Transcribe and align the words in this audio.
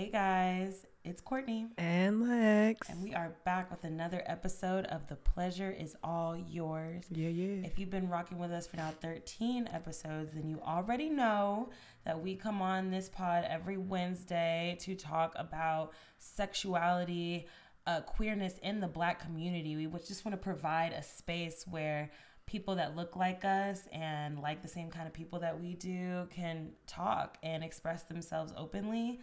Hey 0.00 0.08
guys, 0.08 0.86
it's 1.04 1.20
Courtney. 1.20 1.66
And 1.76 2.26
Lex. 2.26 2.88
And 2.88 3.02
we 3.02 3.12
are 3.12 3.34
back 3.44 3.70
with 3.70 3.84
another 3.84 4.22
episode 4.24 4.86
of 4.86 5.06
The 5.08 5.16
Pleasure 5.16 5.76
is 5.78 5.94
All 6.02 6.34
Yours. 6.34 7.04
Yeah, 7.10 7.28
yeah. 7.28 7.66
If 7.66 7.78
you've 7.78 7.90
been 7.90 8.08
rocking 8.08 8.38
with 8.38 8.50
us 8.50 8.66
for 8.66 8.78
now 8.78 8.94
13 9.02 9.68
episodes, 9.70 10.32
then 10.32 10.48
you 10.48 10.58
already 10.66 11.10
know 11.10 11.68
that 12.06 12.18
we 12.18 12.34
come 12.34 12.62
on 12.62 12.90
this 12.90 13.10
pod 13.10 13.44
every 13.46 13.76
Wednesday 13.76 14.78
to 14.80 14.94
talk 14.94 15.34
about 15.36 15.92
sexuality, 16.18 17.46
uh, 17.86 18.00
queerness 18.00 18.54
in 18.62 18.80
the 18.80 18.88
black 18.88 19.20
community. 19.20 19.76
We 19.76 19.86
just 19.98 20.24
want 20.24 20.32
to 20.32 20.42
provide 20.42 20.94
a 20.94 21.02
space 21.02 21.66
where 21.68 22.10
people 22.46 22.74
that 22.76 22.96
look 22.96 23.16
like 23.16 23.44
us 23.44 23.82
and 23.92 24.40
like 24.40 24.62
the 24.62 24.68
same 24.68 24.88
kind 24.88 25.06
of 25.06 25.12
people 25.12 25.40
that 25.40 25.60
we 25.60 25.74
do 25.74 26.26
can 26.30 26.70
talk 26.86 27.36
and 27.42 27.62
express 27.62 28.04
themselves 28.04 28.54
openly. 28.56 29.20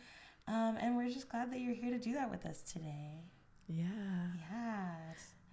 Um, 0.48 0.77
and 0.79 0.95
we're 0.95 1.09
just 1.09 1.29
glad 1.29 1.52
that 1.52 1.59
you're 1.59 1.75
here 1.75 1.91
to 1.91 2.00
do 2.00 2.14
that 2.14 2.29
with 2.32 2.46
us 2.46 2.61
today. 2.61 3.25
Yeah. 3.68 3.86
Yeah. 4.50 4.89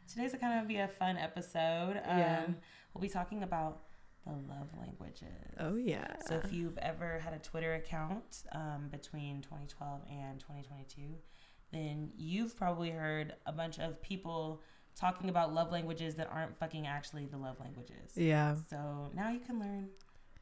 Today's 0.09 0.31
going 0.31 0.41
to 0.41 0.47
kind 0.47 0.61
of 0.61 0.69
be 0.69 0.77
a 0.77 0.89
fun 0.89 1.17
episode. 1.17 2.01
Um, 2.05 2.19
yeah. 2.19 2.47
We'll 2.93 3.03
be 3.03 3.09
talking 3.09 3.43
about 3.43 3.83
the 4.25 4.33
love 4.33 4.69
languages. 4.79 5.27
Oh, 5.59 5.77
yeah. 5.77 6.15
So 6.27 6.41
if 6.43 6.53
you've 6.53 6.79
ever 6.79 7.19
had 7.19 7.33
a 7.35 7.39
Twitter 7.39 7.75
account 7.75 8.45
um, 8.53 8.89
between 8.91 9.43
2012 9.43 10.01
and 10.11 10.39
2022, 10.39 11.03
then 11.73 12.13
you've 12.17 12.57
probably 12.57 12.91
heard 12.91 13.35
a 13.47 13.53
bunch 13.53 13.81
of 13.81 14.01
people 14.01 14.63
talking 14.95 15.29
about 15.29 15.53
love 15.53 15.73
languages 15.73 16.15
that 16.15 16.31
aren't 16.31 16.57
fucking 16.57 16.87
actually 16.87 17.27
the 17.27 17.37
love 17.37 17.59
languages. 17.59 18.13
Yeah. 18.15 18.55
So 18.71 19.11
now 19.15 19.31
you 19.31 19.41
can 19.41 19.59
learn 19.59 19.89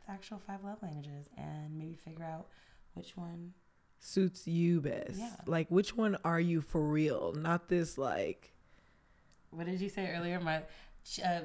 the 0.07 0.12
actual 0.12 0.38
five 0.46 0.62
love 0.62 0.79
languages 0.82 1.29
and 1.38 1.77
maybe 1.77 1.95
figure 1.95 2.24
out 2.24 2.48
which 2.95 3.16
one 3.16 3.55
suits 4.02 4.47
you 4.47 4.80
best. 4.80 5.19
Yeah. 5.19 5.30
Like 5.47 5.69
which 5.70 5.97
one 5.97 6.16
are 6.24 6.41
you 6.41 6.60
for 6.60 6.83
real? 6.83 7.33
Not 7.37 7.69
this 7.69 7.97
like 7.97 8.52
What 9.51 9.66
did 9.66 9.80
you 9.80 9.88
say 9.88 10.13
earlier? 10.15 10.40
My 10.40 10.63
uh, 11.24 11.40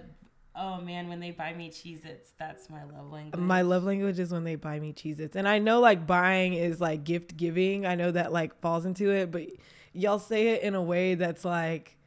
oh 0.55 0.81
man, 0.81 1.07
when 1.07 1.19
they 1.19 1.31
buy 1.31 1.53
me 1.53 1.69
Cheez 1.69 2.05
Its, 2.05 2.31
that's 2.37 2.69
my 2.69 2.83
love 2.83 3.11
language. 3.11 3.39
My 3.39 3.61
love 3.61 3.83
language 3.83 4.19
is 4.19 4.31
when 4.31 4.43
they 4.43 4.55
buy 4.55 4.79
me 4.79 4.91
Cheez 4.91 5.19
Its. 5.19 5.35
And 5.35 5.47
I 5.47 5.59
know 5.59 5.79
like 5.79 6.07
buying 6.07 6.53
is 6.53 6.81
like 6.81 7.03
gift 7.03 7.37
giving. 7.37 7.85
I 7.85 7.95
know 7.95 8.11
that 8.11 8.33
like 8.33 8.59
falls 8.59 8.85
into 8.85 9.11
it, 9.11 9.31
but 9.31 9.47
y'all 9.93 10.19
say 10.19 10.49
it 10.49 10.63
in 10.63 10.75
a 10.75 10.81
way 10.81 11.15
that's 11.15 11.45
like 11.45 11.97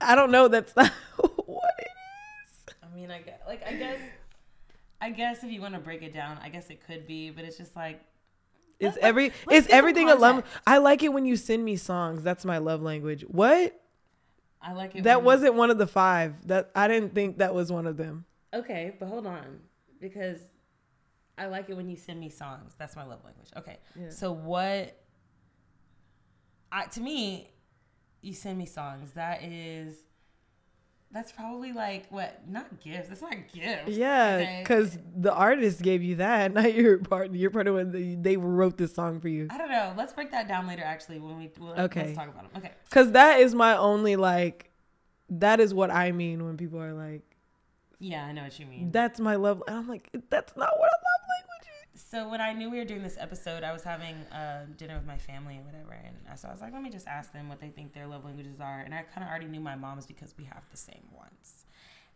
I 0.00 0.14
don't 0.14 0.30
know. 0.30 0.48
That's 0.48 0.76
not 0.76 0.92
what 1.46 1.74
it 1.78 1.88
is. 2.44 2.74
I 2.82 2.94
mean, 2.94 3.10
I 3.10 3.20
guess, 3.20 3.40
like, 3.46 3.66
I 3.66 3.74
guess, 3.74 4.00
I 5.00 5.10
guess 5.10 5.44
if 5.44 5.50
you 5.50 5.60
want 5.60 5.74
to 5.74 5.80
break 5.80 6.02
it 6.02 6.12
down, 6.12 6.38
I 6.42 6.48
guess 6.48 6.70
it 6.70 6.86
could 6.86 7.06
be, 7.06 7.30
but 7.30 7.44
it's 7.44 7.56
just 7.56 7.74
like, 7.74 8.00
it's 8.80 8.96
let, 8.96 9.04
every, 9.04 9.32
it's 9.50 9.68
everything. 9.68 10.08
A 10.08 10.14
love. 10.14 10.44
I 10.66 10.78
like 10.78 11.02
it 11.02 11.12
when 11.12 11.24
you 11.24 11.36
send 11.36 11.64
me 11.64 11.76
songs. 11.76 12.22
That's 12.22 12.44
my 12.44 12.58
love 12.58 12.82
language. 12.82 13.22
What? 13.22 13.78
I 14.60 14.72
like 14.72 14.96
it. 14.96 15.04
That 15.04 15.22
wasn't 15.22 15.54
one 15.54 15.70
of 15.70 15.78
the 15.78 15.86
five. 15.86 16.34
That 16.46 16.70
I 16.74 16.88
didn't 16.88 17.14
think 17.14 17.38
that 17.38 17.54
was 17.54 17.70
one 17.72 17.86
of 17.86 17.96
them. 17.96 18.24
Okay, 18.52 18.94
but 18.98 19.06
hold 19.06 19.26
on, 19.26 19.60
because 20.00 20.38
I 21.36 21.46
like 21.46 21.68
it 21.68 21.76
when 21.76 21.88
you 21.88 21.96
send 21.96 22.18
me 22.18 22.30
songs. 22.30 22.74
That's 22.78 22.96
my 22.96 23.04
love 23.04 23.24
language. 23.24 23.48
Okay, 23.56 23.78
yeah. 23.98 24.10
so 24.10 24.32
what? 24.32 24.96
I 26.70 26.86
to 26.86 27.00
me, 27.00 27.50
you 28.20 28.34
send 28.34 28.58
me 28.58 28.66
songs. 28.66 29.12
That 29.12 29.42
is 29.42 29.94
that's 31.10 31.32
probably 31.32 31.72
like 31.72 32.06
what 32.10 32.40
not 32.46 32.80
gifts 32.80 33.08
that's 33.08 33.22
not 33.22 33.34
gifts 33.52 33.88
yeah 33.88 34.60
because 34.60 34.94
okay. 34.94 35.02
the 35.16 35.32
artist 35.32 35.80
gave 35.80 36.02
you 36.02 36.16
that 36.16 36.52
not 36.54 36.74
your 36.74 36.98
partner 36.98 37.36
your 37.36 37.50
partner 37.50 37.72
when 37.72 37.90
they, 37.90 38.14
they 38.14 38.36
wrote 38.36 38.76
this 38.76 38.94
song 38.94 39.20
for 39.20 39.28
you. 39.28 39.46
I 39.50 39.58
don't 39.58 39.70
know 39.70 39.94
let's 39.96 40.12
break 40.12 40.30
that 40.32 40.48
down 40.48 40.66
later 40.66 40.82
actually 40.84 41.18
when 41.18 41.38
we 41.38 41.50
we'll, 41.58 41.72
okay. 41.72 42.06
let's 42.06 42.16
talk 42.16 42.28
about 42.28 42.52
them 42.52 42.62
okay. 42.62 42.72
Because 42.84 43.12
that 43.12 43.40
is 43.40 43.54
my 43.54 43.76
only 43.76 44.16
like 44.16 44.68
that 45.30 45.60
is 45.60 45.74
what 45.74 45.90
i 45.90 46.12
mean 46.12 46.44
when 46.44 46.56
people 46.56 46.80
are 46.80 46.94
like 46.94 47.22
yeah 47.98 48.24
i 48.24 48.32
know 48.32 48.42
what 48.42 48.58
you 48.58 48.66
mean. 48.66 48.90
that's 48.90 49.20
my 49.20 49.36
love 49.36 49.62
and 49.66 49.76
i'm 49.76 49.88
like 49.88 50.08
that's 50.30 50.56
not 50.56 50.70
what 50.78 50.88
i 50.88 50.96
love 50.96 51.07
so 52.10 52.28
when 52.28 52.40
I 52.40 52.52
knew 52.52 52.70
we 52.70 52.78
were 52.78 52.84
doing 52.84 53.02
this 53.02 53.18
episode, 53.20 53.62
I 53.62 53.72
was 53.72 53.82
having 53.82 54.14
a 54.32 54.66
dinner 54.76 54.94
with 54.96 55.06
my 55.06 55.18
family 55.18 55.58
or 55.58 55.62
whatever, 55.62 55.92
and 55.92 56.38
so 56.38 56.48
I 56.48 56.52
was 56.52 56.60
like, 56.60 56.72
let 56.72 56.82
me 56.82 56.90
just 56.90 57.06
ask 57.06 57.32
them 57.32 57.48
what 57.48 57.60
they 57.60 57.68
think 57.68 57.92
their 57.92 58.06
love 58.06 58.24
languages 58.24 58.60
are, 58.60 58.80
and 58.80 58.94
I 58.94 59.02
kind 59.02 59.24
of 59.24 59.30
already 59.30 59.46
knew 59.46 59.60
my 59.60 59.76
mom's 59.76 60.06
because 60.06 60.34
we 60.38 60.44
have 60.44 60.62
the 60.70 60.76
same 60.76 61.04
ones. 61.14 61.66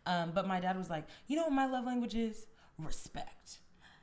Um, 0.05 0.31
but 0.33 0.47
my 0.47 0.59
dad 0.59 0.77
was 0.77 0.89
like, 0.89 1.05
you 1.27 1.35
know 1.35 1.43
what 1.43 1.53
my 1.53 1.67
love 1.67 1.85
language 1.85 2.15
is? 2.15 2.47
Respect. 2.79 3.59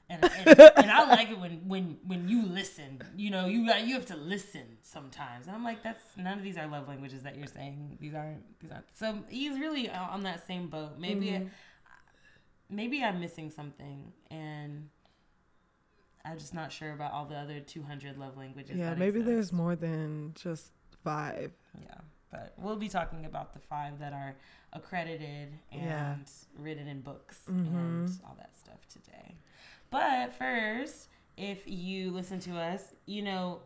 And, 0.08 0.24
and, 0.24 0.60
and, 0.76 0.90
I 0.90 1.08
like 1.08 1.30
it 1.30 1.38
when 1.38 1.68
when 1.68 1.98
when 2.04 2.28
you 2.28 2.44
listen. 2.44 3.00
You 3.16 3.30
know, 3.30 3.46
you 3.46 3.60
you 3.84 3.94
have 3.94 4.06
to 4.06 4.16
listen 4.16 4.78
sometimes. 4.82 5.46
And 5.46 5.54
I'm 5.54 5.62
like, 5.62 5.84
that's 5.84 6.02
none 6.16 6.36
of 6.36 6.42
these 6.42 6.56
are 6.56 6.66
love 6.66 6.88
languages 6.88 7.22
that 7.22 7.36
you're 7.36 7.46
saying. 7.46 7.96
These 8.00 8.14
aren't 8.14 8.58
these 8.58 8.72
aren't. 8.72 8.86
So 8.94 9.20
he's 9.28 9.58
really 9.58 9.88
on 9.88 10.22
that 10.22 10.44
same 10.48 10.66
boat. 10.66 10.98
Maybe 10.98 11.26
mm-hmm. 11.26 11.46
maybe 12.68 13.04
I'm 13.04 13.20
missing 13.20 13.50
something, 13.50 14.12
and 14.32 14.88
I'm 16.24 16.38
just 16.38 16.54
not 16.54 16.70
sure 16.70 16.92
about 16.92 17.12
all 17.12 17.24
the 17.24 17.36
other 17.36 17.60
200 17.60 18.18
love 18.18 18.36
languages. 18.36 18.76
Yeah, 18.76 18.94
maybe 18.94 19.20
exist. 19.20 19.26
there's 19.26 19.52
more 19.52 19.74
than 19.74 20.34
just 20.40 20.72
five. 21.02 21.52
Yeah, 21.80 21.94
but 22.30 22.54
we'll 22.58 22.76
be 22.76 22.88
talking 22.88 23.24
about 23.24 23.52
the 23.54 23.60
five 23.60 23.98
that 24.00 24.12
are 24.12 24.36
accredited 24.72 25.48
and 25.72 25.82
yeah. 25.82 26.16
written 26.58 26.86
in 26.86 27.00
books 27.00 27.40
mm-hmm. 27.50 27.76
and 27.76 28.20
all 28.26 28.36
that 28.38 28.56
stuff 28.58 28.86
today. 28.88 29.36
But 29.90 30.34
first, 30.34 31.08
if 31.36 31.62
you 31.66 32.10
listen 32.10 32.38
to 32.40 32.56
us, 32.56 32.94
you 33.06 33.22
know, 33.22 33.60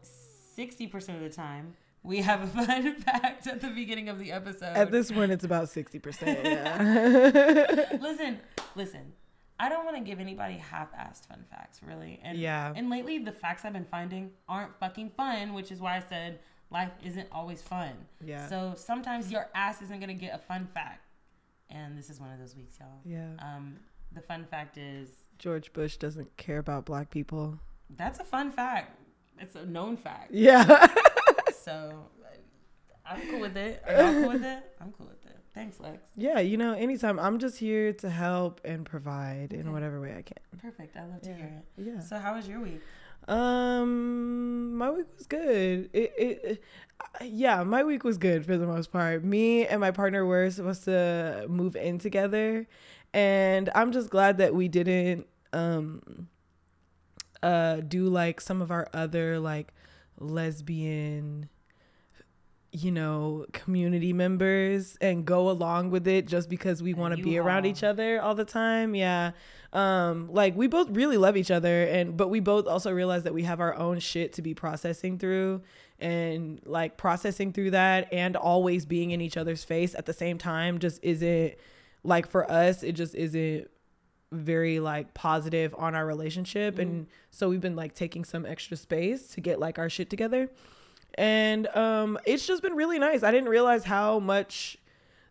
60% 0.56 1.14
of 1.14 1.20
the 1.20 1.28
time, 1.28 1.74
we 2.02 2.18
have 2.18 2.42
a 2.42 2.46
fun 2.64 2.94
fact 2.96 3.46
at 3.46 3.60
the 3.60 3.68
beginning 3.68 4.08
of 4.08 4.18
the 4.18 4.32
episode. 4.32 4.76
At 4.76 4.90
this 4.92 5.10
point, 5.10 5.32
it's 5.32 5.44
about 5.44 5.66
60%. 5.66 6.44
Yeah. 6.44 7.98
listen, 8.00 8.38
listen 8.76 9.12
I 9.58 9.68
don't 9.68 9.84
want 9.84 9.96
to 9.96 10.02
give 10.02 10.20
anybody 10.20 10.54
half-assed 10.54 11.26
fun 11.26 11.44
facts, 11.50 11.80
really. 11.86 12.20
And 12.22 12.38
yeah. 12.38 12.72
And 12.74 12.90
lately, 12.90 13.18
the 13.18 13.32
facts 13.32 13.64
I've 13.64 13.72
been 13.72 13.84
finding 13.84 14.32
aren't 14.48 14.74
fucking 14.76 15.10
fun, 15.16 15.54
which 15.54 15.70
is 15.70 15.80
why 15.80 15.96
I 15.96 16.02
said 16.08 16.40
life 16.70 16.90
isn't 17.04 17.28
always 17.30 17.62
fun. 17.62 17.92
Yeah. 18.24 18.48
So 18.48 18.74
sometimes 18.76 19.30
your 19.30 19.48
ass 19.54 19.80
isn't 19.82 20.00
gonna 20.00 20.14
get 20.14 20.34
a 20.34 20.38
fun 20.38 20.68
fact, 20.74 21.06
and 21.70 21.96
this 21.96 22.10
is 22.10 22.20
one 22.20 22.32
of 22.32 22.38
those 22.38 22.56
weeks, 22.56 22.78
y'all. 22.80 23.00
Yeah. 23.04 23.30
Um, 23.38 23.76
the 24.12 24.20
fun 24.20 24.44
fact 24.50 24.76
is 24.76 25.08
George 25.38 25.72
Bush 25.72 25.96
doesn't 25.96 26.36
care 26.36 26.58
about 26.58 26.84
black 26.84 27.10
people. 27.10 27.58
That's 27.96 28.18
a 28.18 28.24
fun 28.24 28.50
fact. 28.50 28.98
It's 29.38 29.54
a 29.56 29.66
known 29.66 29.96
fact. 29.96 30.32
Yeah. 30.32 30.86
so 31.64 32.06
I'm 33.06 33.20
cool 33.28 33.40
with 33.40 33.56
it. 33.56 33.82
Are 33.86 33.92
y'all 33.92 34.12
cool 34.12 34.28
with 34.32 34.44
it? 34.44 34.76
I'm 34.80 34.92
cool 34.92 35.06
with 35.06 35.26
it. 35.26 35.38
Thanks, 35.54 35.78
Lex. 35.78 36.02
Yeah, 36.16 36.40
you 36.40 36.56
know, 36.56 36.74
anytime. 36.74 37.18
I'm 37.20 37.38
just 37.38 37.58
here 37.58 37.92
to 37.94 38.10
help 38.10 38.60
and 38.64 38.84
provide 38.84 39.52
okay. 39.52 39.60
in 39.60 39.72
whatever 39.72 40.00
way 40.00 40.16
I 40.18 40.22
can. 40.22 40.38
Perfect. 40.60 40.96
I 40.96 41.06
love 41.06 41.22
to 41.22 41.30
yeah. 41.30 41.36
hear 41.36 41.62
it. 41.76 41.84
Yeah. 41.86 42.00
So, 42.00 42.18
how 42.18 42.34
was 42.34 42.48
your 42.48 42.60
week? 42.60 42.80
Um, 43.28 44.74
my 44.76 44.90
week 44.90 45.06
was 45.16 45.26
good. 45.26 45.88
It, 45.92 46.12
it, 46.18 46.44
it, 46.44 46.62
yeah, 47.22 47.62
my 47.62 47.84
week 47.84 48.04
was 48.04 48.18
good 48.18 48.44
for 48.44 48.56
the 48.56 48.66
most 48.66 48.92
part. 48.92 49.24
Me 49.24 49.66
and 49.66 49.80
my 49.80 49.92
partner 49.92 50.26
were 50.26 50.50
supposed 50.50 50.84
to 50.84 51.46
move 51.48 51.76
in 51.76 51.98
together, 51.98 52.66
and 53.12 53.70
I'm 53.74 53.92
just 53.92 54.10
glad 54.10 54.38
that 54.38 54.54
we 54.54 54.68
didn't 54.68 55.26
um 55.52 56.28
uh 57.44 57.76
do 57.76 58.06
like 58.06 58.40
some 58.40 58.60
of 58.60 58.72
our 58.72 58.88
other 58.92 59.38
like 59.38 59.72
lesbian 60.18 61.48
you 62.74 62.90
know, 62.90 63.46
community 63.52 64.12
members 64.12 64.98
and 65.00 65.24
go 65.24 65.48
along 65.48 65.90
with 65.90 66.08
it 66.08 66.26
just 66.26 66.48
because 66.48 66.82
we 66.82 66.92
want 66.92 67.16
to 67.16 67.22
be 67.22 67.38
around 67.38 67.66
each 67.66 67.84
other 67.84 68.20
all 68.20 68.34
the 68.34 68.44
time. 68.44 68.96
Yeah. 68.96 69.30
Um, 69.72 70.28
like 70.32 70.56
we 70.56 70.66
both 70.66 70.90
really 70.90 71.16
love 71.16 71.36
each 71.36 71.52
other 71.52 71.84
and 71.84 72.16
but 72.16 72.28
we 72.28 72.40
both 72.40 72.66
also 72.66 72.90
realize 72.92 73.22
that 73.22 73.34
we 73.34 73.44
have 73.44 73.60
our 73.60 73.76
own 73.76 74.00
shit 74.00 74.32
to 74.34 74.42
be 74.42 74.54
processing 74.54 75.18
through 75.18 75.62
and 76.00 76.60
like 76.64 76.96
processing 76.96 77.52
through 77.52 77.70
that 77.70 78.12
and 78.12 78.36
always 78.36 78.86
being 78.86 79.12
in 79.12 79.20
each 79.20 79.36
other's 79.36 79.62
face 79.62 79.94
at 79.94 80.06
the 80.06 80.12
same 80.12 80.36
time 80.36 80.80
just 80.80 80.98
isn't 81.02 81.54
like 82.02 82.28
for 82.28 82.48
us 82.50 82.82
it 82.82 82.92
just 82.92 83.14
isn't 83.14 83.68
very 84.32 84.80
like 84.80 85.14
positive 85.14 85.74
on 85.78 85.94
our 85.94 86.06
relationship 86.06 86.74
mm-hmm. 86.74 86.82
and 86.82 87.06
so 87.30 87.48
we've 87.48 87.60
been 87.60 87.76
like 87.76 87.94
taking 87.94 88.24
some 88.24 88.44
extra 88.44 88.76
space 88.76 89.28
to 89.28 89.40
get 89.40 89.58
like 89.58 89.78
our 89.78 89.88
shit 89.88 90.10
together 90.10 90.48
and 91.16 91.66
um 91.68 92.18
it's 92.24 92.46
just 92.46 92.62
been 92.62 92.74
really 92.74 92.98
nice. 92.98 93.22
I 93.22 93.30
didn't 93.30 93.48
realize 93.48 93.84
how 93.84 94.18
much 94.18 94.78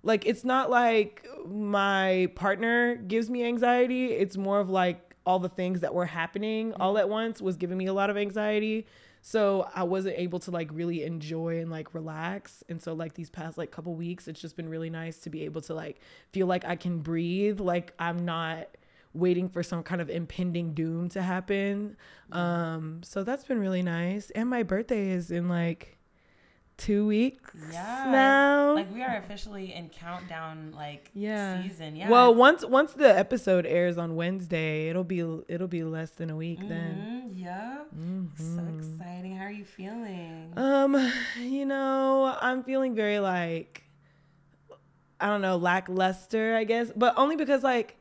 like 0.03 0.25
it's 0.25 0.43
not 0.43 0.69
like 0.69 1.25
my 1.45 2.29
partner 2.35 2.95
gives 2.95 3.29
me 3.29 3.45
anxiety. 3.45 4.07
It's 4.11 4.37
more 4.37 4.59
of 4.59 4.69
like 4.69 5.15
all 5.25 5.39
the 5.39 5.49
things 5.49 5.79
that 5.79 5.93
were 5.93 6.05
happening 6.05 6.73
all 6.73 6.97
at 6.97 7.07
once 7.07 7.41
was 7.41 7.55
giving 7.55 7.77
me 7.77 7.85
a 7.85 7.93
lot 7.93 8.09
of 8.09 8.17
anxiety. 8.17 8.85
So 9.25 9.69
i 9.73 9.83
wasn't 9.83 10.17
able 10.17 10.39
to 10.39 10.51
like 10.51 10.69
really 10.73 11.03
enjoy 11.03 11.59
and 11.59 11.71
like 11.71 11.93
relax. 11.93 12.63
And 12.67 12.81
so 12.81 12.93
like 12.93 13.13
these 13.13 13.29
past 13.29 13.57
like 13.57 13.71
couple 13.71 13.95
weeks 13.95 14.27
it's 14.27 14.41
just 14.41 14.57
been 14.57 14.67
really 14.67 14.89
nice 14.89 15.17
to 15.19 15.29
be 15.29 15.45
able 15.45 15.61
to 15.61 15.73
like 15.73 16.01
feel 16.31 16.47
like 16.47 16.65
i 16.65 16.75
can 16.75 16.99
breathe 16.99 17.59
like 17.61 17.93
i'm 17.99 18.25
not 18.25 18.67
waiting 19.13 19.47
for 19.49 19.61
some 19.63 19.83
kind 19.83 20.01
of 20.01 20.09
impending 20.09 20.73
doom 20.73 21.09
to 21.09 21.21
happen. 21.21 21.95
Um, 22.31 23.01
so 23.03 23.23
that's 23.23 23.43
been 23.45 23.59
really 23.59 23.83
nice. 23.83 24.29
And 24.31 24.49
my 24.49 24.63
birthday 24.63 25.09
is 25.09 25.29
in 25.31 25.47
like 25.49 25.97
two 26.77 27.05
weeks 27.05 27.53
Yeah. 27.71 28.03
now. 28.07 28.73
Like 28.73 28.91
we 28.91 29.03
are 29.03 29.17
officially 29.17 29.71
in 29.73 29.89
countdown 29.89 30.71
like 30.75 31.11
yeah. 31.13 31.61
season. 31.61 31.95
Yeah. 31.95 32.09
Well, 32.09 32.33
once 32.33 32.65
once 32.65 32.93
the 32.93 33.15
episode 33.15 33.67
airs 33.67 33.99
on 33.99 34.15
Wednesday, 34.15 34.89
it'll 34.89 35.03
be 35.03 35.19
it'll 35.47 35.67
be 35.67 35.83
less 35.83 36.09
than 36.11 36.31
a 36.31 36.35
week 36.35 36.67
then. 36.67 37.29
Mhm, 37.29 37.39
Yeah. 37.39 37.83
So 38.35 38.43
Mhm. 38.43 38.79
exciting. 38.79 39.35
How 39.37 39.45
are 39.45 39.51
you 39.51 39.65
feeling? 39.65 40.53
Um, 40.57 40.97
you 41.39 41.65
know, 41.67 42.35
I'm 42.41 42.63
feeling 42.63 42.95
very 42.95 43.19
like 43.19 43.83
I 45.19 45.27
don't 45.27 45.41
know, 45.41 45.55
lackluster, 45.57 46.55
I 46.55 46.63
guess, 46.63 46.91
but 46.95 47.13
only 47.17 47.35
because 47.35 47.61
like 47.63 47.95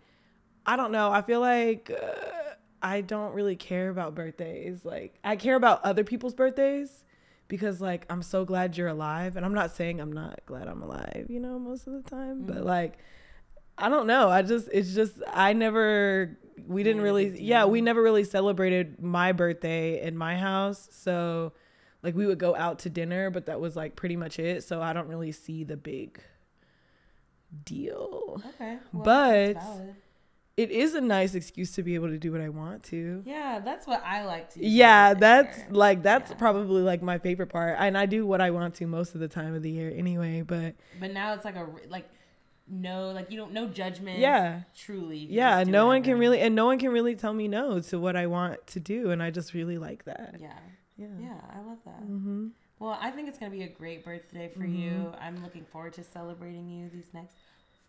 I 0.66 0.76
don't 0.76 0.92
know, 0.92 1.10
I 1.10 1.22
feel 1.22 1.40
like 1.40 1.90
uh, 1.90 2.54
I 2.82 3.00
don't 3.00 3.32
really 3.34 3.56
care 3.56 3.90
about 3.90 4.14
birthdays. 4.14 4.84
Like 4.84 5.18
I 5.24 5.36
care 5.36 5.56
about 5.56 5.84
other 5.84 6.04
people's 6.04 6.34
birthdays 6.34 7.04
because 7.48 7.80
like 7.80 8.06
I'm 8.10 8.22
so 8.22 8.44
glad 8.44 8.76
you're 8.76 8.88
alive 8.88 9.36
and 9.36 9.44
I'm 9.44 9.54
not 9.54 9.74
saying 9.74 10.00
I'm 10.00 10.12
not 10.12 10.40
glad 10.46 10.68
I'm 10.68 10.82
alive, 10.82 11.26
you 11.28 11.40
know, 11.40 11.58
most 11.58 11.86
of 11.86 11.92
the 11.92 12.02
time, 12.08 12.42
but 12.46 12.58
Mhm. 12.58 12.64
like 12.64 12.98
I 13.78 13.88
don't 13.88 14.06
know. 14.06 14.28
I 14.28 14.42
just 14.42 14.68
it's 14.72 14.94
just 14.94 15.14
I 15.32 15.52
never 15.52 16.38
we 16.66 16.82
didn't 16.82 17.02
really 17.02 17.40
yeah, 17.40 17.64
we 17.64 17.80
never 17.80 18.02
really 18.02 18.24
celebrated 18.24 19.02
my 19.02 19.32
birthday 19.32 20.00
in 20.02 20.16
my 20.16 20.36
house. 20.36 20.88
So 20.92 21.52
like 22.02 22.14
we 22.14 22.26
would 22.26 22.38
go 22.38 22.54
out 22.54 22.80
to 22.80 22.90
dinner, 22.90 23.30
but 23.30 23.46
that 23.46 23.60
was 23.60 23.74
like 23.76 23.96
pretty 23.96 24.16
much 24.16 24.38
it. 24.38 24.62
So 24.64 24.80
I 24.82 24.92
don't 24.92 25.08
really 25.08 25.32
see 25.32 25.64
the 25.64 25.76
big 25.76 26.20
deal. 27.64 28.42
okay. 28.54 28.78
well, 28.92 29.04
but-. 29.04 29.62
It 30.56 30.70
is 30.70 30.94
a 30.94 31.00
nice 31.00 31.34
excuse 31.34 31.72
to 31.72 31.82
be 31.82 31.94
able 31.94 32.08
to 32.08 32.18
do 32.18 32.30
what 32.30 32.42
I 32.42 32.50
want 32.50 32.82
to. 32.84 33.22
yeah, 33.24 33.58
that's 33.64 33.86
what 33.86 34.02
I 34.04 34.24
like 34.24 34.50
to 34.50 34.58
do. 34.58 34.66
Yeah, 34.66 35.14
that's 35.14 35.56
sure. 35.62 35.66
like 35.70 36.02
that's 36.02 36.30
Yeah. 36.30 36.36
probably 36.36 36.82
like 36.82 37.00
my 37.02 37.18
favorite 37.18 37.46
part. 37.48 37.76
And 37.78 37.96
I 37.96 38.04
do 38.06 38.26
what 38.26 38.40
I 38.42 38.50
want 38.50 38.74
to 38.76 38.86
most 38.86 39.14
of 39.14 39.20
the 39.20 39.28
time 39.28 39.54
of 39.54 39.62
the 39.62 39.70
year 39.70 39.90
anyway, 39.94 40.42
but 40.42 40.74
But 41.00 41.12
now 41.14 41.32
it's 41.34 41.44
like 41.46 41.56
a 41.56 41.66
like 41.88 42.08
no 42.68 43.10
like 43.12 43.30
you 43.30 43.38
don't 43.38 43.52
no 43.52 43.66
judgment. 43.66 44.18
yeah. 44.18 44.62
Truly. 44.76 45.16
Yeah, 45.18 45.64
no 45.64 45.86
one 45.86 46.02
can 46.02 46.18
really 46.18 46.40
and 46.40 46.54
no 46.54 46.66
one 46.66 46.78
can 46.78 46.90
really 46.90 47.16
tell 47.16 47.32
me 47.32 47.48
no 47.48 47.80
to 47.80 47.98
what 47.98 48.14
I 48.14 48.26
want 48.26 48.66
to 48.68 48.80
do 48.80 49.10
and 49.10 49.22
I 49.22 49.30
just 49.30 49.54
really 49.54 49.78
like 49.78 50.04
that. 50.04 50.36
Yeah. 50.38 50.52
Yeah. 50.98 51.06
Yeah, 51.18 51.40
I 51.50 51.60
love 51.60 51.78
that. 51.86 52.02
Mhm. 52.06 52.50
Well, 52.78 52.98
I 53.00 53.10
think 53.10 53.28
it's 53.28 53.38
gonna 53.38 53.50
be 53.50 53.62
a 53.62 53.68
great 53.68 54.04
birthday 54.04 54.48
for 54.48 54.60
Mm-hmm. 54.60 54.76
you. 54.76 55.12
I'm 55.18 55.42
looking 55.42 55.64
forward 55.64 55.94
to 55.94 56.04
celebrating 56.04 56.68
you 56.68 56.90
these 56.90 57.08
next 57.14 57.36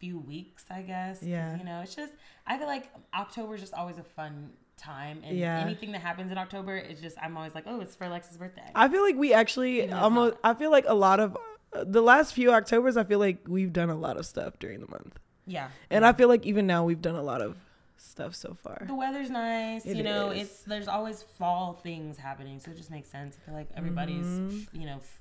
few 0.03 0.19
weeks, 0.19 0.65
I 0.69 0.81
guess. 0.81 1.23
Yeah. 1.23 1.57
You 1.57 1.63
know, 1.63 1.79
it's 1.81 1.95
just 1.95 2.13
I 2.45 2.57
feel 2.57 2.67
like 2.67 2.89
October 3.13 3.55
is 3.55 3.61
just 3.61 3.73
always 3.73 3.97
a 3.97 4.03
fun 4.03 4.51
time, 4.75 5.21
and 5.23 5.37
Yeah. 5.37 5.61
anything 5.61 5.91
that 5.93 6.01
happens 6.01 6.29
in 6.31 6.37
October, 6.37 6.75
it's 6.75 6.99
just 6.99 7.15
I'm 7.21 7.37
always 7.37 7.55
like, 7.55 7.63
oh, 7.67 7.79
it's 7.79 7.95
for 7.95 8.05
Alexa's 8.05 8.37
birthday. 8.37 8.69
I 8.75 8.89
feel 8.89 9.01
like 9.01 9.15
we 9.15 9.33
actually 9.33 9.89
almost 9.91 10.35
I 10.43 10.53
feel 10.55 10.71
like 10.71 10.85
a 10.87 10.93
lot 10.95 11.19
of 11.21 11.37
uh, 11.73 11.85
the 11.87 12.01
last 12.01 12.33
few 12.33 12.51
Octobers 12.51 12.97
I 12.97 13.03
feel 13.05 13.19
like 13.19 13.37
we've 13.47 13.71
done 13.71 13.89
a 13.89 13.95
lot 13.95 14.17
of 14.17 14.25
stuff 14.25 14.59
during 14.59 14.79
the 14.81 14.87
month. 14.89 15.17
yeah. 15.45 15.69
And 15.89 16.05
I 16.05 16.11
feel 16.13 16.27
like 16.27 16.45
even 16.45 16.67
now 16.67 16.83
we've 16.83 17.01
done 17.01 17.15
a 17.15 17.23
lot 17.23 17.41
of 17.41 17.55
stuff 17.97 18.35
so 18.35 18.57
far. 18.61 18.83
the 18.85 18.93
weather's 18.95 19.29
nice. 19.29 19.85
It 19.85 19.95
you 19.97 20.03
know, 20.03 20.31
is. 20.31 20.41
it's 20.41 20.61
there's 20.63 20.89
always 20.89 21.23
fall 21.39 21.73
things 21.87 22.17
happening, 22.17 22.59
so 22.59 22.71
it 22.71 22.77
just 22.77 22.91
makes 22.91 23.09
sense. 23.09 23.37
I 23.39 23.45
feel 23.45 23.55
like 23.55 23.69
everybody's 23.77 24.25
Mhm. 24.27 24.67
you 24.73 24.85
know 24.89 24.97
f- 24.97 25.19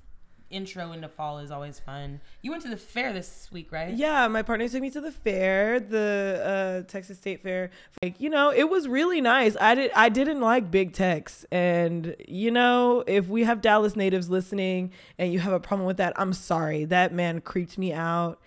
intro 0.53 0.91
into 0.91 1.09
fall 1.09 1.39
is 1.39 1.51
always 1.51 1.79
fun. 1.79 2.21
You 2.41 2.51
went 2.51 2.63
to 2.63 2.69
the 2.69 2.77
fair 2.77 3.11
this 3.11 3.49
week, 3.51 3.71
right? 3.71 3.93
Yeah, 3.93 4.27
my 4.27 4.43
partner 4.43 4.69
took 4.69 4.81
me 4.81 4.89
to 4.91 5.01
the 5.01 5.11
fair, 5.11 5.79
the 5.79 6.83
uh, 6.85 6.89
Texas 6.89 7.17
State 7.17 7.41
Fair. 7.41 7.71
Like, 8.01 8.21
you 8.21 8.29
know, 8.29 8.51
it 8.51 8.69
was 8.69 8.87
really 8.87 9.19
nice. 9.19 9.57
I 9.59 9.75
did 9.75 9.91
I 9.95 10.09
didn't 10.09 10.41
like 10.41 10.71
big 10.71 10.93
Tex, 10.93 11.45
and 11.51 12.15
you 12.27 12.51
know, 12.51 13.03
if 13.07 13.27
we 13.27 13.43
have 13.43 13.61
Dallas 13.61 13.95
natives 13.95 14.29
listening 14.29 14.91
and 15.17 15.33
you 15.33 15.39
have 15.39 15.53
a 15.53 15.59
problem 15.59 15.87
with 15.87 15.97
that, 15.97 16.13
I'm 16.15 16.33
sorry. 16.33 16.85
That 16.85 17.13
man 17.13 17.41
creeped 17.41 17.77
me 17.77 17.91
out. 17.91 18.39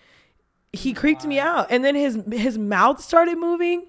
He 0.73 0.93
creeped 0.93 1.25
me 1.25 1.39
out, 1.39 1.67
and 1.69 1.83
then 1.83 1.95
his 1.95 2.23
his 2.31 2.57
mouth 2.57 3.01
started 3.01 3.37
moving. 3.37 3.87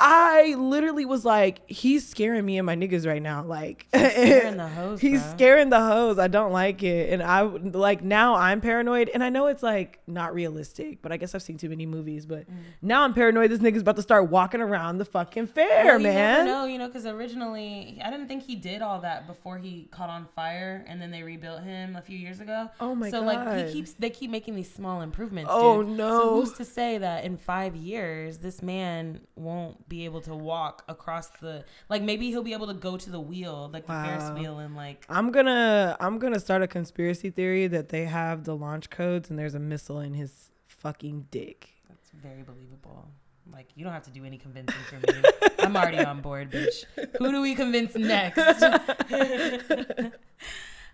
I 0.00 0.54
literally 0.56 1.04
was 1.04 1.24
like, 1.24 1.68
he's 1.68 2.08
scaring 2.08 2.46
me 2.46 2.56
and 2.58 2.64
my 2.64 2.76
niggas 2.76 3.04
right 3.06 3.20
now. 3.20 3.42
Like, 3.42 3.86
Scaring 3.94 4.56
the 4.56 4.68
hoes, 4.68 5.00
he's 5.00 5.24
scaring 5.30 5.70
the 5.70 5.80
hoes. 5.80 6.18
I 6.18 6.28
don't 6.28 6.52
like 6.52 6.82
it, 6.84 7.12
and 7.12 7.20
I 7.22 7.42
like 7.42 8.02
now 8.02 8.34
I'm 8.36 8.60
paranoid, 8.60 9.08
and 9.12 9.24
I 9.24 9.28
know 9.30 9.46
it's 9.48 9.62
like 9.62 9.98
not 10.06 10.34
realistic, 10.34 11.02
but 11.02 11.10
I 11.10 11.16
guess 11.16 11.34
I've 11.34 11.42
seen 11.42 11.56
too 11.58 11.68
many 11.68 11.84
movies. 11.86 12.26
But 12.26 12.48
Mm. 12.48 12.54
now 12.82 13.02
I'm 13.02 13.12
paranoid. 13.12 13.50
This 13.50 13.58
nigga's 13.58 13.82
about 13.82 13.96
to 13.96 14.02
start 14.02 14.30
walking 14.30 14.60
around 14.60 14.98
the 14.98 15.04
fucking 15.04 15.48
fair, 15.48 15.84
Well, 15.86 15.98
man. 16.00 16.46
know, 16.46 16.64
you 16.66 16.78
know, 16.78 16.86
because 16.86 17.04
originally 17.06 18.00
I 18.04 18.10
didn't 18.10 18.28
think 18.28 18.44
he 18.44 18.54
did 18.54 18.82
all 18.82 19.00
that 19.00 19.26
before 19.26 19.58
he 19.58 19.88
caught 19.90 20.10
on 20.10 20.26
fire, 20.36 20.84
and 20.88 21.02
then 21.02 21.10
they 21.10 21.22
rebuilt 21.24 21.62
him 21.62 21.96
a 21.96 22.02
few 22.02 22.16
years 22.16 22.40
ago. 22.40 22.70
Oh 22.80 22.94
my 22.94 23.10
so 23.10 23.20
like 23.22 23.66
he 23.66 23.72
keeps 23.72 23.94
they 23.94 24.10
keep 24.10 24.30
making 24.30 24.54
these 24.54 24.72
small 24.72 25.00
improvements. 25.00 25.50
Oh, 25.52 25.82
dude. 25.82 25.96
no. 25.96 26.18
So 26.18 26.34
who's 26.36 26.52
to 26.54 26.64
say 26.64 26.98
that 26.98 27.24
in 27.24 27.36
five 27.36 27.74
years 27.74 28.38
this 28.38 28.62
man 28.62 29.20
won't 29.36 29.87
be 29.88 30.04
able 30.04 30.20
to 30.22 30.34
walk 30.34 30.84
across 30.88 31.28
the 31.40 31.64
like 31.88 32.02
maybe 32.02 32.28
he'll 32.28 32.42
be 32.42 32.52
able 32.52 32.66
to 32.66 32.74
go 32.74 32.96
to 32.96 33.10
the 33.10 33.20
wheel 33.20 33.70
like 33.72 33.86
the 33.86 33.92
Ferris 33.92 34.30
wheel 34.38 34.58
and 34.58 34.76
like 34.76 35.04
I'm 35.08 35.30
gonna 35.30 35.96
I'm 36.00 36.18
gonna 36.18 36.40
start 36.40 36.62
a 36.62 36.66
conspiracy 36.66 37.30
theory 37.30 37.66
that 37.68 37.88
they 37.88 38.04
have 38.04 38.44
the 38.44 38.54
launch 38.56 38.90
codes 38.90 39.30
and 39.30 39.38
there's 39.38 39.54
a 39.54 39.58
missile 39.60 40.00
in 40.00 40.14
his 40.14 40.50
fucking 40.66 41.26
dick. 41.30 41.70
that's 41.88 42.10
very 42.10 42.42
believable. 42.42 43.08
Like 43.50 43.68
you 43.74 43.84
don't 43.84 43.94
have 43.94 44.04
to 44.04 44.10
do 44.10 44.24
any 44.24 44.36
convincing 44.36 44.78
for 44.88 44.96
me. 44.96 45.22
I'm 45.60 45.74
already 45.76 45.98
on 46.04 46.20
board, 46.20 46.50
bitch. 46.50 46.84
Who 47.18 47.32
do 47.32 47.40
we 47.40 47.54
convince 47.54 47.94
next? 47.94 48.36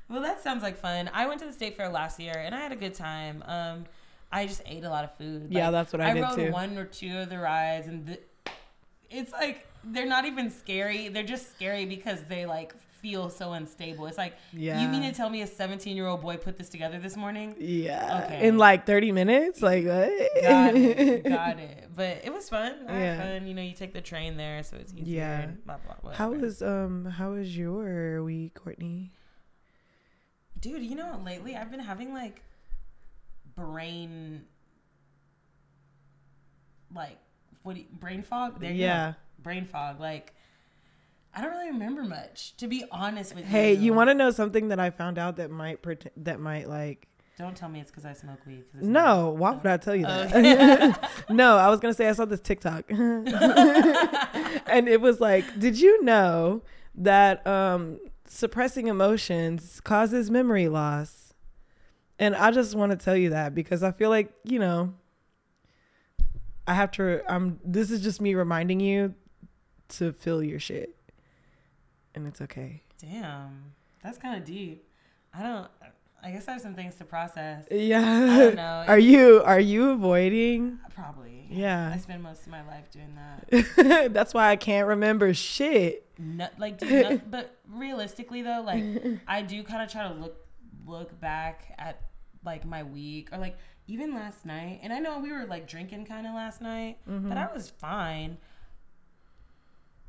well, 0.09 0.21
that 0.23 0.43
sounds 0.43 0.63
like 0.63 0.79
fun. 0.79 1.11
I 1.13 1.27
went 1.27 1.41
to 1.41 1.47
the 1.47 1.53
state 1.53 1.77
fair 1.77 1.89
last 1.89 2.21
year 2.21 2.35
and 2.37 2.55
I 2.55 2.61
had 2.61 2.73
a 2.73 2.77
good 2.77 2.95
time. 2.95 3.43
Um, 3.47 3.85
I 4.31 4.47
just 4.47 4.63
ate 4.67 4.85
a 4.85 4.91
lot 4.91 5.05
of 5.05 5.17
food. 5.17 5.49
Yeah, 5.51 5.65
Like, 5.69 5.73
that's 5.73 5.93
what 5.93 6.03
I, 6.03 6.13
did 6.13 6.23
rode 6.23 6.37
too. 6.37 6.51
one 6.53 6.77
or 6.77 6.85
two 6.87 7.19
of 7.19 7.31
the 7.31 7.39
rides, 7.39 7.87
and 7.87 8.05
the, 8.07 8.19
it's 9.15 9.33
like 9.33 9.67
they're 9.85 10.07
not 10.07 10.25
even 10.25 10.51
scary. 10.51 11.09
They're 11.09 11.23
just 11.23 11.51
scary 11.55 11.85
because 11.87 12.23
they 12.29 12.47
like 12.47 12.75
feel 13.03 13.29
so 13.29 13.53
unstable. 13.53 14.07
It's 14.07 14.17
like 14.17 14.35
Yeah. 14.53 14.81
you 14.81 14.89
mean 14.89 15.03
to 15.03 15.13
tell 15.15 15.29
me 15.29 15.43
a 15.43 15.47
17 15.47 15.95
year 15.95 16.07
old 16.07 16.23
boy 16.23 16.39
put 16.39 16.57
this 16.57 16.71
together 16.71 16.99
this 16.99 17.17
morning? 17.19 17.55
Yeah. 17.59 18.25
Okay. 18.25 18.49
In 18.49 18.57
like 18.57 18.87
30 18.87 19.13
minutes? 19.13 19.61
Like 19.61 19.85
what? 19.85 20.11
Got 20.43 20.75
it, 20.75 21.25
got 21.29 21.59
it. 21.59 21.91
But 21.95 22.23
it 22.25 22.33
was 22.33 22.49
fun. 22.49 22.75
I 22.89 22.99
Yeah. 22.99 23.23
fun. 23.39 23.47
You 23.47 23.53
know, 23.55 23.61
you 23.63 23.75
take 23.75 23.93
the 23.93 24.01
train 24.01 24.37
there, 24.39 24.63
so 24.63 24.77
it's 24.79 24.93
easier. 24.95 25.17
Yeah. 25.19 25.41
and 25.41 25.65
Blah, 25.67 25.77
blah, 26.03 26.13
How 26.13 26.31
was 26.31 26.63
um 26.63 27.05
how 27.05 27.33
was 27.33 27.57
your 27.57 28.23
week, 28.25 28.55
Courtney? 28.55 29.11
dude? 30.59 30.83
You 30.83 30.97
know, 30.97 31.09
what, 31.09 31.25
lately 31.25 31.55
I've 31.57 31.71
been 31.71 31.81
having 31.81 32.15
like 32.15 32.43
brain, 33.55 34.45
like 36.95 37.19
what? 37.65 37.77
You, 37.77 37.87
brain 37.99 38.23
fog? 38.23 38.61
There 38.61 38.71
you 38.71 38.79
go. 38.79 38.85
Yeah. 38.85 39.13
brain 39.43 39.65
fog. 39.67 39.99
Like 39.99 40.33
I 41.35 41.41
don't 41.41 41.51
really 41.51 41.71
remember 41.71 42.05
much, 42.05 42.57
to 42.59 42.69
be 42.69 42.85
honest 42.93 43.35
with 43.35 43.45
Hey, 43.45 43.73
you. 43.73 43.77
Hey, 43.77 43.83
you 43.83 43.93
want 43.93 44.09
to 44.11 44.15
know 44.15 44.31
something 44.31 44.69
that 44.69 44.79
I 44.79 44.91
found 44.91 45.19
out 45.19 45.37
that 45.39 45.51
might 45.51 45.83
pret- 45.83 46.13
that 46.19 46.39
might 46.39 46.69
like 46.69 47.09
Don't 47.37 47.57
tell 47.57 47.69
me 47.69 47.81
it's 47.81 47.91
because 47.91 48.05
I 48.05 48.13
smoke 48.13 48.39
weed. 48.47 48.63
No, 48.75 49.31
why 49.31 49.51
would 49.53 49.67
I 49.67 49.77
tell 49.79 49.97
you 49.97 50.05
that? 50.07 51.11
no, 51.31 51.57
I 51.57 51.69
was 51.69 51.81
gonna 51.81 51.95
say 51.95 52.09
I 52.09 52.13
saw 52.13 52.25
this 52.25 52.41
TikTok, 52.41 52.85
and 52.89 53.29
it 54.89 55.01
was 55.01 55.21
like, 55.21 55.59
did 55.59 55.81
you 55.81 56.05
know 56.05 56.63
that 56.95 57.45
um, 57.47 57.99
suppressing 58.29 58.87
emotions 58.87 59.81
causes 59.81 60.31
memory 60.31 60.69
loss? 60.69 61.35
And 62.21 62.37
I 62.37 62.53
just 62.53 62.77
want 62.77 62.93
to 62.93 62.97
tell 62.97 63.17
you 63.17 63.31
that 63.31 63.57
because 63.57 63.83
I 63.83 63.91
feel 63.91 64.11
like 64.11 64.33
you 64.45 64.61
know, 64.61 64.95
I 66.67 66.75
have 66.75 66.91
to. 66.93 67.23
I'm. 67.33 67.61
This 67.65 67.91
is 67.91 68.01
just 68.03 68.21
me 68.21 68.35
reminding 68.35 68.81
you 68.81 69.15
to 69.91 70.13
feel 70.13 70.43
your 70.43 70.59
shit, 70.59 70.97
and 72.15 72.27
it's 72.27 72.41
okay. 72.41 72.83
Damn, 73.01 73.73
that's 74.03 74.19
kind 74.19 74.37
of 74.37 74.45
deep. 74.45 74.89
I 75.33 75.43
don't. 75.43 75.69
I 76.25 76.31
guess 76.31 76.49
I 76.49 76.53
have 76.53 76.63
some 76.63 76.75
things 76.75 76.95
to 76.97 77.05
process. 77.05 77.67
Yeah. 77.71 78.01
I 78.01 78.39
don't 78.39 78.55
know. 78.57 78.85
Are 78.89 78.99
you 78.99 79.43
are 79.45 79.61
you 79.61 79.91
avoiding? 79.91 80.79
Probably. 80.95 81.47
Yeah. 81.51 81.93
I 81.95 81.99
spend 81.99 82.23
most 82.23 82.43
of 82.43 82.49
my 82.49 82.67
life 82.67 82.91
doing 82.91 83.15
that. 83.15 84.11
That's 84.15 84.33
why 84.33 84.49
I 84.49 84.57
can't 84.57 84.89
remember 84.89 85.35
shit. 85.35 86.07
No, 86.19 86.49
like, 86.57 86.81
no, 86.81 87.21
but 87.31 87.59
realistically 87.69 88.41
though, 88.41 88.63
like, 88.65 88.85
I 89.29 89.43
do 89.43 89.63
kind 89.65 89.83
of 89.83 89.91
try 89.93 90.09
to 90.09 90.15
look 90.15 90.37
look 90.87 91.19
back 91.21 91.75
at 91.79 92.01
like 92.45 92.65
my 92.65 92.83
week 92.85 93.29
or 93.33 93.39
like 93.39 93.57
even 93.87 94.15
last 94.15 94.45
night. 94.47 94.81
And 94.83 94.93
I 94.93 94.99
know 94.99 95.19
we 95.19 95.31
were 95.33 95.45
like 95.47 95.67
drinking 95.69 96.07
kind 96.07 96.27
of 96.27 96.35
last 96.35 96.61
night, 96.61 96.99
Mm-hmm. 97.09 97.29
but 97.29 97.39
I 97.39 97.53
was 97.53 97.71
fine. 97.71 98.39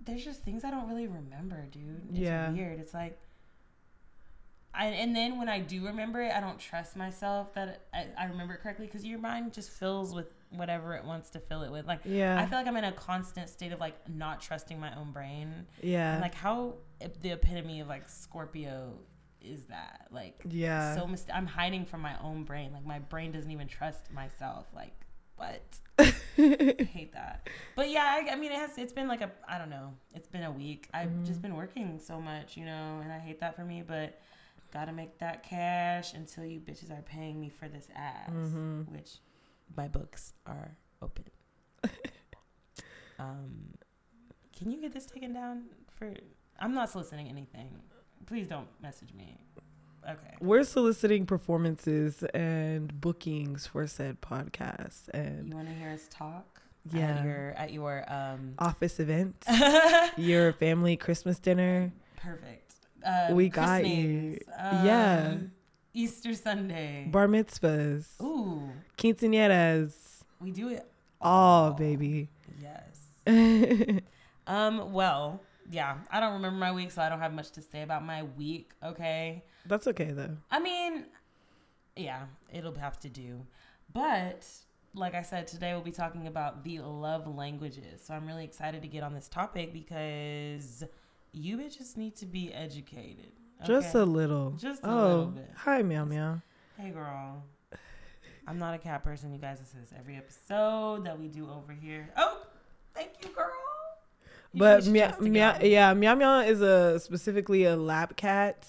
There's 0.04 0.24
just 0.24 0.44
things 0.44 0.64
I 0.64 0.72
don't 0.72 0.88
really 0.88 1.08
remember, 1.08 1.66
dude. 1.72 2.10
It's 2.12 2.20
Yeah. 2.20 2.52
weird. 2.52 2.80
It's 2.80 2.94
like 2.94 3.18
I, 4.78 4.88
and 4.88 5.16
then 5.16 5.38
when 5.40 5.48
I 5.48 5.60
do 5.62 5.86
remember 5.86 6.22
it, 6.22 6.34
I 6.36 6.42
don't 6.42 6.60
trust 6.60 6.98
myself 6.98 7.54
that 7.54 7.84
I, 7.94 8.08
I 8.18 8.26
remember 8.26 8.56
it 8.56 8.62
correctly 8.62 8.88
because 8.88 9.06
your 9.06 9.20
mind 9.20 9.54
just 9.54 9.70
fills 9.70 10.14
with 10.14 10.28
whatever 10.50 10.94
it 10.96 11.06
wants 11.06 11.30
to 11.30 11.40
fill 11.40 11.64
it 11.64 11.72
with. 11.72 11.86
Like, 11.88 12.02
Yeah. 12.04 12.38
I 12.38 12.46
feel 12.46 12.58
like 12.58 12.68
I'm 12.68 12.76
in 12.76 12.84
a 12.84 12.92
constant 12.92 13.48
state 13.48 13.72
of 13.72 13.80
like 13.80 13.96
not 14.10 14.42
trusting 14.42 14.78
my 14.78 14.94
own 14.98 15.12
brain. 15.14 15.66
Yeah. 15.82 16.12
And 16.14 16.22
like, 16.22 16.36
how 16.36 16.74
the 17.22 17.32
epitome 17.32 17.80
of 17.80 17.88
like 17.88 18.10
Scorpio 18.10 19.00
is 19.46 19.66
that? 19.66 20.08
Like, 20.12 20.42
yeah. 20.50 20.96
so 20.96 21.08
I'm 21.34 21.46
hiding 21.46 21.86
from 21.86 22.02
my 22.02 22.16
own 22.22 22.44
brain. 22.44 22.72
Like, 22.74 22.86
my 22.86 23.00
brain 23.00 23.32
doesn't 23.32 23.52
even 23.52 23.68
trust 23.68 24.12
myself. 24.12 24.68
Like, 24.74 24.94
what? 25.38 25.62
I 26.00 26.14
hate 26.38 27.14
that. 27.14 27.48
But 27.76 27.90
yeah, 27.90 28.04
I, 28.22 28.32
I 28.32 28.36
mean, 28.36 28.52
it 28.52 28.58
has. 28.58 28.78
It's 28.78 28.94
been 28.94 29.08
like 29.08 29.22
a. 29.22 29.32
I 29.48 29.58
don't 29.58 29.70
know. 29.70 29.94
It's 30.14 30.28
been 30.28 30.44
a 30.44 30.52
week. 30.52 30.88
I've 30.94 31.10
Mm-hmm. 31.10 31.26
just 31.26 31.42
been 31.42 31.56
working 31.56 32.00
so 32.00 32.20
much, 32.20 32.58
you 32.58 32.66
know, 32.66 33.00
and 33.04 33.12
I 33.12 33.20
hate 33.20 33.40
that 33.42 33.56
for 33.56 33.64
me. 33.64 33.84
But 33.86 34.20
gotta 34.74 34.92
make 34.92 35.18
that 35.20 35.44
cash 35.44 36.14
until 36.14 36.44
you 36.46 36.60
bitches 36.60 36.92
are 36.92 37.02
paying 37.04 37.40
me 37.40 37.50
for 37.50 37.68
this 37.70 37.88
ass, 37.96 38.30
Mhm. 38.30 38.90
which 38.92 39.20
my 39.78 39.88
books 39.88 40.34
are 40.46 40.76
open. 41.02 41.26
um, 43.20 43.74
can 44.58 44.72
you 44.72 44.82
get 44.82 44.94
this 44.94 45.06
taken 45.06 45.34
down? 45.34 45.64
For 45.98 46.14
I'm 46.60 46.74
not 46.74 46.90
soliciting 46.90 47.28
anything. 47.30 47.80
Please 48.26 48.48
don't 48.48 48.68
message 48.82 49.14
me. 49.14 49.38
Okay. 50.08 50.36
We're 50.40 50.64
soliciting 50.64 51.26
performances 51.26 52.24
and 52.34 53.00
bookings 53.02 53.66
for 53.68 53.88
said 53.88 54.22
podcast 54.22 55.10
and 55.14 55.50
You 55.50 55.56
want 55.56 55.68
to 55.68 55.74
hear 55.74 55.90
us 55.92 56.08
talk? 56.10 56.62
Yeah. 56.92 57.10
At 57.18 57.24
your 57.26 57.54
at 57.58 57.74
your 57.74 58.06
um. 58.08 58.54
office 58.60 59.00
event, 59.00 59.44
your 60.18 60.54
family 60.54 60.96
Christmas 60.98 61.40
dinner. 61.40 61.92
Perfect. 62.18 62.74
Um, 63.04 63.36
We 63.36 63.50
got 63.50 63.86
you. 63.86 64.38
christenings, 64.46 64.86
Yeah. 64.86 65.30
um, 65.34 65.52
Easter 65.94 66.34
Sunday. 66.36 67.08
bar 67.10 67.28
mitzvahs, 67.28 68.22
Ooh, 68.22 68.70
quinceañeras, 68.98 69.94
we 70.40 70.52
do 70.52 70.70
it 70.70 70.86
all 71.22 71.72
baby. 71.74 72.30
Yes. 72.62 74.02
Um. 74.48 74.94
Well, 74.94 75.42
yeah. 75.72 75.98
I 76.10 76.20
don't 76.20 76.34
remember 76.34 76.58
my 76.58 76.72
week, 76.72 76.92
so 76.92 77.02
I 77.02 77.10
don't 77.10 77.20
have 77.20 77.34
much 77.34 77.52
to 77.52 77.62
say 77.62 77.82
about 77.82 78.04
my 78.06 78.24
week. 78.24 78.72
Okay. 78.84 79.44
That's 79.66 79.88
okay 79.88 80.12
though. 80.12 80.38
I 80.52 80.60
mean, 80.60 81.06
yeah, 81.96 82.26
it'll 82.54 82.76
have 82.76 83.00
to 83.02 83.10
do. 83.10 83.46
But 83.94 84.46
like 84.94 85.14
I 85.14 85.22
said, 85.22 85.48
today 85.48 85.74
we'll 85.74 85.82
be 85.82 85.92
talking 85.92 86.28
about 86.28 86.64
the 86.64 86.80
love 86.80 87.28
languages. 87.28 88.02
So 88.04 88.14
I'm 88.14 88.26
really 88.26 88.44
excited 88.44 88.82
to 88.82 88.88
get 88.88 89.04
on 89.04 89.14
this 89.14 89.28
topic 89.28 89.74
because 89.74 90.84
you 91.32 91.58
bitches 91.58 91.98
need 91.98 92.16
to 92.18 92.26
be 92.26 92.54
educated. 92.54 93.32
Just 93.66 93.96
a 93.96 94.04
little. 94.04 94.52
Just 94.52 94.84
a 94.84 94.90
oh, 94.90 95.08
little 95.08 95.26
bit. 95.28 95.52
hi 95.56 95.82
meow 95.82 96.06
meow. 96.06 96.42
Hey, 96.78 96.90
girl. 96.90 97.44
I'm 98.48 98.60
not 98.60 98.76
a 98.76 98.78
cat 98.78 99.04
person, 99.04 99.34
you 99.34 99.40
guys. 99.40 99.60
This 99.60 99.74
is 99.82 99.94
every 99.98 100.18
episode 100.18 101.06
that 101.06 101.20
we 101.20 101.28
do 101.28 101.50
over 101.50 101.74
here. 101.74 102.10
Oh, 102.16 102.42
thank 102.94 103.12
you, 103.24 103.30
girl. 103.30 103.75
But 104.56 104.86
meow, 104.86 105.14
meow, 105.20 105.58
yeah, 105.62 105.94
meow 105.94 106.16
meow 106.16 106.40
is 106.40 106.62
a 106.62 107.00
specifically 107.00 107.66
a 107.66 107.76
lap 107.76 108.16
cat, 108.16 108.68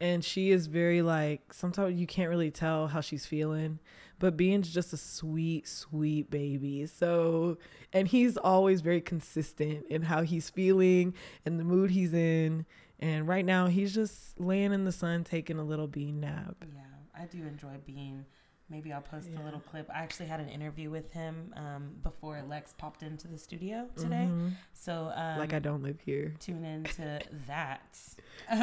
and 0.00 0.24
she 0.24 0.50
is 0.50 0.68
very 0.68 1.02
like 1.02 1.52
sometimes 1.52 1.98
you 1.98 2.06
can't 2.06 2.30
really 2.30 2.50
tell 2.50 2.86
how 2.86 3.00
she's 3.00 3.26
feeling. 3.26 3.80
But 4.18 4.36
Bean's 4.36 4.72
just 4.72 4.92
a 4.92 4.96
sweet, 4.96 5.66
sweet 5.66 6.30
baby. 6.30 6.86
So, 6.86 7.58
and 7.92 8.06
he's 8.06 8.36
always 8.36 8.80
very 8.80 9.00
consistent 9.00 9.84
in 9.90 10.02
how 10.02 10.22
he's 10.22 10.48
feeling 10.48 11.14
and 11.44 11.58
the 11.58 11.64
mood 11.64 11.90
he's 11.90 12.14
in. 12.14 12.64
And 13.00 13.26
right 13.26 13.44
now, 13.44 13.66
he's 13.66 13.92
just 13.92 14.38
laying 14.38 14.72
in 14.72 14.84
the 14.84 14.92
sun 14.92 15.24
taking 15.24 15.58
a 15.58 15.64
little 15.64 15.88
bean 15.88 16.20
nap. 16.20 16.54
Yeah, 16.72 17.20
I 17.20 17.26
do 17.26 17.38
enjoy 17.38 17.78
being. 17.84 18.24
Maybe 18.72 18.90
I'll 18.92 19.02
post 19.02 19.28
Yeah. 19.30 19.40
a 19.40 19.44
little 19.44 19.60
clip. 19.60 19.88
I 19.94 19.98
actually 20.02 20.26
had 20.26 20.40
an 20.40 20.48
interview 20.48 20.88
with 20.90 21.12
him 21.12 21.52
um, 21.56 21.90
before 22.02 22.42
Lex 22.48 22.72
popped 22.72 23.02
into 23.02 23.28
the 23.28 23.36
studio 23.38 23.86
today. 23.96 24.26
Mhm. 24.30 24.52
So, 24.72 25.12
um, 25.14 25.38
like 25.38 25.52
I 25.52 25.58
don't 25.58 25.82
live 25.82 26.00
here. 26.00 26.34
tune 26.40 26.64
into 26.64 27.20
that. 27.46 27.98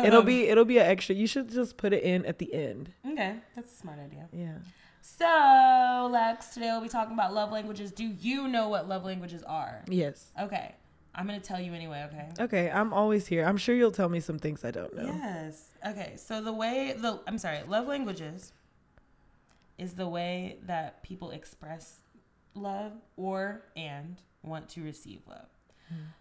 It'll 0.03 0.21
Um, 0.21 0.25
be 0.25 0.47
it'll 0.49 0.65
be 0.65 0.79
an 0.79 0.87
extra. 0.87 1.13
You 1.15 1.27
should 1.27 1.49
just 1.49 1.77
put 1.77 1.93
it 1.93 2.03
in 2.03 2.25
at 2.25 2.39
the 2.39 2.51
end. 2.53 2.91
okay. 3.05 3.35
That's 3.55 3.71
a 3.71 3.75
smart 3.77 3.99
idea. 3.99 4.27
Yeah. 4.33 4.57
So, 5.01 6.09
Lex, 6.11 6.47
today 6.53 6.67
we'll 6.71 6.81
be 6.81 6.89
talking 6.89 7.13
about 7.13 7.33
love 7.33 7.51
languages. 7.51 7.91
Do 7.91 8.03
you 8.05 8.47
know 8.47 8.67
what 8.69 8.87
love 8.89 9.05
languages 9.05 9.43
are? 9.43 9.83
Yes. 9.87 10.31
Okay, 10.41 10.75
I'm 11.15 11.25
gonna 11.27 11.39
tell 11.39 11.59
you 11.59 11.73
anyway. 11.73 12.07
Okay. 12.11 12.29
Okay, 12.45 12.69
I'm 12.71 12.93
always 12.93 13.27
here. 13.27 13.45
I'm 13.45 13.57
sure 13.57 13.75
you'll 13.75 13.91
tell 13.91 14.09
me 14.09 14.19
some 14.19 14.39
things 14.39 14.65
I 14.65 14.71
don't 14.71 14.95
know. 14.95 15.05
Yes. 15.05 15.69
Okay. 15.85 16.13
So 16.17 16.41
the 16.41 16.53
way 16.53 16.93
the 16.97 17.19
I'm 17.27 17.37
sorry, 17.37 17.59
love 17.67 17.87
languages 17.87 18.53
is 19.79 19.93
the 19.93 20.07
way 20.07 20.59
that 20.67 21.01
people 21.03 21.31
express 21.31 22.01
love 22.53 22.91
or 23.15 23.63
and 23.75 24.21
want 24.43 24.69
to 24.69 24.83
receive 24.83 25.21
love. 25.27 25.47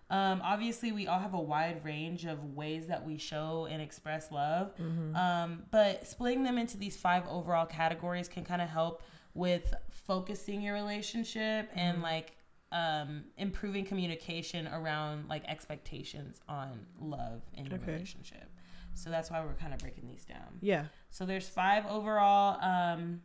Um, 0.09 0.41
obviously, 0.43 0.93
we 0.93 1.07
all 1.09 1.19
have 1.19 1.35
a 1.35 1.41
wide 1.41 1.85
range 1.85 2.25
of 2.25 2.43
ways 2.55 2.87
that 2.87 3.05
we 3.05 3.19
show 3.19 3.69
and 3.71 3.83
express 3.83 4.33
love, 4.33 4.73
um, 5.15 5.65
but 5.71 6.07
splitting 6.07 6.43
them 6.43 6.57
into 6.57 6.79
these 6.79 6.97
five 6.97 7.25
overall 7.29 7.67
categories 7.67 8.29
can 8.29 8.45
kind 8.47 8.63
of 8.63 8.69
help 8.71 9.03
with 9.35 9.75
focusing 9.91 10.63
your 10.63 10.73
relationship 10.73 11.69
and 11.75 12.01
like 12.01 12.33
um, 12.73 13.25
improving 13.37 13.85
communication 13.85 14.67
around 14.69 15.29
like 15.29 15.45
expectations 15.47 16.41
on 16.49 16.87
love 16.99 17.43
in 17.55 17.67
your 17.67 17.75
Okay. 17.79 17.93
relationship. 17.93 18.49
So 18.95 19.11
that's 19.11 19.31
why 19.31 19.45
we're 19.45 19.53
kind 19.53 19.75
of 19.75 19.81
breaking 19.81 20.09
these 20.09 20.25
down. 20.25 20.59
Yeah. 20.63 20.87
So 21.11 21.27
there's 21.27 21.49
five 21.49 21.85
overall. 21.87 22.59
Um, 22.63 23.21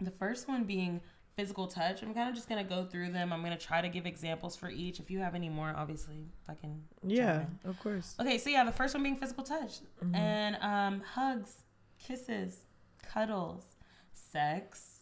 the 0.00 0.10
first 0.10 0.48
one 0.48 0.64
being 0.64 1.00
physical 1.36 1.66
touch. 1.66 2.02
I'm 2.02 2.14
kind 2.14 2.28
of 2.28 2.34
just 2.34 2.48
gonna 2.48 2.64
go 2.64 2.84
through 2.84 3.12
them. 3.12 3.32
I'm 3.32 3.42
gonna 3.42 3.58
try 3.58 3.80
to 3.80 3.88
give 3.88 4.06
examples 4.06 4.56
for 4.56 4.70
each. 4.70 5.00
If 5.00 5.10
you 5.10 5.18
have 5.18 5.34
any 5.34 5.48
more, 5.48 5.74
obviously, 5.76 6.16
I 6.48 6.54
can. 6.54 6.82
Yeah, 7.06 7.44
of 7.64 7.78
course. 7.80 8.14
Okay, 8.20 8.38
so 8.38 8.50
yeah, 8.50 8.64
the 8.64 8.72
first 8.72 8.94
one 8.94 9.02
being 9.02 9.16
physical 9.16 9.44
touch 9.44 9.80
and 10.14 10.56
um, 10.62 11.00
hugs, 11.00 11.58
kisses, 11.98 12.60
cuddles, 13.02 13.64
sex. 14.12 15.00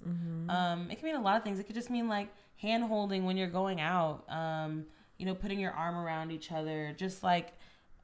Um, 0.51 0.91
it 0.91 0.99
can 0.99 1.07
mean 1.07 1.17
a 1.17 1.23
lot 1.23 1.37
of 1.37 1.45
things. 1.45 1.59
It 1.59 1.65
could 1.65 1.77
just 1.77 1.91
mean 1.91 2.09
like 2.09 2.29
hand 2.57 2.85
holding 2.85 3.25
when 3.25 3.37
you're 3.37 3.47
going 3.49 3.81
out. 3.81 4.25
Um, 4.29 4.87
you 5.19 5.27
know, 5.27 5.35
putting 5.35 5.61
your 5.61 5.71
arm 5.73 5.97
around 5.97 6.33
each 6.33 6.51
other, 6.51 6.95
just 6.97 7.23
like 7.23 7.53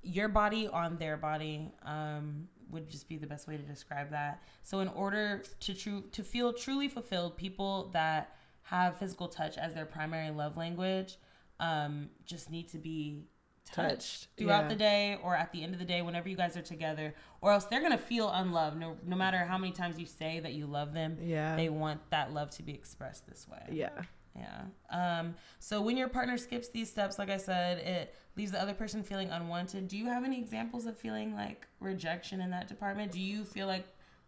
your 0.02 0.28
body 0.28 0.68
on 0.68 0.96
their 0.96 1.16
body. 1.16 1.72
Um, 1.84 2.48
would 2.70 2.88
just 2.90 3.08
be 3.08 3.16
the 3.16 3.26
best 3.26 3.46
way 3.48 3.56
to 3.56 3.62
describe 3.62 4.10
that. 4.10 4.42
So, 4.62 4.80
in 4.80 4.88
order 4.88 5.42
to 5.60 5.74
true 5.74 6.04
to 6.12 6.22
feel 6.22 6.52
truly 6.52 6.88
fulfilled, 6.88 7.36
people 7.36 7.90
that 7.92 8.34
have 8.62 8.98
physical 8.98 9.28
touch 9.28 9.58
as 9.58 9.74
their 9.74 9.86
primary 9.86 10.30
love 10.30 10.56
language 10.56 11.16
um, 11.58 12.08
just 12.24 12.50
need 12.50 12.68
to 12.68 12.78
be 12.78 13.24
touched 13.64 13.88
Touched, 13.90 14.28
throughout 14.36 14.62
yeah. 14.62 14.68
the 14.68 14.74
day 14.76 15.18
or 15.22 15.34
at 15.36 15.52
the 15.52 15.62
end 15.62 15.74
of 15.74 15.78
the 15.78 15.84
day 15.84 16.02
whenever 16.02 16.28
you 16.28 16.36
guys 16.36 16.56
are 16.56 16.62
together 16.62 17.14
or 17.40 17.52
else 17.52 17.64
they're 17.64 17.82
gonna 17.82 17.98
feel 17.98 18.28
unloved 18.30 18.76
no, 18.78 18.96
no 19.06 19.14
matter 19.16 19.38
how 19.38 19.58
many 19.58 19.72
times 19.72 19.98
you 19.98 20.06
say 20.06 20.40
that 20.40 20.54
you 20.54 20.66
love 20.66 20.92
them 20.92 21.18
Yeah. 21.20 21.54
they 21.56 21.68
want 21.68 22.00
that 22.10 22.32
love 22.32 22.50
to 22.52 22.62
be 22.62 22.72
expressed 22.72 23.28
this 23.28 23.46
way 23.48 23.62
Yeah. 23.70 23.90
Yeah 24.36 24.62
um 24.90 25.34
so 25.58 25.80
when 25.80 25.96
your 25.96 26.08
partner 26.08 26.38
skips 26.38 26.68
these 26.68 26.88
steps 26.88 27.18
like 27.18 27.30
i 27.30 27.36
said 27.36 27.78
it 27.78 28.14
leaves 28.36 28.52
the 28.52 28.60
other 28.60 28.74
person 28.74 29.02
feeling 29.02 29.28
unwanted 29.30 29.88
do 29.88 29.96
you 29.96 30.06
have 30.06 30.24
any 30.24 30.38
examples 30.38 30.86
of 30.86 30.96
feeling 30.96 31.34
like 31.34 31.66
rejection 31.80 32.40
in 32.40 32.50
that 32.50 32.68
department 32.68 33.10
do 33.10 33.20
you 33.20 33.44
feel 33.44 33.66
like 33.66 33.86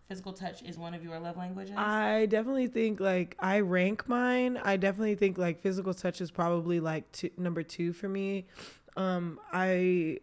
physical 0.08 0.32
touch 0.32 0.62
is 0.62 0.76
one 0.76 0.92
of 0.92 1.02
your 1.02 1.18
love 1.18 1.36
languages 1.38 1.74
I 1.74 2.26
definitely 2.26 2.66
think 2.66 3.00
like 3.00 3.34
I 3.38 3.60
rank 3.60 4.06
mine. 4.08 4.58
I 4.62 4.76
definitely 4.76 5.14
think 5.14 5.38
like 5.38 5.62
physical 5.62 5.94
touch 5.94 6.20
is 6.20 6.30
probably 6.30 6.80
like 6.80 7.10
two, 7.12 7.30
number 7.38 7.62
2 7.62 7.94
for 7.94 8.08
me. 8.08 8.46
Um 8.94 9.40
I 9.52 10.18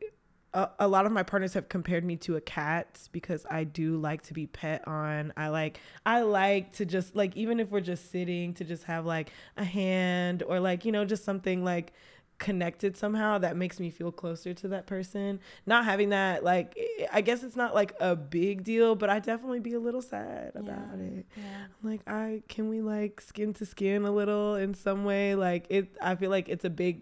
a, 0.53 0.69
a 0.79 0.87
lot 0.87 1.05
of 1.05 1.11
my 1.11 1.23
partners 1.23 1.53
have 1.53 1.69
compared 1.69 2.03
me 2.03 2.15
to 2.17 2.35
a 2.35 2.41
cat 2.41 3.07
because 3.11 3.45
I 3.49 3.63
do 3.63 3.97
like 3.97 4.23
to 4.23 4.33
be 4.33 4.47
pet 4.47 4.87
on. 4.87 5.31
I 5.37 5.49
like 5.49 5.79
I 6.05 6.21
like 6.21 6.73
to 6.73 6.85
just 6.85 7.15
like 7.15 7.35
even 7.35 7.59
if 7.59 7.69
we're 7.69 7.81
just 7.81 8.11
sitting 8.11 8.53
to 8.55 8.63
just 8.63 8.83
have 8.83 9.05
like 9.05 9.31
a 9.57 9.63
hand 9.63 10.43
or 10.43 10.59
like 10.59 10.85
you 10.85 10.91
know 10.91 11.05
just 11.05 11.23
something 11.23 11.63
like 11.63 11.93
connected 12.39 12.95
somehow 12.95 13.37
that 13.37 13.57
makes 13.57 13.81
me 13.81 13.89
feel 13.89 14.11
closer 14.11 14.53
to 14.53 14.69
that 14.69 14.87
person. 14.87 15.39
Not 15.65 15.85
having 15.85 16.09
that 16.09 16.43
like 16.43 16.75
I 17.11 17.21
guess 17.21 17.43
it's 17.43 17.55
not 17.55 17.75
like 17.75 17.93
a 17.99 18.15
big 18.15 18.63
deal, 18.63 18.95
but 18.95 19.09
I 19.09 19.19
definitely 19.19 19.59
be 19.59 19.73
a 19.73 19.79
little 19.79 20.01
sad 20.01 20.53
about 20.55 20.99
it. 20.99 21.25
yeah 21.35 21.43
I'm 21.83 21.89
like 21.91 22.01
I 22.07 22.41
can 22.47 22.69
we 22.69 22.81
like 22.81 23.21
skin 23.21 23.53
to 23.55 23.65
skin 23.65 24.03
a 24.03 24.11
little 24.11 24.55
in 24.55 24.73
some 24.73 25.03
way 25.03 25.35
like 25.35 25.67
it 25.69 25.95
I 26.01 26.15
feel 26.15 26.31
like 26.31 26.49
it's 26.49 26.65
a 26.65 26.69
big 26.71 27.01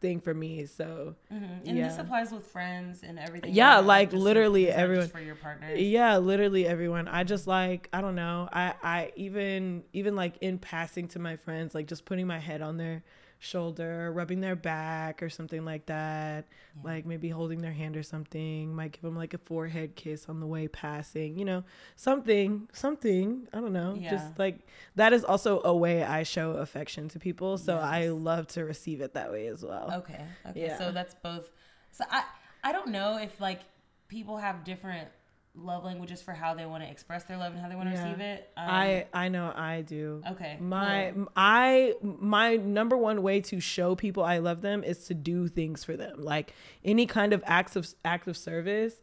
thing 0.00 0.20
for 0.20 0.34
me. 0.34 0.66
So 0.66 1.14
hmm 1.28 1.44
and 1.66 1.78
this 1.78 1.98
applies 1.98 2.30
with 2.32 2.44
friends 2.46 3.02
and 3.02 3.18
everything 3.18 3.54
Yeah, 3.54 3.74
not 3.76 3.84
like, 3.86 4.12
literally 4.12 4.66
just 4.66 4.76
everyone. 4.78 5.08
for 5.08 5.20
your 5.20 5.34
partners 5.34 5.78
yeah, 5.80 6.18
literally 6.18 6.66
everyone. 6.66 7.08
I 7.08 7.24
just 7.24 7.46
like 7.46 7.88
I 7.92 8.00
don't 8.00 8.14
know. 8.14 8.48
I 8.52 8.74
I 8.82 9.12
even 9.16 9.82
even 9.92 10.16
like 10.16 10.36
in 10.40 10.58
passing 10.58 11.08
to 11.08 11.18
my 11.18 11.36
friends, 11.36 11.74
like 11.74 11.86
just 11.86 12.04
putting 12.04 12.26
my 12.26 12.38
head 12.38 12.62
on 12.62 12.76
their 12.76 13.02
shoulder, 13.38 14.10
rubbing 14.12 14.40
their 14.40 14.56
back 14.56 15.22
or 15.22 15.28
something 15.28 15.64
like 15.64 15.86
that. 15.86 16.46
Yeah. 16.76 16.82
Like 16.84 17.06
maybe 17.06 17.28
holding 17.28 17.60
their 17.60 17.72
hand 17.72 17.96
or 17.96 18.02
something. 18.02 18.74
Might 18.74 18.92
give 18.92 19.02
them 19.02 19.16
like 19.16 19.34
a 19.34 19.38
forehead 19.38 19.94
kiss 19.94 20.28
on 20.28 20.40
the 20.40 20.46
way 20.46 20.68
passing. 20.68 21.38
You 21.38 21.44
know, 21.44 21.64
something, 21.96 22.68
something. 22.72 23.48
I 23.52 23.60
don't 23.60 23.72
know. 23.72 23.96
Yeah. 23.98 24.10
Just 24.10 24.38
like 24.38 24.58
that 24.96 25.12
is 25.12 25.24
also 25.24 25.60
a 25.64 25.74
way 25.74 26.02
I 26.02 26.22
show 26.22 26.52
affection 26.52 27.08
to 27.10 27.18
people. 27.18 27.58
So 27.58 27.76
I 27.76 28.08
love 28.08 28.46
to 28.48 28.64
receive 28.64 29.00
it 29.00 29.14
that 29.14 29.30
way 29.30 29.46
as 29.48 29.62
well. 29.62 29.92
Okay. 29.98 30.24
Okay. 30.48 30.60
Yeah. 30.66 30.78
So 30.78 30.92
that's 30.92 31.14
both. 31.14 31.50
So 31.92 32.04
I 32.10 32.24
I 32.62 32.72
don't 32.72 32.88
know 32.88 33.18
if 33.18 33.40
like 33.40 33.60
people 34.08 34.38
have 34.38 34.64
different 34.64 35.08
love 35.56 35.84
languages 35.84 36.20
for 36.22 36.32
how 36.32 36.54
they 36.54 36.66
want 36.66 36.82
to 36.84 36.90
express 36.90 37.24
their 37.24 37.36
love 37.36 37.52
and 37.52 37.60
how 37.62 37.68
they 37.68 37.74
want 37.76 37.88
to 37.88 37.94
Yeah. 37.94 38.04
receive 38.04 38.20
it. 38.20 38.50
Um, 38.56 38.64
I 38.70 39.06
I 39.14 39.28
know 39.28 39.52
I 39.56 39.82
do. 39.82 40.22
okay. 40.32 40.56
My 40.60 41.12
cool. 41.14 41.28
I 41.34 41.94
my 42.02 42.56
number 42.56 42.96
one 42.96 43.22
way 43.22 43.40
to 43.42 43.58
show 43.60 43.94
people 43.94 44.22
I 44.22 44.38
love 44.38 44.60
them 44.60 44.84
is 44.84 45.04
to 45.06 45.14
do 45.14 45.48
things 45.48 45.82
for 45.84 45.96
them. 45.96 46.20
Like 46.22 46.52
any 46.84 47.06
kind 47.06 47.32
of 47.32 47.42
acts 47.46 47.74
of 47.76 47.88
act 48.04 48.28
of 48.28 48.36
service. 48.36 49.00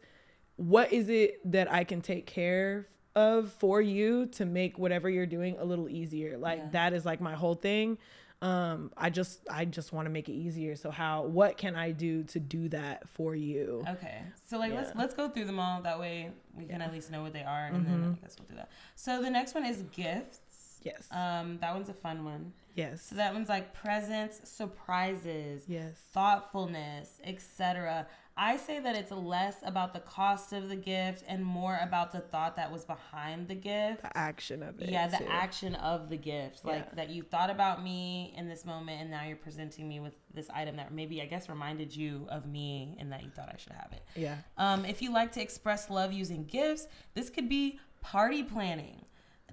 What 0.56 0.92
is 0.92 1.08
it 1.08 1.40
that 1.50 1.70
I 1.72 1.82
can 1.84 2.00
take 2.00 2.26
care 2.26 2.86
of 3.16 3.52
for 3.52 3.80
you 3.80 4.26
to 4.26 4.44
make 4.44 4.78
whatever 4.78 5.10
you're 5.10 5.26
doing 5.26 5.56
a 5.58 5.64
little 5.64 5.88
easier? 5.88 6.38
Like 6.38 6.58
Yeah. 6.60 6.68
that 6.72 6.92
is 6.92 7.04
like 7.04 7.20
my 7.20 7.34
whole 7.34 7.54
thing. 7.56 7.98
Um 8.44 8.92
I 8.96 9.08
just 9.10 9.40
I 9.50 9.64
just 9.64 9.92
want 9.92 10.06
to 10.06 10.10
make 10.10 10.28
it 10.28 10.34
easier. 10.34 10.76
So 10.76 10.90
how 10.90 11.22
what 11.22 11.56
can 11.56 11.74
I 11.76 11.92
do 11.92 12.22
to 12.24 12.38
do 12.40 12.68
that 12.68 13.08
for 13.08 13.34
you? 13.34 13.82
Okay. 13.88 14.22
So 14.48 14.58
like 14.58 14.72
let's 14.74 14.92
let's 14.94 15.14
go 15.14 15.28
through 15.28 15.46
them 15.46 15.58
all. 15.58 15.80
That 15.82 15.98
way 15.98 16.30
we 16.56 16.64
can 16.66 16.82
at 16.82 16.92
least 16.92 17.10
know 17.10 17.22
what 17.22 17.32
they 17.32 17.42
are, 17.42 17.66
and 17.66 17.76
Mm-hmm. 17.86 18.02
then 18.02 18.18
I 18.18 18.22
guess 18.22 18.36
we'll 18.38 18.48
do 18.48 18.56
that. 18.56 18.70
So 18.96 19.22
the 19.22 19.30
next 19.30 19.54
one 19.54 19.64
is 19.64 19.82
gifts. 19.92 20.40
Yes. 20.82 21.08
Um, 21.10 21.56
that 21.62 21.72
one's 21.72 21.88
a 21.88 21.94
fun 21.94 22.24
one. 22.26 22.52
yes. 22.74 23.00
So 23.06 23.14
that 23.16 23.32
one's 23.32 23.48
like 23.48 23.72
presents, 23.72 24.46
surprises, 24.46 25.64
yes. 25.66 25.94
thoughtfulness, 26.12 27.20
etc. 27.24 28.06
I 28.36 28.56
say 28.56 28.80
that 28.80 28.96
it's 28.96 29.12
less 29.12 29.56
about 29.64 29.92
the 29.94 30.00
cost 30.00 30.52
of 30.52 30.68
the 30.68 30.74
gift 30.76 31.22
and 31.28 31.44
more 31.44 31.78
about 31.80 32.10
the 32.10 32.18
thought 32.18 32.56
that 32.56 32.72
was 32.72 32.84
behind 32.84 33.46
the 33.46 33.54
gift. 33.54 34.02
The 34.02 34.16
action 34.16 34.62
of 34.62 34.80
it. 34.80 34.88
yeah, 34.90 35.06
the 35.06 35.18
too. 35.18 35.26
action 35.28 35.74
of 35.76 36.08
the 36.08 36.16
gift. 36.16 36.64
Like 36.64 36.84
Yeah. 36.88 36.94
that 36.96 37.10
you 37.10 37.22
thought 37.22 37.48
about 37.50 37.82
me 37.84 38.34
in 38.36 38.48
this 38.48 38.64
moment 38.64 39.00
and 39.02 39.10
now 39.10 39.24
you're 39.24 39.36
presenting 39.36 39.88
me 39.88 40.00
with 40.00 40.14
this 40.32 40.50
item 40.50 40.76
that 40.76 40.92
maybe 40.92 41.22
I 41.22 41.26
guess 41.26 41.48
reminded 41.48 41.94
you 41.94 42.26
of 42.28 42.44
me 42.46 42.96
and 42.98 43.12
that 43.12 43.22
you 43.22 43.30
thought 43.30 43.50
I 43.54 43.56
should 43.56 43.72
have 43.74 43.92
it. 43.92 44.02
Yeah. 44.16 44.36
Um, 44.58 44.84
if 44.84 45.00
you 45.00 45.12
like 45.12 45.30
to 45.32 45.40
express 45.42 45.88
love 45.88 46.12
using 46.12 46.44
gifts, 46.44 46.88
this 47.14 47.30
could 47.30 47.48
be 47.48 47.78
party 48.00 48.42
planning, 48.42 49.04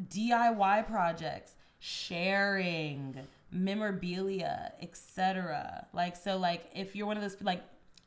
DIY 0.07 0.87
projects, 0.87 1.55
sharing, 1.79 3.15
memorabilia, 3.51 4.73
etc. 4.81 5.85
Like 5.93 6.15
so, 6.15 6.37
like 6.37 6.65
if 6.73 6.95
you're 6.95 7.05
one 7.05 7.17
of 7.17 7.21
those 7.23 7.37
like 7.41 7.61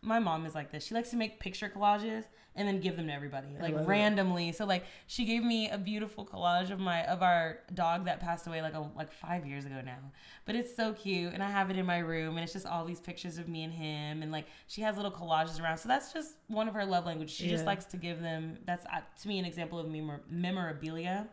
my 0.05 0.19
mom 0.19 0.47
is 0.47 0.55
like 0.55 0.71
this. 0.71 0.85
She 0.85 0.95
likes 0.95 1.11
to 1.11 1.17
make 1.17 1.41
picture 1.41 1.69
collages 1.75 2.25
and 2.57 2.69
then 2.69 2.79
give 2.81 2.97
them 2.97 3.09
to 3.09 3.13
everybody, 3.13 3.49
like 3.61 3.75
it. 3.75 3.87
randomly. 3.87 4.53
So 4.53 4.65
like 4.65 4.85
she 5.07 5.25
gave 5.25 5.43
me 5.43 5.71
a 5.71 5.79
beautiful 5.79 6.25
collage 6.25 6.71
of 6.71 6.79
my 6.79 7.05
of 7.07 7.23
our 7.23 7.59
dog 7.75 8.05
that 8.05 8.21
passed 8.21 8.47
away 8.47 8.63
like 8.63 8.75
a, 8.75 8.89
like 8.97 9.11
five 9.13 9.45
years 9.47 9.65
ago 9.65 9.81
now. 9.85 9.99
But 10.45 10.55
it's 10.55 10.75
so 10.77 10.93
cute, 10.93 11.33
and 11.33 11.43
I 11.43 11.51
have 11.51 11.71
it 11.71 11.77
in 11.77 11.87
my 11.87 11.99
room, 11.99 12.37
and 12.37 12.45
it's 12.45 12.53
just 12.53 12.67
all 12.67 12.85
these 12.85 13.01
pictures 13.01 13.39
of 13.39 13.49
me 13.49 13.65
and 13.65 13.73
him, 13.73 14.23
and 14.23 14.31
like 14.31 14.47
she 14.67 14.83
has 14.83 14.97
little 14.97 15.11
collages 15.11 15.61
around. 15.61 15.79
So 15.79 15.89
that's 15.89 16.13
just 16.13 16.35
one 16.49 16.69
of 16.69 16.75
her 16.75 16.85
love 16.85 17.07
languages. 17.07 17.35
She 17.35 17.49
just 17.49 17.65
likes 17.67 17.87
to 17.87 17.97
give 17.97 18.21
them. 18.21 18.59
That's 18.67 18.85
uh, 18.87 19.01
to 19.23 19.29
me 19.29 19.39
an 19.39 19.45
example 19.45 19.79
of 19.79 19.89
memor- 19.89 20.23
memorabilia. 20.31 21.27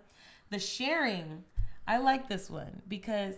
The 0.50 0.60
sharing, 0.60 1.44
I 1.88 1.98
like 1.98 2.28
this 2.28 2.50
one 2.50 2.82
because 2.88 3.36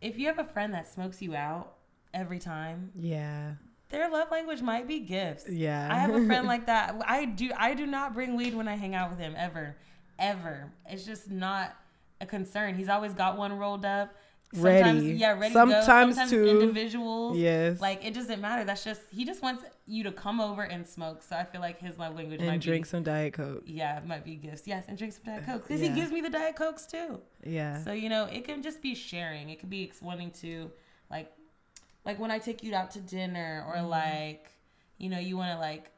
if 0.00 0.18
you 0.18 0.26
have 0.26 0.38
a 0.38 0.44
friend 0.44 0.74
that 0.74 0.86
smokes 0.86 1.22
you 1.22 1.34
out 1.34 1.74
every 2.14 2.38
time, 2.38 2.90
Yeah. 2.94 3.52
Their 3.88 4.10
love 4.10 4.30
language 4.30 4.62
might 4.62 4.86
be 4.88 5.00
gifts. 5.00 5.48
Yeah. 5.48 5.88
I 5.90 5.98
have 5.98 6.14
a 6.14 6.24
friend 6.26 6.46
like 6.54 6.66
that. 6.66 6.96
I 7.06 7.24
do 7.24 7.50
I 7.56 7.74
do 7.74 7.86
not 7.86 8.14
bring 8.14 8.36
weed 8.36 8.54
when 8.54 8.68
I 8.68 8.76
hang 8.76 8.94
out 8.94 9.10
with 9.10 9.18
him 9.18 9.34
ever. 9.36 9.76
Ever. 10.18 10.72
It's 10.88 11.04
just 11.04 11.30
not 11.30 11.76
a 12.20 12.26
concern. 12.26 12.74
He's 12.74 12.88
always 12.88 13.12
got 13.12 13.36
one 13.36 13.56
rolled 13.58 13.84
up. 13.84 14.14
Sometimes, 14.54 15.02
Ready. 15.02 15.16
Yeah, 15.16 15.38
ready 15.38 15.52
Sometimes 15.52 15.84
to. 15.84 15.90
Sometimes 15.90 16.30
too. 16.30 16.46
individuals. 16.46 17.36
Yes. 17.36 17.80
Like 17.80 18.04
it 18.04 18.14
doesn't 18.14 18.40
matter. 18.40 18.64
That's 18.64 18.84
just 18.84 19.00
he 19.10 19.24
just 19.24 19.42
wants 19.42 19.64
you 19.86 20.04
to 20.04 20.12
come 20.12 20.40
over 20.40 20.62
and 20.62 20.86
smoke. 20.86 21.22
So 21.24 21.36
I 21.36 21.44
feel 21.44 21.60
like 21.60 21.80
his 21.80 21.98
love 21.98 22.14
language 22.14 22.38
and 22.40 22.48
might 22.48 22.60
drink 22.60 22.84
be 22.84 22.88
some 22.88 23.02
Diet 23.02 23.34
Coke. 23.34 23.64
yeah, 23.66 23.98
it 23.98 24.06
might 24.06 24.24
be 24.24 24.36
gifts. 24.36 24.62
Yes, 24.66 24.84
and 24.88 24.96
drink 24.96 25.14
some 25.14 25.24
Diet 25.24 25.42
uh, 25.48 25.52
Coke 25.52 25.62
because 25.66 25.82
Yeah. 25.82 25.88
he 25.92 26.00
gives 26.00 26.12
me 26.12 26.20
the 26.20 26.30
Diet 26.30 26.54
Cokes 26.56 26.86
too. 26.86 27.20
Yeah. 27.44 27.82
So 27.82 27.92
you 27.92 28.08
know, 28.08 28.26
it 28.26 28.44
can 28.44 28.62
just 28.62 28.80
be 28.80 28.94
sharing. 28.94 29.50
It 29.50 29.58
could 29.58 29.68
be 29.70 29.92
wanting 30.00 30.30
to, 30.42 30.70
like, 31.10 31.32
like 32.06 32.18
when 32.18 32.30
I 32.30 32.38
take 32.38 32.62
you 32.62 32.74
out 32.74 32.92
to 32.92 33.00
dinner, 33.00 33.64
or 33.68 33.74
Mm-hmm. 33.76 33.88
like, 33.88 34.50
you 34.98 35.10
know, 35.10 35.18
you 35.18 35.36
want 35.36 35.50
to 35.52 35.58
like, 35.58 35.90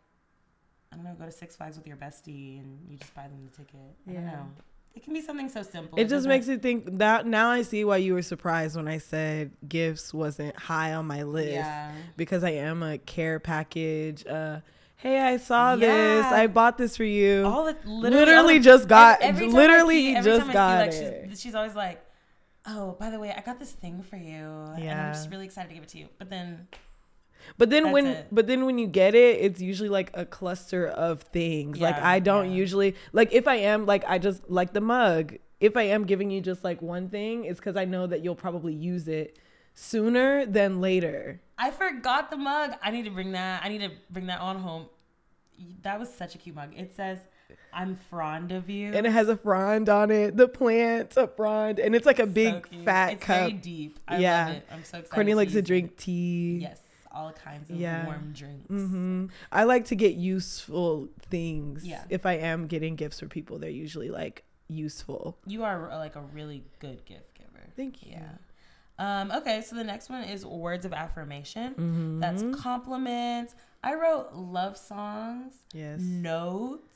I 0.92 0.96
don't 0.96 1.04
know, 1.04 1.14
go 1.18 1.26
to 1.26 1.30
Six 1.30 1.54
Flags 1.54 1.76
with 1.76 1.86
your 1.86 1.96
bestie 1.98 2.58
and 2.58 2.78
you 2.90 2.96
just 2.96 3.14
buy 3.14 3.22
them 3.24 3.48
the 3.48 3.56
ticket. 3.56 3.76
I 4.08 4.12
don't 4.12 4.22
Yeah. 4.24 4.30
know. 4.32 4.46
It 4.94 5.04
can 5.04 5.12
be 5.12 5.20
something 5.20 5.48
so 5.48 5.62
simple. 5.62 5.96
it 5.96 6.08
just 6.08 6.26
makes 6.26 6.48
you 6.48 6.58
think 6.58 6.98
that 6.98 7.24
now 7.24 7.50
I 7.50 7.62
see 7.62 7.84
why 7.84 7.98
you 7.98 8.14
were 8.14 8.22
surprised 8.22 8.74
when 8.74 8.88
I 8.88 8.98
said 8.98 9.52
gifts 9.68 10.12
wasn't 10.12 10.56
high 10.56 10.94
on 10.94 11.06
my 11.06 11.22
list 11.22 11.52
Yeah. 11.52 11.92
because 12.16 12.42
I 12.42 12.50
am 12.50 12.82
a 12.82 12.98
care 12.98 13.38
package. 13.38 14.26
Uh, 14.26 14.58
hey, 14.96 15.20
I 15.20 15.36
saw 15.36 15.76
this. 15.76 16.24
I 16.26 16.48
bought 16.48 16.78
this 16.78 16.96
for 16.96 17.04
you. 17.04 17.44
All 17.46 17.64
the 17.66 17.76
literally, 17.84 18.00
literally 18.24 18.36
all 18.54 18.58
the- 18.58 18.64
just 18.64 18.88
got. 18.88 19.20
every 19.20 19.46
I 19.46 19.50
literally 19.50 19.94
see- 20.06 20.16
every 20.16 20.32
just 20.32 20.40
time 20.40 20.48
I 20.48 20.52
see, 20.52 20.54
got 20.54 20.78
like, 20.80 20.94
it. 20.94 21.26
She's, 21.30 21.40
she's 21.42 21.54
always 21.54 21.74
like, 21.76 22.02
"Oh, 22.66 22.96
by 22.98 23.10
the 23.10 23.18
way, 23.18 23.32
I 23.36 23.40
got 23.40 23.58
this 23.58 23.72
thing 23.72 24.02
for 24.02 24.16
you, 24.16 24.44
and 24.76 24.90
I'm 24.90 25.12
just 25.12 25.30
really 25.30 25.46
excited 25.46 25.68
to 25.68 25.74
give 25.74 25.84
it 25.84 25.88
to 25.90 25.98
you." 25.98 26.08
But 26.18 26.30
then, 26.30 26.68
But 27.56 27.70
then 27.70 27.84
That's 27.84 27.92
when 27.94 28.06
it. 28.06 28.26
but 28.30 28.46
then 28.46 28.66
when 28.66 28.78
you 28.78 28.86
get 28.86 29.14
it, 29.14 29.40
it's 29.40 29.60
usually 29.60 29.88
like 29.88 30.10
a 30.14 30.26
cluster 30.26 30.86
of 30.86 31.22
things. 31.22 31.80
like 31.80 31.94
I 31.96 32.18
don't 32.18 32.50
yeah. 32.50 32.56
usually 32.56 32.94
like 33.12 33.32
if 33.32 33.46
I 33.48 33.56
am 33.56 33.86
like 33.86 34.04
I 34.06 34.18
just 34.18 34.50
like 34.50 34.72
the 34.72 34.80
mug. 34.80 35.36
If 35.60 35.76
I 35.76 35.82
am 35.82 36.04
giving 36.04 36.30
you 36.30 36.40
just 36.40 36.62
like 36.62 36.80
one 36.82 37.08
thing, 37.08 37.44
it's 37.44 37.58
because 37.58 37.76
I 37.76 37.84
know 37.84 38.06
that 38.06 38.22
you'll 38.22 38.36
probably 38.36 38.74
use 38.74 39.08
it 39.08 39.38
sooner 39.74 40.46
than 40.46 40.80
later. 40.80 41.40
I 41.56 41.70
forgot 41.72 42.30
the 42.30 42.36
mug. 42.36 42.74
I 42.82 42.90
need 42.92 43.04
to 43.06 43.10
bring 43.10 43.32
that. 43.32 43.64
I 43.64 43.68
need 43.68 43.80
to 43.80 43.90
bring 44.10 44.26
that 44.26 44.40
on 44.40 44.58
home. 44.58 44.86
That 45.82 45.98
was 45.98 46.12
such 46.12 46.34
a 46.36 46.38
cute 46.38 46.54
mug. 46.54 46.70
It 46.76 46.94
says, 46.94 47.18
"I'm 47.72 47.96
fond 47.96 48.52
of 48.52 48.68
you." 48.68 48.92
And 48.94 49.06
it 49.06 49.10
has 49.12 49.28
a 49.28 49.36
frond 49.36 49.88
on 49.88 50.10
it, 50.10 50.36
the 50.36 50.48
plant, 50.48 51.16
a 51.16 51.26
frond, 51.26 51.78
and 51.78 51.94
it's 51.94 52.06
like 52.06 52.18
a 52.18 52.24
So 52.26 52.30
big 52.32 52.68
cute. 52.68 52.84
fat 52.84 53.12
it's 53.14 53.24
cup. 53.24 53.36
very 53.38 53.52
deep. 53.52 53.98
I 54.08 54.18
Yeah. 54.18 54.46
love 54.46 54.56
it. 54.56 54.66
I'm 54.70 54.84
so 54.84 54.98
excited. 54.98 55.10
Courtney 55.10 55.34
likes 55.34 55.52
to 55.52 55.62
drink 55.62 55.96
tea. 55.96 56.58
Yes, 56.62 56.80
all 57.10 57.32
kinds 57.32 57.70
of 57.70 57.76
Yeah. 57.76 58.06
warm 58.06 58.32
drinks. 58.32 58.66
hmm 58.68 59.26
I 59.52 59.64
like 59.64 59.86
to 59.86 59.94
get 59.96 60.14
useful 60.14 61.08
things. 61.30 61.84
Yeah. 61.86 62.04
If 62.10 62.26
I 62.26 62.34
am 62.34 62.66
getting 62.66 62.96
gifts 62.96 63.20
for 63.20 63.26
people, 63.26 63.58
they're 63.58 63.70
usually 63.70 64.10
like 64.10 64.44
useful. 64.68 65.38
You 65.46 65.64
are 65.64 65.88
like 65.96 66.16
a 66.16 66.20
really 66.22 66.64
good 66.78 67.04
gift 67.06 67.34
giver. 67.34 67.66
Thank 67.76 68.02
you. 68.04 68.12
Yeah. 68.12 68.32
Um, 69.00 69.30
okay, 69.30 69.62
so 69.62 69.76
the 69.76 69.84
next 69.84 70.10
one 70.10 70.24
is 70.24 70.44
words 70.44 70.84
of 70.84 70.92
affirmation. 70.92 71.72
Mm-hmm. 71.74 72.18
That's 72.20 72.42
compliments. 72.60 73.54
I 73.82 73.94
wrote 73.94 74.32
love 74.34 74.76
songs, 74.76 75.54
Yes. 75.72 76.00
notes, 76.00 76.87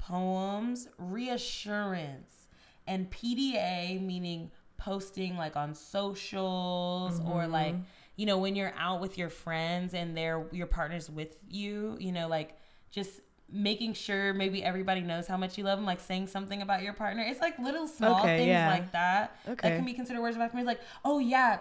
poems, 0.00 0.88
reassurance, 0.98 2.48
and 2.86 3.10
PDA, 3.10 4.00
meaning 4.04 4.50
posting 4.76 5.36
like 5.36 5.56
on 5.56 5.74
socials 5.74 7.20
or 7.20 7.42
Mm-hmm. 7.42 7.52
like, 7.52 7.74
you 8.16 8.26
know, 8.26 8.38
when 8.38 8.56
you're 8.56 8.72
out 8.78 9.00
with 9.00 9.16
your 9.18 9.28
friends 9.28 9.94
and 9.94 10.16
they're 10.16 10.46
your 10.52 10.66
partner's 10.66 11.08
with 11.10 11.36
you, 11.48 11.96
you 12.00 12.12
know, 12.12 12.28
like 12.28 12.56
just 12.90 13.20
making 13.52 13.92
sure 13.94 14.32
maybe 14.32 14.62
everybody 14.62 15.00
knows 15.00 15.26
how 15.26 15.36
much 15.36 15.58
you 15.58 15.64
love 15.64 15.78
them, 15.78 15.86
like 15.86 16.00
saying 16.00 16.26
something 16.26 16.62
about 16.62 16.82
your 16.82 16.92
partner. 16.92 17.22
It's 17.26 17.40
like 17.40 17.58
little 17.58 17.86
small 17.86 18.20
Okay, 18.20 18.36
things 18.38 18.48
yeah. 18.48 18.68
like 18.68 18.92
that 18.92 19.36
Okay. 19.48 19.68
that 19.70 19.76
can 19.76 19.84
be 19.84 19.92
considered 19.92 20.20
words 20.22 20.36
of 20.36 20.42
affirmation. 20.42 20.66
Like, 20.66 20.80
oh 21.04 21.18
yeah, 21.18 21.60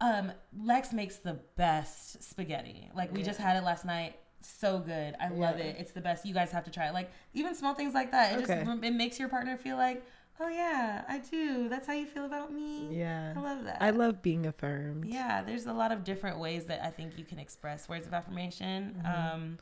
um, 0.00 0.32
Lex 0.58 0.92
makes 0.92 1.16
the 1.16 1.34
best 1.56 2.22
spaghetti. 2.22 2.90
Like 2.94 3.12
we 3.12 3.22
just 3.22 3.38
had 3.40 3.56
it 3.56 3.64
last 3.64 3.84
night. 3.84 4.16
So 4.42 4.78
good. 4.80 5.14
I 5.20 5.28
love 5.28 5.58
Yeah. 5.58 5.64
it. 5.66 5.76
It's 5.78 5.92
the 5.92 6.00
best. 6.00 6.24
You 6.26 6.34
guys 6.34 6.50
have 6.52 6.64
to 6.64 6.70
try 6.70 6.88
it. 6.88 6.92
Like 6.94 7.10
even 7.34 7.54
small 7.54 7.74
things 7.74 7.94
like 7.94 8.10
that. 8.12 8.32
It 8.32 8.42
Okay. 8.44 8.64
just 8.64 8.84
it 8.84 8.90
makes 8.94 9.18
your 9.18 9.28
partner 9.28 9.56
feel 9.56 9.76
like, 9.76 10.04
oh 10.40 10.48
yeah, 10.48 11.04
I 11.08 11.18
do. 11.18 11.68
That's 11.68 11.86
how 11.86 11.92
you 11.92 12.06
feel 12.06 12.24
about 12.24 12.52
me. 12.52 12.88
Yeah. 12.96 13.34
I 13.36 13.40
love 13.40 13.64
that. 13.64 13.78
I 13.80 13.90
love 13.90 14.22
being 14.22 14.46
affirmed. 14.46 15.04
Yeah, 15.04 15.42
there's 15.42 15.66
a 15.66 15.72
lot 15.72 15.92
of 15.92 16.04
different 16.04 16.38
ways 16.38 16.64
that 16.66 16.84
I 16.84 16.90
think 16.90 17.18
you 17.18 17.24
can 17.24 17.38
express 17.38 17.88
words 17.88 18.06
of 18.06 18.14
affirmation. 18.14 18.96
Mm-hmm. 19.04 19.34
Um, 19.34 19.58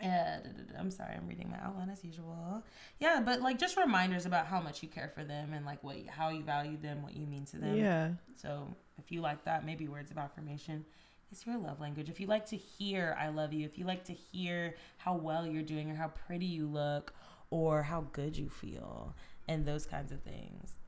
yeah. 0.00 0.40
I'm 0.78 0.90
sorry, 0.90 1.14
I'm 1.14 1.28
reading 1.28 1.48
my 1.50 1.58
outline 1.64 1.88
as 1.90 2.02
usual. 2.04 2.64
Yeah, 2.98 3.20
but 3.24 3.40
like 3.40 3.58
just 3.58 3.76
reminders 3.76 4.26
about 4.26 4.46
how 4.46 4.60
much 4.60 4.82
you 4.82 4.88
care 4.88 5.08
for 5.14 5.22
them 5.22 5.52
and 5.52 5.64
like 5.64 5.82
what 5.84 5.96
how 6.08 6.30
you 6.30 6.42
value 6.42 6.76
them, 6.76 7.02
what 7.02 7.14
you 7.16 7.26
mean 7.26 7.44
to 7.46 7.58
them. 7.58 7.76
Yeah. 7.76 8.10
So 8.36 8.66
if 8.98 9.12
you 9.12 9.20
like 9.20 9.44
that, 9.44 9.64
maybe 9.64 9.86
words 9.86 10.10
of 10.10 10.18
affirmation 10.18 10.84
is 11.32 11.46
your 11.46 11.58
love 11.58 11.80
language. 11.80 12.08
If 12.08 12.20
you 12.20 12.26
like 12.26 12.46
to 12.46 12.56
hear 12.56 13.16
"I 13.18 13.28
love 13.28 13.52
you," 13.52 13.64
if 13.64 13.78
you 13.78 13.84
like 13.84 14.04
to 14.04 14.12
hear 14.12 14.76
how 14.98 15.16
well 15.16 15.46
you're 15.46 15.62
doing 15.62 15.90
or 15.90 15.94
how 15.94 16.08
pretty 16.08 16.46
you 16.46 16.66
look 16.66 17.14
or 17.50 17.82
how 17.82 18.02
good 18.12 18.36
you 18.36 18.48
feel 18.48 19.14
and 19.48 19.64
those 19.66 19.86
kinds 19.86 20.12
of 20.12 20.20
things. 20.22 20.78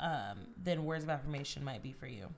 um, 0.00 0.38
than 0.62 0.84
words 0.84 1.04
of 1.04 1.10
affirmation 1.10 1.64
might 1.64 1.82
be 1.82 1.92
for 1.92 2.06
you. 2.06 2.28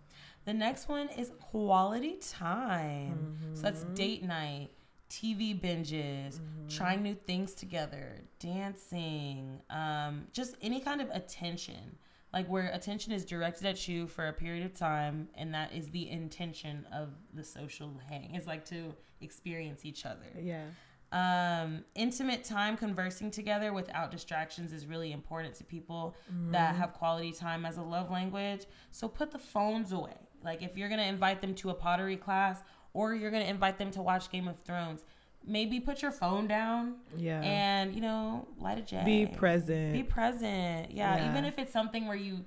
The 0.45 0.53
next 0.55 0.89
one 0.89 1.09
is 1.11 1.31
quality 1.41 2.19
time. 2.21 3.37
Mm-hmm. 3.41 3.55
So 3.55 3.63
that's 3.63 3.85
date 3.95 4.25
night, 4.25 4.71
TV 5.09 5.59
binges, 5.59 6.41
mm-hmm. 6.41 6.69
trying 6.69 7.03
new 7.03 7.15
things 7.15 7.55
together, 7.55 8.21
dancing, 8.41 9.61
um, 9.71 10.27
just 10.33 10.57
any 10.61 10.81
kind 10.81 11.01
of 11.01 11.09
attention. 11.11 11.97
Like 12.33 12.49
where 12.49 12.71
attention 12.73 13.13
is 13.13 13.25
directed 13.25 13.67
at 13.67 13.87
you 13.87 14.07
for 14.07 14.29
a 14.29 14.33
period 14.33 14.65
of 14.65 14.75
time, 14.75 15.29
and 15.35 15.53
that 15.55 15.73
is 15.75 15.91
the 15.91 16.09
intention 16.09 16.87
of 16.93 17.11
the 17.35 17.45
social 17.45 18.01
hang. 18.09 18.35
Is 18.35 18.47
like 18.47 18.65
to 18.67 18.95
experience 19.21 19.85
each 19.85 20.07
other. 20.07 20.27
Yeah. 20.41 20.65
Um, 21.13 21.85
intimate 21.95 22.43
time 22.43 22.77
conversing 22.79 23.31
together 23.31 23.75
without 23.75 24.11
distractions 24.11 24.73
is 24.73 24.87
really 24.87 25.13
important 25.13 25.55
to 25.57 25.65
people 25.65 26.17
mm-hmm. 26.33 26.53
that 26.53 26.75
have 26.75 26.95
quality 26.95 27.33
time 27.33 27.67
as 27.67 27.77
a 27.77 27.83
love 27.83 28.11
language. 28.11 28.65
So 28.93 29.09
put 29.09 29.31
the 29.31 29.39
phones 29.39 29.93
away. 29.93 30.17
Like 30.43 30.63
if 30.63 30.79
you're 30.79 30.89
gonna 30.89 31.03
invite 31.03 31.43
them 31.43 31.55
to 31.57 31.69
a 31.69 31.75
pottery 31.75 32.17
class 32.17 32.63
or 32.95 33.15
you're 33.15 33.31
gonna 33.31 33.45
invite 33.45 33.77
them 33.77 33.91
to 33.93 34.03
watch 34.03 34.31
Game 34.31 34.49
of 34.49 34.59
Thrones, 34.65 35.05
maybe 35.47 35.81
put 35.81 36.03
your 36.03 36.13
phone 36.13 36.47
down. 36.47 36.97
Yeah. 37.17 37.41
And 37.41 37.95
you 37.95 38.01
know, 38.01 38.49
light 38.59 38.79
a 38.79 38.83
a 38.83 38.85
J. 38.85 39.03
Be 39.05 39.27
present. 39.27 39.93
Be 39.93 40.03
present. 40.03 40.91
Yeah. 40.91 41.17
yeah. 41.17 41.31
Even 41.31 41.45
if 41.45 41.59
it's 41.59 41.73
something 41.73 42.07
where 42.07 42.17
you 42.17 42.45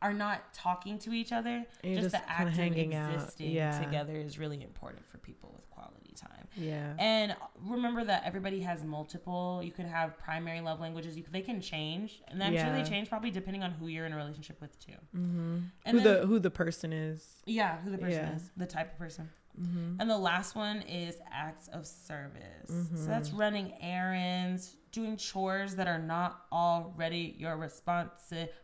are 0.00 0.12
not 0.12 0.54
talking 0.54 0.98
to 1.00 1.12
each 1.12 1.32
other, 1.32 1.64
just, 1.82 2.00
just, 2.00 2.12
the 2.12 2.30
act 2.30 2.56
of 2.56 2.76
existing 2.76 3.50
yeah. 3.50 3.80
together 3.80 4.14
is 4.14 4.38
really 4.38 4.62
important 4.62 5.04
for 5.08 5.18
people 5.18 5.52
with 5.56 5.68
quality 5.70 6.14
time. 6.14 6.46
Yeah. 6.56 6.94
And 6.98 7.36
remember 7.64 8.04
that 8.04 8.22
everybody 8.24 8.60
has 8.60 8.84
multiple. 8.84 9.60
You 9.62 9.72
could 9.72 9.86
have 9.86 10.18
primary 10.18 10.60
love 10.60 10.80
languages. 10.80 11.16
You 11.16 11.24
they 11.30 11.40
can 11.40 11.60
change, 11.60 12.22
and 12.28 12.42
I'm 12.42 12.52
yeah. 12.52 12.66
sure 12.66 12.82
they 12.82 12.88
change 12.88 13.08
probably 13.08 13.30
depending 13.30 13.62
on 13.62 13.72
who 13.72 13.88
you're 13.88 14.06
in 14.06 14.12
a 14.12 14.16
relationship 14.16 14.60
with 14.60 14.78
too. 14.78 14.92
Mm-hmm. 15.16 15.58
And 15.84 15.98
who 15.98 16.04
then, 16.04 16.20
the 16.20 16.26
who 16.26 16.38
the 16.38 16.50
person 16.50 16.92
is. 16.92 17.42
Yeah, 17.46 17.78
who 17.80 17.90
the 17.90 17.98
person 17.98 18.24
is, 18.26 18.50
the 18.56 18.66
type 18.66 18.92
of 18.92 18.98
person. 18.98 19.30
Mm-hmm. 19.60 20.00
And 20.00 20.08
the 20.10 20.18
last 20.18 20.54
one 20.54 20.82
is 20.82 21.16
acts 21.32 21.68
of 21.68 21.86
service. 21.86 22.70
Mm-hmm. 22.70 22.96
So 22.96 23.06
that's 23.06 23.30
running 23.30 23.74
errands, 23.80 24.76
doing 24.92 25.16
chores 25.16 25.74
that 25.76 25.86
are 25.86 25.98
not 25.98 26.42
already 26.52 27.34
your 27.38 27.56
responsibility 27.56 28.58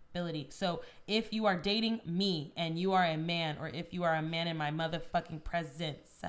so 0.50 0.82
if 1.08 1.32
you 1.32 1.46
are 1.46 1.56
dating 1.56 2.00
me 2.06 2.52
and 2.56 2.78
you 2.78 2.92
are 2.92 3.04
a 3.04 3.16
man, 3.16 3.56
or 3.60 3.68
if 3.68 3.92
you 3.92 4.04
are 4.04 4.14
a 4.14 4.22
man 4.22 4.46
in 4.46 4.56
my 4.56 4.70
motherfucking 4.70 5.42
presence, 5.42 6.22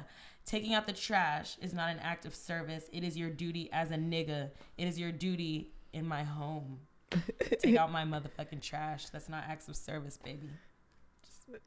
taking 0.45 0.73
out 0.73 0.88
the 0.88 0.93
trash 0.93 1.58
is 1.62 1.73
not 1.73 1.91
an 1.91 1.99
act 1.99 2.25
of 2.25 2.34
service. 2.34 2.89
It 2.91 3.04
is 3.04 3.15
your 3.15 3.30
duty 3.30 3.69
as 3.71 3.91
a 3.91 3.95
nigga. 3.95 4.49
It 4.78 4.88
is 4.88 4.99
your 4.99 5.12
duty 5.12 5.73
in 5.93 6.08
my 6.08 6.23
home. 6.23 6.80
Take 7.60 7.78
out 7.78 7.91
my 7.91 8.04
motherfucking 8.04 8.62
trash. 8.62 9.10
That's 9.10 9.30
not 9.30 9.43
acts 9.47 9.67
of 9.67 9.75
service, 9.75 10.17
baby. 10.17 10.49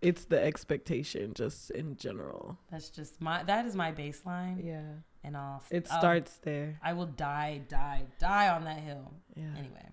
It's 0.01 0.25
the 0.25 0.43
expectation, 0.43 1.35
just 1.35 1.71
in 1.71 1.97
general. 1.97 2.59
That's 2.71 2.91
just 2.91 3.21
my. 3.21 3.43
That 3.45 3.67
is 3.67 3.75
my 3.75 3.93
baseline. 3.93 4.65
Yeah. 4.65 4.83
And 5.25 5.37
I'll. 5.37 5.63
It 5.71 5.89
starts 5.89 6.39
there. 6.43 6.79
I 6.83 6.93
will 6.93 7.07
die, 7.07 7.63
die, 7.69 8.03
die 8.19 8.49
on 8.49 8.65
that 8.65 8.79
hill. 8.79 9.13
Yeah. 9.37 9.45
Anyway. 9.57 9.89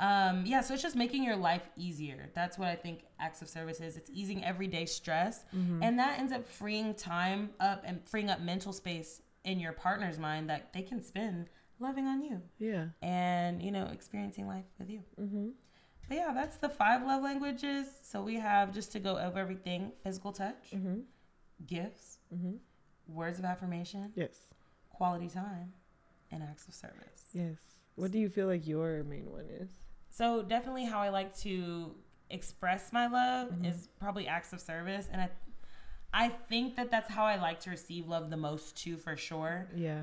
Um, 0.00 0.44
yeah, 0.46 0.62
so 0.62 0.72
it's 0.72 0.82
just 0.82 0.96
making 0.96 1.22
your 1.22 1.36
life 1.36 1.68
easier. 1.76 2.30
That's 2.34 2.58
what 2.58 2.68
I 2.68 2.74
think 2.74 3.04
acts 3.20 3.42
of 3.42 3.50
service 3.50 3.80
is. 3.80 3.98
It's 3.98 4.10
easing 4.10 4.42
everyday 4.42 4.86
stress, 4.86 5.44
mm-hmm. 5.54 5.82
and 5.82 5.98
that 5.98 6.18
ends 6.18 6.32
up 6.32 6.48
freeing 6.48 6.94
time 6.94 7.50
up 7.60 7.82
and 7.84 8.00
freeing 8.08 8.30
up 8.30 8.40
mental 8.40 8.72
space 8.72 9.20
in 9.44 9.60
your 9.60 9.72
partner's 9.72 10.18
mind 10.18 10.48
that 10.48 10.72
they 10.72 10.80
can 10.80 11.02
spend 11.02 11.50
loving 11.80 12.06
on 12.06 12.22
you. 12.22 12.40
Yeah, 12.58 12.86
and 13.02 13.62
you 13.62 13.70
know 13.70 13.88
experiencing 13.92 14.46
life 14.46 14.64
with 14.78 14.88
you. 14.88 15.02
Mm-hmm. 15.20 15.48
But 16.10 16.16
yeah, 16.16 16.32
that's 16.34 16.56
the 16.56 16.68
five 16.68 17.06
love 17.06 17.22
languages. 17.22 17.86
So 18.02 18.20
we 18.20 18.34
have 18.34 18.74
just 18.74 18.90
to 18.92 18.98
go 18.98 19.16
over 19.16 19.38
everything: 19.38 19.92
physical 20.02 20.32
touch, 20.32 20.72
mm-hmm. 20.74 21.02
gifts, 21.68 22.18
mm-hmm. 22.34 22.56
words 23.06 23.38
of 23.38 23.44
affirmation, 23.44 24.10
yes, 24.16 24.36
quality 24.90 25.28
time, 25.28 25.72
and 26.32 26.42
acts 26.42 26.66
of 26.66 26.74
service. 26.74 27.26
Yes. 27.32 27.58
What 27.94 28.10
do 28.10 28.18
you 28.18 28.28
feel 28.28 28.48
like 28.48 28.66
your 28.66 29.04
main 29.04 29.30
one 29.30 29.46
is? 29.60 29.70
So 30.10 30.42
definitely 30.42 30.84
how 30.84 30.98
I 30.98 31.10
like 31.10 31.36
to 31.42 31.94
express 32.28 32.92
my 32.92 33.06
love 33.06 33.50
mm-hmm. 33.50 33.66
is 33.66 33.88
probably 34.00 34.26
acts 34.26 34.52
of 34.52 34.60
service 34.60 35.08
and 35.12 35.20
I 35.20 35.28
I 36.12 36.28
think 36.28 36.74
that 36.74 36.90
that's 36.90 37.08
how 37.08 37.24
I 37.24 37.36
like 37.36 37.60
to 37.60 37.70
receive 37.70 38.08
love 38.08 38.30
the 38.30 38.36
most 38.36 38.76
too 38.76 38.96
for 38.96 39.16
sure. 39.16 39.68
Yeah. 39.76 40.02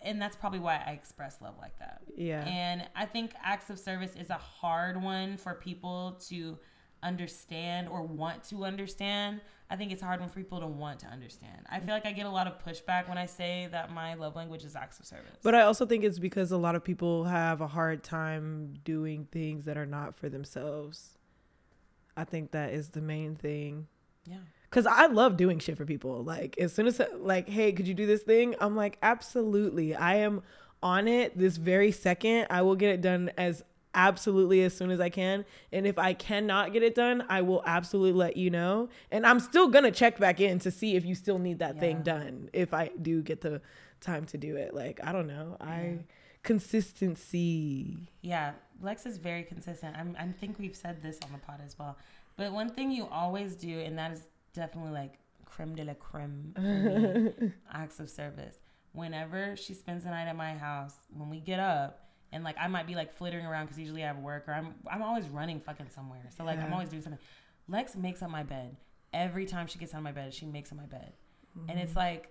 And 0.00 0.20
that's 0.20 0.36
probably 0.36 0.60
why 0.60 0.82
I 0.86 0.92
express 0.92 1.38
love 1.40 1.54
like 1.58 1.78
that. 1.78 2.02
Yeah. 2.16 2.44
And 2.44 2.86
I 2.94 3.06
think 3.06 3.32
acts 3.42 3.70
of 3.70 3.78
service 3.78 4.14
is 4.14 4.30
a 4.30 4.34
hard 4.34 5.02
one 5.02 5.36
for 5.36 5.54
people 5.54 6.20
to 6.28 6.58
understand 7.02 7.88
or 7.88 8.02
want 8.02 8.44
to 8.44 8.64
understand. 8.64 9.40
I 9.68 9.76
think 9.76 9.90
it's 9.90 10.02
hard 10.02 10.20
for 10.20 10.28
people 10.28 10.60
to 10.60 10.66
want 10.66 11.00
to 11.00 11.06
understand. 11.06 11.66
I 11.68 11.80
feel 11.80 11.94
like 11.94 12.06
I 12.06 12.12
get 12.12 12.26
a 12.26 12.30
lot 12.30 12.46
of 12.46 12.64
pushback 12.64 13.08
when 13.08 13.18
I 13.18 13.26
say 13.26 13.68
that 13.72 13.92
my 13.92 14.14
love 14.14 14.36
language 14.36 14.64
is 14.64 14.76
acts 14.76 15.00
of 15.00 15.06
service. 15.06 15.38
But 15.42 15.54
I 15.54 15.62
also 15.62 15.86
think 15.86 16.04
it's 16.04 16.20
because 16.20 16.52
a 16.52 16.56
lot 16.56 16.76
of 16.76 16.84
people 16.84 17.24
have 17.24 17.60
a 17.60 17.66
hard 17.66 18.04
time 18.04 18.74
doing 18.84 19.26
things 19.32 19.64
that 19.64 19.76
are 19.76 19.86
not 19.86 20.16
for 20.16 20.28
themselves. 20.28 21.18
I 22.16 22.24
think 22.24 22.52
that 22.52 22.72
is 22.72 22.90
the 22.90 23.00
main 23.00 23.34
thing. 23.34 23.88
Yeah. 24.24 24.36
Cause 24.70 24.86
I 24.86 25.06
love 25.06 25.36
doing 25.36 25.58
shit 25.58 25.76
for 25.76 25.84
people. 25.84 26.22
Like 26.22 26.58
as 26.58 26.72
soon 26.72 26.86
as 26.86 27.00
like, 27.18 27.48
hey, 27.48 27.72
could 27.72 27.86
you 27.86 27.94
do 27.94 28.06
this 28.06 28.22
thing? 28.22 28.54
I'm 28.60 28.76
like, 28.76 28.98
absolutely. 29.02 29.94
I 29.94 30.16
am 30.16 30.42
on 30.82 31.08
it 31.08 31.36
this 31.38 31.56
very 31.56 31.92
second. 31.92 32.46
I 32.50 32.62
will 32.62 32.76
get 32.76 32.90
it 32.90 33.00
done 33.00 33.30
as 33.38 33.62
absolutely 33.94 34.62
as 34.62 34.76
soon 34.76 34.90
as 34.90 35.00
I 35.00 35.08
can. 35.08 35.44
And 35.72 35.86
if 35.86 35.98
I 35.98 36.12
cannot 36.12 36.72
get 36.72 36.82
it 36.82 36.94
done, 36.94 37.24
I 37.28 37.42
will 37.42 37.62
absolutely 37.64 38.12
let 38.12 38.36
you 38.36 38.50
know. 38.50 38.88
And 39.10 39.26
I'm 39.26 39.40
still 39.40 39.68
gonna 39.68 39.90
check 39.90 40.18
back 40.18 40.40
in 40.40 40.58
to 40.60 40.70
see 40.70 40.96
if 40.96 41.04
you 41.04 41.14
still 41.14 41.38
need 41.38 41.60
that 41.60 41.76
yeah. 41.76 41.80
thing 41.80 42.02
done. 42.02 42.50
If 42.52 42.74
I 42.74 42.90
do 43.00 43.22
get 43.22 43.40
the 43.40 43.62
time 44.00 44.26
to 44.26 44.38
do 44.38 44.56
it. 44.56 44.74
Like, 44.74 45.00
I 45.02 45.12
don't 45.12 45.26
know. 45.26 45.56
Yeah. 45.60 45.66
I 45.66 45.98
consistency. 46.42 48.10
Yeah. 48.22 48.52
Lex 48.80 49.06
is 49.06 49.18
very 49.18 49.42
consistent. 49.42 49.96
I'm 49.96 50.16
I 50.18 50.26
think 50.32 50.58
we've 50.58 50.76
said 50.76 51.02
this 51.02 51.18
on 51.24 51.32
the 51.32 51.38
pod 51.38 51.60
as 51.64 51.78
well. 51.78 51.96
But 52.36 52.52
one 52.52 52.68
thing 52.70 52.90
you 52.90 53.08
always 53.10 53.56
do, 53.56 53.80
and 53.80 53.98
that 53.98 54.12
is 54.12 54.22
definitely 54.56 54.92
like 54.92 55.18
creme 55.44 55.74
de 55.74 55.84
la 55.84 55.94
creme 55.94 56.52
for 56.56 56.60
me, 56.60 57.52
acts 57.72 58.00
of 58.00 58.10
service. 58.10 58.58
Whenever 58.92 59.56
she 59.56 59.74
spends 59.74 60.04
the 60.04 60.10
night 60.10 60.26
at 60.26 60.36
my 60.36 60.54
house, 60.54 60.94
when 61.16 61.30
we 61.30 61.38
get 61.38 61.60
up, 61.60 62.06
and 62.32 62.42
like 62.42 62.56
I 62.58 62.66
might 62.66 62.86
be 62.86 62.94
like 62.94 63.16
flittering 63.16 63.46
around 63.46 63.66
because 63.66 63.78
usually 63.78 64.02
I 64.02 64.08
have 64.08 64.18
work 64.18 64.44
or 64.48 64.54
I'm 64.54 64.74
I'm 64.90 65.02
always 65.02 65.28
running 65.28 65.60
fucking 65.60 65.90
somewhere. 65.94 66.28
So 66.36 66.44
like 66.44 66.58
yeah. 66.58 66.66
I'm 66.66 66.72
always 66.72 66.88
doing 66.88 67.02
something. 67.02 67.20
Lex 67.68 67.94
makes 67.94 68.22
up 68.22 68.30
my 68.30 68.42
bed 68.42 68.76
every 69.12 69.46
time 69.46 69.66
she 69.66 69.78
gets 69.78 69.94
out 69.94 69.98
of 69.98 70.04
my 70.04 70.12
bed. 70.12 70.34
She 70.34 70.46
makes 70.46 70.72
up 70.72 70.78
my 70.78 70.86
bed, 70.86 71.12
mm-hmm. 71.56 71.70
and 71.70 71.78
it's 71.78 71.90
mm-hmm. 71.90 72.00
like 72.00 72.28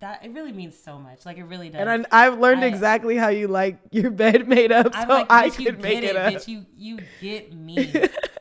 that. 0.00 0.24
It 0.24 0.32
really 0.32 0.52
means 0.52 0.78
so 0.78 0.98
much. 0.98 1.26
Like 1.26 1.38
it 1.38 1.44
really 1.44 1.68
does. 1.68 1.80
And 1.80 2.06
I, 2.10 2.24
have 2.24 2.38
learned 2.38 2.64
I, 2.64 2.66
exactly 2.66 3.16
how 3.16 3.28
you 3.28 3.48
like 3.48 3.78
your 3.90 4.10
bed 4.10 4.46
made 4.46 4.72
up, 4.72 4.94
so 4.94 5.08
like, 5.08 5.26
I 5.30 5.50
could 5.50 5.80
make 5.80 5.98
it, 5.98 6.04
it 6.04 6.16
up. 6.16 6.32
Bitch, 6.32 6.48
you 6.48 6.66
you 6.76 6.98
get 7.20 7.52
me. 7.52 7.92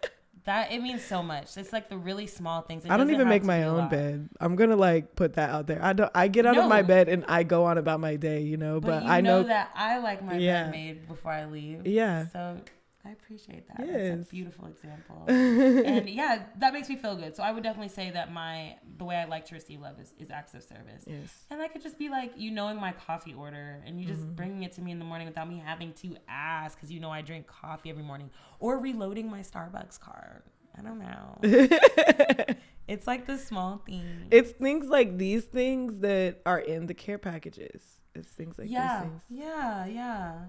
That 0.45 0.71
it 0.71 0.82
means 0.82 1.04
so 1.04 1.21
much. 1.21 1.56
It's 1.56 1.71
like 1.71 1.89
the 1.89 1.97
really 1.97 2.25
small 2.25 2.62
things. 2.62 2.84
It 2.84 2.91
I 2.91 2.97
don't 2.97 3.12
even 3.12 3.30
make 3.30 3.43
my 3.43 3.63
own 3.63 3.89
bed. 3.89 4.27
I'm 4.39 4.56
gonna 4.56 4.75
like 4.75 5.15
put 5.15 5.34
that 5.34 5.51
out 5.51 5.67
there. 5.67 5.84
I 5.84 5.93
don't. 5.93 6.12
I 6.15 6.27
get 6.27 6.45
out 6.45 6.56
no. 6.56 6.63
of 6.63 6.69
my 6.69 6.82
bed 6.82 7.10
and 7.10 7.23
I 7.27 7.43
go 7.43 7.65
on 7.65 7.77
about 7.77 7.99
my 7.99 8.15
day, 8.15 8.41
you 8.41 8.58
know. 8.58 8.80
But, 8.80 9.01
but 9.01 9.04
you 9.04 9.10
I 9.10 9.21
know, 9.21 9.41
know, 9.41 9.47
that 9.49 9.71
I 9.75 9.99
like 9.99 10.23
my 10.23 10.38
yeah. 10.38 10.63
bed 10.63 10.71
made 10.71 11.08
before 11.08 11.32
I 11.32 11.45
leave. 11.45 11.86
Yeah. 11.86 12.27
So 12.30 12.58
I 13.04 13.12
appreciate 13.12 13.68
that. 13.68 13.86
Yes. 13.86 14.18
That's 14.18 14.28
a 14.28 14.32
beautiful 14.32 14.68
example. 14.68 15.26
and 15.28 16.08
yeah, 16.08 16.44
that 16.60 16.74
makes 16.74 16.88
me 16.88 16.96
feel 16.96 17.16
good. 17.16 17.36
So 17.36 17.42
I 17.42 17.52
would 17.52 17.64
definitely 17.64 17.90
say 17.90 18.12
that 18.12 18.32
my 18.32 18.76
the 18.98 19.04
way 19.06 19.16
I 19.16 19.26
like 19.26 19.46
to 19.46 19.56
receive 19.56 19.82
love 19.82 20.00
is, 20.00 20.14
is 20.20 20.30
acts 20.30 20.54
of 20.54 20.64
service. 20.64 21.04
Yes. 21.08 21.46
And 21.50 21.60
that 21.60 21.74
could 21.74 21.82
just 21.82 21.98
be 21.98 22.10
like 22.10 22.34
you 22.38 22.52
knowing 22.52 22.80
my 22.80 22.92
coffee 22.92 23.34
order 23.34 23.82
and 23.86 24.00
you 24.00 24.06
just 24.06 24.22
mm-hmm. 24.22 24.34
bringing 24.34 24.64
it 24.64 24.74
to 24.74 24.82
me 24.82 24.92
in 24.92 25.00
the 25.00 25.06
morning 25.06 25.28
without 25.28 25.50
me 25.50 25.62
having 25.64 25.94
to 25.94 26.16
ask 26.28 26.78
because 26.78 26.92
you 26.92 27.00
know 27.00 27.10
I 27.10 27.22
drink 27.22 27.48
coffee 27.48 27.90
every 27.90 28.04
morning 28.04 28.30
or 28.60 28.78
reloading 28.78 29.30
my 29.30 29.40
Starbucks 29.40 30.00
card. 30.00 30.44
I 30.78 30.82
don't 30.82 31.00
know. 31.00 31.38
it's 32.88 33.08
like 33.08 33.26
the 33.26 33.38
small 33.38 33.82
things. 33.86 34.28
It's 34.32 34.52
things 34.52 34.88
like 34.88 35.18
these 35.18 35.44
things 35.44 36.00
that 36.00 36.42
are 36.46 36.60
in 36.60 36.86
the 36.86 36.94
care 36.94 37.18
packages. 37.18 37.82
It's 38.14 38.32
things 38.32 38.58
like 38.58 38.70
yeah, 38.70 39.02
these 39.02 39.10
things. 39.10 39.22
Yeah, 39.30 39.86
yeah. 39.86 40.40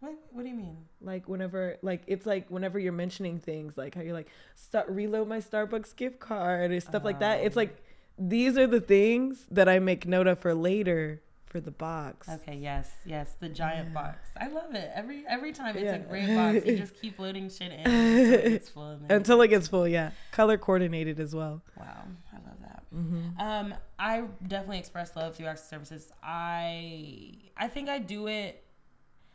What 0.00 0.14
What 0.32 0.42
do 0.42 0.48
you 0.48 0.54
mean? 0.54 0.76
Like 1.00 1.28
whenever, 1.28 1.76
like 1.82 2.02
it's 2.06 2.26
like 2.26 2.50
whenever 2.50 2.78
you're 2.78 2.92
mentioning 2.92 3.38
things, 3.38 3.76
like 3.76 3.94
how 3.94 4.00
you're 4.00 4.14
like, 4.14 4.28
start 4.54 4.88
reload 4.88 5.28
my 5.28 5.38
Starbucks 5.38 5.94
gift 5.94 6.18
card 6.18 6.72
or 6.72 6.80
stuff 6.80 7.04
like 7.04 7.20
that. 7.20 7.40
It's 7.40 7.56
like 7.56 7.82
these 8.18 8.58
are 8.58 8.66
the 8.66 8.80
things 8.80 9.46
that 9.50 9.68
I 9.68 9.78
make 9.78 10.06
note 10.06 10.26
of 10.26 10.38
for 10.38 10.54
later 10.54 11.22
for 11.50 11.60
the 11.60 11.70
box. 11.70 12.28
Okay, 12.28 12.56
yes, 12.56 12.90
yes, 13.04 13.34
the 13.40 13.48
giant 13.48 13.88
yeah. 13.88 13.94
box. 13.94 14.30
I 14.40 14.48
love 14.48 14.74
it. 14.74 14.90
Every 14.94 15.24
every 15.28 15.52
time 15.52 15.76
it's 15.76 15.84
yeah. 15.84 15.96
a 15.96 15.98
great 15.98 16.28
box. 16.34 16.66
You 16.66 16.78
just 16.78 16.94
keep 17.00 17.18
loading 17.18 17.50
shit 17.50 17.72
in 17.72 17.80
until 17.80 18.34
it 18.34 18.42
gets 18.50 18.68
full. 18.68 19.00
Until 19.10 19.42
it 19.42 19.48
gets 19.48 19.68
full, 19.68 19.88
yeah. 19.88 20.12
Color 20.32 20.56
coordinated 20.58 21.18
as 21.18 21.34
well. 21.34 21.62
Wow, 21.76 22.04
I 22.32 22.36
love 22.36 22.58
that. 22.62 22.84
Mm-hmm. 22.94 23.40
Um, 23.40 23.74
I 23.98 24.24
definitely 24.46 24.78
express 24.78 25.14
love 25.16 25.36
through 25.36 25.46
acts 25.46 25.62
of 25.62 25.68
services. 25.68 26.12
I 26.22 27.32
I 27.56 27.68
think 27.68 27.88
I 27.88 27.98
do 27.98 28.28
it 28.28 28.64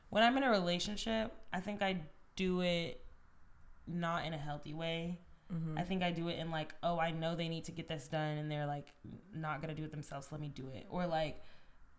when 0.10 0.24
I'm 0.24 0.36
in 0.38 0.44
a 0.44 0.50
relationship. 0.50 1.34
I 1.54 1.60
think 1.60 1.82
I 1.82 2.02
do 2.36 2.62
it 2.62 3.02
not 3.88 4.26
in 4.26 4.34
a 4.34 4.38
healthy 4.38 4.74
way. 4.74 5.20
Mm-hmm. 5.54 5.78
I 5.78 5.84
think 5.84 6.04
I 6.04 6.12
do 6.12 6.28
it 6.28 6.40
in 6.40 6.50
like, 6.50 6.74
oh, 6.84 7.00
I 7.00 7.12
know 7.12 7.36
they 7.36 7.48
need 7.48 7.66
to 7.66 7.72
get 7.72 7.88
this 7.88 8.08
done 8.08 8.38
and 8.38 8.50
they're 8.50 8.66
like 8.66 8.88
not 9.34 9.62
going 9.62 9.74
to 9.74 9.80
do 9.80 9.86
it 9.86 9.92
themselves. 9.92 10.28
Let 10.32 10.42
me 10.42 10.50
do 10.50 10.70
it. 10.74 10.88
Or 10.90 11.06
like, 11.06 11.42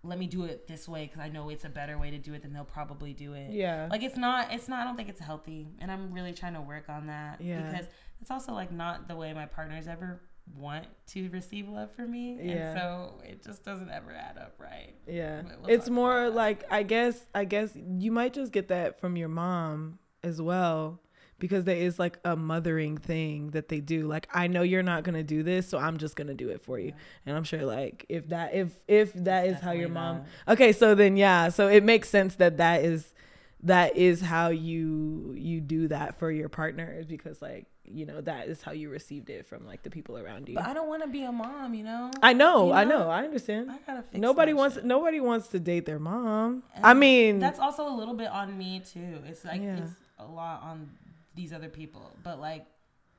let 0.03 0.19
me 0.19 0.27
do 0.27 0.45
it 0.45 0.67
this 0.67 0.89
way 0.89 1.07
because 1.07 1.21
I 1.21 1.29
know 1.29 1.49
it's 1.49 1.65
a 1.65 1.69
better 1.69 1.99
way 1.99 2.11
to 2.11 2.19
do 2.19 2.35
it 2.35 2.43
than 2.43 2.53
they'll 2.53 2.65
probably 2.65 3.13
do 3.13 3.35
it. 3.35 3.51
Yeah. 3.51 3.89
Like 3.91 4.03
it's 4.03 4.17
not, 4.17 4.53
it's 4.53 4.69
not, 4.69 4.81
I 4.81 4.85
don't 4.85 4.97
think 4.97 5.09
it's 5.09 5.21
healthy. 5.21 5.69
And 5.81 5.91
I'm 5.91 6.13
really 6.13 6.33
trying 6.33 6.55
to 6.55 6.61
work 6.61 6.89
on 6.89 7.07
that 7.07 7.41
Yeah. 7.41 7.63
because 7.71 7.87
it's 8.21 8.31
also 8.31 8.53
like 8.53 8.73
not 8.73 9.09
the 9.09 9.17
way 9.17 9.33
my 9.33 9.47
partners 9.47 9.87
ever 9.89 10.21
want 10.55 10.87
to 11.09 11.29
receive 11.31 11.69
love 11.69 11.91
from 11.93 12.11
me. 12.11 12.39
Yeah. 12.41 12.53
And 12.53 12.79
so 12.79 13.15
it 13.25 13.43
just 13.43 13.65
doesn't 13.65 13.91
ever 13.91 14.13
add 14.13 14.39
up 14.39 14.55
right. 14.59 14.95
Yeah. 15.07 15.43
We'll 15.43 15.71
it's 15.71 15.89
more 15.89 16.31
like 16.31 16.65
I 16.71 16.83
guess 16.83 17.27
I 17.35 17.45
guess 17.45 17.71
you 17.75 18.13
might 18.13 18.33
just 18.33 18.53
get 18.53 18.69
that 18.69 19.01
from 19.01 19.17
your 19.17 19.29
mom 19.29 19.99
as 20.23 20.41
well 20.41 21.01
because 21.39 21.65
there 21.65 21.77
is 21.77 21.99
like 21.99 22.19
a 22.25 22.35
mothering 22.35 22.97
thing 22.97 23.51
that 23.51 23.69
they 23.69 23.81
do. 23.81 24.07
Like 24.07 24.29
I 24.33 24.47
know 24.47 24.63
you're 24.63 24.83
not 24.83 25.03
to 25.17 25.23
do 25.23 25.43
this, 25.43 25.69
so 25.69 25.79
I'm 25.79 25.99
just 25.99 26.17
to 26.29 26.35
do 26.35 26.49
it 26.49 26.63
for 26.63 26.79
you. 26.79 26.93
And 27.27 27.37
I'm 27.37 27.45
sure 27.45 27.65
like 27.65 28.07
if 28.09 28.29
that 28.29 28.55
if 28.55 28.79
if 28.89 29.13
that 29.15 29.47
is 29.47 29.55
It's 29.55 29.63
how 29.63 29.73
your 29.73 29.89
mom 29.89 30.25
that. 30.47 30.53
Okay, 30.55 30.73
so 30.73 30.95
then 30.95 31.17
yeah, 31.17 31.49
so 31.51 31.69
it 31.69 31.85
makes 31.85 32.09
sense 32.09 32.37
that 32.37 32.57
that 32.59 32.83
is 32.83 33.13
that 33.63 33.97
is 33.97 34.21
how 34.21 34.49
you 34.51 35.35
you 35.37 35.61
do 35.61 35.89
that 35.89 36.19
for 36.19 36.31
your 36.31 36.49
partner 36.49 37.03
because 37.09 37.41
like, 37.41 37.67
you 37.85 38.05
know, 38.05 38.21
that 38.21 38.49
is 38.49 38.63
how 38.63 38.73
you 38.73 38.91
received 38.91 39.31
it 39.31 39.47
from 39.47 39.67
like 39.67 39.83
the 39.83 39.91
people 39.91 40.19
around 40.19 40.49
you. 40.49 40.57
But 40.57 40.67
I 40.67 40.75
don't 40.75 40.89
want 40.89 41.03
to 41.03 41.09
be 41.09 41.23
a 41.25 41.33
mom, 41.33 41.73
you 41.75 41.83
know? 41.85 42.11
I 42.23 42.33
know, 42.33 42.67
You 42.69 42.73
I 42.75 42.85
know? 42.85 42.99
know, 43.05 43.11
I 43.11 43.25
understand. 43.25 43.71
I 43.71 43.79
gotta 43.87 44.03
fix 44.03 44.19
Nobody 44.19 44.53
wants 44.53 44.77
shit. 44.77 44.85
nobody 44.85 45.21
wants 45.21 45.49
to 45.49 45.59
date 45.59 45.87
their 45.87 45.99
mom. 45.99 46.63
And 46.75 46.85
I 46.85 46.95
mean, 46.95 47.39
that's 47.39 47.59
also 47.59 47.89
a 47.89 47.95
little 47.95 48.15
bit 48.15 48.29
on 48.29 48.57
me 48.57 48.81
too. 48.81 49.19
It's 49.27 49.45
like 49.45 49.63
Yeah. 49.63 49.79
it's 49.79 49.93
a 50.19 50.27
lot 50.27 50.63
on 50.63 50.91
these 51.35 51.53
other 51.53 51.69
people, 51.69 52.13
but 52.23 52.39
like 52.41 52.67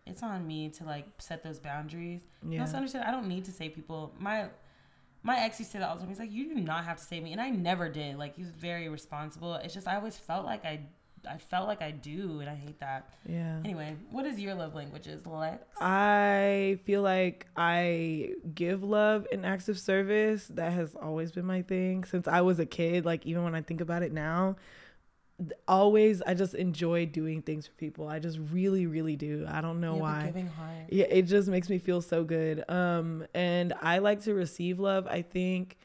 it's 0.06 0.24
on 0.24 0.46
me 0.48 0.70
to 0.70 0.84
like 0.86 1.06
set 1.18 1.44
those 1.44 1.60
boundaries. 1.60 2.22
Yeah. 2.44 2.56
yeah. 2.56 2.62
also 2.62 2.78
understand 2.78 3.06
I 3.06 3.12
don't 3.12 3.28
need 3.28 3.46
to 3.46 3.52
say 3.52 3.70
people. 3.70 4.14
My 4.20 4.50
my 5.24 5.40
ex 5.40 5.60
used 5.60 5.72
to 5.72 5.78
say 5.78 5.80
that 5.80 5.90
all 5.90 5.96
the 5.96 6.02
time. 6.02 6.10
He's 6.10 6.20
like, 6.20 6.32
you 6.32 6.54
do 6.54 6.62
not 6.62 6.86
have 6.86 6.98
to 6.98 7.04
save 7.04 7.24
me, 7.24 7.32
and 7.32 7.42
I 7.42 7.50
never 7.50 7.90
did. 7.90 8.18
Like 8.18 8.36
he 8.36 8.42
was 8.44 8.52
very 8.52 8.88
responsible. 8.90 9.56
It's 9.56 9.74
just 9.74 9.88
I 9.88 9.96
always 9.96 10.18
felt 10.18 10.46
like 10.46 10.66
I. 10.66 10.82
I 11.28 11.40
felt 11.40 11.68
like 11.68 11.82
I 11.82 11.92
do, 11.92 12.40
and 12.40 12.50
I 12.50 12.56
hate 12.56 12.80
that. 12.80 13.10
yeah. 13.28 13.60
Anyway, 13.66 13.98
what 14.12 14.26
is 14.26 14.40
your 14.40 14.54
love 14.54 14.76
languages, 14.76 15.26
Lex? 15.26 15.62
I 15.82 16.80
feel 16.86 17.02
like 17.02 17.48
I 17.58 18.30
give 18.56 18.82
love 18.82 19.28
and 19.34 19.46
acts 19.46 19.68
of 19.68 19.78
service. 19.78 20.48
That 20.48 20.72
has 20.72 20.96
always 20.96 21.34
been 21.34 21.46
my 21.46 21.64
thing 21.64 22.06
since 22.06 22.30
I 22.30 22.42
was 22.42 22.60
a 22.60 22.66
kid. 22.66 23.04
Like 23.04 23.26
even 23.26 23.44
when 23.44 23.56
I 23.56 23.62
think 23.62 23.82
about 23.82 24.04
it 24.04 24.14
now, 24.14 24.56
always 25.68 26.22
I 26.24 26.34
just 26.34 26.56
enjoy 26.56 27.06
doing 27.06 27.42
things 27.44 27.68
for 27.68 27.74
people. 27.74 28.08
I 28.08 28.20
just 28.20 28.40
really, 28.52 28.88
really 28.88 29.16
do. 29.16 29.46
I 29.48 29.62
don't 29.62 29.80
know 29.80 29.96
You 29.98 30.04
have 30.04 30.36
a 30.36 30.40
why. 30.44 30.86
yeah 30.90 31.06
it 31.10 31.24
just 31.24 31.48
makes 31.48 31.70
me 31.70 31.78
feel 31.78 32.02
so 32.02 32.24
good 32.24 32.64
um 32.70 33.26
and 33.34 33.74
i 33.82 33.98
like 33.98 34.22
to 34.24 34.34
receive 34.34 34.80
love 34.80 35.06
i 35.08 35.22
think 35.22 35.78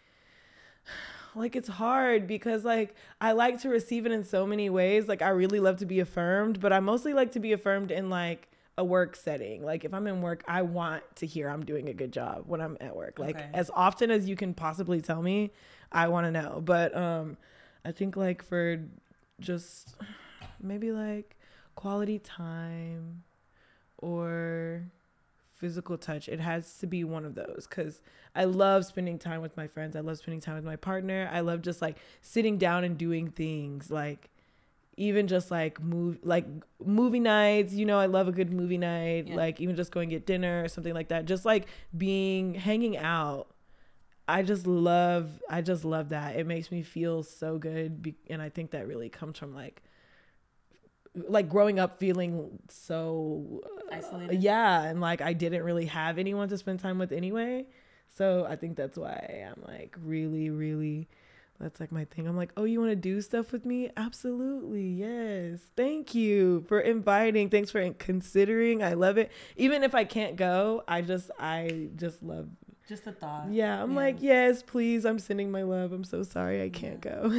like 1.35 1.57
it's 1.57 1.69
hard 1.69 2.27
because 2.27 2.65
like 2.65 2.95
i 3.21 3.33
like 3.33 3.61
to 3.62 3.69
receive 3.69 4.07
it 4.07 4.12
in 4.12 4.25
so 4.25 4.47
many 4.47 4.69
ways 4.71 5.09
like 5.09 5.23
i 5.23 5.29
really 5.31 5.61
love 5.61 5.77
to 5.79 5.87
be 5.87 6.01
affirmed 6.01 6.61
but 6.61 6.73
i 6.73 6.81
mostly 6.81 7.12
like 7.15 7.33
to 7.33 7.41
be 7.41 7.53
affirmed 7.53 7.91
in 7.91 8.11
like 8.11 8.49
a 8.79 8.85
work 8.85 9.17
setting 9.17 9.65
like 9.65 9.85
if 9.85 9.93
i'm 9.93 10.07
in 10.07 10.23
work 10.23 10.43
i 10.47 10.62
want 10.62 11.03
to 11.17 11.27
hear 11.27 11.49
i'm 11.49 11.65
doing 11.65 11.88
a 11.88 11.93
good 11.95 12.12
job 12.12 12.45
when 12.47 12.61
i'm 12.61 12.77
at 12.81 12.95
work 12.95 13.19
like 13.19 13.37
Okay. 13.37 13.49
as 13.55 13.71
often 13.75 14.11
as 14.11 14.29
you 14.29 14.37
can 14.37 14.55
possibly 14.55 15.01
tell 15.01 15.21
me 15.23 15.51
i 15.91 16.09
want 16.09 16.27
to 16.27 16.31
know 16.31 16.61
but 16.65 16.97
um 16.97 17.37
i 17.85 17.93
think 17.93 18.17
like 18.17 18.43
for 18.43 18.79
just 19.43 19.95
maybe 20.61 20.93
like 20.93 21.37
quality 21.75 22.19
time 22.19 23.23
or 23.99 24.85
physical 25.55 25.97
touch. 25.97 26.29
It 26.29 26.41
has 26.41 26.79
to 26.79 26.87
be 26.87 27.05
one 27.05 27.25
of 27.25 27.35
those 27.35 27.67
because 27.69 28.01
I 28.35 28.45
love 28.45 28.85
spending 28.85 29.19
time 29.19 29.43
with 29.43 29.57
my 29.57 29.67
friends. 29.69 29.95
I 29.97 30.01
love 30.01 30.19
spending 30.19 30.41
time 30.41 30.57
with 30.57 30.65
my 30.65 30.77
partner. 30.77 31.31
I 31.33 31.41
love 31.41 31.63
just 31.63 31.81
like 31.83 31.99
sitting 32.21 32.59
down 32.59 32.85
and 32.85 32.97
doing 32.99 33.29
things 33.31 33.91
like 33.91 34.29
even 34.99 35.27
just 35.27 35.51
like 35.51 35.81
move 35.83 36.19
like 36.23 36.45
movie 36.85 37.19
nights 37.19 37.73
you 37.73 37.87
know 37.87 37.99
i 37.99 38.05
love 38.05 38.29
a 38.29 38.33
good 38.33 38.53
movie 38.53 38.77
night 38.77 39.27
Yeah. 39.27 39.37
like 39.37 39.59
even 39.59 39.75
just 39.75 39.91
going 39.91 40.11
to 40.11 40.15
get 40.15 40.27
dinner 40.27 40.63
or 40.63 40.69
something 40.69 40.93
like 40.93 41.09
that 41.09 41.25
just 41.25 41.47
like 41.47 41.65
being 41.97 42.53
hanging 42.53 42.99
out 42.99 43.47
i 44.33 44.42
just 44.42 44.66
love 44.66 45.29
i 45.49 45.61
just 45.61 45.85
love 45.85 46.09
that. 46.11 46.37
It 46.37 46.47
makes 46.47 46.71
me 46.71 46.83
feel 46.83 47.23
so 47.23 47.59
good 47.59 48.03
be- 48.03 48.16
and 48.31 48.40
i 48.42 48.49
think 48.49 48.71
that 48.73 48.87
really 48.88 49.09
comes 49.09 49.38
from 49.38 49.55
like 49.55 49.83
like 51.14 51.49
growing 51.49 51.79
up 51.79 51.99
feeling 51.99 52.59
so 52.68 53.61
uh, 53.92 53.97
Isolated? 53.97 54.42
yeah 54.42 54.83
and 54.83 55.01
like 55.01 55.21
i 55.21 55.33
didn't 55.35 55.62
really 55.62 55.85
have 55.87 56.16
anyone 56.18 56.49
to 56.49 56.57
spend 56.59 56.81
time 56.81 56.99
with 56.99 57.12
anyway. 57.12 57.66
So 58.09 58.47
i 58.49 58.57
think 58.57 58.77
that's 58.77 58.97
why 58.99 59.45
i'm 59.49 59.62
like 59.66 59.97
really 60.03 60.49
really 60.51 61.09
that's 61.61 61.79
like 61.79 61.92
my 61.92 62.05
thing. 62.07 62.27
I'm 62.27 62.37
like 62.37 62.51
oh 62.57 62.64
you 62.64 62.81
want 62.81 62.90
to 62.90 62.97
do 62.97 63.21
stuff 63.21 63.53
with 63.53 63.64
me? 63.64 63.90
Absolutely 63.97 64.87
yes. 64.88 65.61
Thank 65.77 66.12
you 66.12 66.64
for 66.66 66.81
inviting. 66.81 67.51
Thanks 67.51 67.71
for 67.71 67.88
considering. 67.92 68.83
I 68.83 68.95
love 68.95 69.16
it. 69.16 69.31
Even 69.57 69.85
if 69.85 69.95
i 69.95 70.05
can't 70.05 70.35
go 70.37 70.83
i 70.88 71.03
just 71.03 71.31
i 71.38 71.88
just 71.95 72.23
love 72.23 72.49
Just 72.88 73.07
a 73.07 73.12
thought. 73.12 73.47
yeah 73.51 73.83
i'm 73.83 73.95
like 73.95 74.16
yes 74.21 74.62
please 74.62 75.05
i'm 75.05 75.18
sending 75.18 75.51
my 75.51 75.62
love 75.62 75.92
i'm 75.92 76.05
so 76.05 76.23
sorry 76.23 76.62
i 76.62 76.68
can't 76.68 77.01
go 77.01 77.31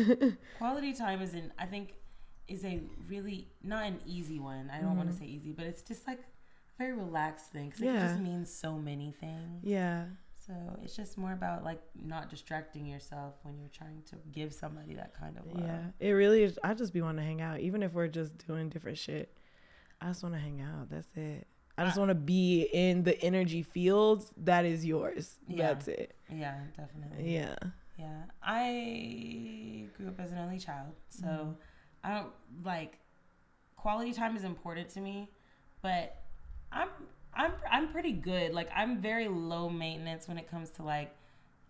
quality 0.57 0.93
time 0.93 1.21
is 1.21 1.33
an 1.33 1.51
i 1.59 1.65
think 1.65 1.95
is 2.47 2.63
a 2.65 2.81
really 3.07 3.47
not 3.63 3.85
an 3.85 3.99
easy 4.05 4.39
one 4.39 4.69
i 4.73 4.79
don't 4.79 4.95
want 4.97 5.09
Mm-hmm. 5.09 5.17
to 5.19 5.23
say 5.25 5.25
easy 5.29 5.51
but 5.51 5.65
it's 5.65 5.81
just 5.81 6.07
like 6.07 6.19
a 6.19 6.23
very 6.77 6.93
relaxed 6.93 7.51
thing 7.51 7.69
because 7.69 7.81
it 7.81 7.93
just 7.99 8.19
means 8.19 8.51
so 8.53 8.77
many 8.77 9.13
things 9.19 9.61
yeah 9.63 10.05
so 10.45 10.53
it's 10.81 10.95
just 10.95 11.17
more 11.17 11.31
about 11.33 11.63
like 11.63 11.79
not 11.95 12.29
distracting 12.29 12.85
yourself 12.85 13.35
when 13.43 13.57
you're 13.57 13.69
trying 13.69 14.01
to 14.09 14.15
give 14.33 14.53
somebody 14.53 14.93
that 14.95 15.13
kind 15.17 15.37
of 15.37 15.45
love 15.47 15.63
Yeah, 15.65 15.83
it 16.01 16.11
really 16.11 16.43
is. 16.43 16.59
I 16.63 16.73
just 16.73 16.91
be 16.91 17.01
wanting 17.01 17.23
to 17.23 17.25
hang 17.25 17.39
out, 17.39 17.61
even 17.61 17.81
if 17.81 17.93
we're 17.93 18.09
just 18.09 18.45
doing 18.45 18.67
different 18.67 18.97
shit. 18.97 19.37
I 20.01 20.07
just 20.07 20.21
want 20.21 20.35
to 20.35 20.41
hang 20.41 20.59
out. 20.59 20.89
That's 20.89 21.07
it. 21.15 21.47
I 21.77 21.85
just 21.85 21.97
want 21.97 22.09
to 22.09 22.15
be 22.15 22.69
in 22.71 23.03
the 23.03 23.19
energy 23.23 23.63
field 23.63 24.25
that 24.37 24.63
is 24.65 24.85
yours. 24.85 25.37
Yeah. 25.47 25.73
That's 25.73 25.87
it. 25.87 26.15
yeah 26.29 26.59
definitely 26.77 27.33
Yeah. 27.35 27.55
yeah 27.97 28.21
i 28.43 29.87
grew 29.97 30.07
up 30.07 30.19
as 30.19 30.31
an 30.31 30.37
only 30.39 30.59
child 30.59 30.93
so 31.09 31.25
Mm-hmm. 31.27 31.51
i 32.03 32.09
don't 32.15 32.31
like 32.63 32.99
quality 33.75 34.13
time 34.13 34.35
is 34.35 34.43
important 34.43 34.89
to 34.89 34.99
me 35.01 35.29
but 35.81 36.15
i'm 36.71 36.89
i'm 37.33 37.51
i'm 37.69 37.87
pretty 37.89 38.11
good 38.13 38.53
like 38.53 38.69
i'm 38.75 38.99
very 39.01 39.27
low 39.27 39.69
maintenance 39.69 40.27
when 40.27 40.37
it 40.37 40.49
comes 40.49 40.69
to 40.71 40.83
like 40.83 41.15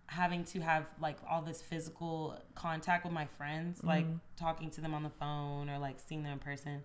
having 0.07 0.43
to 0.43 0.59
have 0.59 0.85
like 1.01 1.17
all 1.29 1.41
this 1.41 1.61
physical 1.61 2.37
contact 2.55 3.03
with 3.05 3.13
my 3.13 3.25
friends 3.37 3.83
like 3.83 4.05
Mm-hmm. 4.05 4.17
talking 4.37 4.69
to 4.71 4.81
them 4.81 4.93
on 4.93 5.03
the 5.03 5.09
phone 5.09 5.69
or 5.69 5.77
like 5.79 5.97
seeing 6.07 6.23
them 6.23 6.33
in 6.33 6.39
person 6.39 6.83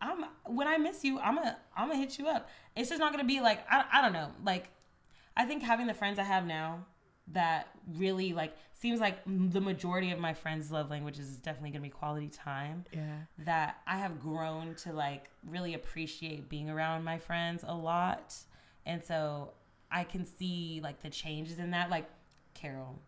i'm 0.00 0.24
when 0.46 0.66
i 0.68 0.76
miss 0.76 1.04
you 1.04 1.18
i'm 1.20 1.34
gonna 1.36 1.56
i'm 1.76 1.88
gonna 1.88 1.98
hit 1.98 2.18
you 2.18 2.26
up 2.28 2.48
it's 2.74 2.88
just 2.88 2.98
not 3.00 3.12
gonna 3.12 3.24
be 3.24 3.40
like 3.40 3.60
i, 3.70 3.84
I 3.92 4.02
don't 4.02 4.12
know 4.12 4.30
like 4.44 4.68
i 5.36 5.44
think 5.44 5.62
having 5.62 5.86
the 5.86 5.94
friends 5.94 6.18
i 6.18 6.22
have 6.22 6.46
now 6.46 6.84
that 7.32 7.68
really 7.96 8.32
like 8.32 8.54
seems 8.72 9.00
like 9.00 9.18
the 9.26 9.60
majority 9.60 10.12
of 10.12 10.18
my 10.18 10.32
friends 10.32 10.70
love 10.70 10.90
languages 10.90 11.28
is 11.28 11.38
definitely 11.38 11.70
gonna 11.70 11.82
be 11.82 11.88
quality 11.88 12.28
time 12.28 12.84
Yeah. 12.92 13.16
that 13.38 13.78
I 13.86 13.96
have 13.96 14.20
grown 14.20 14.74
to 14.84 14.92
like 14.92 15.28
really 15.44 15.74
appreciate 15.74 16.48
being 16.48 16.70
around 16.70 17.02
my 17.02 17.18
friends 17.18 17.64
a 17.66 17.74
lot. 17.74 18.32
And 18.84 19.02
so 19.02 19.54
I 19.90 20.04
can 20.04 20.24
see 20.24 20.78
like 20.84 21.00
the 21.02 21.10
changes 21.10 21.58
in 21.58 21.70
that. 21.72 21.90
Like 21.90 22.08
Carol, 22.54 23.00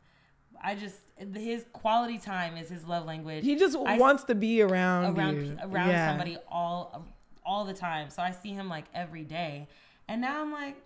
I 0.63 0.75
just, 0.75 0.97
his 1.35 1.65
quality 1.73 2.19
time 2.19 2.57
is 2.57 2.69
his 2.69 2.85
love 2.85 3.07
language 3.07 3.45
He 3.45 3.57
just 3.57 3.77
I- 3.77 3.99
wants 3.99 4.25
to 4.25 4.35
be 4.35 4.61
around 4.63 5.17
around 5.17 5.37
you. 5.47 5.57
around 5.63 5.89
Yeah. 5.91 6.09
somebody 6.09 6.37
all 6.51 7.07
all 7.45 7.65
the 7.65 7.75
time. 7.75 8.11
So 8.11 8.23
I 8.23 8.31
see 8.33 8.51
him 8.53 8.69
like 8.69 8.85
every 8.95 9.25
day. 9.25 9.69
And 10.09 10.21
now 10.21 10.43
I'm 10.43 10.53
like 10.53 10.77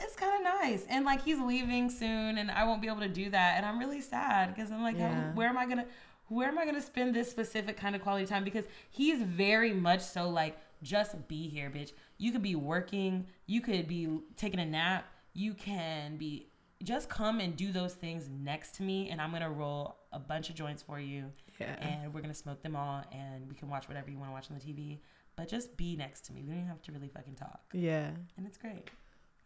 it's 0.00 0.16
kind 0.16 0.34
of 0.46 0.60
nice. 0.60 0.84
And 0.88 1.04
like 1.04 1.22
he's 1.22 1.38
leaving 1.40 1.88
soon 1.88 2.38
and 2.38 2.50
I 2.50 2.64
won't 2.64 2.82
be 2.82 2.88
able 2.88 3.00
to 3.00 3.08
do 3.08 3.30
that 3.30 3.54
and 3.56 3.64
I'm 3.64 3.78
really 3.78 4.00
sad 4.00 4.54
because 4.54 4.70
I'm 4.72 4.82
like 4.82 4.96
Yeah. 4.98 5.32
where 5.34 5.48
am 5.48 5.56
I 5.56 5.66
to 5.66 5.84
where 6.28 6.48
am 6.48 6.58
I 6.58 6.64
going 6.64 6.74
to 6.74 6.82
spend 6.82 7.14
this 7.14 7.30
specific 7.30 7.76
kind 7.76 7.94
of 7.94 8.02
quality 8.02 8.26
time 8.26 8.44
because 8.44 8.64
he's 8.90 9.20
very 9.22 9.72
much 9.72 10.00
so 10.00 10.28
like 10.30 10.56
just 10.82 11.28
be 11.28 11.48
here, 11.48 11.70
bitch. 11.70 11.92
You 12.18 12.32
could 12.32 12.42
be 12.42 12.54
working, 12.56 13.26
you 13.46 13.60
could 13.60 13.86
be 13.86 14.20
taking 14.36 14.58
a 14.58 14.64
nap, 14.66 15.04
you 15.34 15.52
can 15.54 16.16
be 16.16 16.46
just 16.84 17.08
come 17.08 17.40
and 17.40 17.56
do 17.56 17.72
those 17.72 17.94
things 17.94 18.28
next 18.28 18.74
to 18.76 18.82
me 18.82 19.08
and 19.10 19.20
I'm 19.20 19.32
to 19.32 19.48
roll 19.50 19.96
a 20.12 20.18
bunch 20.18 20.50
of 20.50 20.54
joints 20.54 20.82
for 20.82 21.00
you 21.00 21.32
Yeah. 21.58 21.74
and 21.80 22.12
we're 22.14 22.20
gonna 22.20 22.34
smoke 22.34 22.62
them 22.62 22.76
all 22.76 23.02
and 23.10 23.48
we 23.48 23.54
can 23.54 23.68
watch 23.68 23.88
whatever 23.88 24.10
you 24.10 24.18
want 24.18 24.28
to 24.30 24.32
watch 24.32 24.50
on 24.50 24.58
the 24.58 24.64
TV. 24.64 25.00
But 25.36 25.48
just 25.48 25.76
be 25.76 25.96
next 25.96 26.24
to 26.26 26.32
me. 26.32 26.42
We 26.42 26.48
don't 26.50 26.58
even 26.58 26.68
have 26.68 26.82
to 26.82 26.92
really 26.92 27.08
fucking 27.08 27.34
talk. 27.34 27.60
yeah. 27.72 28.10
And 28.36 28.46
it's 28.46 28.56
great. 28.58 28.88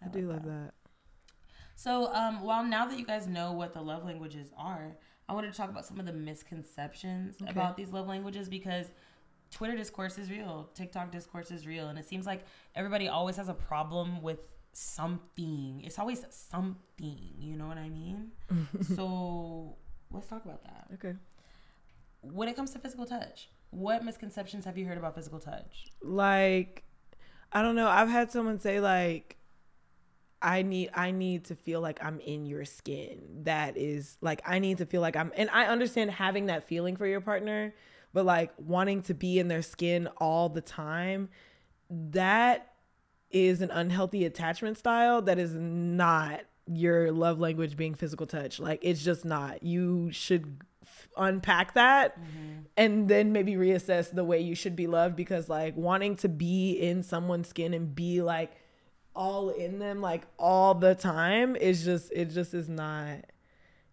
I 0.04 0.08
do 0.08 0.28
love 0.28 0.44
that. 0.44 0.74
So, 1.74 2.12
um, 2.12 2.42
well, 2.42 2.64
now 2.64 2.86
that 2.86 2.98
you 2.98 3.06
guys 3.06 3.26
know 3.26 3.52
what 3.52 3.72
the 3.72 3.80
love 3.80 4.04
languages 4.04 4.50
are, 4.58 4.96
I 5.28 5.32
wanted 5.32 5.50
to 5.52 5.56
talk 5.56 5.70
about 5.70 5.86
some 5.86 5.98
of 6.00 6.06
the 6.06 6.12
misconceptions 6.12 7.36
Okay. 7.40 7.50
about 7.50 7.76
these 7.76 7.90
love 7.92 8.06
languages 8.08 8.48
because 8.48 8.86
Twitter 9.50 9.76
discourse 9.76 10.18
is 10.18 10.30
real, 10.30 10.68
TikTok 10.74 11.10
discourse 11.12 11.50
is 11.50 11.66
real, 11.66 11.88
and 11.88 11.98
it 11.98 12.06
seems 12.06 12.26
like 12.26 12.44
everybody 12.74 13.08
always 13.08 13.36
has 13.36 13.48
a 13.48 13.54
problem 13.54 14.20
with 14.22 14.40
something. 14.78 15.82
It's 15.84 15.98
always 15.98 16.24
something, 16.30 17.34
you 17.38 17.56
know 17.56 17.66
what 17.66 17.78
I 17.78 17.88
mean? 17.88 18.30
so 18.94 19.76
let's 20.10 20.28
talk 20.28 20.44
about 20.44 20.62
that. 20.62 20.86
Okay. 20.94 21.14
When 22.20 22.48
it 22.48 22.54
comes 22.54 22.70
to 22.72 22.78
physical 22.78 23.04
touch, 23.04 23.48
what 23.70 24.04
misconceptions 24.04 24.64
have 24.64 24.78
you 24.78 24.86
heard 24.86 24.98
about 24.98 25.16
physical 25.16 25.40
touch? 25.40 25.86
Like, 26.00 26.84
I 27.52 27.62
don't 27.62 27.74
know. 27.74 27.88
I've 27.88 28.08
had 28.08 28.30
someone 28.30 28.60
say 28.60 28.80
like, 28.80 29.36
I 30.40 30.62
need 30.62 30.90
I 30.94 31.10
need 31.10 31.46
to 31.46 31.56
feel 31.56 31.80
like 31.80 31.98
I'm 32.02 32.20
in 32.20 32.46
your 32.46 32.64
skin. 32.64 33.42
That 33.42 33.76
is 33.76 34.16
like 34.20 34.40
I 34.46 34.60
need 34.60 34.78
to 34.78 34.86
feel 34.86 35.00
like 35.00 35.16
I'm 35.16 35.32
and 35.36 35.50
I 35.50 35.64
understand 35.64 36.12
having 36.12 36.46
that 36.46 36.68
feeling 36.68 36.96
for 36.96 37.06
your 37.08 37.20
partner, 37.20 37.74
but 38.12 38.24
like 38.24 38.52
wanting 38.56 39.02
to 39.02 39.14
be 39.14 39.40
in 39.40 39.48
their 39.48 39.62
skin 39.62 40.06
all 40.18 40.48
the 40.48 40.60
time, 40.60 41.28
that 41.90 42.70
is 43.30 43.60
an 43.60 43.70
unhealthy 43.70 44.24
attachment 44.24 44.78
style 44.78 45.20
that 45.22 45.38
is 45.38 45.52
not 45.54 46.40
your 46.66 47.12
love 47.12 47.38
language 47.40 47.76
being 47.76 47.94
physical 47.94 48.26
touch. 48.26 48.58
Like 48.60 48.80
it's 48.82 49.02
just 49.02 49.24
not. 49.24 49.62
You 49.62 50.10
should 50.12 50.58
f- 50.82 51.08
unpack 51.16 51.74
that 51.74 52.18
Mm-hmm. 52.18 52.60
and 52.76 53.08
then 53.08 53.32
maybe 53.32 53.54
reassess 53.54 54.14
the 54.14 54.24
way 54.24 54.40
you 54.40 54.54
should 54.54 54.76
be 54.76 54.86
loved 54.86 55.16
because 55.16 55.48
like 55.48 55.76
wanting 55.76 56.16
to 56.16 56.28
be 56.28 56.72
in 56.72 57.02
someone's 57.02 57.48
skin 57.48 57.74
and 57.74 57.94
be 57.94 58.22
like 58.22 58.52
all 59.16 59.48
in 59.50 59.78
them 59.78 60.00
like 60.00 60.22
all 60.38 60.74
the 60.74 60.94
time 60.94 61.56
is 61.56 61.84
just 61.84 62.12
it 62.12 62.26
just 62.26 62.54
is 62.54 62.68
not 62.68 63.16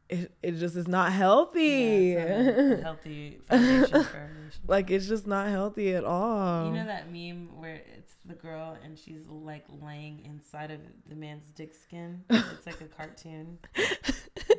it, 0.10 0.32
it 0.44 0.52
just 0.54 0.76
is 0.76 0.88
not 0.88 1.12
healthy 1.12 2.14
Yeah, 2.14 2.42
it's 2.42 2.58
not 2.58 2.80
a 2.80 2.82
healthy 2.84 3.40
foundation 3.48 4.04
for 4.04 4.18
a 4.18 4.28
relationship. 4.28 4.62
like 4.68 4.92
it's 4.92 5.08
just 5.08 5.26
not 5.28 5.48
healthy 5.48 5.94
at 5.96 6.04
all 6.04 6.68
You 6.68 6.74
know 6.74 6.86
that 6.86 7.12
meme 7.12 7.60
where 7.60 7.82
it's 7.98 8.14
the 8.26 8.36
girl 8.36 8.78
and 8.84 8.98
she's 8.98 9.28
like 9.28 9.66
laying 9.82 10.24
inside 10.26 10.72
of 10.72 10.80
the 11.10 11.16
man's 11.16 11.46
dick 11.56 11.74
skin? 11.74 12.24
It's 12.30 12.66
like 12.66 12.82
a 12.82 12.86
cartoon. 12.86 13.58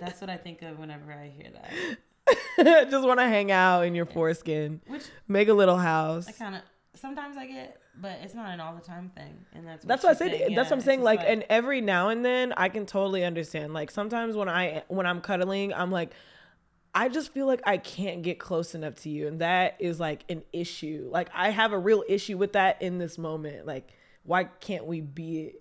That's 0.01 0.21
what 0.21 0.31
I 0.31 0.37
think 0.37 0.63
of 0.63 0.79
whenever 0.79 1.13
I 1.13 1.29
hear 1.29 1.51
that. 1.53 2.89
just 2.91 3.07
want 3.07 3.21
to 3.21 3.27
hang 3.27 3.53
out 3.53 3.83
in 3.83 3.95
your 3.95 4.07
foreskin 4.07 4.81
Which 4.89 5.05
make 5.29 5.47
a 5.49 5.55
little 5.55 5.77
house 5.77 6.27
I 6.29 6.33
kind 6.33 6.57
of 6.57 6.63
sometimes 6.97 7.37
I 7.37 7.47
get, 7.47 7.81
but 8.01 8.19
it's 8.23 8.35
not 8.35 8.51
an 8.51 8.61
all 8.61 8.75
the 8.75 8.81
time 8.81 9.11
thing, 9.15 9.45
and 9.53 9.67
that's 9.67 9.85
that's 9.85 10.03
what 10.03 10.11
I 10.11 10.15
said. 10.15 10.31
Saying. 10.33 10.41
That's 10.41 10.51
yeah, 10.51 10.63
what 10.63 10.73
I'm 10.73 10.81
saying. 10.81 10.99
just 11.01 11.05
Like, 11.05 11.21
and 11.25 11.45
every 11.49 11.81
now 11.81 12.09
and 12.09 12.25
then, 12.25 12.53
I 12.57 12.69
can 12.69 12.87
totally 12.87 13.25
understand. 13.25 13.73
Like, 13.75 13.91
sometimes 13.91 14.37
when 14.37 14.49
I 14.49 14.83
when 14.89 15.07
I'm 15.07 15.21
cuddling, 15.21 15.73
I'm 15.73 15.91
like, 15.91 16.11
I 16.95 17.09
just 17.09 17.33
feel 17.33 17.47
like 17.47 17.61
I 17.67 17.79
can't 17.79 18.23
get 18.23 18.39
close 18.39 18.75
enough 18.75 18.95
to 19.03 19.09
you, 19.11 19.27
and 19.29 19.41
that 19.41 19.77
is 19.79 20.01
like 20.01 20.25
an 20.29 20.43
issue. 20.53 21.09
Like, 21.11 21.29
I 21.35 21.51
have 21.51 21.73
a 21.73 21.79
real 21.79 22.03
issue 22.09 22.37
with 22.39 22.55
that 22.55 22.81
in 22.83 22.99
this 22.99 23.19
moment. 23.19 23.67
Like, 23.67 23.89
why 24.25 24.45
can't 24.45 24.87
we 24.87 25.01
be 25.01 25.53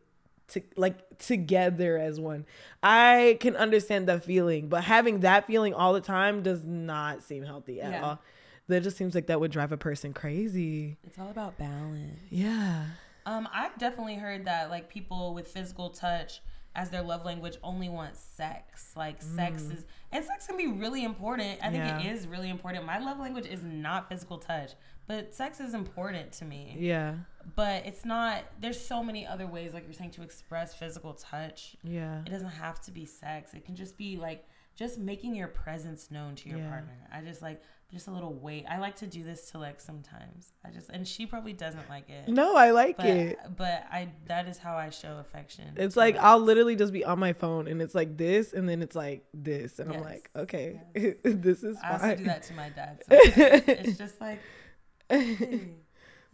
to 0.49 0.61
like 0.77 1.17
together 1.19 1.97
as 1.97 2.19
one? 2.19 2.45
I 2.81 3.37
can 3.39 3.55
understand 3.55 4.07
that 4.07 4.23
feeling, 4.23 4.69
but 4.69 4.83
having 4.83 5.21
that 5.21 5.47
feeling 5.47 5.73
all 5.73 5.93
the 5.93 6.01
time 6.01 6.41
does 6.43 6.63
not 6.63 7.23
seem 7.23 7.43
healthy 7.43 7.81
at 7.81 7.91
Yeah. 7.91 8.03
all. 8.05 8.19
That 8.67 8.81
just 8.83 8.97
seems 8.97 9.13
like 9.13 9.27
that 9.27 9.39
would 9.39 9.51
drive 9.51 9.71
a 9.71 9.77
person 9.77 10.13
crazy. 10.13 10.97
it's 11.03 11.19
all 11.19 11.29
about 11.29 11.57
balance. 11.57 12.19
Yeah. 12.29 12.85
Um, 13.27 13.47
I've 13.53 13.77
definitely 13.77 14.15
heard 14.15 14.45
that 14.45 14.69
like 14.69 14.89
people 14.89 15.33
with 15.33 15.47
physical 15.47 15.89
touch 15.91 16.41
as 16.75 16.89
their 16.89 17.01
love 17.01 17.23
language 17.25 17.57
only 17.63 17.89
want 17.89 18.17
sex. 18.17 18.91
Like 18.95 19.21
sex 19.21 19.61
is 19.63 19.85
and 20.11 20.23
sex 20.25 20.47
can 20.47 20.57
be 20.57 20.67
really 20.67 21.03
important. 21.03 21.59
I 21.63 21.69
think 21.69 21.83
Mm. 21.83 22.03
Yeah. 22.03 22.09
it 22.11 22.15
is 22.15 22.27
really 22.27 22.49
important. 22.49 22.85
My 22.85 22.97
love 22.99 23.19
language 23.19 23.45
is 23.45 23.63
not 23.63 24.09
physical 24.09 24.37
touch, 24.39 24.71
but 25.07 25.33
sex 25.33 25.59
is 25.59 25.73
important 25.73 26.31
to 26.33 26.45
me. 26.45 26.75
Yeah. 26.77 27.15
But 27.55 27.85
it's 27.85 28.03
not 28.03 28.43
there's 28.59 28.79
so 28.79 29.03
many 29.03 29.25
other 29.25 29.47
ways 29.47 29.73
like 29.73 29.85
you're 29.85 29.93
saying 29.93 30.11
to 30.11 30.21
express 30.23 30.73
physical 30.73 31.13
touch. 31.13 31.75
Yeah. 31.83 32.21
It 32.25 32.29
doesn't 32.31 32.49
have 32.49 32.81
to 32.81 32.91
be 32.91 33.05
sex. 33.05 33.53
It 33.53 33.63
can 33.65 33.75
just 33.75 33.95
be 33.97 34.17
like 34.17 34.45
just 34.75 34.97
making 34.99 35.33
your 35.35 35.47
presence 35.47 36.11
known 36.11 36.35
to 36.35 36.49
your 36.49 36.59
Yeah. 36.59 36.69
partner. 36.69 36.97
I 37.13 37.21
just 37.21 37.41
like 37.41 37.61
just 37.91 38.07
a 38.07 38.11
little 38.11 38.33
weight. 38.33 38.65
I 38.69 38.77
like 38.79 38.95
to 38.97 39.07
do 39.07 39.23
this 39.23 39.51
to 39.51 39.59
like 39.59 39.79
sometimes. 39.79 40.51
I 40.65 40.69
just 40.71 40.89
and 40.89 41.07
she 41.07 41.25
probably 41.25 41.53
doesn't 41.53 41.87
like 41.89 42.09
it. 42.09 42.27
No, 42.27 42.55
I 42.55 42.71
like 42.71 42.97
But 42.97 43.05
it. 43.05 43.37
but 43.55 43.85
I 43.91 44.09
that 44.27 44.47
is 44.47 44.57
how 44.57 44.75
I 44.75 44.89
show 44.89 45.17
affection. 45.19 45.73
It's 45.77 45.95
like 45.95 46.17
I'll 46.17 46.39
literally 46.39 46.75
just 46.75 46.91
be 46.93 47.05
on 47.05 47.19
my 47.19 47.33
phone 47.33 47.67
and 47.67 47.81
it's 47.81 47.95
like 47.95 48.17
this 48.17 48.53
and 48.53 48.67
then 48.67 48.81
it's 48.81 48.95
like 48.95 49.23
this 49.33 49.79
and 49.79 49.93
I'm 49.93 50.01
like, 50.01 50.29
okay, 50.35 50.81
this 51.23 51.63
is 51.63 51.77
I 51.83 51.91
also 51.93 52.01
fine. 52.07 52.17
do 52.17 52.23
that 52.25 52.43
to 52.43 52.53
my 52.53 52.69
dad. 52.69 53.03
Sometimes. 53.09 53.63
it's 53.67 53.97
just 53.97 54.19
like 54.19 54.39
hey, 55.09 55.75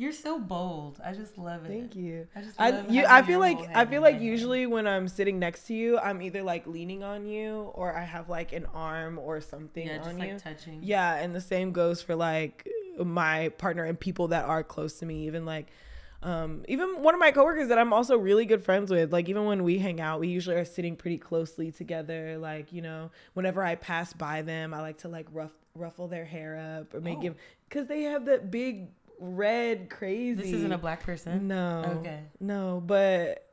you're 0.02 0.12
so 0.12 0.40
bold. 0.40 1.00
I 1.06 1.14
just 1.14 1.38
love 1.38 1.64
it. 1.64 1.68
Thank 1.68 1.96
you. 1.96 2.28
I 2.36 2.42
just 2.42 2.60
I 2.60 2.88
you 2.88 3.06
I 3.08 3.22
feel 3.22 3.40
like 3.40 3.60
I 3.76 3.86
feel 3.86 4.02
like 4.02 4.16
hand. 4.16 4.26
usually 4.26 4.66
when 4.66 4.88
I'm 4.88 5.08
sitting 5.08 5.38
next 5.38 5.68
to 5.68 5.76
you, 5.76 6.00
I'm 6.00 6.24
either 6.24 6.42
like 6.42 6.66
leaning 6.66 7.04
on 7.04 7.28
you 7.28 7.72
or 7.76 7.96
I 7.96 8.04
have 8.04 8.28
like 8.28 8.52
an 8.52 8.66
arm 8.74 9.20
or 9.20 9.40
something 9.42 9.86
yeah, 9.86 9.98
just 9.98 10.10
on 10.10 10.18
like 10.18 10.30
you. 10.32 10.40
touching. 10.40 10.80
Yeah, 10.82 11.14
and 11.18 11.36
the 11.36 11.42
same 11.42 11.72
goes 11.72 12.02
for 12.02 12.16
like 12.16 12.68
my 12.98 13.50
partner 13.50 13.84
and 13.84 14.00
people 14.00 14.30
that 14.30 14.46
are 14.46 14.64
close 14.64 14.94
to 15.00 15.06
me. 15.06 15.28
Even 15.28 15.46
like, 15.46 15.68
um, 16.24 16.66
even 16.68 17.04
one 17.04 17.14
of 17.14 17.20
my 17.20 17.30
coworkers 17.32 17.68
that 17.68 17.78
I'm 17.78 17.94
also 17.94 18.18
really 18.18 18.46
good 18.46 18.64
friends 18.64 18.90
with. 18.90 19.14
Like 19.14 19.30
even 19.30 19.46
when 19.46 19.64
we 19.64 19.78
hang 19.78 20.02
out, 20.02 20.20
we 20.20 20.30
usually 20.30 20.56
are 20.56 20.66
sitting 20.66 20.96
pretty 20.96 21.20
closely 21.20 21.72
together. 21.72 22.40
Like 22.40 22.74
you 22.74 22.82
know, 22.82 23.12
whenever 23.36 23.64
I 23.64 23.76
pass 23.76 24.14
by 24.14 24.42
them, 24.42 24.74
I 24.74 24.82
like 24.82 24.98
to 25.00 25.10
like 25.10 25.28
rough 25.32 25.52
ruffle 25.76 26.08
their 26.08 26.26
hair 26.26 26.80
up 26.80 26.94
or 26.94 27.00
maybe 27.02 27.18
Oh. 27.18 27.22
give 27.22 27.36
because 27.70 27.88
they 27.88 28.02
have 28.02 28.26
that 28.26 28.52
big 28.52 28.88
red 29.22 29.90
crazy. 29.90 30.42
This 30.42 30.52
isn't 30.54 30.72
a 30.72 30.78
black 30.78 31.04
person. 31.04 31.48
no. 31.48 31.98
Okay. 32.00 32.20
No, 32.40 32.82
but 32.86 33.48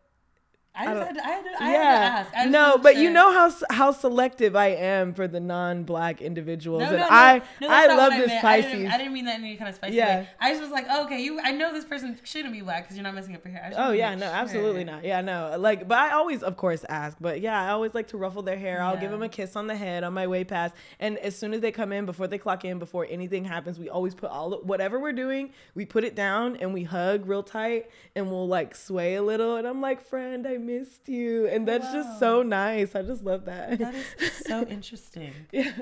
I 0.78 0.82
I 0.82 0.94
just 0.94 0.96
don't- 0.96 1.06
had 1.06 1.14
to, 1.16 1.26
I 1.26 1.30
had 1.32 1.44
to, 1.44 1.62
I 1.64 1.72
yeah, 1.72 1.82
had 1.82 2.08
to 2.22 2.28
ask. 2.28 2.30
I 2.36 2.44
no, 2.50 2.78
but 2.78 2.96
you 2.96 3.10
know 3.10 3.32
how 3.32 3.50
how 3.70 3.90
selective 3.92 4.54
I 4.54 4.68
am 4.68 5.12
for 5.14 5.26
the 5.26 5.40
non-black 5.40 6.20
individuals, 6.22 6.80
No, 6.82 6.88
and 6.88 6.96
no, 6.98 7.02
no. 7.02 7.08
I 7.10 7.42
No, 7.60 7.68
I 7.68 7.86
love 7.88 8.12
this. 8.12 8.30
I 8.30 8.40
Pisces. 8.40 8.72
didn't, 8.72 8.92
I 8.92 8.98
didn't 8.98 9.12
mean 9.12 9.24
that 9.24 9.38
in 9.38 9.44
any 9.44 9.56
kind 9.56 9.68
of 9.68 9.74
spicy 9.74 9.96
Yeah. 9.96 10.20
way. 10.20 10.28
I 10.40 10.50
just 10.50 10.62
was 10.62 10.70
like, 10.70 10.86
oh, 10.90 11.04
okay, 11.06 11.20
you. 11.20 11.40
I 11.40 11.50
know 11.52 11.72
this 11.72 11.84
person 11.84 12.18
shouldn't 12.22 12.52
be 12.54 12.60
black 12.60 12.84
because 12.84 12.96
you're 12.96 13.02
not 13.04 13.14
messing 13.14 13.34
up 13.34 13.44
your 13.44 13.52
hair. 13.54 13.72
Oh 13.76 13.92
yeah, 13.92 14.14
no, 14.14 14.26
absolutely 14.26 14.84
not. 14.84 15.04
Yeah, 15.04 15.20
no, 15.20 15.56
like, 15.58 15.88
but 15.88 15.98
I 15.98 16.10
always, 16.12 16.42
of 16.42 16.56
course, 16.56 16.84
ask. 16.88 17.16
But 17.20 17.40
yeah, 17.40 17.60
I 17.60 17.70
always 17.70 17.94
like 17.94 18.08
to 18.08 18.16
ruffle 18.16 18.42
their 18.42 18.58
hair. 18.58 18.80
I'll 18.82 18.96
give 18.96 19.10
them 19.10 19.22
a 19.22 19.28
kiss 19.28 19.56
on 19.56 19.66
the 19.66 19.76
head 19.76 20.04
on 20.04 20.12
my 20.14 20.26
way 20.26 20.44
past, 20.44 20.74
and 21.00 21.18
as 21.18 21.36
soon 21.36 21.54
as 21.54 21.60
they 21.60 21.72
come 21.72 21.92
in, 21.92 22.06
before 22.06 22.26
they 22.28 22.38
clock 22.38 22.64
in, 22.64 22.78
before 22.78 23.06
anything 23.10 23.44
happens, 23.44 23.78
we 23.78 23.88
always 23.88 24.14
put 24.14 24.30
all 24.30 24.52
whatever 24.62 24.98
we're 25.00 25.12
doing, 25.12 25.50
we 25.74 25.84
put 25.84 26.04
it 26.04 26.14
down 26.14 26.56
and 26.56 26.72
we 26.72 26.84
hug 26.84 27.26
real 27.26 27.42
tight, 27.42 27.90
and 28.14 28.30
we'll 28.30 28.46
like 28.48 28.74
sway 28.76 29.14
a 29.16 29.22
little, 29.22 29.56
and 29.56 29.66
I'm 29.66 29.80
like, 29.80 30.06
friend, 30.06 30.46
I 30.46 30.56
missed 30.68 31.09
you, 31.09 31.46
and 31.48 31.66
that's 31.66 31.90
just 31.92 32.18
so 32.18 32.42
nice. 32.42 32.94
I 32.94 33.02
just 33.02 33.24
love 33.24 33.46
that. 33.46 33.78
That 33.78 33.94
is 33.94 34.33
so 34.46 34.62
interesting 34.64 35.33
yeah. 35.52 35.72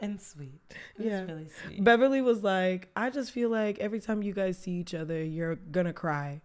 and 0.00 0.20
sweet. 0.20 0.60
It's 0.96 1.04
Yeah. 1.06 1.22
really 1.24 1.48
sweet. 1.64 1.82
Beverly 1.82 2.20
was 2.22 2.42
like, 2.42 2.88
I 2.96 3.10
just 3.10 3.30
feel 3.32 3.50
like 3.50 3.78
every 3.80 4.00
time 4.00 4.22
you 4.22 4.32
guys 4.32 4.58
see 4.58 4.72
each 4.72 4.94
other, 4.94 5.22
you're 5.22 5.56
gonna 5.56 5.92
cry. 5.92 6.40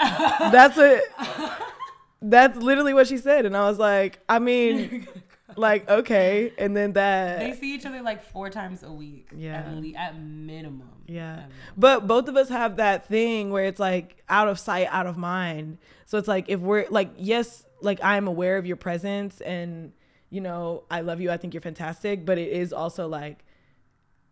That's 0.00 0.78
it. 0.78 1.02
That's 2.22 2.56
literally 2.58 2.94
what 2.94 3.06
she 3.06 3.18
said, 3.18 3.44
and 3.46 3.56
I 3.56 3.68
was 3.68 3.78
like, 3.78 4.20
I 4.28 4.38
mean, 4.38 5.06
like 5.58 5.88
okay, 5.88 6.52
and 6.58 6.76
then 6.76 6.92
that 6.94 7.38
they 7.38 7.52
see 7.52 7.74
each 7.74 7.86
other 7.86 8.02
like 8.02 8.22
four 8.22 8.50
times 8.50 8.82
a 8.82 8.92
week. 8.92 9.28
Yeah. 9.34 9.60
At, 9.60 9.66
at 9.96 10.18
minimum. 10.18 10.90
yeah. 11.06 11.30
At 11.30 11.36
minimum. 11.36 11.52
But 11.76 12.06
both 12.06 12.28
of 12.28 12.36
us 12.36 12.48
have 12.48 12.76
that 12.76 13.06
thing 13.06 13.50
where 13.50 13.64
it's 13.64 13.80
like 13.80 14.22
out 14.28 14.48
of 14.48 14.58
sight, 14.58 14.88
out 14.90 15.06
of 15.06 15.16
mind. 15.16 15.78
So 16.04 16.18
it's 16.18 16.28
like 16.28 16.48
if 16.48 16.60
we're 16.60 16.86
like, 16.90 17.10
yes, 17.16 17.64
like 17.80 17.98
I'm 18.02 18.28
aware 18.28 18.56
of 18.58 18.66
your 18.66 18.76
presence, 18.76 19.40
and 19.40 19.92
you 20.30 20.40
know, 20.40 20.84
I 20.90 21.00
love 21.00 21.20
you. 21.20 21.30
I 21.30 21.36
think 21.36 21.54
you're 21.54 21.60
fantastic, 21.60 22.24
but 22.24 22.38
it 22.38 22.48
is 22.48 22.72
also 22.72 23.08
like, 23.08 23.44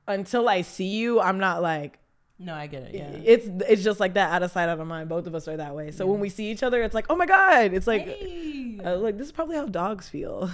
until 0.07 0.49
I 0.49 0.63
see 0.63 0.89
you, 0.89 1.21
I'm 1.21 1.39
not 1.39 1.63
like. 1.63 1.99
No, 2.39 2.53
I 2.53 2.67
get 2.67 2.83
it. 2.83 2.95
Yeah. 2.95 3.11
it's 3.25 3.47
it's 3.69 3.85
just 3.85 4.01
like 4.01 4.15
that 4.15 4.33
out 4.33 4.43
of 4.43 4.51
sight 4.51 4.69
out 4.69 4.81
of 4.81 4.87
mind 4.89 5.09
both 5.09 5.27
of 5.29 5.35
us 5.37 5.47
are 5.47 5.57
that 5.57 5.75
way 5.77 5.93
so 5.93 6.05
when 6.07 6.19
we 6.19 6.29
see 6.29 6.51
each 6.51 6.63
other 6.65 6.83
it's 6.83 6.95
like 6.95 7.07
oh 7.09 7.15
my 7.17 7.27
god 7.27 7.73
it's 7.73 7.87
like 7.87 8.03
Hey. 8.07 8.81
uh, 8.85 8.97
like 8.97 9.17
this 9.19 9.27
is 9.29 9.33
probably 9.33 9.55
how 9.57 9.67
dogs 9.67 10.09
feel 10.09 10.51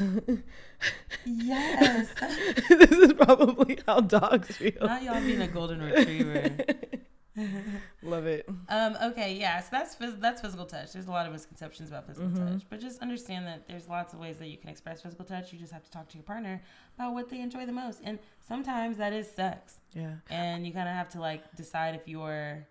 yes. 1.24 2.08
this 2.68 2.90
is 2.90 3.12
probably 3.14 3.78
how 3.86 4.00
dogs 4.00 4.54
feel 4.56 4.72
Not 4.80 5.02
y'all 5.02 5.20
being 5.20 5.40
a 5.40 5.48
golden 5.48 5.80
retriever. 5.82 6.50
love 8.03 8.26
it 8.26 8.48
Um, 8.68 8.96
okay, 9.03 9.35
yeah, 9.35 9.61
so 9.61 9.68
that's 9.72 9.94
phys- 9.96 10.20
that's 10.20 10.40
physical 10.40 10.66
touch. 10.66 10.92
There's 10.92 11.07
a 11.07 11.11
lot 11.11 11.26
of 11.26 11.33
misconceptions 11.33 11.88
about 11.90 12.06
physical 12.06 12.29
Mm-hmm. 12.31 12.52
touch, 12.54 12.62
but 12.71 12.81
just 12.81 13.00
understand 13.00 13.46
that 13.46 13.67
there's 13.69 13.88
lots 13.88 14.12
of 14.14 14.21
ways 14.21 14.38
that 14.38 14.48
you 14.48 14.56
can 14.56 14.69
express 14.69 15.02
physical 15.02 15.25
touch. 15.25 15.52
You 15.52 15.58
just 15.58 15.73
have 15.73 15.85
to 15.85 15.90
talk 15.90 16.08
to 16.10 16.17
your 16.17 16.25
partner 16.25 16.62
about 16.96 17.14
what 17.14 17.29
they 17.29 17.40
enjoy 17.40 17.67
the 17.67 17.73
most, 17.73 18.00
and 18.04 18.19
sometimes 18.46 18.96
that 18.98 19.12
is 19.12 19.31
sex. 19.31 19.77
yeah 19.94 20.14
And 20.31 20.67
you 20.67 20.73
kind 20.73 20.88
of 20.88 20.94
have 20.94 21.08
to 21.10 21.21
like 21.21 21.42
decide 21.56 21.94
if 21.94 22.06
you're 22.06 22.67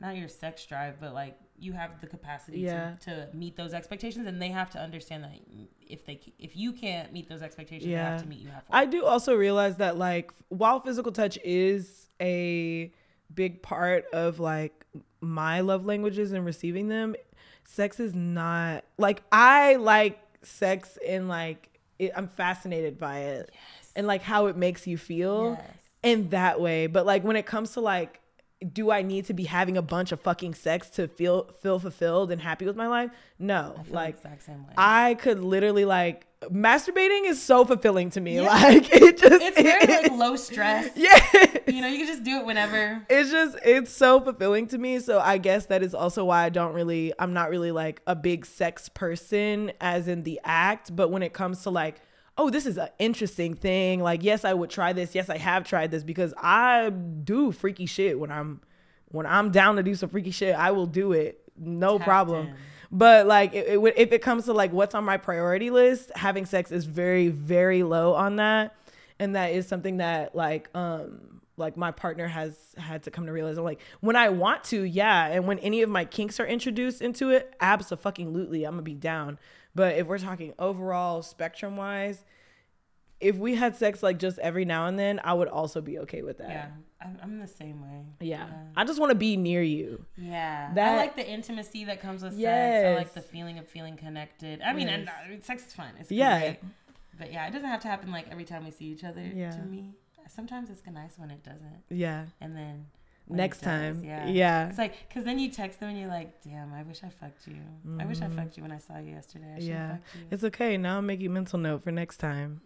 not 0.00 0.16
your 0.16 0.28
sex 0.28 0.64
drive, 0.66 1.00
but 1.00 1.14
like 1.14 1.38
you 1.58 1.72
have 1.72 2.00
the 2.02 2.06
capacity 2.06 2.58
Yeah. 2.60 2.96
to, 3.00 3.28
to 3.30 3.36
meet 3.36 3.56
those 3.56 3.72
expectations, 3.72 4.26
and 4.26 4.40
they 4.42 4.48
have 4.50 4.68
to 4.70 4.78
understand 4.78 5.24
that 5.24 5.32
if 5.80 6.04
they 6.04 6.20
if 6.38 6.54
you 6.56 6.72
can't 6.72 7.12
meet 7.12 7.28
those 7.28 7.42
expectations, 7.42 7.90
they 7.90 7.96
have 7.98 8.20
to 8.22 8.28
meet 8.28 8.40
you 8.40 8.50
halfway. 8.50 8.78
i 8.78 8.84
do 8.84 9.04
also 9.06 9.34
realize 9.34 9.76
that 9.76 9.96
like 9.96 10.32
while 10.48 10.80
physical 10.80 11.12
touch 11.12 11.38
is 11.44 12.08
a 12.20 12.92
big 13.34 13.62
part 13.62 14.04
of 14.12 14.38
like 14.40 14.84
my 15.20 15.60
love 15.60 15.84
languages 15.86 16.32
and 16.32 16.44
receiving 16.44 16.88
them. 16.88 17.14
Sex 17.64 17.98
is 18.00 18.14
not 18.14 18.84
like 18.98 19.22
I 19.32 19.76
like 19.76 20.20
sex 20.42 20.98
and 21.06 21.28
like 21.28 21.68
it, 21.98 22.12
I'm 22.14 22.28
fascinated 22.28 22.98
by 22.98 23.18
it 23.20 23.50
Yes. 23.52 23.92
and 23.96 24.06
like 24.06 24.22
how 24.22 24.46
it 24.46 24.56
makes 24.56 24.86
you 24.86 24.96
feel 24.98 25.56
Yes. 25.58 25.70
in 26.02 26.28
that 26.30 26.60
way. 26.60 26.86
But 26.86 27.06
like 27.06 27.24
when 27.24 27.36
it 27.36 27.46
comes 27.46 27.72
to 27.72 27.80
like, 27.80 28.20
do 28.72 28.90
I 28.90 29.02
need 29.02 29.26
to 29.26 29.34
be 29.34 29.44
having 29.44 29.76
a 29.76 29.82
bunch 29.82 30.12
of 30.12 30.20
fucking 30.20 30.54
sex 30.54 30.88
to 30.90 31.08
feel 31.08 31.50
feel 31.60 31.78
fulfilled 31.78 32.30
and 32.30 32.40
happy 32.40 32.64
with 32.66 32.76
my 32.76 32.86
life? 32.86 33.10
No. 33.38 33.82
Like 33.90 34.16
exact 34.16 34.44
same 34.44 34.66
way. 34.66 34.72
I 34.78 35.14
could 35.14 35.40
literally 35.40 35.84
like 35.84 36.26
masturbating 36.50 37.26
is 37.28 37.42
so 37.42 37.64
fulfilling 37.64 38.10
to 38.10 38.20
me. 38.20 38.36
Yeah. 38.36 38.42
Like 38.42 38.92
it 38.92 39.18
just 39.18 39.42
it's 39.42 39.60
very 39.60 39.86
like 39.86 40.12
low 40.12 40.36
stress. 40.36 40.90
yeah. 40.96 41.18
You 41.66 41.80
know, 41.80 41.88
you 41.88 41.98
can 41.98 42.06
just 42.06 42.24
do 42.24 42.38
it 42.38 42.46
whenever. 42.46 43.04
It's 43.08 43.30
just 43.30 43.58
it's 43.64 43.92
so 43.92 44.20
fulfilling 44.20 44.66
to 44.68 44.78
me. 44.78 44.98
So 44.98 45.20
I 45.20 45.38
guess 45.38 45.66
that 45.66 45.82
is 45.82 45.94
also 45.94 46.24
why 46.24 46.44
I 46.44 46.48
don't 46.48 46.74
really 46.74 47.12
I'm 47.18 47.32
not 47.32 47.50
really 47.50 47.72
like 47.72 48.02
a 48.06 48.14
big 48.14 48.46
sex 48.46 48.88
person 48.88 49.72
as 49.80 50.08
in 50.08 50.22
the 50.22 50.40
act, 50.44 50.94
but 50.94 51.10
when 51.10 51.22
it 51.22 51.32
comes 51.32 51.62
to 51.62 51.70
like 51.70 52.00
oh, 52.38 52.50
this 52.50 52.66
is 52.66 52.76
an 52.76 52.88
interesting 52.98 53.54
thing. 53.54 54.02
Like, 54.02 54.22
yes, 54.22 54.44
I 54.44 54.52
would 54.52 54.70
try 54.70 54.92
this. 54.92 55.14
Yes, 55.14 55.30
I 55.30 55.38
have 55.38 55.64
tried 55.64 55.90
this 55.90 56.02
because 56.02 56.34
I 56.36 56.90
do 56.90 57.52
freaky 57.52 57.86
shit 57.86 58.18
when 58.18 58.30
I'm 58.30 58.60
when 59.08 59.26
I'm 59.26 59.50
down 59.50 59.76
to 59.76 59.82
do 59.82 59.94
some 59.94 60.10
freaky 60.10 60.30
shit. 60.30 60.54
I 60.54 60.72
will 60.72 60.86
do 60.86 61.12
it, 61.12 61.40
no 61.56 61.98
problem. 61.98 62.48
in. 62.48 62.54
But 62.96 63.26
like, 63.26 63.52
it, 63.52 63.68
it, 63.68 63.94
if 63.98 64.12
it 64.12 64.22
comes 64.22 64.46
to 64.46 64.54
like 64.54 64.72
what's 64.72 64.94
on 64.94 65.04
my 65.04 65.18
priority 65.18 65.68
list, 65.68 66.10
having 66.16 66.46
sex 66.46 66.72
is 66.72 66.86
very, 66.86 67.28
very 67.28 67.82
low 67.82 68.14
on 68.14 68.36
that, 68.36 68.74
and 69.18 69.36
that 69.36 69.52
is 69.52 69.68
something 69.68 69.98
that 69.98 70.34
like 70.34 70.70
um 70.74 71.42
like 71.58 71.76
my 71.76 71.90
partner 71.90 72.26
has 72.26 72.56
had 72.78 73.02
to 73.02 73.10
come 73.10 73.26
to 73.26 73.32
realize. 73.32 73.58
I'm 73.58 73.64
like, 73.64 73.80
when 74.00 74.16
I 74.16 74.30
want 74.30 74.64
to, 74.64 74.82
yeah, 74.82 75.26
and 75.26 75.46
when 75.46 75.58
any 75.58 75.82
of 75.82 75.90
my 75.90 76.06
kinks 76.06 76.40
are 76.40 76.46
introduced 76.46 77.02
into 77.02 77.28
it, 77.30 77.54
absolutely, 77.60 78.64
I'm 78.64 78.72
gonna 78.72 78.82
be 78.82 78.94
down. 78.94 79.38
But 79.74 79.98
if 79.98 80.06
we're 80.06 80.18
talking 80.18 80.54
overall 80.58 81.20
spectrum 81.20 81.76
wise, 81.76 82.24
if 83.20 83.36
we 83.36 83.56
had 83.56 83.76
sex 83.76 84.02
like 84.02 84.18
just 84.18 84.38
every 84.38 84.64
now 84.64 84.86
and 84.86 84.98
then, 84.98 85.20
I 85.22 85.34
would 85.34 85.48
also 85.48 85.82
be 85.82 85.98
okay 85.98 86.22
with 86.22 86.38
that. 86.38 86.48
Yeah, 86.48 86.68
I'm, 87.00 87.38
the 87.38 87.46
same 87.46 87.82
way. 87.82 88.04
Yeah. 88.20 88.48
I 88.76 88.84
just 88.84 88.98
want 88.98 89.10
to 89.10 89.14
be 89.16 89.36
near 89.36 89.62
you. 89.62 90.04
Yeah, 90.16 90.72
That- 90.74 90.94
I 90.94 90.96
like 90.96 91.14
the 91.16 91.28
intimacy 91.28 91.84
that 91.84 92.00
comes 92.00 92.22
with 92.22 92.32
sex. 92.40 92.86
I 92.86 92.94
like 92.94 93.12
the 93.14 93.20
feeling 93.20 93.58
of 93.58 93.68
feeling 93.68 93.96
connected. 93.96 94.60
I 94.62 94.72
mean, 94.72 94.88
and 94.88 95.04
Yes. 95.04 95.40
uh, 95.42 95.44
sex 95.44 95.66
is 95.66 95.74
fun. 95.74 95.90
It's 96.00 96.10
Yeah. 96.10 96.38
great. 96.40 96.58
but 97.18 97.32
yeah, 97.32 97.46
it 97.46 97.52
doesn't 97.52 97.68
have 97.68 97.80
to 97.80 97.88
happen 97.88 98.10
like 98.10 98.28
every 98.30 98.44
time 98.44 98.64
we 98.64 98.70
see 98.70 98.86
each 98.86 99.04
other. 99.04 99.22
Yeah. 99.22 99.50
To 99.50 99.62
me, 99.62 99.94
sometimes 100.28 100.68
it's 100.70 100.82
nice 100.86 101.18
when 101.18 101.30
it 101.30 101.42
doesn't, 101.42 101.82
Yeah. 101.88 102.26
and 102.40 102.54
then 102.56 102.86
Next 103.28 103.58
does, 103.58 103.64
time. 103.66 104.04
yeah, 104.04 104.26
Yeah. 104.28 104.68
It's 104.68 104.78
like 104.78 105.08
because 105.08 105.24
then 105.24 105.38
you 105.38 105.50
text 105.50 105.80
them 105.80 105.88
and 105.90 105.98
you're 105.98 106.08
like, 106.08 106.42
"Damn, 106.42 106.72
I 106.74 106.82
wish 106.82 107.02
I 107.02 107.08
fucked 107.08 107.46
you. 107.48 107.56
I 107.98 108.04
wish 108.04 108.20
I 108.20 108.26
Mhm. 108.26 108.36
fucked 108.36 108.56
you 108.56 108.62
when 108.62 108.72
I 108.72 108.78
saw 108.78 108.98
you 108.98 109.12
yesterday. 109.12 109.54
I 109.56 109.58
Yeah. 109.60 109.96
you." 110.14 110.26
It's 110.30 110.44
okay. 110.44 110.76
Now 110.76 110.98
I'm 110.98 111.06
making 111.06 111.32
mental 111.32 111.58
note 111.58 111.84
for 111.84 111.90
next 111.92 112.18
time. 112.18 112.60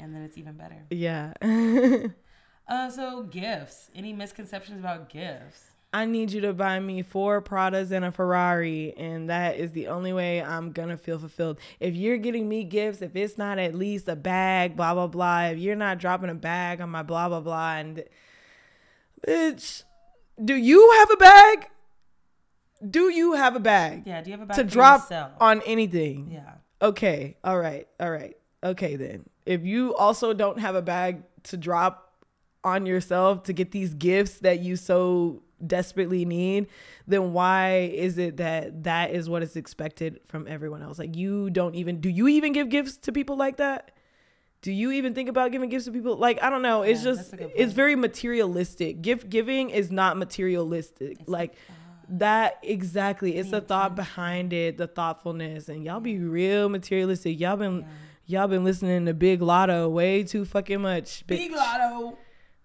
and 0.00 0.12
then 0.14 0.22
it's 0.22 0.36
even 0.36 0.54
better. 0.54 0.82
Yeah. 0.90 1.34
Uh, 2.66 2.90
so 2.90 3.22
gifts. 3.24 3.90
Any 3.94 4.12
misconceptions 4.12 4.78
about 4.78 5.08
gifts? 5.08 5.64
I 5.92 6.06
need 6.06 6.32
you 6.32 6.40
to 6.40 6.52
buy 6.52 6.80
me 6.80 7.02
four 7.02 7.40
Pradas 7.40 7.92
and 7.92 8.04
a 8.04 8.10
Ferrari, 8.10 8.92
and 8.96 9.30
that 9.30 9.58
is 9.58 9.70
the 9.70 9.86
only 9.86 10.12
way 10.12 10.42
I'm 10.42 10.72
gonna 10.72 10.96
feel 10.96 11.20
fulfilled. 11.20 11.58
If 11.78 11.94
you're 11.94 12.16
getting 12.16 12.48
me 12.48 12.64
gifts, 12.64 13.00
if 13.00 13.14
it's 13.14 13.38
not 13.38 13.60
at 13.60 13.76
least 13.76 14.08
a 14.08 14.16
bag, 14.16 14.76
blah 14.76 14.94
blah 14.94 15.06
blah, 15.06 15.42
if 15.44 15.58
you're 15.58 15.76
not 15.76 15.98
dropping 15.98 16.30
a 16.30 16.34
bag 16.34 16.80
on 16.80 16.90
my 16.90 17.04
blah 17.04 17.28
blah 17.28 17.40
blah, 17.40 17.76
and 17.76 18.02
bitch, 19.24 19.84
do 20.44 20.54
you 20.54 20.90
have 20.98 21.10
a 21.12 21.16
bag? 21.16 21.70
Do 22.90 23.10
you 23.10 23.34
have 23.34 23.54
a 23.54 23.60
bag 23.60 24.02
Yeah. 24.04 24.20
Do 24.20 24.30
you 24.30 24.36
have 24.36 24.42
a 24.42 24.46
bag 24.46 24.56
to 24.56 24.64
drop 24.64 25.02
yourself? 25.02 25.32
on 25.40 25.62
anything? 25.62 26.28
Yeah. 26.32 26.54
Okay. 26.82 27.36
All 27.44 27.58
right. 27.58 27.86
All 28.00 28.10
right. 28.10 28.36
Okay 28.64 28.96
then. 28.96 29.24
If 29.46 29.64
you 29.64 29.94
also 29.94 30.34
don't 30.34 30.58
have 30.58 30.74
a 30.74 30.82
bag 30.82 31.22
to 31.44 31.56
drop 31.56 32.13
on 32.64 32.86
yourself 32.86 33.42
to 33.44 33.52
get 33.52 33.70
these 33.70 33.94
gifts 33.94 34.38
that 34.38 34.60
you 34.60 34.76
so 34.76 35.42
desperately 35.64 36.24
need, 36.24 36.66
then 37.06 37.32
why 37.32 37.90
is 37.94 38.18
it 38.18 38.38
that 38.38 38.84
that 38.84 39.10
is 39.12 39.28
what 39.28 39.42
is 39.42 39.56
expected 39.56 40.20
from 40.26 40.46
everyone 40.48 40.82
else? 40.82 40.98
Like 40.98 41.16
you 41.16 41.50
don't 41.50 41.74
even 41.74 42.00
do 42.00 42.08
you 42.08 42.28
even 42.28 42.52
give 42.52 42.68
gifts 42.68 42.96
to 42.98 43.12
people 43.12 43.36
like 43.36 43.58
that? 43.58 43.90
Do 44.62 44.72
you 44.72 44.92
even 44.92 45.14
think 45.14 45.28
about 45.28 45.52
giving 45.52 45.68
gifts 45.68 45.84
to 45.84 45.92
people? 45.92 46.16
Like 46.16 46.42
I 46.42 46.48
don't 46.50 46.62
know. 46.62 46.82
It's 46.82 47.00
Yeah, 47.00 47.04
just 47.12 47.30
that's 47.30 47.32
a 47.34 47.36
good 47.36 47.52
it's 47.54 47.72
very 47.72 47.96
materialistic. 47.96 49.02
Gift 49.02 49.28
giving 49.28 49.70
is 49.70 49.90
not 49.90 50.16
materialistic. 50.16 51.18
It's 51.20 51.28
like 51.28 51.54
that 52.08 52.58
exactly. 52.62 53.36
It's 53.36 53.50
The 53.50 53.60
thought 53.60 53.94
behind 53.94 54.52
it, 54.52 54.76
the 54.76 54.86
thoughtfulness, 54.86 55.68
and 55.68 55.84
y'all 55.84 56.00
be 56.00 56.18
real 56.18 56.68
materialistic. 56.68 57.38
Y'all 57.40 57.56
been 57.56 57.80
Yeah. 58.26 58.40
y'all 58.40 58.48
been 58.48 58.64
listening 58.64 59.06
to 59.06 59.14
Big 59.14 59.40
Latto 59.40 59.90
way 59.90 60.22
too 60.22 60.44
fucking 60.44 60.80
much. 60.80 61.26
Big 61.26 61.52
bitch. 61.52 61.56
Latto. 61.56 62.16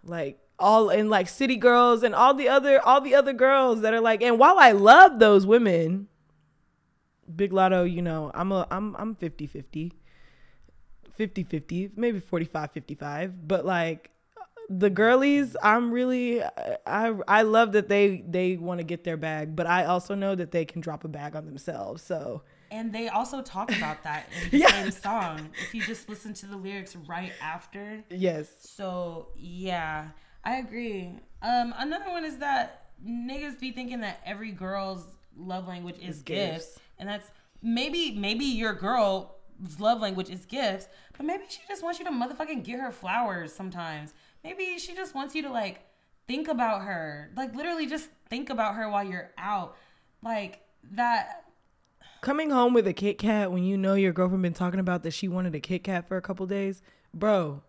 Like 0.10 0.40
all 0.58 0.90
and 0.90 1.10
like 1.10 1.30
City 1.30 1.56
Girls 1.56 2.04
and 2.04 2.14
all 2.14 2.34
the 2.34 2.50
other 2.50 2.82
all 2.86 3.02
the 3.02 3.16
other 3.16 3.34
girls 3.34 3.82
that 3.82 3.94
are 3.94 4.02
like. 4.02 4.22
And 4.22 4.38
while 4.38 4.58
I 4.60 4.72
love 4.72 5.20
those 5.20 5.46
women, 5.46 6.08
Big 7.34 7.52
Latto, 7.52 7.90
you 7.90 8.02
know, 8.02 8.32
I'm 8.34 8.52
a 8.52 8.68
I'm 8.70 8.96
I'm 8.98 9.16
50-50. 9.16 9.94
50-50, 11.20 11.92
maybe 11.98 12.22
45-55, 12.22 13.34
but 13.46 13.66
like 13.66 14.10
the 14.70 14.90
girlies 14.90 15.58
i'm 15.64 15.92
really 15.92 16.44
i 16.86 17.12
i 17.28 17.42
love 17.42 17.72
that 17.72 17.90
they 17.90 18.24
they 18.28 18.56
want 18.56 18.78
to 18.78 18.84
get 18.84 19.04
their 19.04 19.18
bag 19.18 19.56
but 19.56 19.66
i 19.66 19.86
also 19.86 20.14
know 20.14 20.36
that 20.36 20.52
they 20.52 20.64
can 20.64 20.80
drop 20.80 21.04
a 21.04 21.08
bag 21.08 21.36
on 21.36 21.48
themselves 21.48 22.04
so 22.04 22.44
And 22.72 22.94
they 22.94 23.10
also 23.10 23.42
talk 23.42 23.76
about 23.76 24.04
that 24.04 24.30
in 24.44 24.50
the 24.52 24.58
Yeah. 24.64 24.70
same 24.84 24.92
song. 24.92 25.50
If 25.64 25.74
you 25.74 25.82
just 25.82 26.08
listen 26.10 26.34
to 26.36 26.46
the 26.46 26.56
lyrics 26.58 26.96
right 26.96 27.32
after. 27.42 28.04
yes 28.10 28.50
So 28.60 29.30
yeah, 29.38 30.10
I 30.44 30.58
agree. 30.58 31.14
Um, 31.42 31.74
another 31.78 32.10
one 32.10 32.26
is 32.26 32.38
that 32.38 32.92
niggas 33.06 33.60
be 33.60 33.72
thinking 33.72 34.02
that 34.02 34.20
every 34.26 34.52
girl's 34.52 35.04
love 35.38 35.68
language 35.68 35.98
is 36.02 36.18
Is 36.18 36.22
gifts. 36.24 36.66
gifts. 36.66 36.80
and 37.00 37.08
that's 37.10 37.32
maybe 37.62 38.12
maybe 38.16 38.46
your 38.46 38.74
girl's 38.74 39.28
love 39.80 40.00
language 40.02 40.30
is 40.30 40.46
gifts, 40.46 40.88
but 41.18 41.26
maybe 41.26 41.44
she 41.50 41.60
just 41.68 41.84
wants 41.84 42.00
you 42.00 42.06
to 42.06 42.12
motherfucking 42.12 42.64
get 42.64 42.80
her 42.80 42.92
flowers 42.92 43.52
sometimes. 43.54 44.14
Maybe 44.44 44.78
she 44.80 44.94
just 44.96 45.14
wants 45.16 45.36
you 45.36 45.42
to 45.44 45.50
like 45.50 45.82
think 46.28 46.48
about 46.48 46.84
her, 46.84 47.32
like 47.36 47.56
literally 47.56 47.88
just 47.88 48.10
think 48.30 48.50
about 48.50 48.76
her 48.76 48.90
while 48.90 49.04
you're 49.04 49.32
out, 49.38 49.76
like 50.22 50.62
that. 50.92 51.46
Coming 52.22 52.50
home 52.50 52.74
with 52.74 52.88
a 52.88 52.94
kit 52.94 53.18
kat 53.18 53.52
when 53.52 53.64
you 53.64 53.78
know 53.78 53.94
your 53.96 54.14
girlfriend 54.14 54.44
been 54.44 54.54
talking 54.54 54.80
about 54.80 55.04
that 55.04 55.12
she 55.12 55.28
wanted 55.28 55.56
a 55.56 55.60
kit 55.60 55.84
kat 55.84 56.08
for 56.08 56.18
a 56.18 56.22
couple 56.22 56.46
days? 56.46 56.82
Bro 57.14 57.62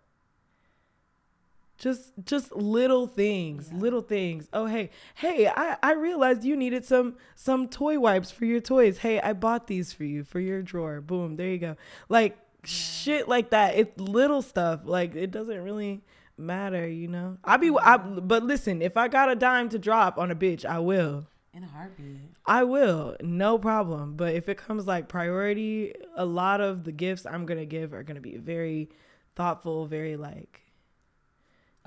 just 1.79 2.13
just 2.25 2.53
little 2.53 3.07
things 3.07 3.71
Yeah. 3.73 3.79
little 3.79 4.03
things. 4.03 4.49
Oh 4.53 4.67
hey 4.67 4.91
hey 5.15 5.49
i 5.49 5.79
i 5.83 5.93
realized 5.95 6.45
you 6.45 6.55
needed 6.55 6.85
some 6.85 7.17
some 7.35 7.69
toy 7.69 7.99
wipes 7.99 8.31
for 8.31 8.45
your 8.45 8.61
toys. 8.61 8.99
Hey 8.99 9.19
i 9.21 9.33
bought 9.33 9.67
these 9.67 9.93
for 9.93 10.05
you 10.05 10.23
for 10.23 10.39
your 10.41 10.63
drawer. 10.63 11.01
Boom 11.01 11.37
there 11.37 11.49
you 11.49 11.59
go. 11.59 11.77
Like 12.09 12.39
shit 12.65 13.29
like 13.29 13.51
that. 13.51 13.77
It's 13.77 13.99
little 13.99 14.43
stuff. 14.43 14.81
Like 14.85 15.15
it 15.17 15.31
doesn't 15.31 15.65
really 15.65 16.03
matter 16.37 16.87
you 16.89 17.09
know? 17.09 17.37
I 17.45 17.57
be 17.57 17.71
I, 17.83 17.97
but 17.99 18.43
listen 18.43 18.81
if 18.81 18.97
i 18.97 19.09
got 19.09 19.31
a 19.31 19.35
dime 19.35 19.69
to 19.71 19.79
drop 19.79 20.17
on 20.17 20.31
a 20.31 20.35
bitch 20.35 20.65
i 20.65 20.79
will 20.79 21.27
In 21.53 21.65
a 21.65 21.67
heartbeat. 21.67 22.19
I 22.47 22.63
will, 22.63 23.17
no 23.23 23.59
problem. 23.59 24.15
But 24.17 24.35
if 24.35 24.49
it 24.49 24.57
comes 24.57 24.87
like 24.87 25.09
priority, 25.09 25.93
a 26.17 26.25
lot 26.25 26.61
of 26.61 26.85
the 26.85 26.93
gifts 26.93 27.27
I'm 27.27 27.45
gonna 27.47 27.65
give 27.67 27.93
are 27.93 28.03
gonna 28.05 28.21
be 28.21 28.37
very 28.37 28.91
thoughtful, 29.35 29.87
very 29.87 30.17
like 30.17 30.61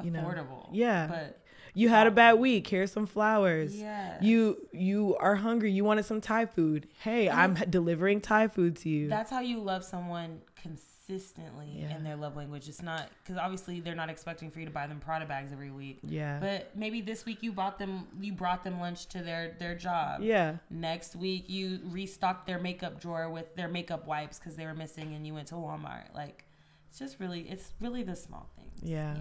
You 0.03 0.11
know, 0.11 0.22
Affordable. 0.22 0.70
yeah. 0.74 1.07
But 1.07 1.39
you 1.74 1.88
had 1.89 2.07
a 2.07 2.11
bad 2.11 2.34
week. 2.39 2.68
Here's 2.68 2.91
some 2.91 3.05
flowers. 3.05 3.76
yeah. 3.76 4.18
You 4.22 4.57
you 4.74 5.16
are 5.18 5.36
hungry. 5.36 5.72
You 5.72 5.86
wanted 5.86 6.03
some 6.05 6.20
Thai 6.20 6.45
food. 6.45 6.88
Hey, 6.99 7.28
And 7.30 7.57
I'm 7.57 7.70
delivering 7.70 8.20
Thai 8.22 8.49
food 8.49 8.76
to 8.78 8.89
you. 8.89 9.07
That's 9.07 9.32
how 9.32 9.39
you 9.39 9.59
love 9.59 9.84
someone 9.86 10.41
consistently 10.55 10.89
Yeah. 11.20 11.95
in 11.95 12.03
their 12.03 12.16
love 12.16 12.36
language. 12.36 12.68
It's 12.70 12.82
not 12.82 13.09
because 13.24 13.38
obviously 13.38 13.80
they're 13.80 13.95
not 13.95 14.09
expecting 14.09 14.49
for 14.51 14.59
you 14.59 14.66
to 14.66 14.72
buy 14.72 14.88
them 14.88 14.99
Prada 14.99 15.26
bags 15.26 15.51
every 15.51 15.72
week. 15.72 15.99
yeah. 16.03 16.39
But 16.39 16.72
maybe 16.76 17.01
this 17.01 17.26
week 17.26 17.39
you 17.41 17.51
bought 17.51 17.78
them, 17.80 18.07
you 18.20 18.34
brought 18.34 18.64
them 18.64 18.80
lunch 18.80 19.05
to 19.07 19.22
their 19.22 19.55
their 19.59 19.76
job. 19.76 20.22
yeah. 20.22 20.57
Next 20.70 21.16
week 21.16 21.49
you 21.49 21.80
restocked 21.86 22.47
their 22.47 22.59
makeup 22.59 22.99
drawer 23.01 23.30
with 23.30 23.55
their 23.55 23.68
makeup 23.68 24.07
wipes 24.07 24.39
because 24.39 24.55
they 24.55 24.66
were 24.66 24.74
missing, 24.76 25.14
and 25.14 25.26
you 25.28 25.34
went 25.34 25.47
to 25.49 25.55
Walmart. 25.55 26.14
Like 26.16 26.45
it's 26.89 26.99
just 26.99 27.20
really, 27.20 27.41
it's 27.49 27.74
really 27.82 28.03
the 28.03 28.16
small 28.16 28.49
things. 28.55 28.80
Yeah. 28.82 29.16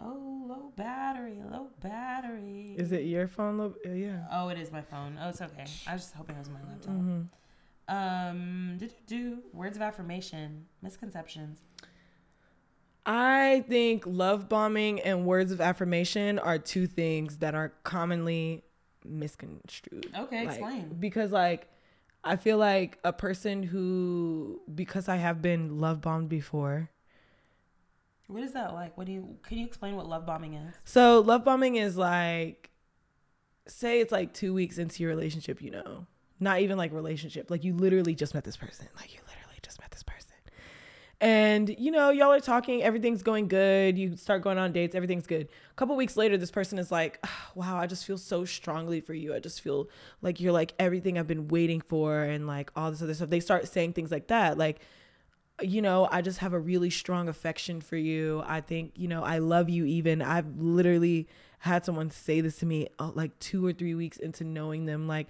Oh, 0.00 0.44
low 0.48 0.72
battery, 0.76 1.38
low 1.50 1.68
battery. 1.80 2.74
Is 2.76 2.92
it 2.92 3.04
your 3.04 3.26
phone? 3.28 3.56
Lo- 3.58 3.74
uh, 3.86 3.90
yeah. 3.92 4.24
Oh, 4.30 4.48
it 4.48 4.58
is 4.58 4.70
my 4.72 4.82
phone. 4.82 5.18
Oh, 5.22 5.28
it's 5.30 5.40
okay. 5.40 5.64
I 5.86 5.92
was 5.94 6.02
just 6.02 6.14
hoping 6.14 6.36
it 6.36 6.40
was 6.40 6.50
my 6.50 6.60
laptop. 6.68 6.94
hmm 6.94 7.20
Um, 7.88 8.76
do 8.78 8.88
do 9.06 9.38
words 9.52 9.76
of 9.76 9.82
affirmation, 9.82 10.66
misconceptions. 10.82 11.58
I 13.06 13.64
think 13.68 14.04
love 14.06 14.48
bombing 14.48 15.00
and 15.00 15.26
words 15.26 15.52
of 15.52 15.60
affirmation 15.60 16.38
are 16.38 16.58
two 16.58 16.86
things 16.86 17.38
that 17.38 17.54
are 17.54 17.74
commonly 17.82 18.64
misconstrued. 19.04 20.10
Okay, 20.16 20.46
Like, 20.46 20.48
explain. 20.48 20.96
Because 20.98 21.30
like 21.30 21.68
I 22.22 22.36
feel 22.36 22.56
like 22.56 22.98
a 23.04 23.12
person 23.12 23.62
who 23.62 24.62
because 24.74 25.08
I 25.08 25.16
have 25.16 25.42
been 25.42 25.78
love 25.80 26.00
bombed 26.00 26.30
before. 26.30 26.90
What 28.26 28.42
is 28.42 28.52
that 28.52 28.72
like? 28.72 28.96
What 28.96 29.06
do 29.06 29.12
you 29.12 29.36
can 29.42 29.58
you 29.58 29.66
explain 29.66 29.96
what 29.96 30.08
love 30.08 30.24
bombing 30.24 30.54
is? 30.54 30.74
So 30.86 31.20
love 31.20 31.44
bombing 31.44 31.76
is 31.76 31.98
like 31.98 32.70
say 33.66 34.00
it's 34.00 34.12
like 34.12 34.32
2 34.32 34.54
weeks 34.54 34.78
into 34.78 35.02
your 35.02 35.10
relationship, 35.10 35.60
you 35.60 35.70
know. 35.70 36.06
Not 36.40 36.60
even 36.60 36.76
like 36.76 36.92
relationship. 36.92 37.50
Like 37.50 37.64
you 37.64 37.74
literally 37.74 38.14
just 38.14 38.34
met 38.34 38.44
this 38.44 38.56
person. 38.56 38.88
Like 38.96 39.14
you 39.14 39.20
literally 39.28 39.58
just 39.62 39.80
met 39.80 39.90
this 39.90 40.02
person. 40.02 40.34
And 41.20 41.74
you 41.78 41.90
know, 41.90 42.10
y'all 42.10 42.32
are 42.32 42.40
talking, 42.40 42.82
everything's 42.82 43.22
going 43.22 43.48
good. 43.48 43.96
You 43.96 44.16
start 44.16 44.42
going 44.42 44.58
on 44.58 44.72
dates, 44.72 44.94
everything's 44.94 45.26
good. 45.26 45.48
A 45.70 45.74
couple 45.74 45.96
weeks 45.96 46.16
later, 46.16 46.36
this 46.36 46.50
person 46.50 46.78
is 46.78 46.90
like, 46.90 47.18
"Ah, 47.24 47.50
"Wow, 47.54 47.78
I 47.78 47.86
just 47.86 48.04
feel 48.04 48.18
so 48.18 48.44
strongly 48.44 49.00
for 49.00 49.14
you. 49.14 49.34
I 49.34 49.38
just 49.38 49.60
feel 49.60 49.88
like 50.22 50.40
you're 50.40 50.52
like 50.52 50.74
everything 50.78 51.16
I've 51.16 51.26
been 51.26 51.48
waiting 51.48 51.80
for, 51.80 52.22
and 52.22 52.46
like 52.46 52.70
all 52.76 52.90
this 52.90 53.00
other 53.00 53.14
stuff." 53.14 53.30
They 53.30 53.40
start 53.40 53.68
saying 53.68 53.92
things 53.94 54.10
like 54.10 54.26
that, 54.26 54.58
like, 54.58 54.80
you 55.62 55.80
know, 55.80 56.08
I 56.10 56.20
just 56.20 56.40
have 56.40 56.52
a 56.52 56.58
really 56.58 56.90
strong 56.90 57.28
affection 57.28 57.80
for 57.80 57.96
you. 57.96 58.42
I 58.44 58.60
think, 58.60 58.92
you 58.96 59.08
know, 59.08 59.22
I 59.22 59.38
love 59.38 59.70
you. 59.70 59.84
Even 59.86 60.20
I've 60.20 60.58
literally 60.58 61.28
had 61.60 61.84
someone 61.84 62.10
say 62.10 62.40
this 62.42 62.58
to 62.58 62.66
me 62.66 62.88
uh, 62.98 63.12
like 63.14 63.38
two 63.38 63.64
or 63.64 63.72
three 63.72 63.94
weeks 63.94 64.18
into 64.18 64.44
knowing 64.44 64.84
them, 64.84 65.06
like. 65.08 65.28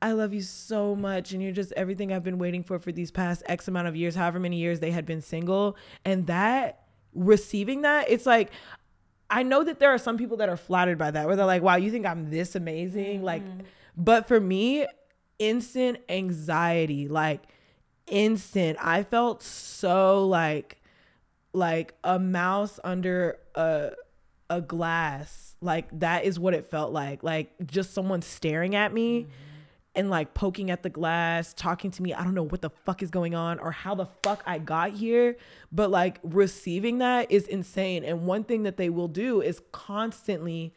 I 0.00 0.12
love 0.12 0.32
you 0.32 0.42
so 0.42 0.94
much. 0.94 1.32
And 1.32 1.42
you're 1.42 1.52
just 1.52 1.72
everything 1.72 2.12
I've 2.12 2.24
been 2.24 2.38
waiting 2.38 2.62
for 2.62 2.78
for 2.78 2.92
these 2.92 3.10
past 3.10 3.42
X 3.46 3.68
amount 3.68 3.88
of 3.88 3.96
years, 3.96 4.14
however 4.14 4.38
many 4.38 4.56
years 4.56 4.80
they 4.80 4.90
had 4.90 5.06
been 5.06 5.20
single. 5.20 5.76
And 6.04 6.26
that, 6.26 6.84
receiving 7.14 7.82
that, 7.82 8.08
it's 8.08 8.26
like, 8.26 8.50
I 9.30 9.42
know 9.42 9.64
that 9.64 9.78
there 9.78 9.90
are 9.90 9.98
some 9.98 10.16
people 10.16 10.38
that 10.38 10.48
are 10.48 10.56
flattered 10.56 10.98
by 10.98 11.10
that, 11.10 11.26
where 11.26 11.36
they're 11.36 11.44
like, 11.44 11.62
wow, 11.62 11.76
you 11.76 11.90
think 11.90 12.06
I'm 12.06 12.30
this 12.30 12.54
amazing? 12.54 13.22
Like, 13.22 13.44
mm-hmm. 13.44 13.60
but 13.96 14.26
for 14.26 14.40
me, 14.40 14.86
instant 15.38 15.98
anxiety, 16.08 17.08
like, 17.08 17.42
instant. 18.06 18.78
I 18.80 19.02
felt 19.02 19.42
so 19.42 20.26
like, 20.26 20.80
like 21.52 21.94
a 22.04 22.18
mouse 22.18 22.80
under 22.84 23.38
a, 23.54 23.90
a 24.48 24.60
glass. 24.60 25.56
Like, 25.60 25.86
that 26.00 26.24
is 26.24 26.38
what 26.38 26.54
it 26.54 26.66
felt 26.66 26.92
like. 26.92 27.22
Like, 27.22 27.52
just 27.66 27.92
someone 27.92 28.22
staring 28.22 28.74
at 28.74 28.94
me 28.94 29.22
mm-hmm. 29.22 29.30
And 29.98 30.10
like 30.10 30.32
poking 30.32 30.70
at 30.70 30.84
the 30.84 30.88
glass, 30.88 31.52
talking 31.52 31.90
to 31.90 32.02
me. 32.02 32.14
I 32.14 32.22
don't 32.22 32.34
know 32.34 32.44
what 32.44 32.62
the 32.62 32.70
fuck 32.70 33.02
is 33.02 33.10
going 33.10 33.34
on 33.34 33.58
or 33.58 33.72
how 33.72 33.96
the 33.96 34.06
fuck 34.22 34.44
I 34.46 34.58
got 34.58 34.92
here, 34.92 35.36
but 35.72 35.90
like 35.90 36.20
receiving 36.22 36.98
that 36.98 37.32
is 37.32 37.48
insane. 37.48 38.04
And 38.04 38.24
one 38.24 38.44
thing 38.44 38.62
that 38.62 38.76
they 38.76 38.90
will 38.90 39.08
do 39.08 39.42
is 39.42 39.60
constantly 39.72 40.72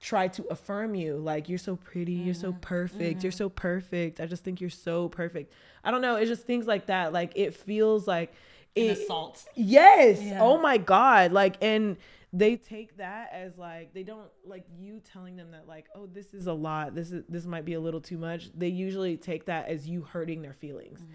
try 0.00 0.26
to 0.28 0.44
affirm 0.48 0.96
you 0.96 1.16
like 1.16 1.48
you're 1.48 1.56
so 1.56 1.76
pretty, 1.76 2.12
you're 2.12 2.34
so 2.34 2.50
mm-hmm. 2.50 2.60
perfect, 2.60 3.22
you're 3.22 3.30
mm-hmm. 3.30 3.38
so 3.38 3.48
perfect. 3.48 4.20
I 4.20 4.26
just 4.26 4.42
think 4.42 4.60
you're 4.60 4.70
so 4.70 5.08
perfect. 5.08 5.52
I 5.84 5.92
don't 5.92 6.02
know, 6.02 6.16
it's 6.16 6.28
just 6.28 6.42
things 6.42 6.66
like 6.66 6.86
that. 6.86 7.12
Like 7.12 7.32
it 7.36 7.54
feels 7.54 8.08
like 8.08 8.34
An 8.76 8.82
it, 8.82 8.98
assault. 8.98 9.44
Yes. 9.54 10.20
Yeah. 10.20 10.42
Oh 10.42 10.58
my 10.58 10.78
god. 10.78 11.30
Like 11.30 11.56
and 11.62 11.96
they 12.32 12.56
take 12.56 12.96
that 12.98 13.30
as 13.32 13.56
like 13.56 13.94
they 13.94 14.02
don't 14.02 14.28
like 14.44 14.64
you 14.78 15.00
telling 15.00 15.36
them 15.36 15.52
that 15.52 15.66
like 15.66 15.86
oh 15.94 16.06
this 16.06 16.34
is 16.34 16.46
a 16.46 16.52
lot. 16.52 16.94
This 16.94 17.10
is 17.10 17.24
this 17.28 17.46
might 17.46 17.64
be 17.64 17.74
a 17.74 17.80
little 17.80 18.00
too 18.00 18.18
much. 18.18 18.50
They 18.54 18.68
usually 18.68 19.16
take 19.16 19.46
that 19.46 19.68
as 19.68 19.88
you 19.88 20.02
hurting 20.02 20.42
their 20.42 20.52
feelings. 20.52 21.00
Mm. 21.00 21.06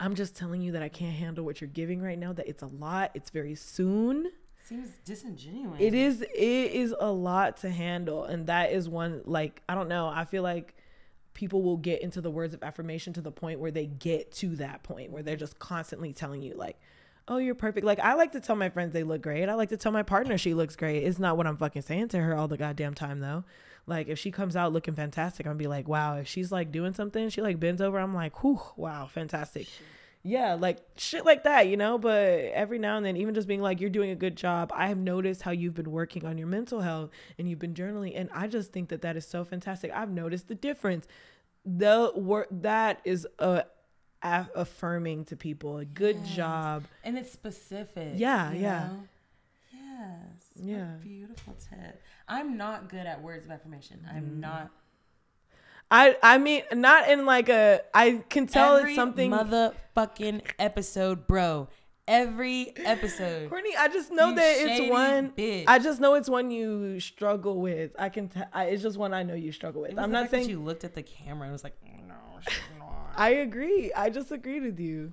I'm 0.00 0.14
just 0.14 0.36
telling 0.36 0.60
you 0.60 0.72
that 0.72 0.82
I 0.82 0.88
can't 0.88 1.14
handle 1.14 1.44
what 1.44 1.60
you're 1.60 1.68
giving 1.68 2.02
right 2.02 2.18
now 2.18 2.32
that 2.32 2.46
it's 2.48 2.62
a 2.62 2.66
lot. 2.66 3.12
It's 3.14 3.30
very 3.30 3.54
soon. 3.54 4.32
Seems 4.62 4.90
disingenuous. 5.04 5.80
It 5.80 5.94
is 5.94 6.20
it 6.20 6.32
is 6.34 6.94
a 6.98 7.10
lot 7.10 7.58
to 7.58 7.70
handle 7.70 8.24
and 8.24 8.46
that 8.48 8.72
is 8.72 8.88
one 8.88 9.22
like 9.24 9.62
I 9.68 9.74
don't 9.74 9.88
know. 9.88 10.08
I 10.08 10.24
feel 10.24 10.42
like 10.42 10.74
people 11.32 11.62
will 11.62 11.76
get 11.76 12.02
into 12.02 12.20
the 12.20 12.30
words 12.30 12.54
of 12.54 12.62
affirmation 12.62 13.12
to 13.14 13.20
the 13.20 13.32
point 13.32 13.60
where 13.60 13.70
they 13.70 13.86
get 13.86 14.30
to 14.32 14.56
that 14.56 14.82
point 14.82 15.10
where 15.10 15.22
they're 15.22 15.36
just 15.36 15.58
constantly 15.58 16.12
telling 16.12 16.42
you 16.42 16.54
like 16.54 16.78
oh 17.28 17.38
you're 17.38 17.54
perfect. 17.54 17.86
Like 17.86 18.00
i 18.00 18.14
like 18.14 18.32
to 18.32 18.40
tell 18.40 18.56
my 18.56 18.68
friends 18.68 18.92
they 18.92 19.02
look 19.02 19.22
great. 19.22 19.48
I 19.48 19.54
like 19.54 19.70
to 19.70 19.76
tell 19.76 19.92
my 19.92 20.02
partner 20.02 20.36
she 20.38 20.54
looks 20.54 20.76
great. 20.76 21.04
It's 21.04 21.18
not 21.18 21.36
what 21.36 21.46
i'm 21.46 21.56
fucking 21.56 21.82
saying 21.82 22.08
to 22.08 22.18
her 22.18 22.34
all 22.34 22.48
the 22.48 22.56
goddamn 22.56 22.94
time 22.94 23.20
though. 23.20 23.44
Like 23.86 24.08
if 24.08 24.18
she 24.18 24.30
comes 24.30 24.56
out 24.56 24.72
looking 24.72 24.94
fantastic 24.94 25.46
i'm 25.46 25.50
gonna 25.50 25.58
be 25.58 25.66
like 25.66 25.88
wow 25.88 26.16
if 26.16 26.28
she's 26.28 26.50
like 26.52 26.72
doing 26.72 26.92
something 26.92 27.28
she 27.28 27.42
like 27.42 27.60
bends 27.60 27.80
over 27.80 27.98
i'm 27.98 28.14
like 28.14 28.42
whew 28.42 28.60
wow 28.76 29.06
fantastic. 29.06 29.68
Yeah 30.22 30.54
like 30.54 30.78
shit 30.96 31.24
like 31.26 31.44
that 31.44 31.68
you 31.68 31.76
know? 31.76 31.98
But 31.98 32.30
every 32.54 32.78
now 32.78 32.96
and 32.96 33.04
then 33.04 33.16
even 33.16 33.34
just 33.34 33.48
being 33.48 33.60
like 33.62 33.80
you're 33.80 33.90
doing 33.90 34.10
a 34.10 34.16
good 34.16 34.36
job. 34.36 34.72
I 34.74 34.88
have 34.88 34.98
noticed 34.98 35.42
how 35.42 35.50
you've 35.50 35.74
been 35.74 35.90
working 35.90 36.24
on 36.24 36.38
your 36.38 36.46
mental 36.46 36.80
health 36.80 37.10
and 37.38 37.48
you've 37.48 37.58
been 37.58 37.74
journaling 37.74 38.12
and 38.14 38.28
i 38.32 38.46
just 38.46 38.72
think 38.72 38.88
that 38.90 39.02
that 39.02 39.16
is 39.16 39.26
so 39.26 39.44
fantastic. 39.44 39.90
I've 39.94 40.10
noticed 40.10 40.48
the 40.48 40.54
difference. 40.54 41.06
The 41.66 42.12
work 42.14 42.48
that 42.50 43.00
is 43.04 43.26
a 43.38 43.64
aff- 44.24 44.50
affirming 44.56 45.24
to 45.26 45.36
people 45.36 45.78
a 45.78 45.84
good 45.84 46.16
Yes. 46.24 46.34
job 46.36 46.84
and 47.04 47.16
it's 47.16 47.30
specific. 47.30 48.14
Yeah, 48.16 48.52
yeah. 48.52 48.88
know? 48.88 49.08
Yes. 49.72 50.42
Yeah. 50.56 50.84
beautiful 51.02 51.54
tip. 51.70 52.00
I'm 52.26 52.56
not 52.56 52.88
good 52.88 53.06
at 53.06 53.22
words 53.22 53.44
of 53.46 53.52
affirmation. 53.52 54.00
Mm. 54.08 54.16
I'm 54.16 54.40
not. 54.40 54.70
i 55.90 56.16
i 56.22 56.38
mean 56.38 56.62
not 56.72 57.10
in 57.10 57.26
like 57.26 57.50
a 57.50 57.80
i 57.92 58.22
can 58.30 58.46
tell 58.46 58.78
Every 58.78 58.92
it's 58.92 58.96
something 58.96 59.30
motherfucking 59.30 60.40
episode, 60.58 61.26
bro. 61.26 61.68
Every 62.06 62.72
episode. 62.84 63.48
Courtney, 63.48 63.74
I 63.78 63.88
just 63.88 64.10
know 64.12 64.28
You 64.30 64.34
that 64.36 64.54
it's 64.58 64.90
one. 64.90 65.30
bitch. 65.30 65.64
I 65.66 65.78
just 65.78 66.00
know 66.00 66.14
it's 66.14 66.28
one 66.28 66.50
you 66.50 67.00
struggle 67.00 67.62
with. 67.62 67.92
I 67.98 68.10
can. 68.10 68.28
tell 68.28 68.44
it's 68.54 68.82
just 68.82 68.98
one 68.98 69.14
I 69.14 69.22
know 69.22 69.32
you 69.34 69.52
struggle 69.52 69.80
with. 69.82 69.98
I'm 69.98 70.10
not 70.10 70.30
saying. 70.30 70.50
you 70.50 70.60
looked 70.60 70.84
at 70.84 70.94
the 70.94 71.02
camera 71.02 71.44
and 71.44 71.52
was 71.52 71.64
like, 71.64 71.76
no. 72.06 72.14
I 73.16 73.30
agree. 73.30 73.92
I 73.94 74.10
just 74.10 74.30
agreed 74.32 74.62
with 74.62 74.78
you. 74.80 75.12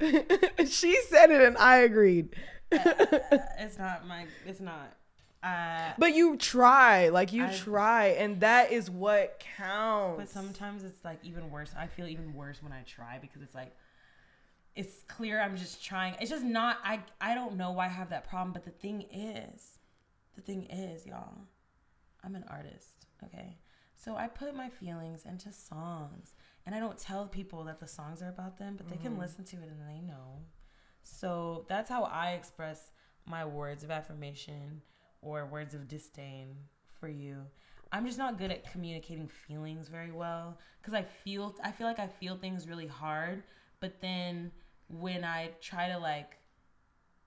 she 0.00 1.00
said 1.08 1.30
it 1.30 1.40
and 1.42 1.56
I 1.58 1.78
agreed. 1.78 2.34
it's 2.72 3.78
not 3.78 4.06
my. 4.06 4.26
It's 4.46 4.60
not. 4.60 4.96
Uh, 5.42 5.92
But 5.98 6.14
you 6.14 6.36
try, 6.36 7.08
like 7.08 7.32
you 7.32 7.46
I- 7.46 7.54
try, 7.54 8.06
and 8.08 8.40
that 8.40 8.72
is 8.72 8.90
what 8.90 9.42
counts. 9.56 10.18
But 10.18 10.28
sometimes 10.28 10.84
it's 10.84 11.02
like 11.04 11.18
even 11.24 11.50
worse. 11.50 11.72
I 11.76 11.86
feel 11.86 12.06
even 12.06 12.34
worse 12.34 12.62
when 12.62 12.72
I 12.72 12.82
try 12.82 13.18
because 13.20 13.42
it's 13.42 13.54
like 13.54 13.74
it's 14.76 15.02
clear 15.08 15.40
I'm 15.40 15.56
just 15.56 15.84
trying. 15.84 16.14
It's 16.20 16.30
just 16.30 16.44
not 16.44 16.78
I 16.84 17.00
I 17.20 17.34
don't 17.34 17.56
know 17.56 17.72
why 17.72 17.86
I 17.86 17.88
have 17.88 18.10
that 18.10 18.28
problem, 18.28 18.52
but 18.52 18.64
the 18.64 18.70
thing 18.70 19.02
is 19.12 19.78
the 20.36 20.42
thing 20.42 20.64
is, 20.66 21.06
y'all, 21.06 21.38
I'm 22.22 22.34
an 22.34 22.44
artist, 22.48 23.06
okay? 23.24 23.56
So 23.96 24.16
I 24.16 24.28
put 24.28 24.54
my 24.54 24.68
feelings 24.68 25.24
into 25.26 25.52
songs 25.52 26.34
and 26.70 26.76
I 26.76 26.78
don't 26.78 26.96
tell 26.96 27.26
people 27.26 27.64
that 27.64 27.80
the 27.80 27.88
songs 27.88 28.22
are 28.22 28.28
about 28.28 28.56
them, 28.56 28.76
but 28.76 28.88
they 28.88 28.96
can 28.96 29.14
mm-hmm. 29.14 29.22
listen 29.22 29.44
to 29.46 29.56
it 29.56 29.68
and 29.68 29.80
they 29.88 30.00
know. 30.06 30.38
So 31.02 31.64
that's 31.68 31.90
how 31.90 32.04
I 32.04 32.34
express 32.34 32.92
my 33.26 33.44
words 33.44 33.82
of 33.82 33.90
affirmation 33.90 34.80
or 35.20 35.46
words 35.46 35.74
of 35.74 35.88
disdain 35.88 36.54
for 37.00 37.08
you. 37.08 37.38
I'm 37.90 38.06
just 38.06 38.18
not 38.18 38.38
good 38.38 38.52
at 38.52 38.70
communicating 38.70 39.26
feelings 39.26 39.88
very 39.88 40.12
well 40.12 40.60
because 40.80 40.94
I 40.94 41.02
feel 41.02 41.56
I 41.64 41.72
feel 41.72 41.88
like 41.88 41.98
I 41.98 42.06
feel 42.06 42.36
things 42.36 42.68
really 42.68 42.86
hard, 42.86 43.42
but 43.80 44.00
then 44.00 44.52
when 44.86 45.24
I 45.24 45.50
try 45.60 45.88
to 45.88 45.98
like 45.98 46.36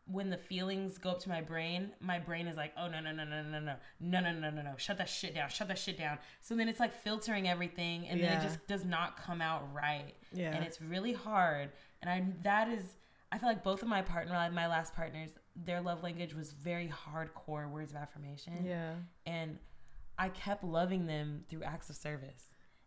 when 0.05 0.29
the 0.29 0.37
feelings 0.37 0.97
go 0.97 1.11
up 1.11 1.19
to 1.21 1.29
my 1.29 1.41
brain, 1.41 1.91
my 1.99 2.19
brain 2.19 2.47
is 2.47 2.57
like, 2.57 2.73
oh 2.77 2.87
no 2.87 2.99
no 2.99 3.11
no 3.11 3.23
no 3.23 3.41
no 3.41 3.59
no 3.59 3.59
no 3.59 3.75
no 3.99 4.19
no 4.19 4.31
no 4.31 4.49
no 4.49 4.61
no. 4.61 4.73
shut 4.77 4.97
that 4.97 5.09
shit 5.09 5.33
down, 5.33 5.49
shut 5.49 5.67
that 5.69 5.79
shit 5.79 5.97
down. 5.97 6.17
So 6.41 6.55
then 6.55 6.67
it's 6.67 6.79
like 6.79 6.93
filtering 6.93 7.47
everything, 7.47 8.07
and 8.07 8.21
then 8.21 8.37
it 8.37 8.43
just 8.43 8.65
does 8.67 8.83
not 8.83 9.17
come 9.17 9.41
out 9.41 9.63
right, 9.73 10.13
Yeah. 10.33 10.53
and 10.53 10.63
it's 10.65 10.81
really 10.81 11.13
hard. 11.13 11.71
And 12.01 12.09
I 12.09 12.23
that 12.43 12.67
is 12.67 12.83
I 13.31 13.39
feel 13.39 13.49
like 13.49 13.63
both 13.63 13.81
of 13.81 13.87
my 13.87 14.03
partner, 14.03 14.33
my 14.53 14.67
last 14.67 14.93
partners, 14.93 15.31
their 15.55 15.81
love 15.81 16.03
language 16.03 16.35
was 16.35 16.51
very 16.51 16.87
hardcore 16.87 17.69
words 17.69 17.91
of 17.91 17.97
affirmation 17.97 18.63
yeah. 18.63 18.93
and 19.25 19.57
I 20.19 20.29
kept 20.29 20.63
loving 20.63 21.07
them 21.07 21.43
through 21.49 21.63
acts 21.63 21.89
of 21.89 21.95
service. 21.95 22.45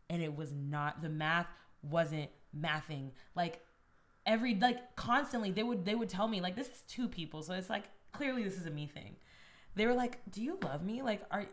And 0.09 0.23
it 0.23 0.37
was 0.37 0.53
not 0.53 1.03
the 1.03 1.09
math 1.09 1.49
wasn't 1.83 2.31
mathing. 2.57 3.11
Like 3.35 3.61
every 4.27 4.55
like 4.57 4.97
constantly 4.97 5.51
they 5.51 5.63
would 5.63 5.85
they 5.85 5.95
would 5.95 6.09
tell 6.09 6.29
me 6.29 6.41
like 6.41 6.57
this 6.57 6.69
is 6.69 6.83
two 6.89 7.09
people, 7.09 7.43
so 7.43 7.55
it's 7.55 7.71
like 7.71 7.85
clearly 8.13 8.43
this 8.43 8.59
is 8.59 8.67
a 8.67 8.71
me 8.71 8.87
thing. 8.87 9.17
They 9.75 9.87
were 9.87 9.95
like, 9.95 10.21
"Do 10.31 10.43
you 10.43 10.59
love 10.63 10.83
me?" 10.83 11.03
Like 11.03 11.23
are 11.31 11.47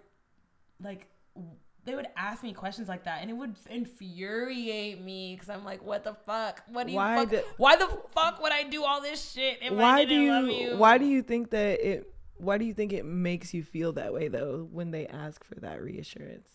like 0.82 1.08
they 1.86 1.96
would 1.96 2.08
ask 2.16 2.44
me 2.44 2.54
questions 2.54 2.88
like 2.88 3.04
that 3.04 3.20
and 3.22 3.30
it 3.30 3.34
would 3.34 3.56
infuriate 3.70 5.02
me 5.02 5.36
because 5.36 5.50
I'm 5.50 5.66
like, 5.66 5.84
what 5.84 6.04
the 6.04 6.14
fuck? 6.26 6.64
What 6.68 6.88
do 6.88 6.94
you 6.94 6.98
Why 6.98 7.18
fuck? 7.18 7.30
the- 7.30 7.46
why 7.58 7.76
the 7.76 7.90
fuck 8.10 8.42
would 8.42 8.54
I 8.54 8.64
do 8.64 8.84
all 8.84 9.02
this 9.02 9.32
shit 9.32 9.60
Why 9.70 10.06
do 10.06 10.16
you, 10.16 10.32
love 10.32 10.48
you? 10.48 10.78
Why 10.78 10.98
do 10.98 11.06
you 11.06 11.22
think 11.22 11.50
that 11.52 11.86
it? 11.86 12.10
Why 12.38 12.58
do 12.58 12.66
you 12.66 12.74
think 12.74 12.94
it 12.94 13.06
makes 13.06 13.54
you 13.54 13.64
feel 13.64 13.94
that 13.94 14.14
way 14.14 14.28
though 14.28 14.68
when 14.72 14.92
they 14.92 15.08
ask 15.08 15.44
for 15.44 15.56
that 15.56 15.82
reassurance? 15.82 16.48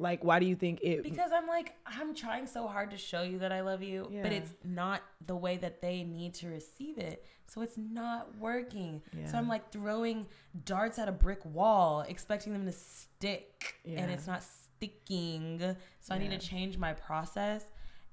Like, 0.00 0.24
why 0.24 0.38
do 0.38 0.46
you 0.46 0.56
think 0.56 0.80
it? 0.82 1.02
Because 1.02 1.30
I'm 1.32 1.46
like, 1.46 1.74
I'm 1.84 2.14
trying 2.14 2.46
so 2.46 2.66
hard 2.66 2.90
to 2.92 2.96
show 2.96 3.22
you 3.22 3.38
that 3.40 3.52
I 3.52 3.60
love 3.60 3.82
you, 3.82 4.08
Yeah. 4.10 4.22
but 4.22 4.32
it's 4.32 4.52
not 4.64 5.02
the 5.26 5.36
way 5.36 5.58
that 5.58 5.82
they 5.82 6.02
need 6.04 6.34
to 6.34 6.48
receive 6.48 6.96
it. 6.98 7.26
So 7.46 7.60
it's 7.62 7.76
not 7.76 8.36
working. 8.38 9.02
So 9.26 9.36
I'm 9.36 9.48
like 9.48 9.70
throwing 9.72 10.26
darts 10.64 10.98
at 10.98 11.08
a 11.08 11.12
brick 11.12 11.44
wall, 11.44 12.02
expecting 12.08 12.52
them 12.52 12.64
to 12.64 12.72
stick, 12.72 13.74
and 13.84 14.10
it's 14.10 14.26
not 14.26 14.42
sticking. 14.42 15.76
So 16.00 16.14
I 16.14 16.18
need 16.18 16.30
to 16.30 16.38
change 16.38 16.78
my 16.78 16.92
process. 16.94 17.64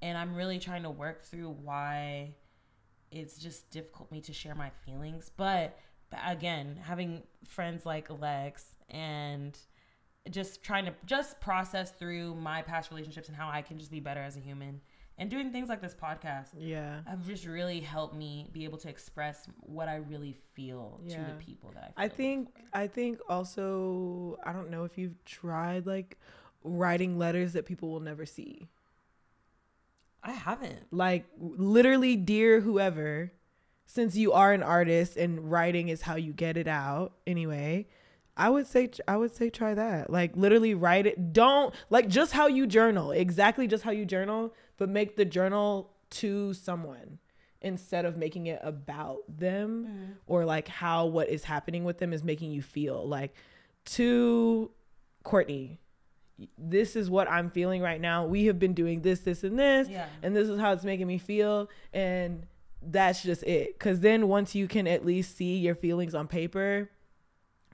And 0.02 0.18
I'm 0.18 0.36
really 0.36 0.60
trying 0.60 0.84
to 0.84 0.90
work 0.92 1.24
through 1.24 1.50
why 1.64 2.36
it's 3.12 3.38
just 3.38 3.70
difficult 3.72 4.10
for 4.10 4.14
me 4.14 4.22
to 4.22 4.34
share 4.34 4.54
my 4.56 4.72
feelings. 4.86 5.32
But, 5.36 5.78
but 6.10 6.20
again, 6.26 6.78
having 6.84 7.24
friends 7.46 7.86
like 7.86 8.10
Lex 8.10 8.66
and 8.90 9.58
just 10.32 10.64
trying 10.64 10.86
to 10.86 10.94
just 11.06 11.40
process 11.40 11.92
through 11.92 12.36
my 12.36 12.62
past 12.62 12.92
relationships 12.92 13.28
and 13.28 13.38
how 13.38 13.50
I 13.50 13.62
can 13.62 13.78
just 13.78 13.92
be 13.92 14.00
better 14.00 14.22
as 14.22 14.38
a 14.38 14.40
human 14.40 14.82
and 15.18 15.30
doing 15.30 15.52
things 15.52 15.68
like 15.68 15.82
this 15.82 15.96
podcast 15.96 16.50
yeah. 16.58 17.00
have 17.08 17.26
just 17.26 17.46
really 17.46 17.80
helped 17.80 18.16
me 18.16 18.50
be 18.52 18.64
able 18.64 18.78
to 18.80 18.90
express 18.90 19.48
what 19.62 19.88
I 19.88 19.96
really 19.96 20.36
feel 20.54 21.02
to 21.10 21.16
the 21.16 21.44
people 21.44 21.72
that 21.74 21.94
I 21.98 22.08
feel 22.08 22.14
I 22.14 22.16
think 22.16 22.54
for. 22.54 22.62
I 22.74 22.88
think 22.88 23.20
also 23.28 24.38
I 24.44 24.54
don't 24.54 24.70
know 24.70 24.84
if 24.84 24.98
you've 24.98 25.24
tried 25.26 25.86
like 25.86 26.18
writing 26.64 27.18
letters 27.18 27.54
that 27.54 27.66
people 27.66 27.90
will 27.90 28.00
never 28.00 28.26
see. 28.26 28.68
I 30.24 30.32
haven't. 30.32 30.88
Like 30.92 31.26
literally 31.40 32.16
dear 32.16 32.60
whoever 32.60 33.32
since 33.88 34.16
you 34.16 34.34
are 34.34 34.54
an 34.54 34.62
artist 34.62 35.16
and 35.16 35.50
writing 35.50 35.88
is 35.88 36.02
how 36.02 36.16
you 36.16 36.34
get 36.34 36.58
it 36.58 36.68
out 36.68 37.14
anyway. 37.26 37.88
I 38.38 38.50
would 38.50 38.68
say 38.68 38.90
I 39.08 39.18
would 39.18 39.36
say 39.36 39.50
try 39.50 39.74
that. 39.74 40.10
Like 40.10 40.36
literally 40.36 40.74
write 40.74 41.08
it. 41.08 41.34
Don't 41.34 41.74
like 41.90 42.08
just 42.08 42.32
how 42.32 42.48
you 42.48 42.68
journal. 42.68 43.12
Exactly 43.12 43.68
just 43.68 43.84
how 43.84 43.92
you 43.92 44.06
journal, 44.06 44.54
but 44.78 44.90
make 44.90 45.16
the 45.16 45.26
journal 45.26 45.92
to 46.10 46.54
someone 46.54 47.20
instead 47.62 48.06
of 48.06 48.16
making 48.18 48.48
it 48.48 48.60
about 48.64 49.20
them 49.28 49.88
mm. 49.90 50.14
or 50.28 50.46
like 50.46 50.68
how 50.68 51.06
what 51.06 51.28
is 51.28 51.44
happening 51.44 51.84
with 51.84 51.98
them 51.98 52.14
is 52.14 52.24
making 52.24 52.52
you 52.52 52.62
feel. 52.62 53.08
Like 53.08 53.34
to 53.86 54.72
Courtney, 55.24 55.80
this 56.58 56.96
is 56.96 57.10
what 57.10 57.30
I'm 57.30 57.50
feeling 57.50 57.82
right 57.82 58.00
now. 58.00 58.26
We 58.26 58.46
have 58.46 58.60
been 58.60 58.74
doing 58.74 59.02
this, 59.02 59.22
this, 59.22 59.44
and 59.44 59.58
this, 59.58 59.90
Yeah. 59.90 60.08
and 60.22 60.36
this 60.36 60.48
is 60.50 60.60
how 60.60 60.72
it's 60.72 60.84
making 60.84 61.08
me 61.08 61.18
feel. 61.18 61.70
And 61.94 62.46
that's 62.82 63.24
just 63.24 63.44
it. 63.44 63.78
Because 63.78 64.02
then 64.02 64.28
once 64.28 64.54
you 64.54 64.68
can 64.68 64.88
at 64.88 65.06
least 65.06 65.36
see 65.36 65.58
your 65.58 65.76
feelings 65.76 66.14
on 66.14 66.28
paper, 66.28 66.90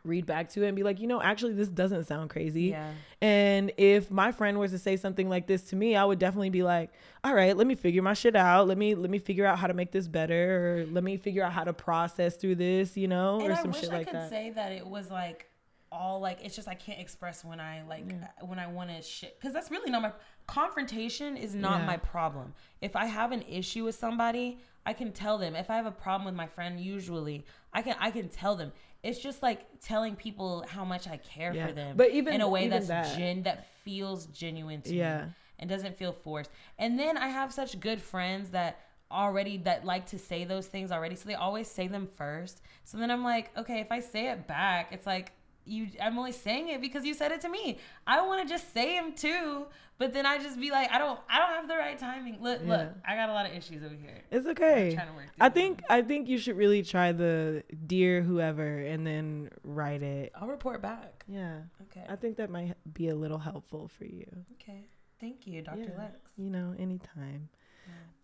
read 0.05 0.25
back 0.25 0.49
to 0.49 0.63
it 0.63 0.67
and 0.67 0.75
be 0.75 0.83
like, 0.83 0.99
you 0.99 1.07
know, 1.07 1.21
actually, 1.21 1.53
this 1.53 1.69
doesn't 1.69 2.05
sound 2.05 2.29
crazy. 2.29 2.63
Yeah. 2.63 2.91
And 3.21 3.71
if 3.77 4.11
my 4.11 4.31
friend 4.31 4.59
was 4.59 4.71
to 4.71 4.77
say 4.77 4.97
something 4.97 5.29
like 5.29 5.47
this 5.47 5.61
to 5.69 5.75
me, 5.75 5.95
I 5.95 6.03
would 6.03 6.19
definitely 6.19 6.49
be 6.49 6.63
like, 6.63 6.91
all 7.23 7.33
right, 7.33 7.55
let 7.55 7.67
me 7.67 7.75
figure 7.75 8.01
my 8.01 8.13
shit 8.13 8.35
out. 8.35 8.67
Let 8.67 8.77
me 8.77 8.95
let 8.95 9.09
me 9.09 9.17
figure 9.19 9.45
out 9.45 9.57
how 9.59 9.67
to 9.67 9.73
make 9.73 9.91
this 9.91 10.07
better 10.07 10.81
or 10.81 10.85
let 10.87 11.03
me 11.03 11.15
figure 11.17 11.43
out 11.43 11.53
how 11.53 11.63
to 11.63 11.73
process 11.73 12.35
through 12.35 12.55
this, 12.55 12.97
you 12.97 13.07
know, 13.07 13.39
And 13.39 13.49
or 13.49 13.53
I 13.53 13.61
some 13.61 13.71
wish 13.71 13.81
shit 13.81 13.91
I 13.91 13.97
like 13.97 14.07
could 14.07 14.15
that. 14.19 14.29
say 14.29 14.49
that 14.51 14.71
it 14.73 14.85
was 14.85 15.09
like 15.09 15.49
all 15.91 16.19
like 16.19 16.39
it's 16.43 16.55
just 16.55 16.67
I 16.67 16.73
can't 16.73 16.99
express 16.99 17.45
when 17.45 17.59
I 17.59 17.83
like 17.87 18.03
uh, 18.41 18.45
when 18.47 18.57
I 18.59 18.65
want 18.67 18.89
to 18.89 19.01
shit 19.03 19.39
because 19.39 19.53
that's 19.53 19.69
really 19.71 19.91
not 19.91 20.01
my 20.01 20.11
confrontation 20.47 21.37
is 21.37 21.53
not 21.55 21.79
Yeah. 21.81 21.85
my 21.85 21.97
problem. 21.97 22.53
If 22.81 22.95
I 22.95 23.05
have 23.05 23.31
an 23.31 23.43
issue 23.43 23.83
with 23.85 23.95
somebody, 23.95 24.59
I 24.85 24.93
can 24.93 25.11
tell 25.11 25.37
them. 25.37 25.55
If 25.55 25.69
I 25.69 25.75
have 25.77 25.85
a 25.85 25.91
problem 25.91 26.25
with 26.25 26.35
my 26.35 26.47
friend, 26.47 26.79
usually 26.79 27.45
I 27.73 27.81
can 27.81 27.95
I 27.99 28.11
can 28.11 28.29
tell 28.29 28.55
them. 28.55 28.71
It's 29.01 29.19
just 29.19 29.41
like 29.43 29.65
telling 29.81 30.15
people 30.15 30.65
how 30.67 30.85
much 30.85 31.07
I 31.07 31.17
care 31.17 31.53
Yeah. 31.53 31.67
for 31.67 31.73
them, 31.73 31.97
But 31.97 32.11
even- 32.11 32.33
in 32.35 32.41
a 32.41 32.47
way 32.47 32.67
that's 32.69 32.87
that- 32.87 33.17
gen 33.17 33.43
that 33.43 33.67
feels 33.83 34.27
genuine 34.27 34.81
to 34.83 34.93
Yeah. 34.95 35.25
me 35.25 35.31
and 35.59 35.69
doesn't 35.69 35.97
feel 35.97 36.13
forced. 36.13 36.49
And 36.77 36.97
then 36.97 37.17
I 37.17 37.27
have 37.27 37.51
such 37.53 37.79
good 37.79 38.01
friends 38.01 38.51
that 38.51 38.79
already 39.11 39.57
that 39.57 39.85
like 39.85 40.05
to 40.07 40.17
say 40.17 40.43
those 40.45 40.67
things 40.67 40.91
already, 40.91 41.15
so 41.15 41.27
they 41.27 41.35
always 41.35 41.69
say 41.69 41.87
them 41.87 42.07
first. 42.15 42.61
So 42.85 42.97
then 42.97 43.11
I'm 43.11 43.23
like, 43.23 43.55
okay, 43.57 43.79
if 43.81 43.91
I 43.91 43.99
say 43.99 44.29
it 44.29 44.47
back, 44.47 44.91
it's 44.91 45.05
like 45.05 45.33
you 45.65 45.87
I'm 46.01 46.17
only 46.17 46.31
saying 46.31 46.69
it 46.69 46.81
because 46.81 47.05
you 47.05 47.13
said 47.13 47.31
it 47.31 47.41
to 47.41 47.49
me. 47.49 47.79
I 48.05 48.21
want 48.25 48.41
to 48.41 48.47
just 48.47 48.73
say 48.73 48.95
him 48.95 49.13
too, 49.13 49.65
but 49.97 50.13
then 50.13 50.25
I 50.25 50.37
just 50.37 50.59
be 50.59 50.71
like, 50.71 50.91
I 50.91 50.97
don't 50.97 51.19
I 51.29 51.39
don't 51.39 51.49
have 51.49 51.67
the 51.67 51.77
right 51.77 51.97
timing. 51.97 52.41
Look, 52.41 52.61
look, 52.65 52.89
I 53.07 53.15
got 53.15 53.29
a 53.29 53.33
lot 53.33 53.45
of 53.45 53.53
issues 53.53 53.83
over 53.83 53.95
here. 53.95 54.23
It's 54.31 54.47
okay. 54.47 54.93
trying 54.93 55.07
to 55.07 55.13
work 55.13 55.25
I 55.39 55.49
through 55.49 55.61
think 55.61 55.83
I 55.89 56.01
think 56.01 56.27
you 56.27 56.37
should 56.37 56.57
really 56.57 56.83
try 56.83 57.11
the 57.11 57.63
dear 57.85 58.21
whoever 58.21 58.79
and 58.79 59.05
then 59.05 59.49
write 59.63 60.03
it. 60.03 60.31
I'll 60.35 60.47
report 60.47 60.81
back. 60.81 61.23
Yeah. 61.27 61.59
Okay. 61.83 62.05
I 62.09 62.15
think 62.15 62.37
that 62.37 62.49
might 62.49 62.75
be 62.93 63.09
a 63.09 63.15
little 63.15 63.39
helpful 63.39 63.89
for 63.97 64.05
you. 64.05 64.27
Okay. 64.61 64.85
Thank 65.19 65.47
you, 65.47 65.61
Dr. 65.61 65.79
Yeah. 65.79 65.97
Lex. 65.97 66.19
You 66.37 66.49
know, 66.49 66.75
anytime. 66.77 67.47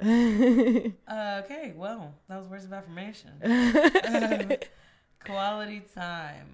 Uh, 0.01 0.05
okay, 1.43 1.73
well, 1.75 2.13
that 2.27 2.37
was 2.37 2.47
words 2.47 2.65
of 2.65 2.73
affirmation. 2.73 3.31
Um, 3.43 4.51
quality 5.25 5.81
time. 5.93 6.47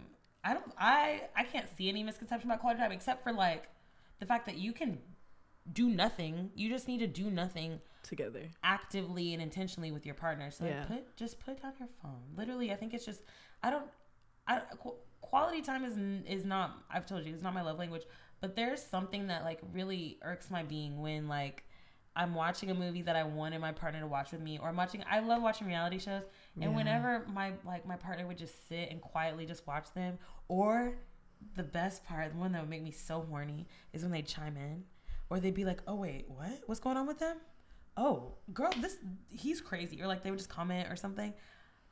I 0.46 0.54
don't. 0.54 0.72
I 0.78 1.24
I 1.36 1.44
can't 1.44 1.68
see 1.76 1.90
any 1.90 2.04
misconception 2.04 2.50
about 2.50 2.62
quality 2.62 2.80
time 2.80 2.92
except 2.92 3.24
for 3.24 3.34
like 3.34 3.64
the 4.20 4.26
fact 4.26 4.46
that 4.46 4.58
you 4.58 4.72
can 4.72 5.00
do 5.74 5.90
nothing. 5.90 6.52
You 6.56 6.70
just 6.70 6.88
need 6.88 7.00
to 7.00 7.08
do 7.08 7.30
nothing 7.32 7.82
Together. 8.04 8.44
actively 8.64 9.34
and 9.34 9.42
intentionally 9.42 9.92
with 9.92 10.06
your 10.06 10.14
partner. 10.16 10.52
So 10.52 10.66
Yeah. 10.66 10.80
like, 10.82 10.88
put 10.88 11.16
just 11.18 11.40
put 11.40 11.62
down 11.62 11.74
your 11.80 11.90
phone. 12.02 12.22
Literally, 12.38 12.72
I 12.72 12.76
think 12.76 12.94
it's 12.94 13.06
just 13.06 13.24
I 13.64 13.72
don't. 13.72 13.88
I 14.48 14.62
quality 15.22 15.62
time 15.64 15.84
is 15.84 15.98
is 16.28 16.46
not. 16.46 16.84
I've 16.92 17.08
told 17.08 17.26
you 17.26 17.34
it's 17.34 17.42
not 17.44 17.54
my 17.56 17.64
love 17.64 17.80
language. 17.80 18.04
But 18.42 18.56
there's 18.56 18.84
something 18.84 19.28
that 19.28 19.44
like 19.44 19.60
really 19.74 20.20
irks 20.22 20.52
my 20.52 20.62
being 20.62 21.02
when 21.02 21.28
like 21.28 21.64
I'm 22.16 22.34
watching 22.34 22.72
a 22.72 22.74
movie 22.74 23.02
that 23.04 23.16
I 23.16 23.24
wanted 23.24 23.60
my 23.60 23.72
partner 23.74 24.00
to 24.00 24.08
watch 24.08 24.32
with 24.32 24.42
me, 24.42 24.58
or 24.58 24.70
I'm 24.70 24.76
watching. 24.78 25.04
I 25.10 25.20
love 25.20 25.42
watching 25.42 25.68
reality 25.68 26.00
shows, 26.00 26.24
and 26.62 26.72
Yeah. 26.72 26.76
whenever 26.78 27.26
my 27.28 27.54
like 27.66 27.86
my 27.86 27.98
partner 27.98 28.26
would 28.28 28.38
just 28.38 28.68
sit 28.68 28.90
and 28.90 29.02
quietly 29.02 29.46
just 29.46 29.68
watch 29.68 29.92
them, 29.94 30.18
or 30.48 30.98
the 31.56 31.64
best 31.64 32.04
part, 32.06 32.32
the 32.32 32.38
one 32.40 32.52
that 32.54 32.62
would 32.62 32.70
make 32.70 32.82
me 32.84 32.92
so 32.92 33.22
horny, 33.30 33.68
is 33.94 34.02
when 34.04 34.12
they 34.12 34.22
chime 34.22 34.56
in, 34.58 34.86
or 35.30 35.40
they'd 35.40 35.54
be 35.54 35.66
like, 35.66 35.82
"Oh 35.88 35.96
wait, 35.96 36.30
what? 36.30 36.64
What's 36.68 36.80
going 36.80 36.98
on 36.98 37.06
with 37.08 37.20
them? 37.20 37.38
Oh, 37.98 38.36
girl, 38.54 38.72
this 38.80 38.98
he's 39.30 39.60
crazy," 39.62 40.02
or 40.02 40.08
like 40.08 40.24
they 40.24 40.32
would 40.32 40.40
just 40.40 40.50
comment 40.50 40.90
or 40.90 40.96
something. 40.96 41.34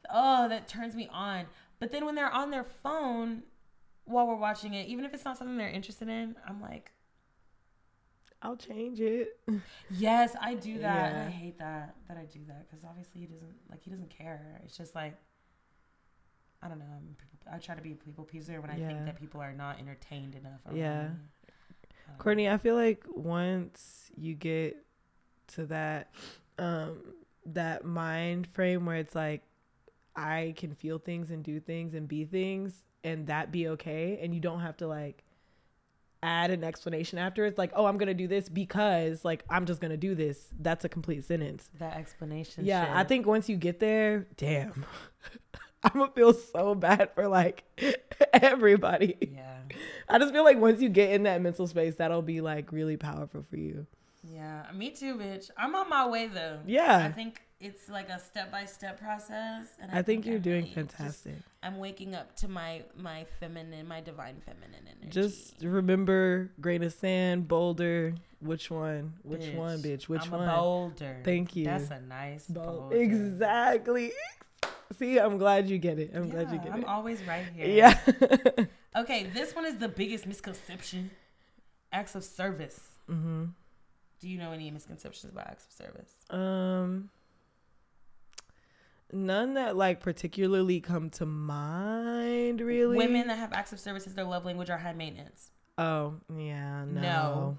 Oh, 0.09 0.47
that 0.49 0.67
turns 0.67 0.95
me 0.95 1.07
on. 1.11 1.47
But 1.79 1.91
then 1.91 2.05
when 2.05 2.15
they're 2.15 2.31
on 2.31 2.49
their 2.51 2.63
phone 2.63 3.43
while 4.05 4.27
we're 4.27 4.35
watching 4.35 4.73
it, 4.73 4.87
even 4.87 5.05
if 5.05 5.13
it's 5.13 5.25
not 5.25 5.37
something 5.37 5.57
they're 5.57 5.69
interested 5.69 6.07
in, 6.09 6.35
I'm 6.47 6.61
like, 6.61 6.91
I'll 8.43 8.57
change 8.57 8.99
it. 8.99 9.39
Yes, 9.89 10.35
I 10.39 10.53
do 10.55 10.77
that, 10.79 11.13
and 11.13 11.21
I 11.27 11.29
hate 11.31 11.57
that 11.59 11.95
that 12.07 12.17
I 12.17 12.25
do 12.25 12.39
that 12.47 12.69
because 12.69 12.83
obviously 12.85 13.21
he 13.21 13.27
doesn't 13.27 13.55
like 13.71 13.81
he 13.83 13.89
doesn't 13.89 14.09
care. 14.09 14.61
It's 14.65 14.77
just 14.77 14.93
like 14.93 15.15
I 16.61 16.67
don't 16.67 16.79
know. 16.79 16.85
I'm, 16.95 17.15
people- 17.17 17.51
I 17.53 17.57
try 17.57 17.75
to 17.75 17.81
be 17.81 17.91
a 17.93 17.95
people 17.95 18.23
pleaser 18.23 18.61
when 18.61 18.69
I 18.69 18.77
Yeah. 18.77 18.87
think 18.87 19.05
that 19.05 19.19
people 19.19 19.41
are 19.41 19.53
not 19.53 19.79
entertained 19.79 20.35
enough. 20.35 20.61
Yeah. 20.73 21.09
me. 21.09 21.15
Courtney, 22.19 22.49
I 22.49 22.57
feel 22.57 22.75
like 22.75 23.03
once 23.09 24.11
you 24.15 24.33
get 24.35 24.77
to 25.47 25.65
that 25.67 26.11
um 26.59 26.99
that 27.45 27.83
mind 27.85 28.47
frame 28.53 28.85
where 28.85 28.97
it's 28.97 29.15
like 29.15 29.43
I 30.15 30.53
can 30.57 30.75
feel 30.75 30.99
things 30.99 31.31
and 31.31 31.43
do 31.43 31.59
things 31.59 31.93
and 31.93 32.07
be 32.07 32.23
things 32.25 32.83
and 33.03 33.27
that 33.27 33.51
be 33.51 33.67
okay 33.69 34.19
and 34.21 34.33
you 34.33 34.39
don't 34.39 34.59
have 34.61 34.77
to 34.77 34.87
like 34.87 35.22
add 36.23 36.51
an 36.51 36.63
explanation 36.63 37.19
after 37.19 37.45
it's 37.45 37.57
like 37.57 37.71
oh 37.75 37.85
I'm 37.85 37.97
to 38.07 38.13
do 38.13 38.27
this 38.27 38.49
because 38.49 39.23
like 39.25 39.43
I'm 39.49 39.65
just 39.65 39.81
to 39.91 39.97
do 39.97 40.15
this. 40.15 40.47
That's 40.59 40.85
a 40.85 40.89
complete 40.89 41.25
sentence. 41.25 41.69
that 41.79 41.97
explanation. 41.97 42.65
Yeah, 42.65 42.91
I 42.93 43.03
think 43.03 43.25
once 43.27 43.49
you 43.49 43.57
get 43.57 43.79
there, 43.79 44.27
damn. 44.37 44.85
I'm 45.83 45.91
gonna 45.99 46.11
feel 46.13 46.33
so 46.33 46.75
bad 46.75 47.09
for 47.13 47.27
like 47.27 47.63
everybody. 48.33 49.17
Yeah, 49.19 49.57
I 50.07 50.17
just 50.17 50.33
feel 50.33 50.43
like 50.45 50.57
once 50.57 50.81
you 50.81 50.89
get 50.89 51.11
in 51.11 51.23
that 51.23 51.41
mental 51.41 51.67
space, 51.67 51.95
that'll 51.95 52.21
be 52.21 52.39
like 52.41 52.71
really 52.71 52.95
powerful 52.97 53.45
for 53.49 53.57
you. 53.57 53.85
yeah. 54.23 54.63
Me 54.73 54.91
too, 54.91 55.15
bitch. 55.15 55.49
I'm 55.57 55.75
on 55.75 55.89
my 55.89 56.07
way 56.07 56.27
though. 56.27 56.59
Yeah. 56.65 56.97
I 56.97 57.11
think 57.11 57.41
it's 57.59 57.87
like 57.89 58.09
a 58.09 58.19
step 58.19 58.51
by 58.51 58.65
step 58.65 58.99
process, 58.99 59.67
and 59.79 59.91
I 59.91 60.01
think 60.01 60.25
you're 60.25 60.39
doing 60.39 60.63
really 60.65 60.75
just- 60.75 60.95
fantastic. 60.95 61.35
I'm 61.61 61.77
waking 61.77 62.13
up 62.15 62.35
to 62.37 62.47
my 62.47 62.83
my 62.97 63.25
feminine, 63.39 63.87
my 63.87 64.01
divine 64.01 64.41
feminine 64.45 64.85
energy. 64.87 65.09
Just 65.09 65.55
remember 65.61 66.51
grain 66.59 66.83
of 66.83 66.91
sand, 66.93 67.47
boulder. 67.47 68.15
Which 68.41 68.69
one? 68.69 69.13
Which 69.23 69.41
Bitch, 69.43 69.55
one, 69.55 69.81
bitch? 69.81 70.03
Which 70.09 70.23
I'm 70.25 70.31
one? 70.31 70.49
A 70.49 70.55
boulder. 70.57 71.21
Thank 71.23 71.55
you. 71.55 71.63
That's 71.65 71.89
a 71.91 72.01
nice 72.01 72.45
Bold- 72.47 72.65
boulder. 72.65 72.95
Exactly. 72.97 74.11
See, 74.99 75.17
I'm 75.17 75.37
glad 75.37 75.69
you 75.69 75.77
get 75.77 75.97
it. 75.99 76.11
I'm 76.13 76.29
glad 76.29 76.51
you 76.51 76.57
Yeah, 76.57 76.63
get 76.65 76.73
I'm 76.73 76.81
it. 76.81 76.87
always 76.87 77.23
right 77.23 77.45
here. 77.55 77.67
Yeah. 77.67 78.65
Okay, 78.95 79.23
this 79.33 79.55
one 79.55 79.65
is 79.65 79.77
the 79.77 79.87
biggest 79.87 80.27
misconception. 80.27 81.09
Acts 81.91 82.13
of 82.13 82.23
service. 82.23 82.79
hmm 83.07 83.45
Do 84.19 84.29
you 84.29 84.37
know 84.37 84.51
any 84.51 84.69
misconceptions 84.69 85.31
about 85.33 85.47
acts 85.47 85.65
of 85.65 85.71
service? 85.71 86.11
Um. 86.29 87.09
None 89.13 89.53
that 89.53 89.75
like 89.75 89.99
particularly 89.99 90.81
come 90.81 91.09
to 91.11 91.25
mind, 91.25 92.61
really. 92.61 92.97
Women 92.97 93.27
that 93.27 93.37
have 93.37 93.53
acts 93.53 93.71
of 93.71 93.79
service 93.79 94.07
as 94.07 94.15
their 94.15 94.25
love 94.25 94.45
language 94.45 94.69
are 94.69 94.77
high 94.77 94.93
maintenance. 94.93 95.51
Oh 95.77 96.15
yeah, 96.35 96.85
no. 96.85 97.01
No. 97.01 97.57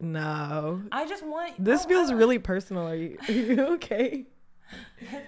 No. 0.00 0.82
I 0.92 1.06
just 1.06 1.24
want 1.26 1.62
This 1.62 1.84
oh, 1.84 1.88
feels 1.88 2.12
really 2.12 2.38
personal. 2.38 2.88
Are 2.88 2.94
you, 2.94 3.18
are 3.28 3.32
you 3.32 3.60
okay? 3.74 4.26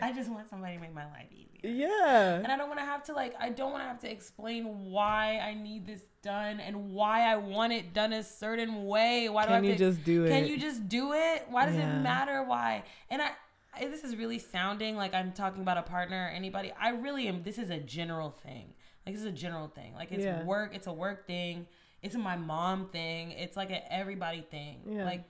I 0.03 0.13
just 0.13 0.31
want 0.31 0.49
somebody 0.49 0.75
to 0.75 0.81
make 0.81 0.95
my 0.95 1.07
life 1.07 1.27
easier. 1.33 1.87
Yeah. 1.89 2.35
And 2.37 2.49
I 2.49 2.57
don't 2.57 2.69
want 2.69 2.79
to 2.79 2.85
have 2.85 3.03
to 3.05 3.13
like 3.13 3.35
I 3.41 3.49
don't 3.51 3.73
want 3.73 3.83
to 3.83 3.89
have 3.89 4.01
to 4.01 4.11
explain 4.11 4.91
why 4.91 5.39
I 5.39 5.55
need 5.55 5.87
this 5.87 6.03
done 6.23 6.61
and 6.61 6.91
why 6.91 7.23
I 7.23 7.37
want 7.37 7.73
it 7.73 7.93
done 7.93 8.13
a 8.13 8.23
certain 8.23 8.87
way. 8.87 9.29
Why 9.29 9.47
do 9.47 9.53
I 9.55 9.57
Can 9.57 9.65
you 9.65 9.73
to, 9.73 9.79
just 9.79 10.05
do 10.05 10.25
it? 10.25 10.29
Can 10.29 10.47
you 10.47 10.59
just 10.59 10.89
do 10.89 11.13
it? 11.15 11.47
Why 11.49 11.67
does 11.67 11.77
Yeah. 11.77 11.99
it 11.99 12.03
matter 12.03 12.45
why? 12.45 12.85
And 13.09 13.23
I 13.23 13.31
this 13.79 14.05
is 14.05 14.17
really 14.17 14.39
sounding 14.39 14.97
like 14.97 15.15
I'm 15.15 15.33
talking 15.33 15.63
about 15.63 15.79
a 15.79 15.83
partner 15.83 16.27
or 16.27 16.29
anybody. 16.29 16.73
I 16.79 16.91
really 16.91 17.29
am 17.29 17.43
this 17.43 17.59
is 17.59 17.71
a 17.71 17.79
general 17.79 18.31
thing. 18.31 18.73
Like 19.07 19.15
this 19.15 19.23
is 19.23 19.29
a 19.29 19.33
general 19.33 19.69
thing. 19.69 19.95
Like 19.95 20.13
it's 20.13 20.25
Yeah. 20.25 20.45
work, 20.45 20.75
it's 20.75 20.87
a 20.87 20.93
work 20.93 21.27
thing. 21.27 21.67
It's 22.03 22.15
a 22.15 22.19
my 22.19 22.37
mom 22.37 22.89
thing. 22.91 23.33
It's 23.33 23.57
like 23.57 23.71
an 23.71 23.83
everybody 23.91 24.43
thing. 24.43 24.81
Yeah. 24.87 25.05
Like 25.05 25.25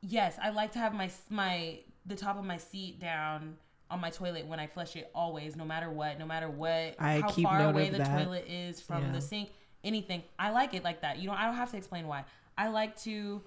yes, 0.00 0.38
I 0.42 0.50
like 0.50 0.72
to 0.72 0.78
have 0.78 0.94
my 0.94 1.10
my 1.30 1.80
the 2.06 2.16
top 2.16 2.38
of 2.38 2.44
my 2.44 2.56
seat 2.56 3.00
down 3.00 3.56
on 3.90 4.00
my 4.00 4.10
toilet 4.10 4.46
when 4.46 4.60
I 4.60 4.66
flush 4.66 4.96
it 4.96 5.10
always, 5.14 5.56
no 5.56 5.64
matter 5.64 5.90
what, 5.90 6.18
no 6.18 6.26
matter 6.26 6.48
what, 6.50 6.94
I 6.98 7.20
how 7.20 7.28
far 7.30 7.70
away 7.70 7.88
the 7.88 7.98
that. 7.98 8.22
toilet 8.24 8.46
is 8.48 8.80
from 8.80 9.04
Yeah. 9.06 9.12
the 9.12 9.20
sink, 9.20 9.50
anything. 9.82 10.22
I 10.38 10.50
like 10.50 10.74
it 10.74 10.84
like 10.84 11.00
that. 11.02 11.18
You 11.18 11.28
know, 11.28 11.34
I 11.34 11.46
don't 11.46 11.54
have 11.56 11.70
to 11.70 11.76
explain 11.76 12.06
why. 12.06 12.24
I 12.56 12.68
like 12.68 12.98
to 13.02 13.42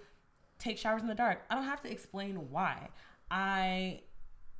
take 0.57 0.77
showers 0.77 1.01
in 1.01 1.07
the 1.07 1.15
dark. 1.15 1.41
I 1.49 1.55
don't 1.55 1.65
have 1.65 1.81
to 1.81 1.91
explain 1.91 2.49
why. 2.49 2.89
I 3.31 4.01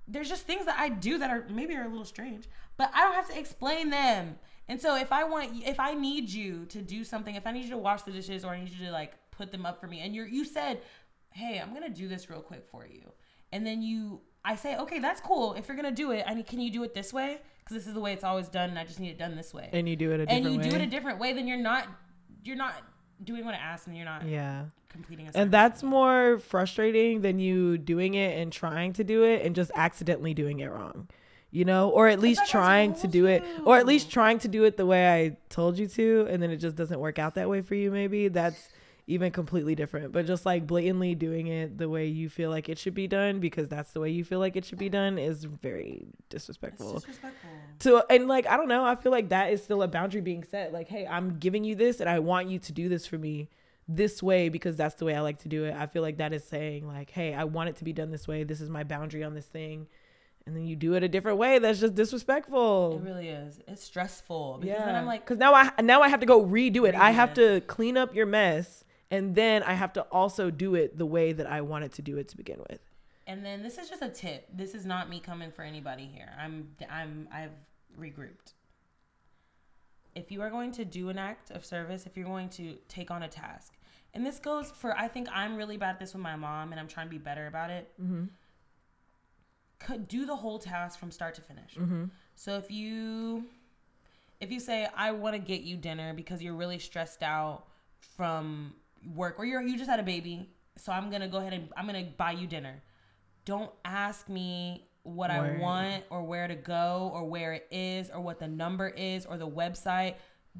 there's 0.07 0.30
just 0.30 0.47
things 0.47 0.65
that 0.65 0.80
I 0.80 0.89
do 0.89 1.17
that 1.19 1.30
are 1.30 1.45
maybe 1.49 1.76
are 1.76 1.84
a 1.84 1.89
little 1.89 2.05
strange, 2.05 2.47
but 2.78 2.89
I 2.93 3.01
don't 3.01 3.13
have 3.13 3.30
to 3.30 3.38
explain 3.38 3.89
them. 3.89 4.39
And 4.67 4.82
so 4.82 4.95
if 4.95 5.11
I 5.11 5.26
want 5.26 5.51
if 5.65 5.80
I 5.80 5.93
need 5.93 6.30
you 6.30 6.65
to 6.67 6.82
do 6.82 7.03
something, 7.03 7.36
if 7.36 7.45
I 7.45 7.51
need 7.51 7.65
you 7.65 7.72
to 7.72 7.78
wash 7.78 8.03
the 8.03 8.11
dishes 8.11 8.45
or 8.45 8.51
I 8.53 8.59
need 8.63 8.69
you 8.69 8.86
to 8.86 8.91
like 8.91 9.13
put 9.32 9.51
them 9.51 9.65
up 9.65 9.80
for 9.80 9.88
me 9.88 9.99
and 9.99 10.15
you're 10.15 10.28
you 10.28 10.45
said, 10.45 10.82
"Hey, 11.32 11.59
I'm 11.59 11.72
going 11.72 11.84
to 11.84 11.89
do 11.89 12.07
this 12.07 12.30
real 12.30 12.41
quick 12.41 12.65
for 12.72 12.88
you." 12.88 13.11
And 13.51 13.67
then 13.67 13.82
you 13.82 14.22
I 14.45 14.55
say, 14.55 14.78
"Okay, 14.78 14.99
that's 14.99 15.19
cool. 15.22 15.53
If 15.53 15.67
you're 15.67 15.78
going 15.78 15.93
to 15.93 15.95
do 15.95 16.11
it, 16.11 16.24
I 16.26 16.34
need 16.34 16.47
can 16.47 16.61
you 16.61 16.72
do 16.72 16.84
it 16.84 16.93
this 16.93 17.11
way? 17.11 17.41
Cuz 17.65 17.76
this 17.76 17.88
is 17.88 17.93
the 17.93 17.99
way 17.99 18.13
it's 18.13 18.24
always 18.24 18.47
done 18.47 18.69
and 18.69 18.80
I 18.80 18.86
just 18.86 18.99
need 18.99 19.09
it 19.09 19.17
done 19.17 19.36
this 19.36 19.53
way." 19.53 19.69
and 19.74 19.88
you 19.88 19.95
do 19.95 20.11
it 20.11 20.22
a 20.22 20.26
different 20.26 20.45
way. 20.45 20.51
And 20.51 20.55
you 20.55 20.61
way. 20.61 20.69
do 20.69 20.76
it 20.78 20.82
a 20.82 20.89
different 20.89 21.19
way, 21.19 21.34
then 21.34 21.47
you're 21.47 21.57
not 21.57 21.88
you're 22.43 22.55
not 22.55 22.76
doing 23.24 23.45
what 23.45 23.53
I 23.53 23.57
asked 23.57 23.88
and 23.88 23.95
you're 23.95 24.05
not 24.05 24.26
yeah. 24.26 24.65
Completing 24.92 25.28
a 25.28 25.32
And 25.34 25.52
that's 25.52 25.84
more 25.84 26.39
frustrating 26.39 27.22
than 27.22 27.39
you 27.39 27.78
doing 27.78 28.14
it 28.14 28.38
and 28.38 28.52
trying 28.52 28.94
to 28.94 29.04
do 29.04 29.24
it 29.24 29.46
and 29.46 29.56
just 29.56 29.72
accidentally 29.76 30.34
doing 30.34 30.60
it 30.60 30.68
wrong. 30.68 31.08
You 31.54 31.66
know, 31.66 31.89
or 31.89 32.08
at 32.08 32.22
least 32.22 32.48
trying 32.48 32.94
to 32.96 33.08
do 33.10 33.26
it, 33.26 33.44
or 33.66 33.78
at 33.78 33.86
least 33.86 34.10
trying 34.10 34.39
to 34.39 34.48
do 34.48 34.64
it 34.64 34.78
the 34.78 34.86
way 34.86 35.12
I 35.12 35.36
told 35.50 35.78
you 35.78 35.86
to, 35.86 36.26
and 36.30 36.42
then 36.42 36.50
it 36.50 36.58
just 36.58 36.78
doesn't 36.78 36.98
work 36.98 37.20
out 37.20 37.36
that 37.36 37.50
way 37.50 37.62
for 37.62 37.76
you, 37.76 37.92
maybe. 37.92 38.30
That's 38.30 38.70
even 39.08 39.32
completely 39.32 39.76
different. 39.76 40.14
But 40.14 40.26
just 40.26 40.46
like 40.46 40.66
blatantly 40.66 41.16
doing 41.16 41.48
it 41.48 41.78
the 41.78 41.89
way 41.89 42.06
you 42.06 42.30
feel 42.30 42.50
like 42.50 42.70
it 42.70 42.78
should 42.78 42.94
be 42.94 43.08
done 43.08 43.39
because 43.39 43.68
that's 43.68 43.92
the 43.92 44.00
way 44.00 44.10
you 44.10 44.24
feel 44.24 44.39
like 44.39 44.56
it 44.56 44.64
should 44.64 44.78
be 44.78 44.89
done 44.89 45.18
is 45.18 45.44
very 45.44 46.06
it's 46.20 46.30
disrespectful 46.30 46.94
disrespectful. 46.94 47.50
to 47.80 48.06
and 48.10 48.28
like 48.28 48.48
I 48.48 48.58
don't 48.58 48.68
know, 48.68 48.86
I 48.86 48.96
feel 48.96 49.12
like 49.12 49.30
that 49.30 49.52
is 49.52 49.64
still 49.64 49.84
a 49.84 49.88
boundary 49.88 50.22
being 50.22 50.44
set. 50.44 50.72
Like, 50.72 50.88
hey, 50.88 51.06
I'm 51.06 51.38
giving 51.38 51.64
you 51.64 51.76
this 51.76 52.00
and 52.00 52.10
I 52.10 52.20
want 52.20 52.48
you 52.48 52.60
to 52.60 52.72
do 52.72 52.88
this 52.88 53.06
for 53.06 53.18
me 53.18 53.50
this 53.96 54.22
way 54.24 54.50
because 54.50 54.76
that's 54.76 54.96
the 54.96 55.06
way 55.06 55.16
I 55.16 55.22
like 55.22 55.39
to 55.39 55.50
do 55.50 55.66
it. 55.66 55.76
I 55.76 55.88
feel 55.88 56.02
like 56.02 56.18
that 56.18 56.34
is 56.34 56.44
saying 56.44 56.88
like, 56.88 57.10
hey, 57.10 57.34
I 57.34 57.44
want 57.46 57.70
it 57.70 57.76
to 57.78 57.84
be 57.84 57.94
done 57.94 58.12
this 58.12 58.28
way. 58.28 58.44
This 58.44 58.62
is 58.62 58.70
my 58.70 58.84
boundary 58.84 59.24
on 59.24 59.34
this 59.34 59.46
thing. 59.48 59.88
And 60.46 60.56
then 60.56 60.66
you 60.66 60.76
do 60.76 60.94
it 60.96 61.04
a 61.04 61.08
different 61.08 61.38
way. 61.38 61.60
That's 61.60 61.80
just 61.80 61.94
disrespectful. 61.94 63.00
It 63.02 63.08
really 63.08 63.30
is. 63.30 63.60
It's 63.68 63.84
stressful 63.84 64.58
because 64.62 64.78
Yeah. 64.80 64.86
then 64.86 64.96
I'm 64.96 65.06
like, 65.06 65.26
cuz 65.26 65.38
now 65.38 65.54
I 65.54 65.72
now 65.82 66.02
I 66.02 66.10
have 66.10 66.20
to 66.22 66.26
go 66.26 66.44
redo 66.44 66.88
it. 66.88 66.96
I 66.96 67.12
have 67.12 67.32
it. 67.32 67.36
to 67.36 67.62
clean 67.68 67.98
up 67.98 68.16
your 68.16 68.26
mess 68.26 68.84
and 69.12 69.36
then 69.36 69.62
I 69.64 69.74
have 69.74 69.94
to 69.94 70.02
also 70.04 70.50
do 70.50 70.74
it 70.76 70.98
the 70.98 71.06
way 71.06 71.32
that 71.34 71.46
I 71.46 71.62
wanted 71.62 71.92
to 71.94 72.02
do 72.02 72.18
it 72.18 72.28
to 72.30 72.38
begin 72.38 72.60
with. 72.70 72.80
and 73.28 73.46
then 73.46 73.62
this 73.62 73.78
is 73.78 73.88
just 73.89 74.02
a 74.02 74.10
tip. 74.10 74.48
This 74.52 74.74
is 74.74 74.86
not 74.86 75.10
me 75.10 75.20
coming 75.20 75.52
for 75.52 75.62
anybody 75.64 76.06
here. 76.06 76.32
I'm 76.39 76.76
I'm 76.89 77.28
I've 77.32 77.52
regrouped. 78.00 78.54
If 80.16 80.32
you 80.32 80.42
are 80.42 80.50
going 80.50 80.72
to 80.74 80.84
do 80.86 81.10
an 81.10 81.18
act 81.18 81.52
of 81.52 81.64
service, 81.64 82.06
if 82.06 82.18
you're 82.18 82.26
going 82.26 82.50
to 82.50 82.78
take 82.89 83.10
on 83.12 83.24
a 83.24 83.28
task, 83.30 83.78
and 84.14 84.26
this 84.26 84.39
goes 84.39 84.72
for 84.72 84.97
I 84.97 85.07
think 85.07 85.28
I'm 85.32 85.55
really 85.55 85.78
bad 85.78 85.91
at 85.91 85.99
this 85.99 86.14
with 86.14 86.22
my 86.22 86.36
mom, 86.36 86.72
and 86.72 86.80
I'm 86.80 86.88
trying 86.88 87.07
to 87.07 87.12
be 87.12 87.18
better 87.18 87.47
about 87.47 87.70
it. 87.70 87.91
Mhm. 88.01 88.30
Could 89.80 90.07
do 90.07 90.26
the 90.26 90.36
whole 90.36 90.59
task 90.59 90.99
from 90.99 91.09
start 91.12 91.34
to 91.36 91.41
finish. 91.41 91.76
Mhm. 91.76 92.12
So 92.36 92.57
if 92.57 92.70
you 92.70 93.49
if 94.39 94.51
you 94.51 94.59
say 94.59 94.88
I 94.95 95.12
want 95.12 95.36
to 95.36 95.39
get 95.39 95.62
you 95.62 95.78
dinner 95.78 96.14
because 96.14 96.41
you're 96.41 96.55
really 96.55 96.80
stressed 96.80 97.22
out 97.24 97.68
from 97.99 98.76
work 99.16 99.39
or 99.39 99.45
you're 99.45 99.62
you 99.62 99.78
just 99.78 99.89
had 99.89 99.99
a 99.99 100.03
baby, 100.03 100.49
so 100.78 100.91
I'm 100.91 101.09
going 101.09 101.22
to 101.22 101.28
go 101.28 101.38
ahead 101.38 101.53
and 101.53 101.72
I'm 101.78 101.88
to 101.88 102.12
buy 102.18 102.32
you 102.32 102.47
dinner. 102.47 102.82
Don't 103.45 103.72
ask 103.86 104.30
me 104.30 104.88
what 105.03 105.32
I 105.32 105.57
want 105.57 106.03
or 106.12 106.24
where 106.24 106.47
to 106.47 106.55
go 106.55 107.09
or 107.14 107.24
where 107.26 107.53
it 107.53 107.68
is 107.72 108.09
or 108.12 108.22
what 108.22 108.39
the 108.39 108.47
number 108.47 108.89
is 108.89 109.26
or 109.26 109.38
the 109.38 109.49
website. 109.49 110.16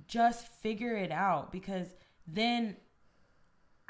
Just 0.08 0.48
figure 0.48 0.96
it 0.96 1.12
out 1.12 1.52
because 1.52 1.94
then 2.26 2.78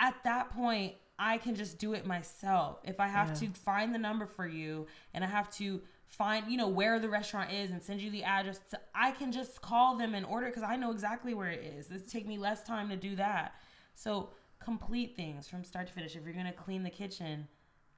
at 0.01 0.15
that 0.25 0.49
point 0.51 0.95
I 1.17 1.37
can 1.37 1.53
just 1.53 1.77
do 1.77 1.93
it 1.93 2.05
myself. 2.05 2.79
If 2.83 2.99
I 2.99 3.07
have 3.07 3.29
Yeah. 3.29 3.47
to 3.47 3.49
find 3.59 3.93
the 3.93 3.99
number 3.99 4.25
for 4.25 4.47
you 4.47 4.87
and 5.13 5.23
I 5.23 5.27
have 5.27 5.51
to 5.57 5.81
find, 6.07 6.51
you 6.51 6.57
know, 6.57 6.67
where 6.67 6.99
the 6.99 7.07
restaurant 7.09 7.51
is 7.51 7.69
and 7.69 7.81
send 7.81 8.01
you 8.01 8.09
the 8.09 8.23
address, 8.23 8.59
to, 8.71 8.81
I 8.95 9.11
can 9.11 9.31
just 9.31 9.61
call 9.61 9.95
them 9.97 10.15
and 10.15 10.25
order 10.25 10.47
because 10.47 10.63
I 10.63 10.75
know 10.77 10.91
exactly 10.91 11.35
where 11.35 11.51
it 11.51 11.63
is. 11.63 11.91
It's 11.91 12.11
take 12.11 12.25
me 12.27 12.39
less 12.39 12.63
time 12.63 12.89
to 12.89 12.95
do 12.95 13.15
that. 13.17 13.53
So 13.93 14.31
complete 14.59 15.15
things 15.15 15.47
from 15.47 15.63
start 15.63 15.85
to 15.87 15.93
finish. 15.93 16.15
If 16.15 16.25
you're 16.25 16.33
gonna 16.33 16.51
clean 16.53 16.81
the 16.81 16.89
kitchen, 16.89 17.47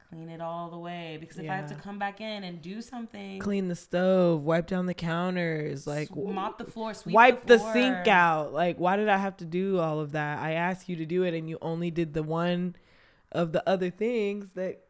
clean 0.08 0.28
it 0.28 0.40
all 0.40 0.70
the 0.70 0.78
way 0.78 1.16
because 1.20 1.38
if 1.38 1.50
I 1.50 1.56
have 1.56 1.68
to 1.68 1.74
come 1.74 1.98
back 1.98 2.20
in 2.20 2.44
and 2.44 2.60
do 2.62 2.80
something, 2.80 3.38
Clean 3.40 3.68
the 3.68 3.74
stove, 3.76 4.42
wipe 4.42 4.66
down 4.66 4.86
the 4.86 4.94
counters, 4.94 5.86
like 5.86 6.14
mop 6.14 6.58
the 6.58 6.64
floor, 6.64 6.94
sweep 6.94 7.14
wipe 7.14 7.46
the, 7.46 7.56
the, 7.58 7.72
sink 7.72 8.08
out. 8.08 8.52
Like, 8.52 8.78
why 8.78 8.96
did 8.96 9.08
I 9.08 9.16
have 9.16 9.36
to 9.38 9.44
do 9.44 9.78
all 9.78 10.00
of 10.00 10.12
that? 10.12 10.38
I 10.38 10.52
asked 10.52 10.88
you 10.88 10.96
to 10.96 11.06
do 11.06 11.22
it, 11.24 11.34
and 11.34 11.48
you 11.48 11.58
only 11.62 11.90
did 11.90 12.14
the 12.14 12.22
one 12.22 12.76
of 13.32 13.52
the 13.52 13.68
other 13.68 13.90
things 13.90 14.50
that 14.54 14.84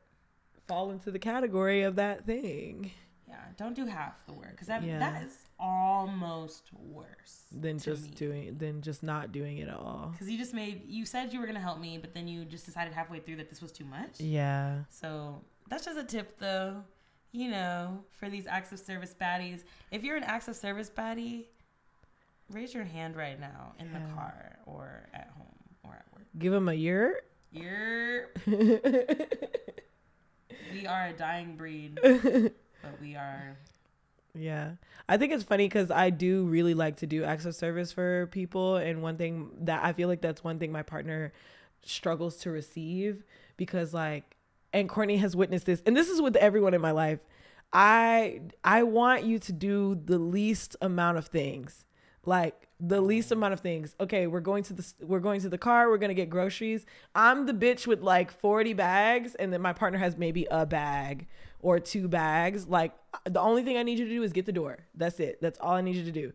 fall 0.69 0.91
into 0.91 1.11
the 1.11 1.19
category 1.19 1.83
of 1.83 1.97
that 1.97 2.27
thing. 2.27 2.91
Yeah, 3.29 3.37
don't 3.57 3.75
do 3.75 3.87
half 3.87 4.15
the 4.27 4.33
work 4.33 4.53
because 4.53 4.69
that 4.69 4.83
Yeah. 4.83 4.99
that 4.99 5.23
is 5.23 5.44
almost 5.69 6.65
worse 6.79 7.45
Than 7.53 7.79
just 7.79 8.05
me. 8.05 8.11
doing, 8.17 8.59
than 8.59 8.83
just 8.83 9.03
not 9.03 9.33
doing 9.33 9.59
it 9.59 9.69
at 9.69 9.75
all. 9.75 10.11
Because 10.12 10.29
you 10.31 10.37
just 10.39 10.53
made, 10.55 10.83
you 10.87 11.07
said 11.07 11.33
you 11.33 11.41
were 11.41 11.47
going 11.47 11.57
to 11.57 11.62
help 11.62 11.81
me, 11.81 11.97
but 11.99 12.12
then 12.15 12.29
you 12.29 12.45
just 12.45 12.67
decided 12.67 12.93
halfway 12.93 13.19
through 13.21 13.37
that 13.37 13.49
this 13.49 13.62
was 13.62 13.73
too 13.73 13.85
much. 13.85 14.21
Yeah, 14.21 14.81
So 14.91 15.43
that's 15.69 15.85
just 15.85 15.99
a 15.99 16.05
tip, 16.05 16.39
though, 16.39 16.83
you 17.33 17.51
know, 17.51 18.05
for 18.11 18.29
these 18.29 18.47
acts 18.47 18.73
of 18.73 18.79
service 18.79 19.15
baddies. 19.19 19.65
If 19.91 20.03
you're 20.05 20.17
an 20.17 20.23
acts 20.25 20.49
of 20.49 20.57
service 20.57 20.91
baddie, 20.91 21.47
raise 22.53 22.75
your 22.75 22.85
hand 22.85 23.17
right 23.17 23.41
now 23.41 23.73
in 23.79 23.93
the 23.93 24.01
car 24.15 24.59
or 24.67 25.09
at 25.15 25.31
home 25.37 25.47
or 25.85 25.95
at 25.95 26.05
work. 26.12 26.27
give 26.39 26.53
him 26.53 26.69
a 26.69 26.75
year. 26.75 27.23
You're, 27.53 28.31
we 30.73 30.87
are 30.87 31.07
a 31.09 31.12
dying 31.17 31.57
breed, 31.57 31.99
but 32.03 33.01
we 33.01 33.15
are. 33.17 33.57
Yeah. 34.35 34.72
I 35.09 35.16
think 35.16 35.32
it's 35.32 35.45
funny 35.45 35.66
because 35.66 35.91
I 35.91 36.11
do 36.11 36.45
really 36.47 36.74
like 36.74 36.97
to 36.97 37.07
do 37.07 37.24
acts 37.24 37.45
of 37.45 37.55
service 37.55 37.93
for 37.93 38.26
people. 38.28 38.76
And 38.76 39.03
one 39.03 39.16
thing 39.16 39.51
that 39.62 39.85
I 39.85 39.93
feel 39.93 40.09
like 40.09 40.20
that's 40.20 40.43
one 40.43 40.59
thing 40.59 40.72
my 40.72 40.82
partner 40.82 41.32
struggles 41.85 42.37
to 42.39 42.51
receive 42.51 43.24
because, 43.57 43.95
like, 43.95 44.37
and 44.72 44.89
Courtney 44.89 45.18
has 45.18 45.37
witnessed 45.37 45.66
this, 45.66 45.82
and 45.87 45.97
this 45.97 46.09
is 46.09 46.20
with 46.20 46.35
everyone 46.37 46.74
in 46.74 46.80
my 46.80 46.91
life. 46.91 47.20
I 47.72 48.41
I 48.64 48.82
want 48.82 49.24
you 49.24 49.39
to 49.41 49.53
do 49.53 50.01
the 50.05 50.18
least 50.18 50.76
amount 50.80 51.18
of 51.18 51.26
things. 51.26 51.87
Like 52.26 52.68
the 52.80 53.01
least 53.01 53.30
amount 53.32 53.53
of 53.53 53.61
things. 53.61 53.95
Okay, 54.01 54.26
we're 54.26 54.41
going 54.41 54.64
to 54.64 54.72
the 54.72 54.93
we're 55.03 55.20
going 55.20 55.41
to 55.43 55.49
the 55.49 55.59
car, 55.59 55.89
we're 55.89 55.99
going 55.99 56.09
to 56.09 56.14
get 56.14 56.30
groceries. 56.30 56.87
I'm 57.14 57.47
the 57.47 57.53
bitch 57.53 57.87
with 57.87 58.01
like 58.03 58.30
40 58.30 58.72
bags 58.74 59.35
and 59.37 59.53
then 59.53 59.61
my 59.62 59.72
partner 59.72 59.99
has 59.99 60.16
maybe 60.16 60.47
a 60.51 60.66
bag 60.66 61.26
or 61.65 61.81
two 61.81 62.07
bags. 62.07 62.69
Like 62.69 62.93
the 63.25 63.41
only 63.41 63.65
thing 63.65 63.79
I 63.79 63.83
need 63.83 63.99
you 63.99 64.05
to 64.05 64.11
do 64.11 64.23
is 64.23 64.33
get 64.33 64.45
the 64.47 64.53
door. 64.53 64.79
That's 64.95 65.19
it. 65.19 65.41
That's 65.41 65.59
all 65.59 65.73
I 65.73 65.81
need 65.81 65.97
you 65.97 66.05
to 66.05 66.12
do. 66.12 66.33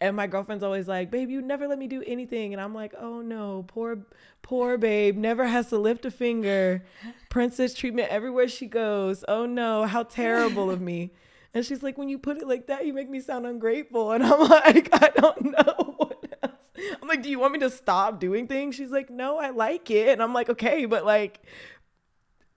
And 0.00 0.14
my 0.14 0.28
girlfriend's 0.28 0.62
always 0.62 0.86
like, 0.86 1.10
"Babe, 1.10 1.28
you 1.28 1.42
never 1.42 1.66
let 1.66 1.78
me 1.78 1.88
do 1.88 2.04
anything." 2.06 2.52
And 2.52 2.62
I'm 2.62 2.72
like, 2.72 2.94
"Oh 2.96 3.20
no, 3.20 3.64
poor 3.66 4.06
poor 4.40 4.78
babe, 4.78 5.16
never 5.16 5.46
has 5.48 5.68
to 5.70 5.78
lift 5.78 6.04
a 6.04 6.10
finger. 6.12 6.84
Princess 7.28 7.74
treatment 7.74 8.08
everywhere 8.08 8.46
she 8.46 8.66
goes. 8.66 9.24
Oh 9.26 9.44
no, 9.44 9.84
how 9.86 10.04
terrible 10.04 10.70
of 10.70 10.80
me." 10.80 11.10
And 11.52 11.66
she's 11.66 11.82
like, 11.82 11.98
"When 11.98 12.08
you 12.08 12.18
put 12.18 12.36
it 12.36 12.46
like 12.46 12.68
that, 12.68 12.86
you 12.86 12.92
make 12.92 13.10
me 13.10 13.18
sound 13.18 13.44
ungrateful." 13.46 14.12
And 14.12 14.22
I'm 14.24 14.38
like, 14.48 14.88
"I 14.92 15.10
don't 15.16 15.44
know 15.46 15.94
what 15.96 16.24
else." 16.44 16.70
I'm 17.02 17.08
like, 17.08 17.24
"Do 17.24 17.30
you 17.30 17.40
want 17.40 17.54
me 17.54 17.58
to 17.60 17.70
stop 17.70 18.20
doing 18.20 18.46
things?" 18.46 18.76
She's 18.76 18.92
like, 18.92 19.10
"No, 19.10 19.38
I 19.38 19.50
like 19.50 19.90
it." 19.90 20.10
And 20.10 20.22
I'm 20.22 20.32
like, 20.32 20.48
"Okay, 20.48 20.84
but 20.84 21.04
like, 21.04 21.40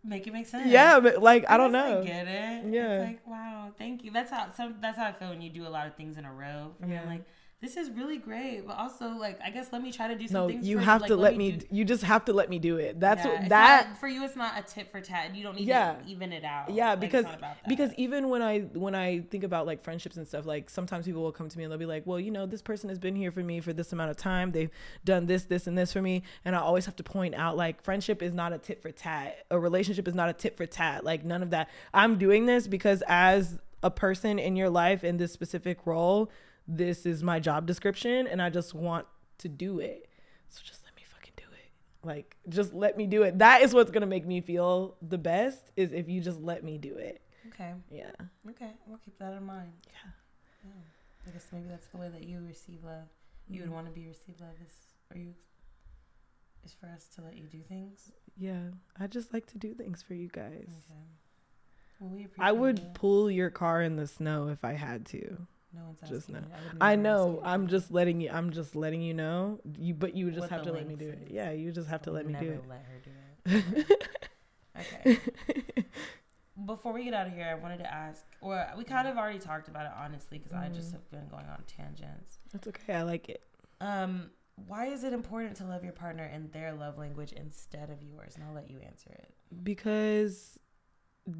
Make 0.03 0.25
it 0.25 0.33
make 0.33 0.47
sense. 0.47 0.67
yeah, 0.67 0.99
but 0.99 1.21
like, 1.21 1.45
I 1.49 1.57
don't 1.57 1.71
know." 1.71 2.01
I 2.01 2.05
get 2.05 2.27
it. 2.27 2.65
Yeah. 2.73 3.01
It's 3.01 3.07
like, 3.07 3.27
wow, 3.27 3.71
thank 3.77 4.03
you. 4.03 4.09
That's 4.11 4.31
how 4.31 4.49
some 4.51 4.75
that's 4.81 4.97
how 4.97 5.05
I 5.05 5.11
feel 5.13 5.29
when 5.29 5.41
you 5.41 5.49
do 5.51 5.67
a 5.67 5.69
lot 5.69 5.85
of 5.87 5.95
things 5.95 6.17
in 6.17 6.25
a 6.25 6.33
row. 6.33 6.71
For 6.79 6.87
me, 6.87 6.97
I'm 6.97 7.03
Yeah. 7.03 7.09
like, 7.09 7.25
this 7.61 7.77
is 7.77 7.91
really 7.91 8.17
great, 8.17 8.65
but 8.65 8.75
also 8.75 9.09
like 9.09 9.39
I 9.45 9.51
guess 9.51 9.67
let 9.71 9.83
me 9.83 9.91
try 9.91 10.07
to 10.07 10.15
do 10.15 10.27
some 10.27 10.47
No, 10.47 10.49
you 10.49 10.79
have 10.79 11.01
like, 11.01 11.09
to 11.09 11.15
let 11.15 11.37
me. 11.37 11.51
do- 11.53 11.65
you 11.69 11.85
just 11.85 12.03
have 12.03 12.25
to 12.25 12.33
let 12.33 12.49
me 12.49 12.57
do 12.57 12.77
it. 12.77 12.99
That's 12.99 13.23
Yeah, 13.23 13.39
what 13.39 13.49
that. 13.49 13.87
not- 13.89 13.97
for 13.99 14.07
you. 14.07 14.23
It's 14.23 14.35
not 14.35 14.57
a 14.57 14.63
tit 14.63 14.91
for 14.91 14.99
tat. 14.99 15.35
You 15.35 15.43
don't 15.43 15.55
need 15.55 15.67
Yeah. 15.67 15.93
to 15.93 16.07
even 16.09 16.33
it 16.33 16.43
out. 16.43 16.71
yeah 16.71 16.89
Like, 16.91 17.01
because 17.01 17.25
because 17.67 17.93
even 17.97 18.29
when 18.29 18.41
i 18.41 18.59
when 18.73 18.95
i 18.95 19.19
think 19.29 19.43
about 19.43 19.65
like 19.67 19.83
friendships 19.83 20.17
and 20.17 20.27
stuff 20.27 20.45
like 20.45 20.69
sometimes 20.69 21.05
people 21.05 21.21
will 21.21 21.31
come 21.31 21.49
to 21.49 21.57
me 21.57 21.63
and 21.63 21.71
they'll 21.71 21.77
be 21.79 21.85
like 21.85 22.05
well 22.07 22.19
you 22.19 22.31
know 22.31 22.45
this 22.47 22.61
person 22.63 22.89
has 22.89 22.97
been 22.97 23.15
here 23.15 23.31
for 23.31 23.41
me 23.41 23.59
for 23.59 23.73
this 23.73 23.93
amount 23.93 24.09
of 24.09 24.17
time 24.17 24.51
they've 24.51 24.71
done 25.05 25.25
this 25.27 25.43
this 25.45 25.67
and 25.67 25.77
this 25.77 25.93
for 25.93 26.01
me 26.01 26.23
and 26.45 26.55
i 26.55 26.59
always 26.59 26.85
have 26.85 26.95
to 26.95 27.03
point 27.03 27.35
out 27.35 27.55
like 27.57 27.81
friendship 27.83 28.21
is 28.23 28.33
not 28.33 28.53
a 28.53 28.57
tit 28.57 28.81
for 28.81 28.91
tat 28.91 29.37
a 29.51 29.59
relationship 29.59 30.07
is 30.07 30.15
not 30.15 30.29
a 30.29 30.33
tit 30.33 30.57
for 30.57 30.65
tat 30.65 31.03
like 31.03 31.23
none 31.23 31.43
of 31.43 31.51
that 31.51 31.69
i'm 31.93 32.17
doing 32.17 32.45
this 32.47 32.67
because 32.67 33.03
as 33.07 33.59
a 33.83 33.91
person 33.91 34.39
in 34.39 34.55
your 34.55 34.69
life 34.69 35.03
in 35.03 35.17
this 35.17 35.31
specific 35.31 35.85
role 35.85 36.29
this 36.67 37.05
is 37.05 37.23
my 37.23 37.39
job 37.39 37.65
description 37.65 38.27
and 38.27 38.41
i 38.41 38.49
just 38.49 38.73
want 38.73 39.05
to 39.37 39.47
do 39.49 39.79
it 39.79 40.07
so 40.49 40.61
just 40.63 40.83
let 40.85 40.95
me 40.95 41.01
fucking 41.03 41.33
do 41.35 41.43
it 41.53 41.71
like 42.07 42.37
just 42.49 42.73
let 42.73 42.95
me 42.97 43.05
do 43.07 43.23
it 43.23 43.39
that 43.39 43.61
is 43.61 43.73
what's 43.73 43.91
gonna 43.91 44.05
make 44.05 44.25
me 44.25 44.41
feel 44.41 44.95
the 45.01 45.17
best 45.17 45.71
is 45.75 45.91
if 45.91 46.07
you 46.07 46.21
just 46.21 46.39
let 46.41 46.63
me 46.63 46.77
do 46.77 46.95
it 46.95 47.21
okay, 47.47 47.73
yeah 47.89 48.11
okay, 48.49 48.71
we'll 48.87 48.97
keep 48.99 49.17
that 49.19 49.33
in 49.33 49.43
mind. 49.43 49.71
Yeah. 49.87 50.11
Yeah. 50.65 50.71
I 51.27 51.31
guess 51.31 51.47
maybe 51.51 51.67
that's 51.69 51.87
the 51.87 51.97
way 51.97 52.09
that 52.09 52.23
you 52.23 52.39
receive 52.47 52.83
love. 52.83 53.07
You 53.49 53.59
Mm. 53.59 53.63
would 53.65 53.71
want 53.73 53.87
to 53.87 53.91
be 53.91 54.07
received 54.07 54.39
love 54.39 54.55
is 54.65 54.73
for 55.11 55.17
you 55.17 55.33
is 56.63 56.73
for 56.79 56.87
us 56.87 57.07
to 57.15 57.21
let 57.21 57.35
you 57.35 57.47
do 57.47 57.59
things. 57.67 58.11
yeah 58.37 58.69
i 58.99 59.07
just 59.07 59.33
like 59.33 59.45
to 59.47 59.57
do 59.57 59.73
things 59.73 60.01
for 60.03 60.13
you 60.13 60.27
guys 60.29 60.69
Okay. 60.89 60.99
Well, 61.99 62.09
we 62.11 62.25
appreciate 62.25 62.45
i 62.47 62.51
would 62.51 62.93
pull 62.93 63.29
your 63.31 63.49
car 63.49 63.81
in 63.81 63.95
the 63.95 64.07
snow 64.07 64.47
if 64.47 64.63
i 64.63 64.73
had 64.73 65.05
to 65.07 65.47
No 65.73 65.83
one's 65.85 65.99
just 66.01 66.29
asking. 66.29 66.35
know. 66.35 66.47
I, 66.81 66.91
i 66.91 66.95
know 66.95 67.41
i'm 67.45 67.67
just 67.67 67.91
letting 67.91 68.19
you 68.21 68.29
i'm 68.31 68.51
just 68.51 68.75
letting 68.75 69.01
you 69.01 69.13
know 69.13 69.59
you 69.79 69.93
but 69.93 70.15
you 70.15 70.25
would 70.25 70.33
just 70.35 70.49
have 70.49 70.63
to 70.63 70.71
let 70.71 70.87
me 70.87 70.95
do 70.95 71.09
it 71.09 71.27
yeah 71.31 71.51
you 71.51 71.71
just 71.71 71.87
have 71.89 72.01
I 72.01 72.03
to 72.05 72.11
let 72.11 72.25
me 72.25 72.33
do 72.33 72.45
it. 72.51 72.55
never 72.55 72.67
Let 72.67 72.83
her 72.85 72.99
do 73.03 73.11
it. 73.77 74.07
okay. 74.81 75.17
Before 76.65 76.91
we 76.93 77.05
get 77.05 77.13
out 77.13 77.27
of 77.27 77.33
here, 77.33 77.47
I 77.49 77.55
wanted 77.55 77.77
to 77.79 77.91
ask, 77.91 78.23
or 78.41 78.67
we 78.77 78.83
kind 78.83 79.07
of 79.07 79.17
already 79.17 79.39
talked 79.39 79.67
about 79.67 79.85
it 79.85 79.93
honestly, 79.97 80.37
because 80.37 80.53
I 80.53 80.67
just 80.69 80.89
Mm. 80.89 80.93
have 80.93 81.09
been 81.11 81.27
going 81.29 81.45
on 81.45 81.63
tangents. 81.65 82.39
that's 82.51 82.67
okay 82.67 82.93
i 82.95 83.01
like 83.03 83.29
it 83.29 83.41
Um, 83.79 84.29
why 84.67 84.87
is 84.87 85.03
it 85.03 85.13
important 85.13 85.55
to 85.57 85.65
love 85.65 85.83
your 85.83 85.93
partner 85.93 86.25
in 86.25 86.49
their 86.51 86.73
love 86.73 86.97
language 86.97 87.31
instead 87.31 87.89
of 87.89 88.03
yours? 88.03 88.35
And 88.35 88.43
I'll 88.43 88.53
let 88.53 88.69
you 88.69 88.79
answer 88.79 89.09
it. 89.11 89.33
because 89.63 90.59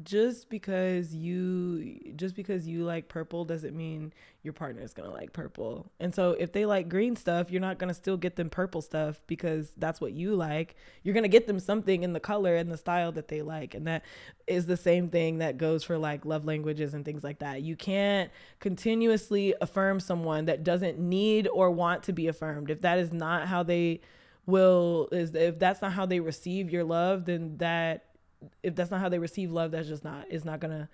just 0.04 0.48
because 0.48 1.12
you 1.12 1.98
just 2.14 2.36
because 2.36 2.68
you 2.68 2.84
like 2.84 3.08
purple 3.08 3.44
doesn't 3.44 3.76
mean 3.76 4.12
your 4.44 4.52
partner 4.52 4.80
is 4.80 4.94
gonna 4.94 5.10
like 5.10 5.32
purple. 5.32 5.90
And 5.98 6.14
so 6.14 6.32
if 6.38 6.52
they 6.52 6.64
like 6.66 6.88
green 6.88 7.16
stuff 7.16 7.50
you're 7.50 7.60
not 7.60 7.78
gonna 7.78 7.94
still 7.94 8.16
get 8.16 8.36
them 8.36 8.48
purple 8.48 8.80
stuff 8.80 9.20
because 9.26 9.72
that's 9.76 10.00
what 10.00 10.12
you 10.12 10.36
like. 10.36 10.76
You're 11.02 11.14
gonna 11.14 11.26
get 11.26 11.48
them 11.48 11.58
something 11.58 12.04
in 12.04 12.12
the 12.12 12.20
color 12.20 12.54
and 12.54 12.70
the 12.70 12.76
style 12.76 13.10
that 13.12 13.26
they 13.26 13.42
like. 13.42 13.74
And 13.74 13.86
that 13.88 14.04
is 14.46 14.66
the 14.66 14.76
same 14.76 15.08
thing 15.08 15.38
that 15.38 15.58
goes 15.58 15.82
for 15.82 15.98
like 15.98 16.24
love 16.24 16.44
languages 16.44 16.94
and 16.94 17.04
things 17.04 17.24
like 17.24 17.40
that. 17.40 17.62
You 17.62 17.74
can't 17.74 18.30
continuously 18.60 19.54
affirm 19.60 19.98
someone 19.98 20.44
that 20.44 20.62
doesn't 20.62 21.00
need 21.00 21.48
or 21.48 21.72
want 21.72 22.04
to 22.04 22.12
be 22.12 22.28
affirmed. 22.28 22.70
If 22.70 22.82
that 22.82 22.98
is 23.00 23.12
not 23.12 23.48
how 23.48 23.64
they 23.64 24.00
will 24.46 25.08
is 25.12 25.34
if 25.34 25.58
that's 25.58 25.82
not 25.82 25.92
how 25.92 26.04
they 26.06 26.18
receive 26.18 26.68
your 26.68 26.82
love 26.82 27.26
then 27.26 27.56
that 27.58 28.06
if 28.62 28.74
that's 28.74 28.90
not 28.90 29.00
how 29.00 29.08
they 29.08 29.18
receive 29.18 29.50
love 29.50 29.70
that's 29.70 29.88
just 29.88 30.04
not 30.04 30.26
is 30.30 30.44
not 30.44 30.60
gonna 30.60 30.88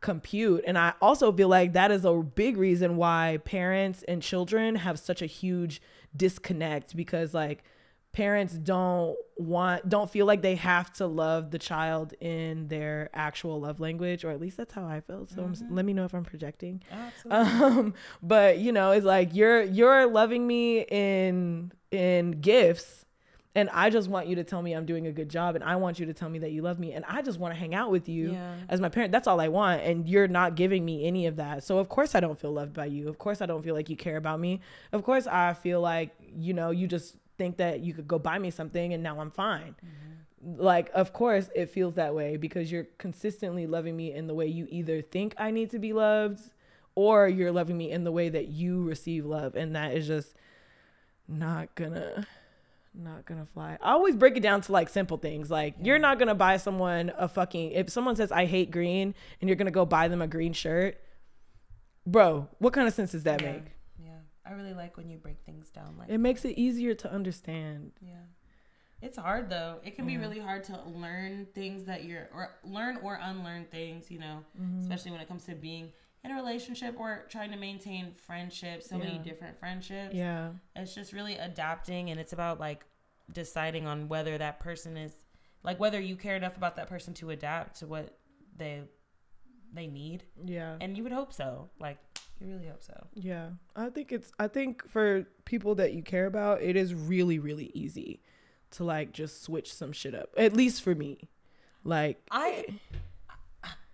compute. 0.00 0.64
And 0.66 0.78
i 0.78 0.94
also 1.00 1.30
feel 1.32 1.48
like 1.48 1.74
that 1.74 1.90
is 1.90 2.04
a 2.04 2.12
big 2.14 2.56
reason 2.56 2.96
why 2.96 3.38
parents 3.44 4.02
and 4.04 4.22
children 4.22 4.76
have 4.76 4.98
such 4.98 5.20
a 5.22 5.26
huge 5.26 5.82
disconnect 6.16 6.96
because 6.96 7.34
like 7.34 7.62
parents 8.12 8.54
don't 8.54 9.16
want 9.36 9.88
don't 9.88 10.10
feel 10.10 10.26
like 10.26 10.42
they 10.42 10.56
have 10.56 10.92
to 10.92 11.06
love 11.06 11.52
the 11.52 11.58
child 11.58 12.12
in 12.20 12.66
their 12.66 13.08
actual 13.14 13.60
love 13.60 13.78
language 13.78 14.24
or 14.24 14.30
at 14.30 14.40
least 14.40 14.56
that's 14.56 14.72
how 14.72 14.84
i 14.84 15.00
felt 15.00 15.30
so 15.30 15.42
I'm, 15.42 15.54
let 15.70 15.84
me 15.84 15.92
know 15.92 16.04
if 16.04 16.12
i'm 16.12 16.24
projecting. 16.24 16.82
Absolutely. 16.90 17.66
um 17.66 17.94
but 18.22 18.58
you 18.58 18.72
know 18.72 18.90
it's 18.90 19.06
like 19.06 19.34
you're 19.34 19.62
you're 19.62 20.06
loving 20.08 20.44
me 20.44 20.80
in 20.80 21.70
in 21.92 22.32
gifts 22.40 23.04
and 23.56 23.68
i 23.70 23.90
just 23.90 24.08
want 24.08 24.26
you 24.28 24.36
to 24.36 24.44
tell 24.44 24.62
me 24.62 24.72
i'm 24.72 24.86
doing 24.86 25.06
a 25.08 25.12
good 25.12 25.28
job 25.28 25.54
and 25.56 25.64
i 25.64 25.74
want 25.76 25.98
you 25.98 26.06
to 26.06 26.12
tell 26.14 26.28
me 26.28 26.38
that 26.38 26.52
you 26.52 26.62
love 26.62 26.78
me 26.78 26.92
and 26.92 27.04
i 27.08 27.20
just 27.20 27.38
want 27.40 27.52
to 27.52 27.58
hang 27.58 27.74
out 27.74 27.90
with 27.90 28.08
you 28.08 28.32
Yeah. 28.32 28.54
as 28.68 28.80
my 28.80 28.88
parent. 28.88 29.10
That's 29.12 29.26
all 29.26 29.40
i 29.40 29.48
want 29.48 29.82
and 29.82 30.08
you're 30.08 30.28
not 30.28 30.54
giving 30.54 30.84
me 30.84 31.04
any 31.06 31.26
of 31.26 31.36
that. 31.36 31.64
So 31.64 31.78
of 31.78 31.88
course 31.88 32.14
i 32.14 32.20
don't 32.20 32.38
feel 32.38 32.52
loved 32.52 32.74
by 32.74 32.86
you. 32.86 33.08
Of 33.08 33.18
course 33.18 33.40
i 33.42 33.46
don't 33.46 33.62
feel 33.62 33.74
like 33.74 33.88
you 33.90 33.96
care 33.96 34.16
about 34.16 34.38
me. 34.40 34.60
Of 34.92 35.02
course 35.02 35.26
i 35.26 35.52
feel 35.54 35.80
like 35.80 36.10
you 36.36 36.54
know 36.54 36.70
you 36.70 36.86
just 36.86 37.16
think 37.38 37.56
that 37.56 37.80
you 37.80 37.92
could 37.94 38.06
go 38.06 38.18
buy 38.18 38.38
me 38.38 38.50
something 38.50 38.92
and 38.94 39.02
now 39.02 39.18
i'm 39.20 39.30
fine. 39.30 39.74
Mm-hmm. 39.84 40.62
Like 40.62 40.90
of 40.94 41.12
course 41.12 41.50
it 41.54 41.66
feels 41.70 41.94
that 41.94 42.14
way 42.14 42.36
because 42.36 42.70
you're 42.70 42.86
consistently 42.98 43.66
loving 43.66 43.96
me 43.96 44.12
in 44.14 44.26
the 44.26 44.34
way 44.34 44.46
you 44.46 44.66
either 44.70 45.02
think 45.02 45.34
i 45.38 45.50
need 45.50 45.70
to 45.70 45.78
be 45.78 45.92
loved 45.92 46.40
or 46.94 47.28
you're 47.28 47.52
loving 47.52 47.76
me 47.76 47.90
in 47.90 48.04
the 48.04 48.12
way 48.12 48.28
that 48.28 48.48
you 48.48 48.82
receive 48.84 49.26
love 49.26 49.54
and 49.54 49.74
that 49.76 49.92
is 49.94 50.06
just 50.06 50.34
not 51.28 51.74
gonna 51.74 52.26
not 52.94 53.24
gonna 53.24 53.46
fly 53.46 53.78
i 53.82 53.92
always 53.92 54.16
break 54.16 54.36
it 54.36 54.40
down 54.40 54.60
to 54.60 54.72
like 54.72 54.88
simple 54.88 55.16
things 55.16 55.50
like 55.50 55.74
you're 55.80 55.98
not 55.98 56.18
gonna 56.18 56.34
buy 56.34 56.56
someone 56.56 57.12
a 57.16 57.28
fucking 57.28 57.70
if 57.72 57.88
someone 57.88 58.16
says 58.16 58.32
i 58.32 58.44
hate 58.44 58.70
green 58.70 59.14
and 59.40 59.48
you're 59.48 59.56
gonna 59.56 59.70
go 59.70 59.84
buy 59.86 60.08
them 60.08 60.20
a 60.20 60.26
green 60.26 60.52
shirt 60.52 61.00
bro 62.06 62.48
what 62.58 62.72
kind 62.72 62.88
of 62.88 62.94
sense 62.94 63.12
does 63.12 63.22
that 63.24 63.40
yeah. 63.42 63.52
make 63.52 63.64
Yeah. 64.04 64.10
I 64.46 64.52
really 64.52 64.74
like 64.74 64.96
when 64.96 65.08
you 65.08 65.18
break 65.18 65.36
things 65.46 65.70
down 65.70 65.96
like 65.98 66.08
it 66.08 66.18
makes 66.18 66.44
it 66.44 66.58
easier 66.58 66.94
to 66.94 67.12
understand 67.12 67.92
Yeah. 68.00 68.14
It's 69.02 69.16
hard 69.16 69.48
though. 69.48 69.78
It 69.82 69.96
can 69.96 70.04
be 70.06 70.18
really 70.18 70.38
hard 70.40 70.62
to 70.64 70.78
learn 70.84 71.46
things 71.54 71.84
that 71.84 72.04
you're 72.04 72.28
or 72.34 72.50
learn 72.64 72.98
or 73.02 73.18
unlearn 73.22 73.64
things, 73.70 74.10
you 74.10 74.18
know, 74.18 74.44
Mm-hmm. 74.60 74.80
especially 74.80 75.10
when 75.12 75.22
it 75.22 75.28
comes 75.28 75.44
to 75.44 75.54
being 75.54 75.90
in 76.24 76.30
a 76.30 76.34
relationship 76.34 76.96
or 76.98 77.24
trying 77.28 77.50
to 77.50 77.56
maintain 77.56 78.12
friendships, 78.14 78.88
so 78.90 78.98
many 78.98 79.18
different 79.18 79.58
friendships. 79.58 80.14
yeah 80.14 80.50
It's 80.76 80.94
just 80.94 81.12
really 81.12 81.36
adapting 81.36 82.10
and 82.10 82.20
it's 82.20 82.32
about 82.32 82.60
like 82.60 82.84
deciding 83.32 83.86
on 83.86 84.08
whether 84.08 84.36
that 84.38 84.60
person 84.60 84.96
is 84.96 85.12
like 85.62 85.78
whether 85.80 86.00
you 86.00 86.16
care 86.16 86.36
enough 86.36 86.56
about 86.56 86.76
that 86.76 86.88
person 86.88 87.14
to 87.14 87.30
adapt 87.30 87.78
to 87.80 87.86
what 87.86 88.18
they 88.56 88.82
they 89.72 89.86
need. 89.86 90.24
yeah 90.44 90.76
And 90.80 90.96
you 90.96 91.02
would 91.04 91.12
hope 91.12 91.32
so. 91.32 91.70
Like 91.78 91.98
you 92.40 92.48
really 92.48 92.66
hope 92.66 92.82
so. 92.82 93.06
Yeah, 93.14 93.50
I 93.76 93.90
think 93.90 94.12
it's. 94.12 94.32
I 94.38 94.48
think 94.48 94.88
for 94.88 95.26
people 95.44 95.74
that 95.76 95.92
you 95.92 96.02
care 96.02 96.24
about, 96.26 96.62
it 96.62 96.74
is 96.74 96.94
really, 96.94 97.38
really 97.38 97.70
easy 97.74 98.22
to 98.72 98.84
like 98.84 99.12
just 99.12 99.42
switch 99.42 99.72
some 99.74 99.92
shit 99.92 100.14
up. 100.14 100.30
At 100.38 100.54
least 100.54 100.82
for 100.82 100.94
me, 100.94 101.28
like 101.84 102.20
I 102.30 102.64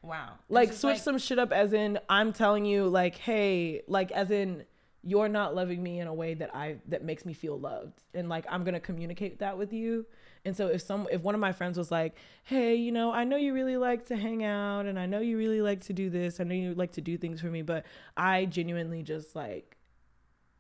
wow. 0.07 0.32
Like 0.48 0.72
switch 0.72 1.00
some 1.00 1.18
shit 1.18 1.38
up. 1.38 1.52
As 1.52 1.72
in, 1.72 1.98
I'm 2.09 2.32
telling 2.32 2.64
you, 2.64 2.88
like, 2.88 3.16
hey, 3.16 3.82
like, 3.88 4.11
as 4.12 4.30
in, 4.30 4.64
you're 5.02 5.28
not 5.28 5.54
loving 5.54 5.82
me 5.82 6.00
in 6.00 6.09
a 6.09 6.14
way 6.14 6.34
that 6.34 6.54
I 6.54 6.76
that 6.88 7.04
makes 7.04 7.24
me 7.24 7.32
feel 7.32 7.59
loved, 7.59 8.02
and 8.14 8.28
like, 8.28 8.44
I'm 8.48 8.64
gonna 8.64 8.80
communicate 8.80 9.38
that 9.40 9.57
with 9.57 9.72
you. 9.72 10.07
And 10.44 10.57
so 10.57 10.68
if 10.68 10.80
some 10.80 11.09
if 11.11 11.22
one 11.22 11.34
of 11.34 11.40
my 11.40 11.52
friends 11.52 11.76
was 11.76 11.90
like, 11.90 12.16
"Hey, 12.44 12.76
you 12.76 12.92
know, 12.92 13.12
I 13.12 13.24
know 13.24 13.36
you 13.36 13.52
really 13.52 13.76
like 13.76 14.07
to 14.07 14.16
hang 14.16 14.44
out 14.44 14.86
and 14.86 14.98
I 14.98 15.07
know 15.07 15.18
you 15.18 15.36
really 15.36 15.61
like 15.61 15.80
to 15.82 15.92
do 15.92 16.09
this. 16.09 16.38
I 16.38 16.44
know 16.44 16.54
you 16.54 16.74
like 16.74 16.92
to 16.92 17.00
do 17.00 17.18
things 17.18 17.40
for 17.40 17.48
me, 17.48 17.62
but 17.62 17.84
I 18.16 18.44
genuinely 18.44 19.02
just 19.02 19.34
like 19.34 19.76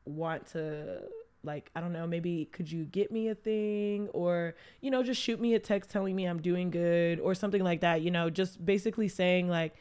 want 0.04 0.46
to 0.52 1.02
like 1.46 1.70
I 1.74 1.80
don't 1.80 1.92
know, 1.92 2.06
maybe 2.06 2.48
could 2.52 2.70
you 2.70 2.84
get 2.84 3.10
me 3.10 3.28
a 3.28 3.34
thing 3.34 4.08
or 4.12 4.54
you 4.80 4.90
know, 4.90 5.02
just 5.02 5.20
shoot 5.20 5.40
me 5.40 5.54
a 5.54 5.58
text 5.58 5.90
telling 5.90 6.14
me 6.14 6.24
I'm 6.26 6.42
doing 6.42 6.70
good 6.70 7.20
or 7.20 7.34
something 7.34 7.62
like 7.62 7.80
that, 7.80 8.02
you 8.02 8.10
know, 8.10 8.28
just 8.28 8.64
basically 8.64 9.08
saying 9.08 9.48
like 9.48 9.74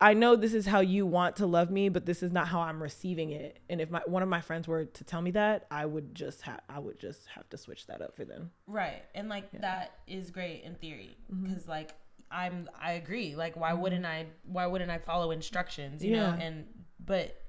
I 0.00 0.14
know 0.14 0.34
this 0.34 0.52
is 0.52 0.66
how 0.66 0.80
you 0.80 1.06
want 1.06 1.36
to 1.36 1.46
love 1.46 1.70
me, 1.70 1.88
but 1.88 2.06
this 2.06 2.24
is 2.24 2.32
not 2.32 2.48
how 2.48 2.60
I'm 2.60 2.82
receiving 2.82 3.30
it. 3.30 3.60
And 3.70 3.80
if 3.80 3.88
my 3.88 4.00
one 4.06 4.22
of 4.22 4.28
my 4.28 4.40
friends 4.40 4.66
were 4.66 4.84
to 4.84 5.04
tell 5.04 5.22
me 5.22 5.30
that, 5.32 5.66
I 5.70 5.86
would 5.86 6.12
just 6.14 6.42
have 6.42 6.60
I 6.68 6.80
would 6.80 6.98
just 6.98 7.26
have 7.28 7.48
to 7.50 7.56
switch 7.56 7.86
that 7.86 8.02
up 8.02 8.16
for 8.16 8.24
them. 8.24 8.50
Right. 8.66 9.04
And 9.14 9.28
like 9.28 9.50
that 9.60 9.98
is 10.06 10.30
great 10.30 10.62
in 10.64 10.74
theory 10.76 11.16
Mm-hmm. 11.32 11.54
cuz 11.54 11.68
like 11.68 11.94
I'm 12.32 12.68
I 12.80 12.92
agree. 12.92 13.36
Like 13.36 13.56
why 13.56 13.74
wouldn't 13.74 14.04
I 14.04 14.26
why 14.44 14.66
wouldn't 14.66 14.90
I 14.90 14.98
follow 14.98 15.30
instructions, 15.30 16.02
you 16.04 16.16
know? 16.16 16.36
And 16.40 16.66
but 17.04 17.41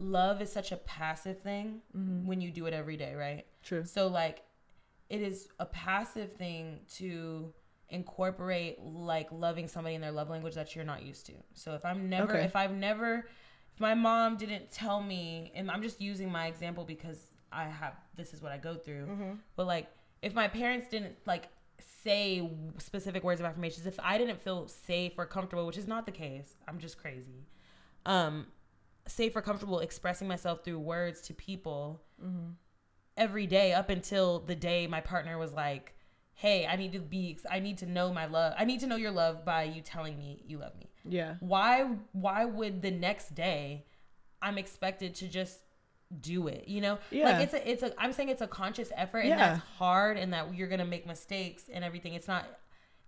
love 0.00 0.40
is 0.42 0.50
such 0.50 0.72
a 0.72 0.76
passive 0.78 1.38
thing 1.40 1.80
Mm-hmm. 1.96 2.26
when 2.26 2.40
you 2.40 2.50
do 2.50 2.66
it 2.66 2.74
every 2.74 2.96
day, 2.96 3.14
right? 3.14 3.44
True. 3.62 3.84
So 3.84 4.08
like 4.08 4.42
it 5.08 5.20
is 5.20 5.48
a 5.58 5.66
passive 5.66 6.32
thing 6.34 6.80
to 6.96 7.52
incorporate 7.88 8.80
like 8.80 9.28
loving 9.32 9.66
somebody 9.68 9.94
in 9.96 10.00
their 10.00 10.12
love 10.12 10.30
language 10.30 10.54
that 10.54 10.74
you're 10.74 10.84
not 10.84 11.02
used 11.02 11.26
to. 11.26 11.32
So 11.54 11.74
if 11.74 11.84
I'm 11.84 12.08
never 12.08 12.32
Okay. 12.34 12.44
if 12.44 12.56
I've 12.56 12.72
never 12.72 13.26
if 13.74 13.80
my 13.80 13.94
mom 13.94 14.36
didn't 14.36 14.70
tell 14.70 15.02
me 15.02 15.52
and 15.54 15.70
I'm 15.70 15.82
just 15.82 16.00
using 16.00 16.30
my 16.30 16.46
example 16.46 16.84
because 16.84 17.18
I 17.52 17.64
have 17.64 17.94
this 18.16 18.32
is 18.32 18.40
what 18.42 18.52
I 18.52 18.58
go 18.58 18.74
through. 18.76 19.06
Mm-hmm. 19.06 19.32
But 19.56 19.66
like 19.66 19.88
if 20.22 20.34
my 20.34 20.48
parents 20.48 20.86
didn't 20.88 21.16
like 21.26 21.48
say 22.02 22.48
specific 22.78 23.24
words 23.24 23.40
of 23.40 23.46
affirmations, 23.46 23.86
if 23.86 23.98
I 24.00 24.18
didn't 24.18 24.40
feel 24.40 24.68
safe 24.68 25.12
or 25.18 25.26
comfortable, 25.26 25.66
which 25.66 25.78
is 25.78 25.88
not 25.88 26.06
the 26.06 26.12
case, 26.12 26.54
I'm 26.68 26.78
just 26.78 26.96
crazy. 26.98 27.46
Um 28.06 28.46
safe 29.06 29.34
or 29.36 29.42
comfortable 29.42 29.80
expressing 29.80 30.28
myself 30.28 30.64
through 30.64 30.78
words 30.78 31.20
to 31.22 31.34
people 31.34 32.02
Mm-hmm. 32.22 32.50
every 33.16 33.46
day 33.46 33.72
up 33.72 33.88
until 33.90 34.40
the 34.40 34.54
day 34.54 34.86
my 34.86 35.00
partner 35.00 35.38
was 35.38 35.52
like, 35.54 35.94
"Hey, 36.34 36.66
I 36.66 36.76
need 36.76 36.92
to 36.92 36.98
be 37.00 37.38
I 37.50 37.60
need 37.60 37.78
to 37.78 37.86
know 37.86 38.12
my 38.12 38.26
love. 38.26 38.54
I 38.58 38.64
need 38.64 38.80
to 38.80 38.86
know 38.86 38.96
your 38.96 39.10
love 39.10 39.44
by 39.44 39.64
you 39.64 39.80
telling 39.82 40.18
me 40.18 40.42
you 40.46 40.58
love 40.58 40.76
me." 40.78 40.90
Yeah. 41.04 41.36
Why 41.40 41.88
why 42.12 42.44
would 42.44 42.82
the 42.82 42.90
next 42.90 43.34
day 43.34 43.86
I'm 44.42 44.58
expected 44.58 45.14
to 45.16 45.28
just 45.28 45.60
do 46.20 46.46
it, 46.48 46.66
you 46.68 46.80
know? 46.80 46.98
Yeah. 47.10 47.30
Like 47.30 47.42
it's 47.44 47.54
a 47.54 47.70
it's 47.70 47.82
a 47.82 48.00
I'm 48.00 48.12
saying 48.12 48.28
it's 48.28 48.42
a 48.42 48.46
conscious 48.46 48.90
effort 48.94 49.20
and 49.20 49.28
Yeah. 49.30 49.36
that's 49.54 49.60
hard 49.78 50.18
and 50.18 50.32
that 50.34 50.54
you're 50.54 50.68
to 50.68 50.84
make 50.84 51.06
mistakes 51.06 51.64
and 51.72 51.82
everything. 51.84 52.14
It's 52.14 52.28
not 52.28 52.46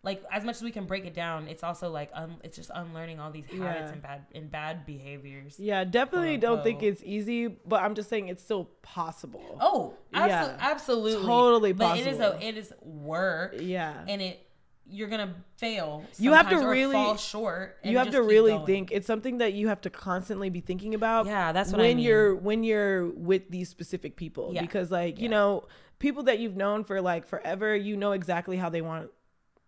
like 0.04 0.22
as 0.32 0.42
much 0.44 0.56
as 0.56 0.62
we 0.62 0.70
can 0.72 0.84
break 0.86 1.04
it 1.04 1.14
down, 1.14 1.46
it's 1.46 1.62
also 1.62 1.88
like 1.90 2.10
un, 2.12 2.36
it's 2.42 2.56
just 2.56 2.70
unlearning 2.74 3.20
all 3.20 3.30
these 3.30 3.46
habits 3.46 3.60
Yeah. 3.60 3.92
and 3.92 4.02
bad 4.02 4.26
and 4.34 4.50
bad 4.50 4.84
behaviors. 4.84 5.58
Yeah, 5.60 5.84
definitely 5.84 6.36
don't 6.38 6.62
think 6.64 6.82
it's 6.82 7.02
easy, 7.04 7.46
but 7.46 7.82
I'm 7.82 7.94
just 7.94 8.08
saying 8.08 8.28
it's 8.28 8.42
still 8.42 8.64
possible. 8.82 9.58
Oh, 9.60 9.94
absolutely, 10.12 10.56
Yeah. 10.58 10.70
absolutely, 10.70 11.26
Totally 11.26 11.74
possible. 11.74 12.04
But 12.04 12.08
it 12.08 12.14
is 12.14 12.20
a 12.20 12.48
it 12.48 12.56
is 12.56 12.72
work, 12.82 13.54
Yeah. 13.60 14.04
and 14.08 14.20
it 14.20 14.46
you're 14.84 15.08
gonna 15.08 15.34
fail. 15.56 16.02
You 16.18 16.32
have 16.32 16.50
to 16.50 16.56
really- 16.56 16.92
fall 16.94 17.16
short. 17.16 17.78
and 17.82 17.92
you 17.92 17.98
have 17.98 18.10
to 18.10 18.20
really 18.22 18.50
going. 18.52 18.66
think 18.66 18.90
it's 18.92 19.06
something 19.06 19.38
that 19.38 19.52
you 19.54 19.68
have 19.68 19.80
to 19.82 19.90
constantly 19.90 20.50
be 20.50 20.60
thinking 20.60 20.94
about 20.94 21.26
Yeah, 21.26 21.52
that's 21.52 21.70
what 21.70 21.80
I 21.80 21.84
when 21.84 21.96
mean. 21.98 22.04
you're 22.06 22.34
when 22.34 22.64
you're 22.64 23.06
with 23.10 23.48
these 23.50 23.68
specific 23.68 24.16
people 24.16 24.50
Yeah. 24.52 24.60
because 24.62 24.90
like 24.90 25.20
you 25.20 25.28
know 25.28 25.66
people 26.00 26.24
that 26.24 26.40
you've 26.40 26.56
known 26.56 26.82
for 26.82 27.00
like 27.00 27.26
forever 27.28 27.74
you 27.76 27.96
know 27.96 28.10
exactly 28.12 28.56
how 28.56 28.68
they 28.68 28.82
want 28.82 29.10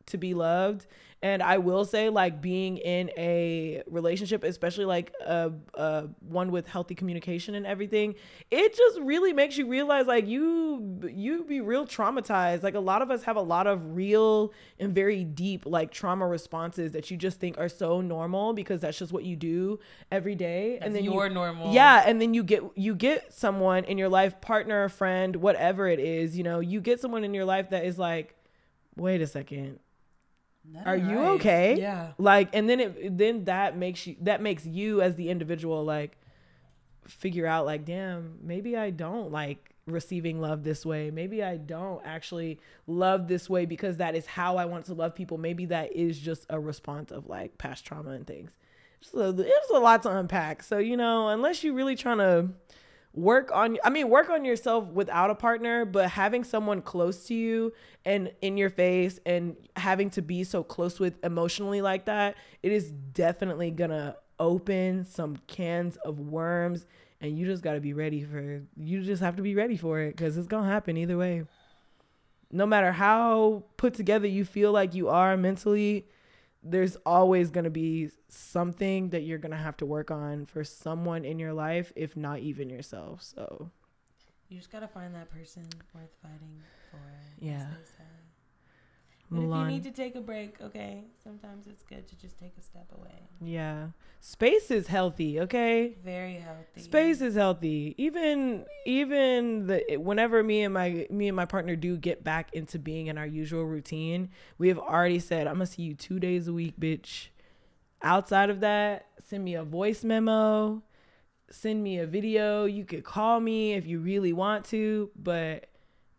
to 0.07 0.19
be 0.19 0.35
loved. 0.35 0.87
And 1.23 1.43
i 1.43 1.57
will 1.57 1.87
say 1.87 2.11
like 2.11 2.43
being 2.43 2.77
in 2.77 3.11
a 3.17 3.83
relationship 3.87 4.45
especially 4.45 4.85
like 4.85 5.11
a, 5.25 5.53
a 5.73 6.09
one 6.21 6.51
with 6.51 6.67
healthy 6.67 6.95
communication 6.95 7.55
and 7.55 7.65
everything 7.65 8.15
it 8.51 8.77
just 8.77 9.01
really 9.01 9.33
makes 9.33 9.57
you 9.57 9.67
realize 9.67 10.07
like 10.07 10.29
you 10.29 11.01
you 11.11 11.45
be 11.45 11.61
real 11.61 11.87
traumatized. 11.87 12.63
Like 12.63 12.75
a 12.75 12.81
lot 12.81 13.03
of 13.03 13.11
us 13.11 13.23
have 13.25 13.37
a 13.37 13.43
lot 13.43 13.67
of 13.67 13.97
real 13.97 14.53
and 14.79 14.95
very 14.95 15.25
deep 15.25 15.67
like 15.67 15.91
trauma 15.91 16.27
responses 16.27 16.93
that 16.93 17.11
you 17.11 17.17
just 17.17 17.41
think 17.41 17.59
are 17.59 17.69
so 17.69 18.01
normal 18.01 18.53
because 18.53 18.81
that's 18.81 18.99
just 18.99 19.13
what 19.13 19.25
you 19.25 19.37
do 19.37 19.79
every 20.11 20.35
day. 20.35 20.75
That's 20.75 20.87
and 20.87 20.97
then 20.97 21.05
your 21.05 21.29
you, 21.29 21.35
normal. 21.35 21.73
yeah 21.73 22.05
and 22.07 22.21
then 22.21 22.35
you 22.35 22.43
get 22.43 22.63
you 22.75 22.95
get 22.95 23.33
someone 23.33 23.85
in 23.85 23.99
your 23.99 24.09
life 24.09 24.41
partner 24.41 24.89
friend 24.89 25.37
whatever 25.37 25.89
it 25.89 26.01
is 26.01 26.37
you 26.37 26.45
know 26.45 26.61
you 26.61 26.81
get 26.81 27.01
someone 27.01 27.25
in 27.25 27.35
your 27.35 27.45
life 27.45 27.71
that 27.71 27.85
is 27.85 27.99
like 27.99 28.35
wait 28.97 29.21
a 29.21 29.27
second 29.27 29.79
Are 30.85 30.97
ain't 30.97 31.09
you 31.09 31.19
okay? 31.19 31.77
Yeah. 31.79 32.13
like 32.19 32.49
and 32.53 32.69
then 32.69 32.81
it 32.81 33.19
then 33.19 33.45
that 33.45 33.77
makes 33.77 34.07
you 34.07 34.17
that 34.23 34.41
makes 34.41 34.67
you 34.67 35.03
as 35.03 35.15
the 35.15 35.29
individual 35.29 35.85
like 35.85 36.17
figure 37.07 37.47
out 37.47 37.67
like 37.67 37.85
damn 37.85 38.39
maybe 38.43 38.77
i 38.77 38.89
don't 38.91 39.31
like 39.31 39.75
receiving 39.87 40.41
love 40.41 40.65
this 40.65 40.87
way. 40.87 41.11
Maybe 41.11 41.43
i 41.43 41.59
don't 41.59 42.01
actually 42.07 42.59
love 42.87 43.29
this 43.29 43.51
way 43.51 43.67
because 43.67 43.99
that 43.99 44.15
is 44.15 44.25
how 44.27 44.57
i 44.57 44.65
want 44.65 44.87
to 44.87 44.95
love 44.95 45.15
people. 45.15 45.37
Maybe 45.37 45.67
that 45.67 45.93
is 45.95 46.19
just 46.19 46.47
a 46.49 46.59
response 46.59 47.11
of 47.11 47.27
like 47.27 47.59
past 47.59 47.85
trauma 47.85 48.11
and 48.11 48.27
things. 48.27 48.51
So 49.03 49.33
there's 49.33 49.53
a 49.75 49.79
lot 49.79 50.03
to 50.05 50.17
unpack. 50.17 50.63
So 50.63 50.79
you 50.79 50.97
know 50.97 51.29
unless 51.29 51.63
you're 51.63 51.75
really 51.75 51.97
trying 51.97 52.19
to 52.19 52.49
work 53.15 53.51
on 53.55 53.79
i 53.85 53.91
mean 53.91 54.09
work 54.09 54.29
on 54.29 54.45
yourself 54.45 54.89
without 54.89 55.31
a 55.31 55.35
partner 55.35 55.85
but 55.85 56.11
having 56.11 56.43
someone 56.43 56.83
close 56.83 57.27
to 57.27 57.35
you 57.35 57.73
and 58.05 58.33
in 58.43 58.57
your 58.57 58.71
face 58.71 59.21
and 59.25 59.57
having 59.77 60.11
to 60.11 60.21
be 60.21 60.43
so 60.43 60.65
close 60.65 60.99
with 60.99 61.15
emotionally 61.25 61.81
like 61.81 62.07
that 62.07 62.35
it 62.63 62.73
is 62.73 62.91
definitely 62.91 63.71
gonna 63.71 64.17
open 64.41 65.05
some 65.05 65.37
cans 65.47 65.97
of 65.99 66.19
worms 66.19 66.87
and 67.25 67.39
you 67.39 67.47
just 67.47 67.63
got 67.63 67.73
to 67.73 67.81
be 67.81 67.93
ready 67.93 68.23
for 68.23 68.63
you 68.77 69.03
just 69.03 69.23
have 69.23 69.37
to 69.37 69.43
be 69.43 69.55
ready 69.55 69.77
for 69.77 70.01
it 70.01 70.17
because 70.17 70.37
it's 70.37 70.47
gonna 70.47 70.69
happen 70.69 70.97
either 70.97 71.17
way. 71.17 71.45
No 72.53 72.67
matter 72.67 72.93
how 72.93 73.65
put 73.77 73.95
together 73.95 74.27
you 74.27 74.45
feel 74.45 74.73
like 74.73 74.95
you 74.95 75.09
are 75.09 75.37
mentally 75.37 76.07
there's 76.65 76.97
always 77.05 77.51
going 77.51 77.65
to 77.65 77.71
be 77.71 78.09
something 78.29 79.11
that 79.11 79.21
you're 79.23 79.39
going 79.39 79.53
to 79.53 79.57
have 79.59 79.77
to 79.77 79.87
work 79.87 80.11
on 80.11 80.47
for 80.47 80.65
someone 80.65 81.25
in 81.25 81.39
your 81.39 81.53
life 81.53 81.93
if 81.95 82.17
not 82.17 82.39
even 82.41 82.71
yourself 82.71 83.23
so 83.23 83.71
You 84.49 84.59
just 84.59 84.71
gotta 84.73 84.89
find 84.89 85.15
that 85.15 85.31
person 85.31 85.65
worth 85.95 86.15
fighting 86.23 86.63
for. 86.91 86.99
Yeah. 87.39 87.67
But 89.31 89.41
if 89.41 89.49
you 89.51 89.65
need 89.67 89.85
to 89.85 89.91
take 89.91 90.15
a 90.15 90.21
break, 90.21 90.61
okay, 90.61 91.05
sometimes 91.23 91.67
it's 91.67 91.83
good 91.83 92.07
to 92.09 92.17
just 92.17 92.39
take 92.39 92.53
a 92.59 92.63
step 92.63 92.87
away. 92.97 93.29
yeah. 93.43 93.89
Space 94.21 94.71
is 94.71 94.87
healthy 94.87 95.39
okay? 95.41 95.97
Very 96.03 96.35
healthy. 96.35 96.81
space 96.81 97.21
is 97.21 97.35
healthy. 97.35 97.95
Even 97.99 98.65
even 98.87 99.67
the 99.67 99.97
whenever 99.99 100.43
me 100.43 100.63
and 100.63 100.73
my 100.73 101.07
me 101.11 101.29
and 101.29 101.37
my 101.37 101.45
partner 101.45 101.77
do 101.77 101.97
get 101.99 102.25
back 102.25 102.49
into 102.55 102.79
being 102.79 103.09
in 103.09 103.19
our 103.19 103.27
usual 103.27 103.65
routine 103.67 104.31
we 104.57 104.69
have 104.69 104.79
already 104.79 105.19
said 105.19 105.47
i'm 105.47 105.55
gonna 105.57 105.67
see 105.67 105.83
you 105.83 105.95
two 105.95 106.19
days 106.19 106.49
a 106.49 106.53
week 106.55 106.79
bitch. 106.81 107.29
Outside 108.03 108.49
of 108.51 108.61
that 108.61 109.07
send 109.27 109.45
me 109.45 109.55
a 109.55 109.65
voice 109.65 110.05
memo. 110.05 110.83
Send 111.51 111.83
me 111.83 111.99
a 111.99 112.07
video. 112.07 112.65
You 112.65 112.85
could 112.85 113.05
call 113.05 113.41
me 113.41 113.75
if 113.75 113.87
you 113.87 113.99
really 114.01 114.33
want 114.33 114.65
to 114.67 115.11
but 115.17 115.67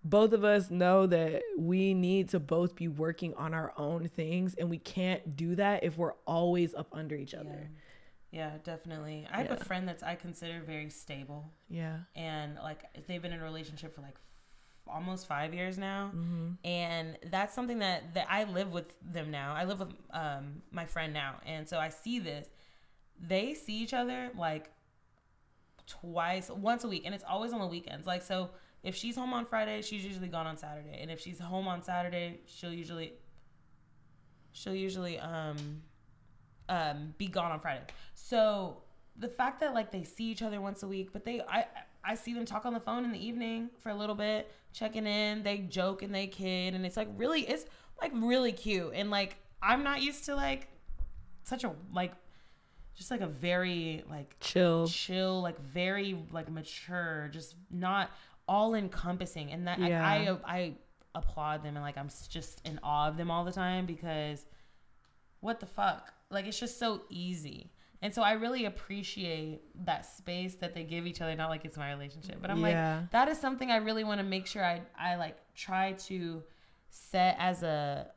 both 0.06 0.34
of 0.34 0.44
us 0.46 0.70
know 0.70 1.08
that 1.08 1.42
we 1.58 1.94
need 1.96 2.30
to 2.30 2.40
both 2.40 2.76
be 2.76 2.88
working 2.88 3.34
on 3.34 3.56
our 3.56 3.74
own 3.76 4.08
things 4.08 4.54
and 4.54 4.70
we 4.70 4.78
can't 4.78 5.36
do 5.36 5.56
that 5.56 5.84
if 5.84 5.98
we're 5.98 6.14
always 6.28 6.76
up 6.76 6.88
under 6.94 7.16
each 7.16 7.34
other. 7.34 7.72
Yeah, 8.32 8.52
definitely. 8.64 9.28
I 9.32 9.38
have 9.42 9.52
a 9.52 9.58
friend 9.58 9.88
that's 9.88 10.04
I 10.04 10.16
consider 10.16 10.62
very 10.66 10.90
stable, 10.90 11.52
yeah, 11.70 12.00
and 12.16 12.56
like 12.56 12.84
they've 13.08 13.22
been 13.22 13.34
in 13.34 13.40
a 13.40 13.44
relationship 13.44 13.96
for 13.96 14.02
like 14.02 14.16
almost 14.88 15.26
five 15.28 15.54
years 15.54 15.78
now, 15.78 16.10
hmm 16.14 16.52
and 16.64 17.18
that's 17.32 17.56
something 17.56 17.80
that 17.80 18.14
that 18.14 18.28
I 18.30 18.44
live 18.44 18.72
with 18.74 18.94
them 19.02 19.32
now. 19.32 19.56
I 19.56 19.64
live 19.66 19.80
with 19.80 19.94
um 20.12 20.62
my 20.72 20.86
friend 20.86 21.14
now, 21.14 21.36
and 21.46 21.68
so 21.68 21.80
I 21.80 21.90
see 21.90 22.20
this. 22.20 22.48
They 23.20 23.54
see 23.54 23.82
each 23.82 23.94
other 23.94 24.30
like 24.38 24.70
twice, 25.88 26.50
once 26.50 26.84
a 26.84 26.88
week, 26.90 27.04
and 27.06 27.16
it's 27.16 27.24
always 27.28 27.54
on 27.54 27.60
the 27.60 27.68
weekends. 27.68 28.06
Like 28.06 28.22
so, 28.22 28.50
if 28.86 28.96
she's 28.96 29.16
home 29.16 29.34
on 29.34 29.46
Friday, 29.46 29.82
she's 29.82 30.06
usually 30.06 30.28
gone 30.28 30.46
on 30.46 30.58
Saturday, 30.58 31.00
and 31.02 31.10
if 31.10 31.20
she's 31.20 31.40
home 31.40 31.68
on 31.68 31.82
Saturday, 31.82 32.40
she'll 32.46 32.72
usually 32.72 33.14
she'll 34.52 34.76
usually 34.76 35.20
um 35.20 35.82
um 36.70 37.14
be 37.18 37.28
gone 37.28 37.52
on 37.52 37.60
Friday. 37.60 37.84
So 38.14 38.84
the 39.18 39.28
fact 39.28 39.60
that 39.62 39.74
like 39.74 39.92
they 39.92 40.04
see 40.04 40.26
each 40.26 40.44
other 40.44 40.62
once 40.62 40.84
a 40.84 40.88
week, 40.88 41.10
but 41.12 41.26
they 41.26 41.42
I 41.42 41.66
I 42.04 42.14
see 42.14 42.34
them 42.34 42.46
talk 42.46 42.66
on 42.66 42.74
the 42.74 42.80
phone 42.80 43.04
in 43.04 43.12
the 43.12 43.26
evening 43.26 43.72
for 43.82 43.90
a 43.90 43.96
little 43.96 44.16
bit, 44.16 44.52
checking 44.72 45.08
in, 45.08 45.42
they 45.42 45.58
joke 45.58 46.04
and 46.04 46.14
they 46.14 46.28
kid 46.28 46.76
and 46.76 46.86
it's 46.86 46.96
like 46.96 47.10
really 47.18 47.42
it's 47.42 47.66
like 48.00 48.12
really 48.14 48.52
cute. 48.52 48.92
And 48.94 49.10
like 49.10 49.38
I'm 49.64 49.84
not 49.84 50.04
used 50.04 50.26
to 50.26 50.36
like 50.36 50.68
such 51.44 51.64
a 51.64 51.74
like 51.92 52.14
just 52.96 53.12
like 53.12 53.22
a 53.22 53.28
very 53.28 54.04
like 54.10 54.36
chill. 54.40 54.88
chill, 54.88 55.42
like 55.42 55.60
very 55.60 56.24
like 56.32 56.52
mature, 56.52 57.30
just 57.34 57.56
not 57.72 58.12
all 58.48 58.74
encompassing. 58.76 59.52
And 59.52 59.68
that 59.68 59.80
Yeah. 59.80 60.06
I, 60.06 60.16
I 60.16 60.56
I 60.58 60.74
applaud 61.16 61.64
them 61.64 61.76
and 61.78 61.84
like 61.84 61.98
I'm 61.98 62.10
just 62.30 62.62
in 62.68 62.80
awe 62.84 63.08
of 63.08 63.18
them 63.18 63.32
all 63.32 63.44
the 63.46 63.52
time 63.52 63.86
because 63.86 64.46
what 65.40 65.60
the 65.60 65.66
fuck? 65.66 66.14
Like 66.30 66.46
it's 66.46 66.60
just 66.60 66.78
so 66.80 67.02
easy. 67.10 67.72
And 68.02 68.14
so 68.14 68.22
I 68.22 68.34
really 68.34 68.66
appreciate 68.66 69.62
that 69.86 70.06
space 70.06 70.56
that 70.56 70.74
they 70.76 70.84
give 70.84 71.08
each 71.08 71.22
other. 71.22 71.36
Not 71.36 71.50
like 71.50 71.66
it's 71.66 71.78
my 71.78 71.92
relationship, 71.92 72.38
but 72.42 72.52
I'm 72.52 72.60
Yeah. 72.60 73.00
like 73.00 73.12
that 73.12 73.28
is 73.30 73.38
something 73.40 73.72
I 73.72 73.78
really 73.78 74.04
want 74.04 74.20
to 74.20 74.24
make 74.26 74.46
sure 74.48 74.64
I 74.64 74.82
I 74.98 75.16
like 75.16 75.38
try 75.56 75.94
to 75.94 76.44
set 76.90 77.36
as 77.40 77.64
a 77.64 78.12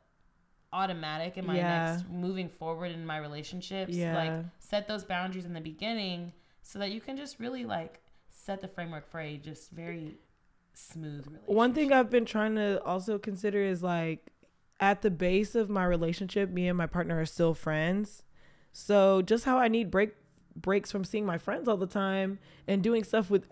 automatic 0.71 1.37
in 1.37 1.45
my 1.47 1.55
Yeah. 1.55 1.93
next 1.95 2.09
moving 2.09 2.47
forward 2.49 2.91
in 2.91 3.05
my 3.05 3.17
relationships. 3.17 3.93
Yeah. 3.93 4.15
Like 4.15 4.45
set 4.59 4.87
those 4.87 5.03
boundaries 5.03 5.45
in 5.45 5.53
the 5.53 5.61
beginning 5.61 6.33
so 6.61 6.77
that 6.79 6.91
you 6.91 7.01
can 7.01 7.17
just 7.17 7.39
really 7.39 7.65
like 7.65 8.01
set 8.45 8.61
the 8.61 8.67
framework 8.67 9.09
for 9.09 9.19
a 9.19 9.37
just 9.37 9.71
very 9.71 10.17
smooth 10.73 11.25
relationship. 11.25 11.49
One 11.49 11.73
thing 11.73 11.91
I've 11.91 12.09
been 12.09 12.25
trying 12.25 12.55
to 12.55 12.81
also 12.83 13.17
consider 13.17 13.61
is 13.61 13.83
like 13.83 14.31
at 14.79 15.01
the 15.01 15.11
base 15.11 15.55
of 15.55 15.69
my 15.69 15.85
relationship, 15.85 16.49
me 16.49 16.67
and 16.67 16.77
my 16.77 16.87
partner 16.87 17.19
are 17.19 17.25
still 17.25 17.53
friends. 17.53 18.23
So 18.71 19.21
just 19.21 19.45
how 19.45 19.57
I 19.57 19.67
need 19.67 19.91
break 19.91 20.11
breaks 20.55 20.91
from 20.91 21.05
seeing 21.05 21.25
my 21.25 21.37
friends 21.37 21.67
all 21.67 21.77
the 21.77 21.87
time 21.87 22.39
and 22.67 22.83
doing 22.83 23.03
stuff 23.03 23.29
with 23.29 23.45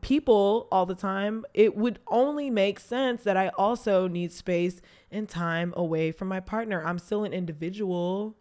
people 0.00 0.68
all 0.70 0.86
the 0.86 0.94
time, 0.94 1.44
it 1.54 1.76
would 1.76 1.98
only 2.08 2.50
make 2.50 2.78
sense 2.78 3.24
that 3.24 3.36
I 3.36 3.48
also 3.50 4.06
need 4.06 4.32
space 4.32 4.80
and 5.10 5.28
time 5.28 5.72
away 5.76 6.12
from 6.12 6.28
my 6.28 6.40
partner. 6.40 6.84
I'm 6.84 6.98
still 6.98 7.24
an 7.24 7.32
individual. 7.32 8.36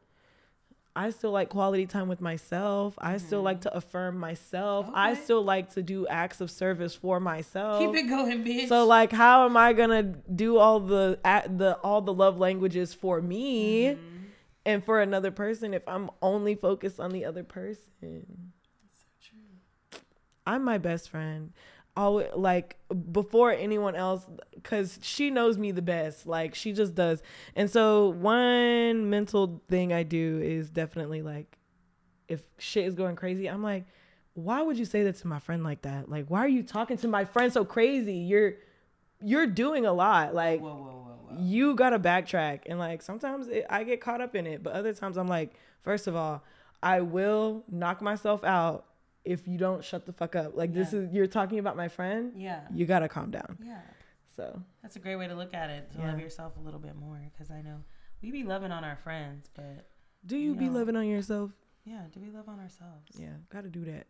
I 0.95 1.09
still 1.11 1.31
like 1.31 1.47
quality 1.49 1.85
time 1.85 2.09
with 2.09 2.19
myself. 2.19 2.95
I 2.97 3.17
still 3.17 3.41
like 3.41 3.61
to 3.61 3.73
affirm 3.73 4.17
myself. 4.17 4.89
I 4.93 5.13
still 5.13 5.41
like 5.41 5.73
to 5.75 5.81
do 5.81 6.05
acts 6.07 6.41
of 6.41 6.51
service 6.51 6.93
for 6.95 7.19
myself. 7.21 7.79
keep 7.79 7.95
it 7.95 8.09
going, 8.09 8.43
bitch. 8.43 8.67
So 8.67 8.85
like, 8.85 9.11
how 9.13 9.45
am 9.45 9.55
I 9.55 9.71
gonna 9.73 10.03
do 10.03 10.57
all 10.57 10.79
the 10.81 11.17
the 11.23 11.77
all 11.83 12.01
the 12.01 12.13
love 12.13 12.37
languages 12.39 12.93
for 12.93 13.21
me 13.21 13.85
Mm-hmm. 13.85 14.17
and 14.65 14.83
for 14.83 15.01
another 15.01 15.31
person 15.31 15.73
if 15.73 15.87
I'm 15.87 16.09
only 16.21 16.55
focused 16.55 16.99
on 16.99 17.11
the 17.11 17.23
other 17.25 17.43
person? 17.43 18.51
so 18.91 19.05
true. 19.21 19.99
I'm 20.45 20.63
my 20.65 20.77
best 20.77 21.09
friend. 21.09 21.53
Always 21.95 22.27
like 22.35 22.77
before 23.11 23.51
anyone 23.51 23.95
else, 23.95 24.25
because 24.55 24.97
she 25.01 25.29
knows 25.29 25.57
me 25.57 25.71
the 25.71 25.81
best. 25.81 26.25
Like 26.25 26.55
she 26.55 26.71
just 26.71 26.95
does. 26.95 27.21
And 27.55 27.69
so 27.69 28.09
one 28.09 29.09
mental 29.09 29.61
thing 29.67 29.91
I 29.91 30.03
do 30.03 30.39
is 30.41 30.69
definitely 30.69 31.21
like, 31.21 31.57
if 32.27 32.41
shit 32.57 32.85
is 32.85 32.95
going 32.95 33.15
crazy, 33.15 33.47
I'm 33.49 33.61
like, 33.61 33.85
why 34.33 34.61
would 34.61 34.77
you 34.77 34.85
say 34.85 35.03
that 35.03 35.17
to 35.17 35.27
my 35.27 35.39
friend 35.39 35.63
like 35.63 35.81
that? 35.81 36.09
Like, 36.09 36.27
why 36.27 36.39
are 36.39 36.47
you 36.47 36.63
talking 36.63 36.97
to 36.97 37.07
my 37.07 37.25
friend 37.25 37.51
so 37.51 37.65
crazy? 37.65 38.15
You're 38.15 38.53
you're 39.21 39.47
doing 39.47 39.85
a 39.85 39.93
lot. 39.93 40.33
Like, 40.33 40.61
Whoa, 40.61 40.69
whoa, 40.69 40.75
whoa, 40.75 41.11
you 41.39 41.75
gotta 41.75 41.99
backtrack 41.99 42.61
and 42.65 42.79
like 42.79 43.01
sometimes 43.01 43.47
it, 43.47 43.65
i 43.69 43.83
get 43.83 44.01
caught 44.01 44.21
up 44.21 44.35
in 44.35 44.45
it 44.45 44.63
but 44.63 44.73
other 44.73 44.93
times 44.93 45.17
i'm 45.17 45.27
like 45.27 45.53
first 45.81 46.07
of 46.07 46.15
all 46.15 46.43
i 46.83 47.01
will 47.01 47.63
knock 47.69 48.01
myself 48.01 48.43
out 48.43 48.85
if 49.23 49.47
you 49.47 49.57
don't 49.57 49.83
shut 49.83 50.05
the 50.05 50.13
fuck 50.13 50.35
up 50.35 50.55
like 50.55 50.73
this 50.73 50.93
is 50.93 51.11
you're 51.13 51.27
talking 51.27 51.59
about 51.59 51.75
my 51.77 51.87
friend 51.87 52.33
Yeah. 52.35 52.61
you 52.73 52.85
gotta 52.85 53.07
calm 53.07 53.29
down 53.31 53.57
Yeah. 53.63 53.81
so 54.35 54.61
That's 54.81 54.95
a 54.95 54.99
great 54.99 55.15
way 55.17 55.27
to 55.27 55.35
look 55.35 55.53
at 55.53 55.69
it. 55.69 55.91
To 55.91 55.99
Yeah. 55.99 56.09
love 56.09 56.19
yourself 56.19 56.57
a 56.57 56.59
little 56.59 56.79
bit 56.79 56.95
more, 56.95 57.21
because 57.31 57.51
I 57.51 57.61
know 57.61 57.83
we 58.21 58.31
be 58.31 58.43
loving 58.43 58.71
on 58.71 58.83
our 58.83 58.95
friends, 58.97 59.49
but 59.53 59.89
do 60.25 60.37
you 60.37 60.55
be 60.55 60.67
No. 60.69 60.79
loving 60.79 60.95
on 60.95 61.07
yourself 61.07 61.51
yeah, 61.83 62.05
do 62.11 62.19
we 62.19 62.29
love 62.29 62.47
on 62.49 62.59
ourselves? 62.59 63.11
yeah 63.19 63.35
gotta 63.49 63.69
do 63.69 63.85
that 63.85 64.07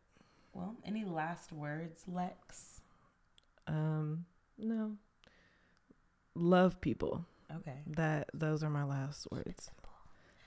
Well, 0.54 0.76
any 0.86 1.04
last 1.06 1.52
words, 1.52 2.08
Lex? 2.08 2.82
um 3.68 4.26
no 4.58 4.98
love 6.36 6.80
people 6.82 7.26
Okay. 7.54 7.82
that 7.88 8.30
those 8.34 8.64
are 8.64 8.70
my 8.70 8.84
last 8.84 9.28
words 9.32 9.72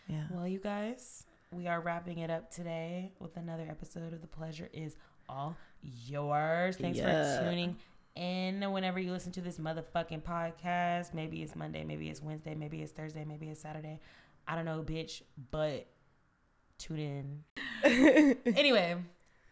yeah 0.07 0.25
Well, 0.31 0.49
you 0.49 0.59
guys, 0.59 1.27
we 1.53 1.67
are 1.69 1.81
wrapping 1.81 2.19
it 2.19 2.31
up 2.31 2.51
today 2.51 3.13
with 3.21 3.37
another 3.37 3.67
episode 3.69 4.13
of 4.13 4.21
The 4.21 4.27
Pleasure 4.27 4.69
is 4.73 4.97
All 5.29 5.57
Yours. 5.83 6.77
Thanks 6.77 6.99
Yeah. 6.99 7.39
for 7.39 7.45
tuning 7.45 7.77
in 8.17 8.71
whenever 8.73 8.99
you 8.99 9.13
listen 9.13 9.33
to 9.33 9.41
this 9.41 9.59
motherfucking 9.59 10.23
podcast. 10.23 11.15
Maybe 11.15 11.43
it's 11.43 11.55
Monday, 11.55 11.85
maybe 11.85 12.09
it's 12.09 12.21
Wednesday, 12.23 12.55
maybe 12.55 12.83
it's 12.83 12.93
Thursday, 12.93 13.25
maybe 13.25 13.49
it's 13.49 13.61
Saturday. 13.61 14.01
I 14.49 14.57
don't 14.57 14.65
know, 14.65 14.83
bitch, 14.83 15.23
but 15.51 15.87
tune 16.79 16.99
in. 16.99 17.45
anyway, 18.57 18.97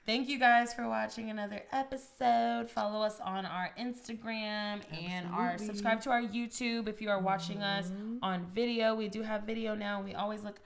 thank 0.04 0.28
you 0.28 0.38
guys 0.40 0.74
for 0.74 0.88
watching 0.88 1.30
another 1.30 1.62
episode. 1.70 2.68
Follow 2.68 3.00
us 3.02 3.20
on 3.20 3.46
our 3.46 3.70
Instagram 3.78 4.80
and 4.92 5.26
our 5.32 5.56
subscribe 5.56 6.00
to 6.02 6.10
our 6.10 6.22
YouTube 6.22 6.88
if 6.88 7.00
you 7.00 7.10
are 7.10 7.20
watching 7.20 7.62
us 7.62 7.90
Mhm. 7.90 8.18
on 8.22 8.46
video. 8.46 8.94
We 8.96 9.08
do 9.08 9.22
have 9.22 9.44
video 9.44 9.74
now. 9.76 10.02
We 10.02 10.14
always 10.14 10.42
look 10.42 10.60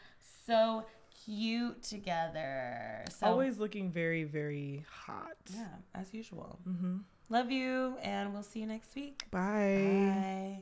so 0.47 0.85
cute 1.27 1.83
together. 1.83 3.05
So 3.11 3.27
always 3.27 3.59
looking 3.59 3.91
very 3.91 4.25
very 4.25 4.85
hot 4.91 5.37
yeah, 5.53 5.67
as 5.95 6.15
usual. 6.15 6.59
mm-hmm. 6.69 6.99
Love 7.29 7.51
you 7.51 7.97
and 8.03 8.33
we'll 8.33 8.45
see 8.45 8.61
you 8.61 8.67
next 8.67 8.95
week. 8.95 9.25
bye. 9.31 9.41
Bye. 9.41 10.61